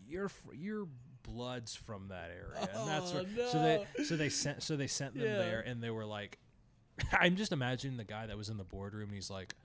your 0.07 0.29
fr- 0.29 0.53
your 0.53 0.87
blood's 1.23 1.75
from 1.75 2.07
that 2.07 2.29
area, 2.31 2.69
and 2.73 2.87
that's 2.87 3.11
Oh, 3.11 3.23
where, 3.23 3.47
so 3.49 3.61
they 3.61 4.03
so 4.05 4.15
they 4.15 4.29
sent 4.29 4.63
so 4.63 4.77
they 4.77 4.87
sent 4.87 5.15
them 5.15 5.23
Yeah. 5.25 5.37
there, 5.37 5.59
and 5.59 5.81
they 5.83 5.89
were 5.89 6.05
like, 6.05 6.37
I'm 7.11 7.35
just 7.35 7.51
imagining 7.51 7.97
the 7.97 8.05
guy 8.05 8.27
that 8.27 8.37
was 8.37 8.47
in 8.49 8.57
the 8.57 8.63
boardroom, 8.63 9.05
and 9.09 9.13
he's 9.13 9.29
like, 9.29 9.55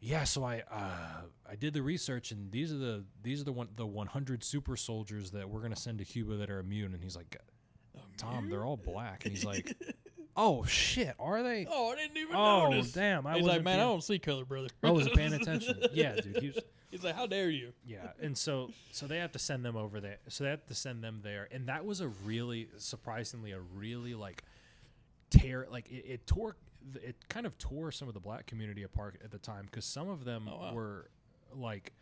yeah, 0.00 0.24
so 0.24 0.44
I 0.44 0.62
uh, 0.70 1.22
I 1.50 1.56
did 1.56 1.72
the 1.74 1.82
research, 1.82 2.30
and 2.30 2.52
these 2.52 2.72
are 2.72 2.76
the 2.78 3.04
these 3.22 3.40
are 3.40 3.44
the 3.44 3.52
one 3.52 3.68
the 3.74 3.86
100 3.86 4.44
super 4.44 4.76
soldiers 4.76 5.30
that 5.32 5.48
we're 5.48 5.62
gonna 5.62 5.74
send 5.74 5.98
to 5.98 6.04
Cuba 6.04 6.36
that 6.36 6.50
are 6.50 6.58
immune, 6.60 6.92
and 6.94 7.02
he's 7.02 7.16
like, 7.16 7.36
Tom, 8.16 8.48
they're 8.50 8.64
all 8.64 8.76
black, 8.76 9.24
and 9.24 9.34
he's 9.34 9.44
like, 9.44 9.74
oh 10.36 10.64
shit, 10.64 11.14
are 11.18 11.42
they? 11.42 11.66
Oh, 11.70 11.92
I 11.92 11.96
didn't 11.96 12.16
even 12.16 12.36
Oh 12.36 12.70
notice. 12.70 12.92
damn, 12.92 13.26
I 13.26 13.34
He's 13.34 13.44
was 13.44 13.54
like, 13.54 13.62
man, 13.64 13.80
I 13.80 13.84
don't 13.84 14.02
see 14.02 14.18
color, 14.18 14.44
brother. 14.44 14.68
I 14.82 14.90
wasn't 14.90 15.14
paying 15.16 15.32
attention. 15.40 15.80
Yeah, 15.92 16.16
dude, 16.16 16.38
he 16.38 16.46
was, 16.48 16.58
He's 16.90 17.02
like, 17.04 17.16
how 17.16 17.26
dare 17.26 17.50
you? 17.50 17.72
yeah, 17.84 18.12
and 18.22 18.36
so 18.38 18.70
so 18.92 19.06
they 19.06 19.18
have 19.18 19.32
to 19.32 19.38
send 19.38 19.64
them 19.64 19.76
over 19.76 20.00
there. 20.00 20.18
So 20.28 20.44
they 20.44 20.50
have 20.50 20.66
to 20.66 20.74
send 20.74 21.02
them 21.02 21.20
there, 21.22 21.48
and 21.50 21.66
that 21.68 21.84
was 21.84 22.00
a 22.00 22.08
really 22.08 22.68
surprisingly 22.78 23.52
a 23.52 23.60
really 23.60 24.14
like 24.14 24.42
tear 25.30 25.66
like 25.70 25.90
it, 25.90 26.04
it 26.06 26.26
tore 26.26 26.56
it 27.02 27.16
kind 27.28 27.46
of 27.46 27.58
tore 27.58 27.90
some 27.90 28.06
of 28.06 28.14
the 28.14 28.20
black 28.20 28.46
community 28.46 28.84
apart 28.84 29.20
at 29.24 29.30
the 29.32 29.38
time 29.38 29.64
because 29.66 29.84
some 29.84 30.08
of 30.08 30.24
them 30.24 30.48
Oh, 30.50 30.56
wow. 30.58 30.72
were 30.74 31.10
like 31.52 31.92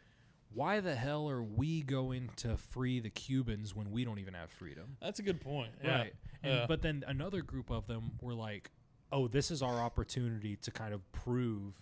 why 0.55 0.81
the 0.81 0.95
hell 0.95 1.29
are 1.29 1.43
we 1.43 1.83
going 1.83 2.31
to 2.37 2.57
free 2.57 3.01
the 3.01 3.11
cubans 3.11 3.75
when 3.75 3.91
we 3.91 4.05
don't 4.05 4.19
even 4.19 4.35
have 4.35 4.51
freedom 4.51 4.97
That's 5.01 5.19
a 5.19 5.23
good 5.23 5.41
point. 5.41 5.73
Yeah. 5.83 5.97
right 5.99 6.15
and 6.43 6.53
Yeah. 6.61 6.67
but 6.67 6.83
then 6.83 7.05
another 7.07 7.43
group 7.43 7.71
of 7.71 7.87
them 7.87 8.13
were 8.21 8.35
like 8.35 8.71
oh 9.13 9.29
this 9.29 9.51
is 9.51 9.63
our 9.63 9.79
opportunity 9.81 10.57
to 10.57 10.71
kind 10.71 10.95
of 10.95 11.01
prove 11.13 11.75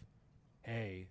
hey 0.64 1.06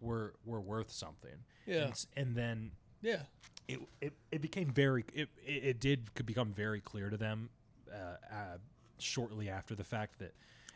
we're 0.00 0.32
we're 0.44 0.60
worth 0.60 0.90
something 0.92 1.44
Yeah. 1.66 1.84
and, 1.86 2.06
and 2.16 2.36
then 2.36 2.70
yeah. 3.02 3.22
it, 3.68 3.80
it, 4.00 4.12
it 4.32 4.40
became 4.42 4.70
very 4.70 5.04
it, 5.14 5.28
it, 5.44 5.64
it 5.64 5.80
did 5.80 6.08
become 6.26 6.52
very 6.52 6.80
clear 6.80 7.10
to 7.10 7.16
them 7.16 7.48
uh, 7.92 8.16
uh, 8.34 8.56
shortly 8.98 9.48
after 9.48 9.74
the 9.74 9.84
fact 9.84 10.18
that 10.18 10.32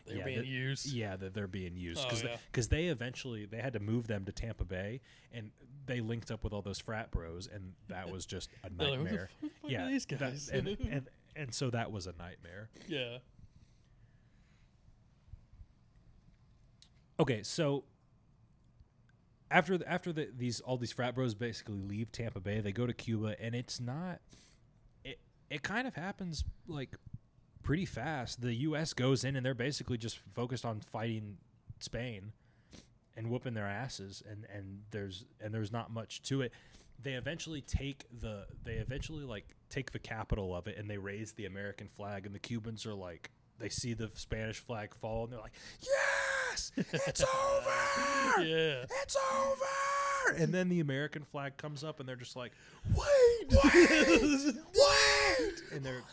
They're 0.09 0.19
yeah, 0.19 0.25
being 0.25 0.39
that- 0.39 0.47
used. 0.47 0.87
yeah 0.93 1.17
that 1.17 1.35
they're 1.35 1.47
being 1.47 1.77
used 1.77 2.01
Oh, 2.01 2.05
because 2.09 2.23
yeah. 2.25 2.77
they 2.77 2.87
eventually 2.87 3.47
they 3.47 3.59
had 3.59 3.73
to 3.75 3.81
move 3.81 4.07
them 4.07 4.25
to 4.25 4.33
Tampa 4.33 4.65
Bay 4.65 5.01
and 5.33 5.51
they 5.87 6.01
linked 6.01 6.31
up 6.31 6.45
with 6.45 6.53
all 6.53 6.63
those 6.63 6.79
frat 6.79 7.11
bros 7.11 7.49
and 7.53 7.73
that 7.89 8.11
was 8.11 8.27
just 8.27 8.51
a 8.65 8.71
They're 8.71 8.91
like, 8.91 8.99
what 9.01 9.05
the 9.09 9.11
nightmare 9.17 9.31
are 9.43 9.71
yeah 9.71 9.87
these 9.87 10.05
that- 10.07 10.19
guys? 10.19 10.49
and, 10.53 10.67
and 10.91 11.09
and 11.37 11.55
so 11.55 11.71
that 11.71 11.93
was 11.93 12.07
a 12.07 12.13
nightmare 12.19 12.69
yeah. 12.89 13.19
Okay, 17.21 17.43
so 17.43 17.85
after 19.51 19.77
the, 19.79 19.89
after 19.91 20.13
the, 20.13 20.29
these 20.37 20.61
all 20.61 20.77
these 20.77 20.93
frat 20.93 21.15
bros 21.15 21.35
basically 21.35 21.81
leave 21.81 22.13
Tampa 22.13 22.41
Bay, 22.41 22.61
they 22.61 22.71
go 22.73 22.87
to 22.87 22.93
Cuba, 22.93 23.35
and 23.41 23.55
it's 23.55 23.81
not. 23.81 24.21
It 25.05 25.19
it 25.51 25.63
kind 25.63 25.89
of 25.89 25.95
happens 25.97 26.45
like 26.69 26.95
pretty 27.69 27.85
fast. 27.85 28.41
The 28.41 28.55
U.S. 28.55 28.95
goes 28.95 29.25
in, 29.25 29.37
and 29.37 29.45
they're 29.45 29.53
basically 29.53 29.99
just 29.99 30.17
focused 30.17 30.65
on 30.65 30.81
fighting 30.81 31.37
Spain 31.81 32.33
and 33.15 33.29
whooping 33.29 33.53
their 33.53 33.67
asses, 33.67 34.23
and 34.27 34.47
and 34.51 34.85
there's 34.91 35.27
and 35.39 35.53
there's 35.53 35.71
not 35.71 35.93
much 35.93 36.23
to 36.23 36.41
it. 36.41 36.51
They 36.99 37.13
eventually 37.13 37.61
take 37.61 38.07
the 38.11 38.47
they 38.65 38.77
eventually 38.77 39.25
like 39.25 39.55
take 39.69 39.93
the 39.93 39.99
capital 39.99 40.57
of 40.57 40.67
it, 40.67 40.79
and 40.79 40.89
they 40.89 40.97
raise 40.97 41.33
the 41.33 41.45
American 41.45 41.89
flag, 41.89 42.25
and 42.25 42.35
the 42.35 42.39
Cubans 42.39 42.87
are 42.87 42.95
like. 42.95 43.31
They 43.61 43.69
see 43.69 43.93
the 43.93 44.09
Spanish 44.15 44.61
flag 44.61 44.95
fall, 44.95 45.25
and 45.25 45.33
they're 45.33 45.41
like, 45.41 45.57
"Yes, 45.83 46.71
it's 46.77 47.23
over! 47.45 48.45
Yeah. 48.45 48.85
It's 49.03 49.17
over!" 49.35 50.41
And 50.41 50.55
then 50.55 50.69
the 50.69 50.79
American 50.79 51.25
flag 51.25 51.57
comes 51.57 51.83
up, 51.83 51.99
and 51.99 52.09
they're 52.09 52.15
just 52.15 52.37
like, 52.37 52.53
"Wait, 52.95 53.51
wait, 53.65 54.55
wait!" 54.55 55.63
And 55.73 55.83
they're 55.83 56.05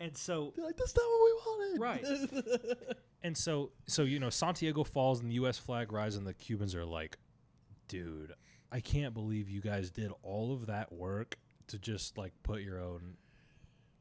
and 0.00 0.16
so 0.16 0.52
They're 0.56 0.64
like, 0.66 0.76
that's 0.76 0.96
not 0.96 1.04
what 1.04 1.24
we 1.24 1.32
wanted. 1.46 1.80
Right. 1.80 2.96
and 3.22 3.36
so 3.36 3.70
so 3.86 4.02
you 4.02 4.18
know 4.18 4.30
Santiago 4.30 4.82
falls, 4.84 5.20
and 5.20 5.30
the 5.30 5.34
U.S. 5.34 5.58
flag 5.58 5.92
rises, 5.92 6.18
and 6.18 6.26
the 6.26 6.34
Cubans 6.34 6.74
are 6.74 6.84
like, 6.84 7.18
"Dude, 7.88 8.32
I 8.72 8.80
can't 8.80 9.14
believe 9.14 9.48
you 9.48 9.60
guys 9.60 9.90
did 9.90 10.10
all 10.22 10.52
of 10.52 10.66
that 10.66 10.92
work 10.92 11.38
to 11.68 11.78
just 11.78 12.16
like 12.18 12.32
put 12.42 12.62
your 12.62 12.80
own 12.80 13.14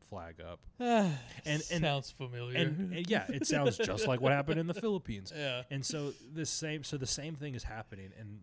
flag 0.09 0.35
up." 0.41 0.59
and, 0.79 1.13
And- 1.45 1.61
sounds 1.61 2.11
familiar. 2.11 2.57
And, 2.57 2.93
and 2.93 3.09
yeah, 3.09 3.25
it 3.29 3.45
sounds 3.45 3.77
just 3.77 4.07
like 4.07 4.21
what 4.21 4.31
happened 4.31 4.59
in 4.59 4.67
the 4.67 4.73
Philippines. 4.81 5.31
yeah. 5.35 5.63
And 5.69 5.85
so 5.85 6.13
the 6.33 6.45
same 6.45 6.83
so 6.83 6.97
the 6.97 7.05
same 7.07 7.35
thing 7.35 7.55
is 7.55 7.63
happening 7.63 8.11
and 8.19 8.39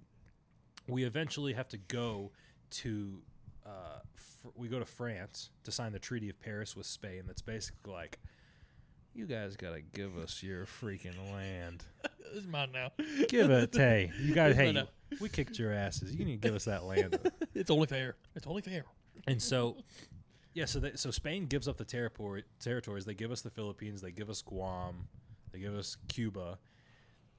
we 0.88 1.02
eventually 1.02 1.52
have 1.54 1.68
to 1.68 1.78
go 1.78 2.30
to 2.70 3.18
uh, 3.66 3.98
we 4.54 4.68
go 4.68 4.78
to 4.78 4.84
France 4.84 5.50
to 5.64 5.72
sign 5.72 5.92
the 5.92 5.98
Treaty 5.98 6.28
of 6.28 6.40
Paris 6.40 6.76
with 6.76 6.86
Spain 6.86 7.22
that's 7.26 7.42
basically 7.42 7.92
like 7.92 8.18
you 9.14 9.26
guys 9.26 9.56
got 9.56 9.72
to 9.72 9.80
give 9.80 10.16
us 10.18 10.42
your 10.42 10.66
freaking 10.66 11.32
land. 11.32 11.84
This 12.34 12.42
is 12.42 12.50
mine 12.50 12.72
now. 12.72 12.90
Give 13.28 13.50
it, 13.50 13.74
hey, 13.74 14.10
you 14.20 14.34
guys, 14.34 14.56
hey, 14.56 14.72
now. 14.72 14.88
we 15.20 15.28
kicked 15.28 15.60
your 15.60 15.72
asses. 15.72 16.12
You 16.12 16.24
need 16.24 16.42
to 16.42 16.48
give 16.48 16.56
us 16.56 16.64
that 16.64 16.82
land. 16.84 17.18
It's 17.54 17.70
only 17.70 17.86
fair. 17.86 18.16
It's 18.34 18.48
only 18.48 18.62
fair. 18.62 18.84
And 19.28 19.40
so, 19.40 19.76
yeah, 20.52 20.64
so 20.64 20.80
they, 20.80 20.92
so 20.96 21.12
Spain 21.12 21.46
gives 21.46 21.68
up 21.68 21.76
the 21.76 21.84
territory 21.84 22.42
territories. 22.58 23.04
They 23.04 23.14
give 23.14 23.30
us 23.30 23.42
the 23.42 23.50
Philippines. 23.50 24.02
They 24.02 24.10
give 24.10 24.28
us 24.28 24.42
Guam. 24.42 25.06
They 25.52 25.60
give 25.60 25.74
us 25.74 25.96
Cuba, 26.08 26.58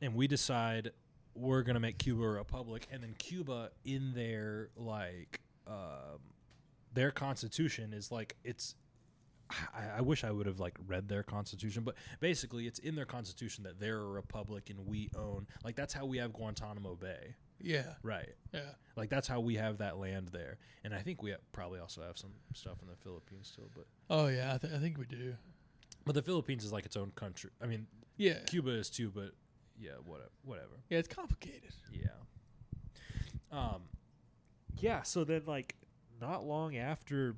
and 0.02 0.16
we 0.16 0.26
decide 0.28 0.92
we're 1.36 1.62
gonna 1.62 1.82
make 1.82 2.00
Cuba 2.00 2.24
a 2.24 2.30
republic. 2.30 2.88
And 2.92 3.04
then 3.04 3.14
Cuba, 3.20 3.70
in 3.86 4.14
their 4.14 4.70
like, 4.76 5.42
um, 5.68 6.20
their 6.94 7.12
constitution 7.12 7.94
is 7.94 8.12
like 8.12 8.36
it's. 8.44 8.76
I, 9.74 10.00
I 10.00 10.02
wish 10.02 10.26
I 10.26 10.32
would 10.32 10.46
have 10.46 10.60
like 10.60 10.74
read 10.88 11.08
their 11.08 11.24
constitution, 11.24 11.84
but 11.84 11.96
basically, 12.20 12.68
it's 12.68 12.80
in 12.80 12.96
their 12.96 13.06
constitution 13.06 13.64
that 13.64 13.80
they're 13.80 14.00
a 14.02 14.06
republic 14.08 14.70
and 14.70 14.86
we 14.86 15.10
own. 15.16 15.48
Like 15.64 15.78
that's 15.78 15.94
how 15.94 16.06
we 16.06 16.18
have 16.18 16.34
Guantanamo 16.34 16.96
Bay, 16.96 17.36
Yeah. 17.62 17.94
right? 18.04 18.28
Yeah. 18.54 18.72
Like 18.98 19.10
that's 19.10 19.26
how 19.26 19.40
we 19.40 19.56
have 19.56 19.78
that 19.78 19.98
land 20.00 20.28
there, 20.34 20.58
and 20.84 20.94
I 20.94 21.00
think 21.00 21.24
we 21.24 21.32
ha- 21.32 21.38
probably 21.54 21.80
also 21.80 22.02
have 22.02 22.18
some 22.18 22.32
stuff 22.54 22.82
in 22.82 22.90
the 22.90 22.98
Philippines 22.98 23.48
still. 23.54 23.70
But 23.74 23.86
Oh 24.10 24.28
yeah. 24.28 24.54
I, 24.54 24.58
th- 24.58 24.74
I 24.74 24.80
think 24.80 24.98
we 24.98 25.06
do. 25.06 25.36
but 26.06 26.14
the 26.14 26.22
Philippines 26.24 26.66
is 26.66 26.74
like 26.74 26.86
its 26.86 26.98
own 26.98 27.12
country. 27.16 27.52
I 27.64 27.68
mean, 27.68 27.88
Yeah. 28.18 28.40
Cuba 28.48 28.72
is 28.72 28.90
too, 28.90 29.12
but 29.16 29.32
yeah, 29.80 29.92
whatever, 30.04 30.30
whatever. 30.44 30.82
Yeah. 30.90 30.98
It's 30.98 31.08
complicated. 31.08 31.72
Yeah. 31.94 32.08
Um, 33.52 33.84
yeah. 34.80 35.04
So 35.04 35.24
then, 35.24 35.44
like, 35.46 35.76
not 36.22 36.46
long 36.46 36.76
after 36.78 37.36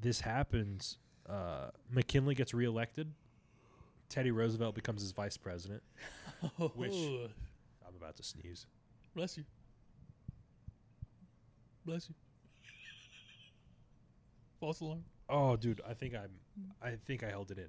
this 0.00 0.20
happens, 0.20 0.98
uh, 1.28 1.70
McKinley 1.90 2.34
gets 2.34 2.54
reelected. 2.54 3.12
Teddy 4.08 4.30
Roosevelt 4.30 4.74
becomes 4.74 5.02
his 5.02 5.12
vice 5.12 5.36
president. 5.36 5.82
Which- 6.74 6.92
Oh, 6.92 7.26
I'm 7.86 7.94
about 7.96 8.16
to 8.16 8.22
sneeze. 8.22 8.66
bless 9.14 9.36
you. 9.36 9.44
Bless 11.84 12.08
you. 12.08 12.14
False 14.60 14.80
alarm. 14.80 15.04
Oh, 15.28 15.56
dude, 15.56 15.80
I 15.88 15.94
think 15.94 16.14
I'm. 16.14 16.30
I 16.82 16.92
think 16.96 17.22
I 17.22 17.28
held 17.28 17.50
it 17.50 17.58
in. 17.58 17.68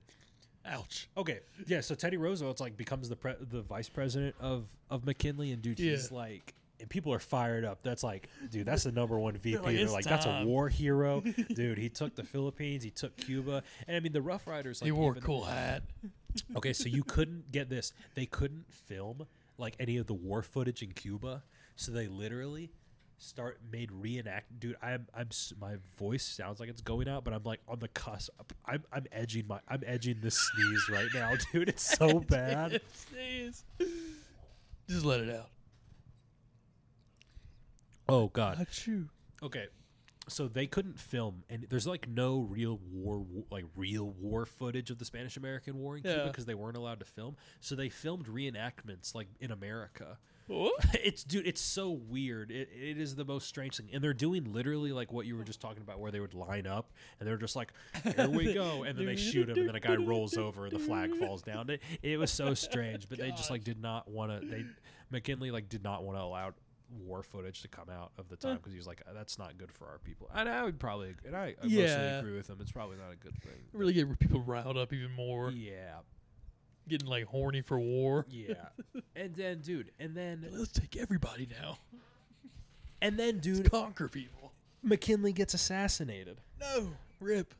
Ouch. 0.65 1.09
Okay, 1.17 1.39
yeah. 1.67 1.81
So 1.81 1.93
Teddy 1.95 2.17
Roosevelt's 2.17 2.59
like 2.61 2.75
becomes 2.77 3.09
the 3.09 3.15
pre- 3.15 3.35
the 3.39 3.61
vice 3.61 3.89
president 3.89 4.35
of 4.39 4.67
of 4.89 5.05
McKinley, 5.05 5.51
and 5.51 5.61
dude, 5.61 5.77
he's 5.79 6.09
Yeah. 6.11 6.17
like, 6.17 6.53
and 6.79 6.89
people 6.89 7.13
are 7.13 7.19
fired 7.19 7.65
up. 7.65 7.81
That's 7.83 8.03
like, 8.03 8.29
dude, 8.49 8.65
that's 8.65 8.83
the 8.83 8.91
number 8.91 9.17
one 9.19 9.35
VP. 9.37 9.57
like, 9.59 9.75
They're 9.75 9.87
like, 9.89 10.05
that's 10.05 10.25
a 10.25 10.43
war 10.45 10.69
hero, 10.69 11.21
dude. 11.53 11.77
He 11.77 11.89
took 11.89 12.15
the 12.15 12.23
Philippines, 12.23 12.83
he 12.83 12.89
took 12.91 13.15
Cuba, 13.17 13.63
and 13.87 13.97
I 13.97 13.99
mean 13.99 14.13
the 14.13 14.21
Rough 14.21 14.47
Riders. 14.47 14.81
Like, 14.81 14.87
he 14.87 14.91
wore 14.91 15.11
a 15.11 15.15
even- 15.15 15.23
cool 15.23 15.43
hat. 15.45 15.83
Okay, 16.55 16.73
so 16.73 16.87
you 16.87 17.03
couldn't 17.03 17.51
get 17.51 17.69
this. 17.71 17.91
They 18.13 18.27
couldn't 18.27 18.71
film 18.71 19.25
like 19.57 19.75
any 19.79 19.97
of 19.97 20.05
the 20.05 20.13
war 20.13 20.43
footage 20.43 20.83
in 20.83 20.91
Cuba, 20.91 21.41
so 21.75 21.91
they 21.91 22.07
literally 22.07 22.69
start 23.17 23.59
made 23.71 23.91
reenact. 23.91 24.59
Dude, 24.59 24.75
I'm 24.79 25.07
I'm 25.17 25.29
my 25.59 25.77
voice 25.97 26.23
sounds 26.23 26.59
like 26.59 26.69
it's 26.69 26.81
going 26.83 27.09
out, 27.09 27.23
but 27.23 27.33
I'm 27.33 27.41
like 27.43 27.61
on 27.67 27.79
the 27.79 27.87
cusp. 27.87 28.29
I'm 28.63 28.83
I'm 28.93 29.07
edging 29.11 29.47
my 29.47 29.59
I'm 29.67 29.81
edging 29.87 30.17
this 30.21 30.37
sneeze 30.37 30.87
right 30.87 31.09
now, 31.15 31.33
dude. 31.51 31.67
It's 31.67 31.97
so 31.97 32.19
bad. 32.19 32.79
Sneeze. 32.93 33.63
Just 34.87 35.03
let 35.03 35.19
it 35.21 35.35
out. 35.35 35.49
Oh 38.09 38.27
god. 38.27 38.57
Achoo. 38.57 39.07
Okay. 39.41 39.67
So 40.27 40.47
they 40.47 40.67
couldn't 40.67 40.99
film, 40.99 41.43
and 41.49 41.65
there's 41.71 41.87
like 41.87 42.07
no 42.07 42.41
real 42.41 42.79
war, 42.91 43.25
like 43.49 43.65
real 43.75 44.11
war 44.11 44.45
footage 44.45 44.91
of 44.91 44.99
the 44.99 45.05
Spanish 45.05 45.37
American 45.37 45.79
War 45.79 45.97
in 45.97 46.03
Cuba 46.03 46.17
Yeah. 46.17 46.27
because 46.27 46.45
they 46.45 46.53
weren't 46.53 46.77
allowed 46.77 46.99
to 46.99 47.05
film. 47.05 47.35
So 47.61 47.73
they 47.75 47.89
filmed 47.89 48.27
reenactments 48.27 49.15
like 49.15 49.27
in 49.39 49.49
America. 49.51 50.19
What? 50.45 50.73
it's 51.03 51.23
dude, 51.23 51.47
it's 51.47 51.61
so 51.61 51.89
weird. 51.89 52.51
It, 52.51 52.69
it 52.71 52.99
is 52.99 53.15
the 53.15 53.25
most 53.25 53.47
strange 53.47 53.77
thing, 53.77 53.89
and 53.91 54.03
they're 54.03 54.13
doing 54.13 54.51
literally 54.53 54.91
like 54.91 55.11
what 55.11 55.25
you 55.25 55.35
were 55.35 55.43
just 55.43 55.61
talking 55.61 55.81
about, 55.81 55.99
where 55.99 56.11
they 56.11 56.19
would 56.19 56.35
line 56.35 56.67
up 56.67 56.91
and 57.19 57.27
they're 57.27 57.37
just 57.37 57.55
like, 57.55 57.71
"Here 58.15 58.29
we 58.29 58.53
go," 58.53 58.83
and 58.83 58.97
then 58.99 59.07
they 59.07 59.15
shoot 59.15 59.49
him, 59.49 59.57
and 59.57 59.67
then 59.69 59.75
a 59.75 59.79
guy 59.79 59.95
rolls 59.95 60.37
over, 60.37 60.65
and 60.65 60.75
the 60.75 60.79
flag 60.79 61.15
falls 61.15 61.41
down. 61.41 61.69
It, 61.71 61.81
it 62.03 62.17
was 62.19 62.31
so 62.31 62.53
strange, 62.53 63.09
but 63.09 63.17
they 63.17 63.31
just 63.31 63.49
like 63.49 63.63
did 63.63 63.81
not 63.81 64.07
want 64.09 64.41
to. 64.41 64.45
They 64.47 64.63
McKinley 65.11 65.49
like 65.49 65.69
did 65.69 65.83
not 65.83 66.03
want 66.03 66.17
to 66.19 66.21
allow 66.23 66.53
war 66.91 67.23
footage 67.23 67.61
to 67.61 67.67
come 67.67 67.89
out 67.89 68.11
of 68.17 68.27
the 68.29 68.35
time 68.35 68.57
because 68.57 68.71
he 68.73 68.77
was 68.77 68.87
like, 68.87 69.01
uh, 69.07 69.13
"That's 69.13 69.37
not 69.37 69.57
good 69.57 69.71
for 69.71 69.87
our 69.87 69.99
people." 69.99 70.29
And 70.33 70.47
I 70.49 70.63
would 70.63 70.79
probably, 70.79 71.15
and 71.25 71.35
I, 71.35 71.55
I 71.61 71.65
mostly 71.65 71.83
agree 71.83 72.35
with 72.35 72.49
him. 72.49 72.57
It's 72.61 72.71
probably 72.71 72.97
not 72.97 73.11
a 73.11 73.15
good 73.15 73.35
thing. 73.41 73.61
Really 73.73 73.93
get 73.93 74.19
people 74.19 74.41
riled 74.41 74.77
up 74.77 74.91
even 74.93 75.11
more. 75.11 75.51
Yeah, 75.51 75.99
Getting 76.87 77.07
like 77.07 77.25
horny 77.25 77.61
for 77.61 77.79
war. 77.79 78.25
yeah. 78.29 78.69
and 79.15 79.35
then, 79.35 79.59
dude, 79.59 79.91
and 79.99 80.15
then, 80.15 80.45
Let's 80.51 80.71
take 80.71 80.97
everybody 80.97 81.47
now. 81.61 81.77
and 83.01 83.17
then, 83.17 83.35
Let's 83.35 83.47
dude, 83.47 83.71
conquer 83.71 84.07
people. 84.07 84.51
McKinley 84.81 85.33
gets 85.33 85.53
assassinated. 85.53 86.39
No. 86.59 86.89
Rip. 87.19 87.53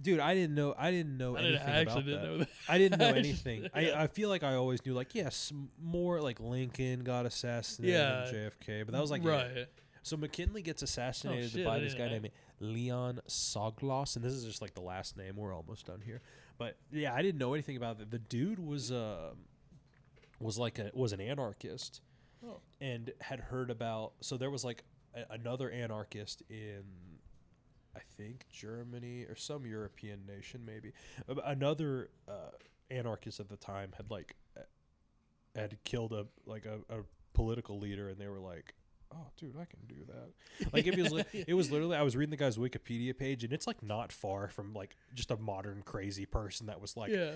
Dude, 0.00 0.20
I 0.20 0.34
didn't 0.34 0.54
know. 0.54 0.74
I 0.76 0.90
didn't 0.90 1.16
know 1.16 1.36
I, 1.36 1.42
didn't, 1.42 1.56
anything 1.60 1.74
I 1.74 1.80
actually 1.80 1.92
about 1.92 2.04
didn't 2.06 2.22
that. 2.22 2.28
know 2.28 2.38
that. 2.38 2.48
I 2.68 2.78
didn't 2.78 2.98
know 2.98 3.06
anything. 3.14 3.62
yeah. 3.62 3.68
I, 3.74 4.02
I 4.04 4.06
feel 4.08 4.28
like 4.28 4.42
I 4.42 4.54
always 4.54 4.84
knew, 4.84 4.94
like, 4.94 5.14
yes, 5.14 5.52
more 5.80 6.20
like 6.20 6.40
Lincoln 6.40 7.04
got 7.04 7.26
assassinated 7.26 7.94
Yeah. 7.94 8.24
than 8.24 8.34
JFK, 8.50 8.84
but 8.86 8.92
that 8.92 9.00
was 9.00 9.10
like, 9.10 9.22
yeah. 9.24 9.30
right. 9.30 9.66
So 10.02 10.16
McKinley 10.16 10.62
gets 10.62 10.82
assassinated 10.82 11.52
shit, 11.52 11.64
by 11.64 11.78
this 11.78 11.92
guy 11.94 12.08
didn't- 12.08 12.22
named 12.22 12.30
Leon 12.58 13.20
Czolgosz, 13.28 14.16
and 14.16 14.24
this 14.24 14.32
is 14.32 14.44
just 14.44 14.60
like 14.62 14.74
the 14.74 14.80
last 14.80 15.16
name. 15.16 15.36
We're 15.36 15.54
almost 15.54 15.86
done 15.86 16.00
here, 16.04 16.20
but 16.58 16.76
yeah, 16.90 17.14
I 17.14 17.22
didn't 17.22 17.38
know 17.38 17.54
anything 17.54 17.76
about 17.76 18.00
it. 18.00 18.10
The 18.10 18.18
dude 18.18 18.58
was 18.58 18.90
uh, 18.90 19.30
was 20.40 20.58
like 20.58 20.78
a 20.78 20.90
was 20.94 21.12
an 21.12 21.20
anarchist, 21.20 22.00
Oh. 22.44 22.60
and 22.80 23.12
had 23.20 23.38
heard 23.40 23.70
about. 23.70 24.12
So 24.20 24.36
there 24.36 24.50
was 24.50 24.64
like 24.64 24.82
a, 25.14 25.24
another 25.34 25.70
anarchist 25.70 26.42
in, 26.50 26.82
I 27.94 28.00
think 28.16 28.46
Germany 28.50 29.22
or 29.28 29.36
some 29.36 29.66
European 29.66 30.20
nation, 30.26 30.62
maybe. 30.64 30.92
Another 31.44 32.08
uh, 32.28 32.50
anarchist 32.90 33.38
at 33.40 33.48
the 33.48 33.56
time 33.56 33.92
had 33.96 34.10
like 34.10 34.34
had 35.54 35.76
killed 35.84 36.12
a 36.12 36.26
like 36.46 36.64
a, 36.66 36.78
a 36.94 37.00
political 37.34 37.78
leader, 37.78 38.08
and 38.08 38.18
they 38.18 38.28
were 38.28 38.40
like. 38.40 38.74
Oh, 39.14 39.26
dude, 39.36 39.56
I 39.60 39.66
can 39.66 39.80
do 39.86 40.06
that. 40.06 40.72
Like 40.72 40.86
it 40.86 40.96
was, 40.96 41.12
li- 41.12 41.24
it 41.46 41.52
was 41.52 41.70
literally. 41.70 41.94
I 41.98 42.00
was 42.00 42.16
reading 42.16 42.30
the 42.30 42.38
guy's 42.38 42.56
Wikipedia 42.56 43.14
page, 43.14 43.44
and 43.44 43.52
it's 43.52 43.66
like 43.66 43.82
not 43.82 44.10
far 44.10 44.48
from 44.48 44.72
like 44.72 44.96
just 45.14 45.30
a 45.30 45.36
modern 45.36 45.82
crazy 45.84 46.24
person 46.24 46.68
that 46.68 46.80
was 46.80 46.96
like, 46.96 47.10
yeah. 47.10 47.32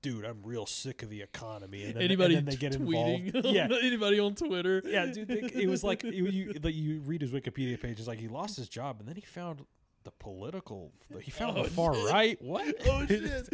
dude, 0.00 0.24
I'm 0.24 0.38
real 0.42 0.64
sick 0.64 1.02
of 1.02 1.10
the 1.10 1.20
economy. 1.20 1.84
And 1.84 1.96
then, 1.96 2.02
Anybody 2.04 2.36
and 2.36 2.48
then 2.48 2.54
they 2.54 2.58
get 2.58 2.72
tweeting? 2.80 3.26
involved. 3.26 3.46
yeah, 3.54 3.68
Anybody 3.82 4.20
on 4.20 4.34
Twitter? 4.34 4.80
yeah, 4.86 5.04
dude. 5.04 5.28
they- 5.28 5.40
It 5.62 5.68
was 5.68 5.84
like 5.84 6.02
you, 6.02 6.28
you, 6.28 6.54
like 6.62 6.74
you 6.74 7.00
read 7.00 7.20
his 7.20 7.30
Wikipedia 7.30 7.78
page. 7.78 7.98
It's 7.98 8.08
like 8.08 8.18
he 8.18 8.28
lost 8.28 8.56
his 8.56 8.70
job, 8.70 8.96
and 9.00 9.06
then 9.06 9.16
he 9.16 9.20
found 9.20 9.66
the 10.04 10.10
political. 10.12 10.92
He 11.20 11.30
found 11.30 11.58
Oh, 11.58 11.62
the 11.64 11.70
far 11.70 11.94
shit. 11.94 12.10
right. 12.12 12.38
What? 12.42 12.74
Oh 12.86 13.06
shit. 13.08 13.48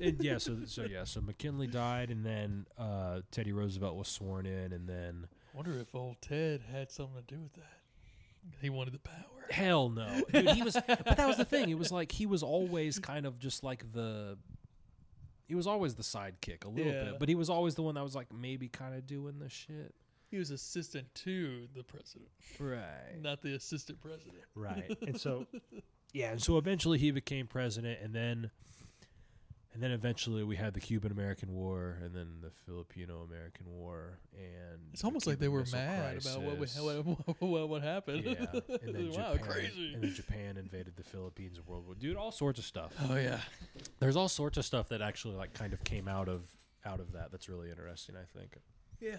and 0.00 0.22
yeah, 0.22 0.38
so 0.38 0.58
so 0.66 0.84
yeah, 0.84 1.04
so 1.04 1.20
McKinley 1.20 1.66
died, 1.66 2.10
and 2.10 2.24
then 2.24 2.66
uh, 2.78 3.20
Teddy 3.30 3.52
Roosevelt 3.52 3.96
was 3.96 4.08
sworn 4.08 4.46
in, 4.46 4.72
and 4.72 4.88
then 4.88 5.26
I 5.52 5.56
wonder 5.56 5.72
if 5.80 5.94
old 5.94 6.16
Ted 6.20 6.62
had 6.72 6.90
something 6.90 7.16
to 7.26 7.34
do 7.34 7.40
with 7.42 7.54
that. 7.54 7.78
He 8.62 8.70
wanted 8.70 8.94
the 8.94 8.98
power. 9.00 9.16
hell 9.50 9.88
no, 9.90 10.22
dude. 10.32 10.50
He 10.50 10.62
was, 10.62 10.74
but 10.86 11.16
that 11.16 11.26
was 11.26 11.36
the 11.36 11.44
thing. 11.44 11.68
It 11.70 11.78
was 11.78 11.90
like 11.92 12.12
he 12.12 12.24
was 12.26 12.42
always 12.42 12.98
kind 12.98 13.26
of 13.26 13.38
just 13.38 13.62
like 13.64 13.92
the. 13.92 14.38
He 15.48 15.56
was 15.56 15.66
always 15.66 15.96
the 15.96 16.04
sidekick 16.04 16.64
a 16.64 16.68
little 16.68 16.92
Yeah. 16.92 17.04
bit, 17.04 17.18
but 17.18 17.28
he 17.28 17.34
was 17.34 17.50
always 17.50 17.74
the 17.74 17.82
one 17.82 17.96
that 17.96 18.04
was 18.04 18.14
like 18.14 18.32
maybe 18.32 18.68
kind 18.68 18.94
of 18.94 19.04
doing 19.06 19.40
the 19.40 19.48
shit. 19.48 19.92
He 20.30 20.38
was 20.38 20.50
assistant 20.50 21.12
to 21.16 21.66
the 21.74 21.82
president, 21.82 22.30
Right. 22.58 23.20
not 23.20 23.42
the 23.42 23.54
assistant 23.54 24.00
president. 24.00 24.42
Right. 24.54 24.96
And 25.02 25.20
so 25.20 25.46
yeah, 26.12 26.30
and 26.30 26.40
so 26.42 26.56
eventually 26.58 26.98
he 26.98 27.10
became 27.10 27.46
president 27.46 27.98
and 28.02 28.14
then 28.14 28.50
and 29.72 29.80
then 29.82 29.92
eventually 29.92 30.42
we 30.42 30.56
had 30.56 30.74
the 30.74 30.80
Cuban 30.80 31.12
American 31.12 31.52
War 31.54 31.96
and 32.02 32.14
then 32.14 32.38
the 32.42 32.50
Filipino 32.50 33.22
American 33.28 33.66
War 33.70 34.18
and 34.34 34.80
It's 34.92 35.02
the 35.02 35.06
almost 35.06 35.26
like 35.28 35.38
they 35.38 35.48
were 35.48 35.60
Missile 35.60 35.78
mad 35.78 36.16
about 36.20 36.42
what, 36.42 36.58
we, 36.58 36.66
what, 36.66 37.40
what 37.40 37.68
what 37.68 37.82
happened. 37.82 38.24
yeah, 38.24 38.46
and 38.82 38.94
then 38.94 39.10
wow, 39.12 39.32
Japan, 39.34 39.38
crazy. 39.48 39.94
and 39.94 40.02
then 40.02 40.14
Japan 40.14 40.56
invaded 40.56 40.96
the 40.96 41.04
Philippines 41.04 41.56
in 41.58 41.64
World 41.66 41.86
War. 41.86 41.94
Dude, 41.94 42.16
all 42.16 42.32
sorts 42.32 42.58
of 42.58 42.64
stuff. 42.64 42.92
oh 43.08 43.16
yeah, 43.16 43.38
There's 44.00 44.16
all 44.16 44.28
sorts 44.28 44.58
of 44.58 44.64
stuff 44.64 44.88
that 44.88 45.02
actually 45.02 45.36
like 45.36 45.54
kind 45.54 45.72
of 45.72 45.82
came 45.84 46.08
out 46.08 46.28
of 46.28 46.42
out 46.84 46.98
of 47.00 47.12
that. 47.12 47.30
That's 47.30 47.48
really 47.48 47.70
interesting, 47.70 48.14
I 48.16 48.24
think. 48.38 48.56
yeah. 49.00 49.16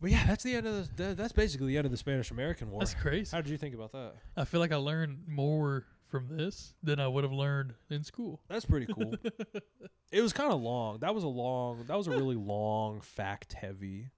But 0.00 0.10
yeah, 0.10 0.24
that's 0.26 0.42
the 0.44 0.54
end 0.54 0.66
of 0.66 0.96
the. 0.96 1.14
That's 1.14 1.32
basically 1.32 1.68
the 1.68 1.76
end 1.76 1.84
of 1.84 1.90
the 1.90 1.98
Spanish 1.98 2.30
American 2.30 2.70
War. 2.70 2.80
That's 2.80 2.94
crazy. 2.94 3.30
How 3.34 3.42
did 3.42 3.50
you 3.50 3.58
think 3.58 3.74
about 3.74 3.92
that? 3.92 4.14
I 4.36 4.44
feel 4.44 4.60
like 4.60 4.72
I 4.72 4.76
learned 4.76 5.24
more 5.28 5.84
from 6.08 6.28
this 6.28 6.74
than 6.82 6.98
I 6.98 7.06
would 7.06 7.22
have 7.24 7.32
learned 7.32 7.74
in 7.88 8.02
school. 8.02 8.40
That's 8.48 8.64
pretty 8.64 8.86
cool. 8.92 9.14
it 10.10 10.20
was 10.20 10.32
kind 10.32 10.52
of 10.52 10.60
long. 10.60 10.98
That 11.00 11.14
was 11.14 11.24
a 11.24 11.28
long. 11.28 11.84
That 11.86 11.96
was 11.96 12.06
a 12.06 12.10
really 12.10 12.34
long, 12.34 13.00
fact 13.00 13.52
heavy 13.52 14.10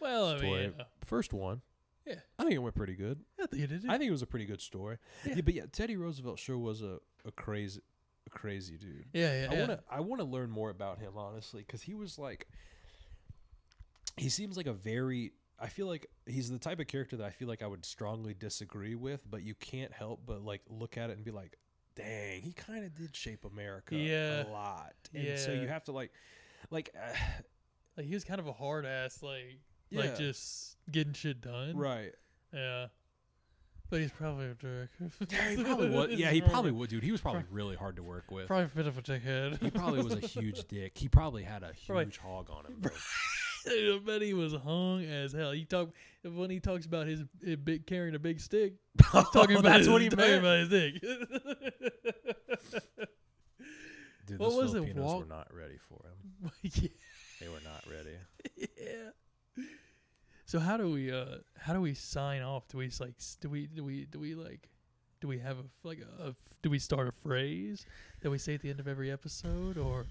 Well, 0.00 0.34
I 0.34 0.36
story. 0.38 0.50
mean, 0.50 0.74
uh, 0.78 0.84
First 1.04 1.32
one. 1.32 1.62
Yeah. 2.06 2.14
I 2.38 2.44
think 2.44 2.54
it 2.54 2.58
went 2.58 2.74
pretty 2.74 2.94
good. 2.94 3.20
I 3.42 3.46
think 3.46 3.64
it 3.64 3.66
did. 3.66 3.84
I 3.86 3.98
think 3.98 4.08
it 4.08 4.12
was 4.12 4.22
a 4.22 4.26
pretty 4.26 4.46
good 4.46 4.62
story. 4.62 4.96
Yeah. 5.26 5.34
Yeah, 5.34 5.40
but 5.42 5.54
yeah, 5.54 5.64
Teddy 5.70 5.96
Roosevelt 5.96 6.38
sure 6.38 6.56
was 6.56 6.80
a, 6.80 6.98
a 7.26 7.32
crazy, 7.32 7.80
a 8.26 8.30
crazy 8.30 8.78
dude. 8.78 9.04
yeah, 9.12 9.42
yeah. 9.42 9.48
I 9.50 9.52
yeah. 9.52 9.58
want 9.58 9.70
to 9.70 9.80
I 9.90 10.00
want 10.00 10.20
to 10.20 10.26
learn 10.26 10.48
more 10.50 10.70
about 10.70 11.00
him 11.00 11.12
honestly 11.16 11.64
because 11.66 11.82
he 11.82 11.94
was 11.94 12.18
like, 12.18 12.48
he 14.18 14.28
seems 14.28 14.56
like 14.56 14.66
a 14.66 14.72
very. 14.72 15.32
I 15.60 15.66
feel 15.68 15.88
like 15.88 16.06
he's 16.26 16.48
the 16.50 16.58
type 16.58 16.78
of 16.78 16.86
character 16.86 17.16
that 17.16 17.26
I 17.26 17.30
feel 17.30 17.48
like 17.48 17.62
I 17.62 17.66
would 17.66 17.84
strongly 17.84 18.32
disagree 18.32 18.94
with, 18.94 19.28
but 19.28 19.42
you 19.42 19.54
can't 19.56 19.92
help 19.92 20.20
but 20.24 20.42
like 20.44 20.62
look 20.68 20.96
at 20.96 21.10
it 21.10 21.16
and 21.16 21.24
be 21.24 21.32
like, 21.32 21.58
dang, 21.96 22.42
he 22.42 22.52
kind 22.52 22.84
of 22.84 22.94
did 22.94 23.16
shape 23.16 23.44
America 23.44 23.96
Yeah. 23.96 24.46
a 24.46 24.50
lot, 24.52 24.94
and 25.14 25.36
so 25.38 25.52
you 25.52 25.66
have 25.66 25.82
to 25.84 25.92
like, 25.92 26.12
like, 26.70 26.90
uh, 26.96 27.12
like 27.96 28.06
he 28.06 28.14
was 28.14 28.22
kind 28.22 28.38
of 28.38 28.46
a 28.46 28.52
hard 28.52 28.86
ass, 28.86 29.20
like 29.20 29.58
Yeah. 29.90 30.02
like 30.02 30.16
just 30.16 30.76
getting 30.92 31.12
shit 31.12 31.40
done. 31.40 31.76
right. 31.76 32.12
Yeah. 32.54 32.86
But 33.90 34.00
he's 34.00 34.12
probably 34.12 34.46
a 34.46 34.54
jerk. 34.54 34.90
Yeah, 35.30 35.48
he 35.56 35.56
probably 35.64 35.88
would. 35.90 36.10
Yeah, 36.12 36.30
he 36.30 36.40
probably 36.42 36.70
would, 36.72 36.90
dude. 36.90 37.02
He 37.02 37.10
was 37.10 37.20
probably 37.22 37.44
really 37.50 37.74
hard 37.74 37.96
to 37.96 38.02
work 38.02 38.30
with. 38.30 38.46
Probably 38.46 38.66
a 38.66 38.68
bit 38.68 38.86
of 38.86 38.96
a 38.98 39.02
dickhead. 39.02 39.60
He 39.62 39.70
probably 39.70 40.02
was 40.04 40.12
a 40.14 40.20
huge 40.20 40.64
dick. 40.68 40.96
He 40.98 41.08
probably 41.08 41.42
had 41.42 41.62
a 41.62 41.72
Probably- 41.86 42.04
huge 42.04 42.18
hog 42.18 42.48
on 42.50 42.66
him. 42.66 42.82
bro. 43.68 43.96
I 43.96 43.98
bet 44.04 44.22
he 44.22 44.34
was 44.34 44.52
hung 44.54 45.04
as 45.04 45.32
hell. 45.32 45.52
He 45.52 45.64
talk 45.64 45.90
when 46.24 46.50
he 46.50 46.60
talks 46.60 46.86
about 46.86 47.06
his, 47.06 47.22
his 47.44 47.56
big 47.56 47.86
carrying 47.86 48.14
a 48.14 48.18
big 48.18 48.40
stick. 48.40 48.74
He's 49.12 49.24
talking 49.32 49.52
about 49.56 49.64
That's 49.64 49.78
his, 49.80 49.88
what 49.88 50.02
he 50.02 50.08
talking 50.08 50.24
meant. 50.26 50.40
about 50.40 50.58
his 50.58 50.68
dick. 50.68 51.02
Dude, 54.26 54.38
What 54.40 54.50
the 54.50 54.56
was 54.56 54.74
it, 54.74 54.78
Filipinos 54.78 55.04
Walt- 55.04 55.20
were 55.22 55.34
not 55.34 55.48
ready 55.54 55.78
for 55.88 56.00
him. 56.06 56.50
yeah. 56.62 56.88
They 57.40 57.48
were 57.48 57.60
not 57.64 57.84
ready. 57.90 58.68
yeah. 58.80 59.64
So 60.44 60.58
how 60.58 60.76
do 60.76 60.90
we 60.90 61.10
uh 61.12 61.36
how 61.58 61.72
do 61.72 61.80
we 61.80 61.94
sign 61.94 62.42
off? 62.42 62.68
Do 62.68 62.78
we 62.78 62.90
like 63.00 63.14
do 63.40 63.48
we 63.48 63.66
do 63.66 63.84
we 63.84 64.04
do 64.06 64.18
we 64.18 64.34
like 64.34 64.68
do 65.20 65.28
we 65.28 65.38
have 65.38 65.58
a 65.58 65.64
like 65.86 66.00
a, 66.00 66.28
a 66.28 66.34
do 66.62 66.70
we 66.70 66.78
start 66.78 67.08
a 67.08 67.12
phrase 67.12 67.86
that 68.22 68.30
we 68.30 68.38
say 68.38 68.54
at 68.54 68.60
the 68.62 68.70
end 68.70 68.80
of 68.80 68.88
every 68.88 69.10
episode 69.10 69.76
or 69.78 70.06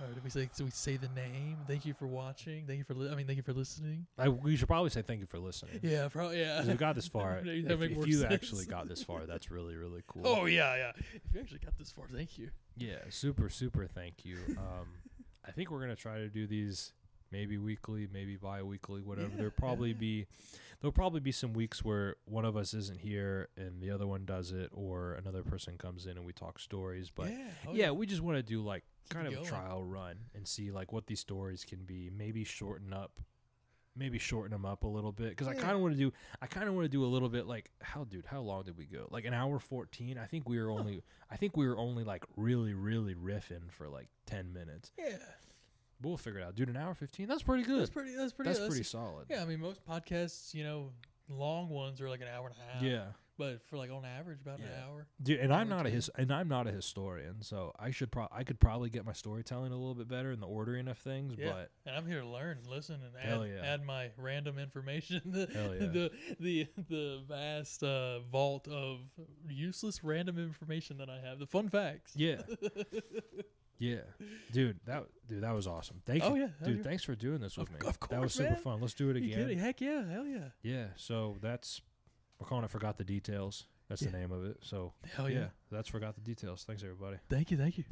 or 0.00 0.06
do 0.12 0.20
we 0.22 0.30
say 0.30 0.48
do 0.56 0.64
we 0.64 0.70
say 0.70 0.96
the 0.96 1.08
name? 1.08 1.56
Thank 1.66 1.84
you 1.86 1.94
for 1.94 2.06
watching. 2.06 2.66
Thank 2.66 2.78
you 2.78 2.84
for 2.84 2.94
li- 2.94 3.10
I 3.10 3.14
mean 3.14 3.26
thank 3.26 3.36
you 3.36 3.42
for 3.42 3.52
listening. 3.52 4.06
I, 4.18 4.28
we 4.28 4.56
should 4.56 4.68
probably 4.68 4.90
say 4.90 5.02
thank 5.02 5.20
you 5.20 5.26
for 5.26 5.38
listening. 5.38 5.80
Yeah, 5.82 6.08
probably 6.08 6.40
yeah. 6.40 6.58
'Cause 6.58 6.68
we 6.68 6.74
got 6.74 6.94
this 6.94 7.08
far. 7.16 7.40
That 7.42 7.48
if 7.72 7.78
make 7.80 7.90
if 7.92 7.96
more 7.96 8.06
you 8.06 8.18
sense. 8.18 8.32
actually 8.32 8.66
got 8.66 8.88
this 8.88 9.02
far, 9.02 9.26
that's 9.26 9.50
really 9.50 9.76
really 9.76 10.02
cool. 10.06 10.22
Oh 10.26 10.46
yeah, 10.46 10.76
yeah. 10.76 10.92
If 10.96 11.34
you 11.34 11.40
actually 11.40 11.60
got 11.60 11.76
this 11.78 11.90
far, 11.90 12.06
thank 12.14 12.38
you. 12.38 12.50
yeah, 12.76 12.96
super 13.10 13.48
super 13.48 13.86
thank 13.86 14.24
you. 14.24 14.36
Um, 14.58 14.86
I 15.46 15.52
think 15.52 15.70
we're 15.70 15.80
gonna 15.80 15.96
try 15.96 16.18
to 16.18 16.28
do 16.28 16.46
these 16.46 16.92
maybe 17.36 17.58
weekly, 17.58 18.08
maybe 18.10 18.36
bi-weekly, 18.36 19.02
whatever. 19.02 19.28
Yeah, 19.28 19.36
there'll 19.36 19.50
probably 19.52 19.90
yeah. 19.90 19.96
be 19.98 20.26
there'll 20.80 20.92
probably 20.92 21.20
be 21.20 21.32
some 21.32 21.52
weeks 21.52 21.84
where 21.84 22.16
one 22.24 22.44
of 22.44 22.56
us 22.56 22.72
isn't 22.72 23.00
here 23.00 23.48
and 23.56 23.82
the 23.82 23.90
other 23.90 24.06
one 24.06 24.24
does 24.24 24.52
it, 24.52 24.70
or 24.72 25.12
another 25.14 25.42
person 25.42 25.76
comes 25.76 26.06
in 26.06 26.16
and 26.16 26.24
we 26.24 26.32
talk 26.32 26.58
stories. 26.58 27.10
But 27.14 27.30
yeah, 27.30 27.50
oh, 27.68 27.74
yeah, 27.74 27.90
we 27.90 28.06
just 28.06 28.22
want 28.22 28.38
to 28.38 28.42
do 28.42 28.62
like 28.62 28.84
kind 29.10 29.26
of 29.26 29.34
a 29.34 29.44
trial 29.44 29.84
run 29.84 30.16
and 30.34 30.48
see 30.48 30.70
like 30.70 30.92
what 30.92 31.06
these 31.06 31.20
stories 31.20 31.64
can 31.64 31.80
be. 31.84 32.10
Maybe 32.16 32.42
shorten 32.42 32.94
up, 32.94 33.20
maybe 33.94 34.18
shorten 34.18 34.52
them 34.52 34.64
up 34.64 34.84
a 34.84 34.88
little 34.88 35.12
bit 35.12 35.30
because 35.30 35.48
I 35.48 35.54
kind 35.54 35.72
of 35.72 35.80
want 35.80 35.92
to 35.94 35.98
do. 35.98 36.12
I 36.40 36.46
kind 36.46 36.68
of 36.68 36.74
want 36.74 36.86
to 36.86 36.90
do 36.90 37.04
a 37.04 37.06
little 37.06 37.28
bit 37.28 37.46
like 37.46 37.70
how, 37.82 38.04
dude? 38.04 38.24
How 38.24 38.40
long 38.40 38.62
did 38.64 38.78
we 38.78 38.86
go? 38.86 39.08
Like 39.10 39.26
an 39.26 39.34
hour 39.34 39.58
fourteen. 39.58 40.16
I 40.16 40.24
think 40.24 40.48
we 40.48 40.58
were 40.58 40.70
only. 40.70 41.02
I 41.30 41.36
think 41.36 41.54
we 41.56 41.68
were 41.68 41.76
only 41.76 42.02
like 42.02 42.24
really, 42.36 42.72
really 42.72 43.14
riffing 43.14 43.70
for 43.70 43.88
like 43.88 44.08
ten 44.24 44.54
minutes. 44.54 44.90
yeah. 44.98 45.18
We'll 46.02 46.16
figure 46.16 46.40
it 46.40 46.44
out, 46.44 46.54
dude. 46.54 46.68
An 46.68 46.76
hour 46.76 46.94
fifteen. 46.94 47.26
That's 47.28 47.42
pretty 47.42 47.62
good. 47.64 47.80
That's 47.80 47.90
pretty. 47.90 48.14
That's 48.14 48.32
pretty. 48.32 48.48
That's 48.50 48.58
that's 48.60 48.68
pretty 48.70 48.84
solid. 48.84 49.26
Yeah, 49.30 49.42
I 49.42 49.44
mean, 49.46 49.60
most 49.60 49.80
podcasts, 49.86 50.52
you 50.54 50.62
know, 50.64 50.90
long 51.28 51.68
ones 51.68 52.00
are 52.00 52.08
like 52.08 52.20
an 52.20 52.28
hour 52.28 52.46
and 52.48 52.54
a 52.56 52.72
half. 52.74 52.82
Yeah. 52.82 53.04
But 53.38 53.60
for 53.68 53.76
like 53.76 53.90
on 53.90 54.06
average, 54.06 54.40
about 54.40 54.60
an 54.60 54.68
hour. 54.82 55.06
Dude, 55.22 55.40
and 55.40 55.52
I'm 55.52 55.68
not 55.68 55.84
a 55.84 55.90
his 55.90 56.08
and 56.16 56.32
I'm 56.32 56.48
not 56.48 56.66
a 56.66 56.70
historian, 56.72 57.42
so 57.42 57.70
I 57.78 57.90
should 57.90 58.10
pro 58.10 58.26
I 58.32 58.44
could 58.44 58.58
probably 58.58 58.88
get 58.88 59.04
my 59.04 59.12
storytelling 59.12 59.72
a 59.72 59.76
little 59.76 59.94
bit 59.94 60.08
better 60.08 60.32
in 60.32 60.40
the 60.40 60.46
ordering 60.46 60.88
of 60.88 60.96
things, 60.96 61.34
Yeah. 61.38 61.52
but 61.52 61.70
And 61.84 61.94
I'm 61.94 62.06
here 62.06 62.22
to 62.22 62.26
learn, 62.26 62.60
listen, 62.66 62.98
and 63.04 63.42
add, 63.42 63.46
yeah. 63.54 63.60
add 63.62 63.84
my 63.84 64.08
random 64.16 64.58
information. 64.58 65.20
The, 65.26 65.48
Hell 65.52 65.74
yeah. 65.74 65.86
the 65.86 66.10
the 66.40 66.66
the 66.88 67.22
vast 67.28 67.82
uh, 67.82 68.20
vault 68.20 68.68
of 68.68 69.00
useless 69.50 70.02
random 70.02 70.38
information 70.38 70.96
that 70.96 71.10
I 71.10 71.20
have. 71.20 71.38
The 71.38 71.46
fun 71.46 71.68
facts. 71.68 72.12
yeah. 72.16 72.40
yeah. 73.78 74.00
Dude, 74.52 74.78
that 74.86 75.04
dude, 75.28 75.42
that 75.42 75.52
was 75.54 75.66
awesome. 75.66 76.00
Thank 76.06 76.22
Oh 76.24 76.34
you. 76.34 76.42
yeah. 76.42 76.48
Dude, 76.66 76.78
yeah. 76.78 76.82
thanks 76.82 77.04
for 77.04 77.14
doing 77.14 77.40
this 77.40 77.56
with 77.56 77.68
Of- 77.68 77.74
me. 77.82 77.88
of 77.88 77.98
that 78.10 78.20
was 78.20 78.34
super 78.34 78.50
man. 78.50 78.60
fun. 78.60 78.80
Let's 78.80 78.94
do 78.94 79.10
it 79.10 79.16
again. 79.16 79.58
Heck 79.58 79.80
yeah. 79.80 80.08
Hell 80.10 80.26
yeah. 80.26 80.48
Yeah, 80.62 80.86
so 80.96 81.36
that's 81.40 81.80
we're 82.38 82.46
calling 82.46 82.64
it 82.64 82.70
Forgot 82.70 82.98
the 82.98 83.04
Details. 83.04 83.66
That's 83.88 84.02
Yeah. 84.02 84.10
the 84.10 84.18
name 84.18 84.32
of 84.32 84.44
it. 84.44 84.58
So 84.62 84.92
Hell 85.14 85.30
yeah. 85.30 85.38
yeah. 85.38 85.46
that's 85.70 85.88
Forgot 85.88 86.14
the 86.16 86.20
Details. 86.20 86.64
Thanks 86.64 86.82
everybody. 86.82 87.18
Thank 87.28 87.50
you. 87.50 87.56
Thank 87.56 87.78
you. 87.78 87.84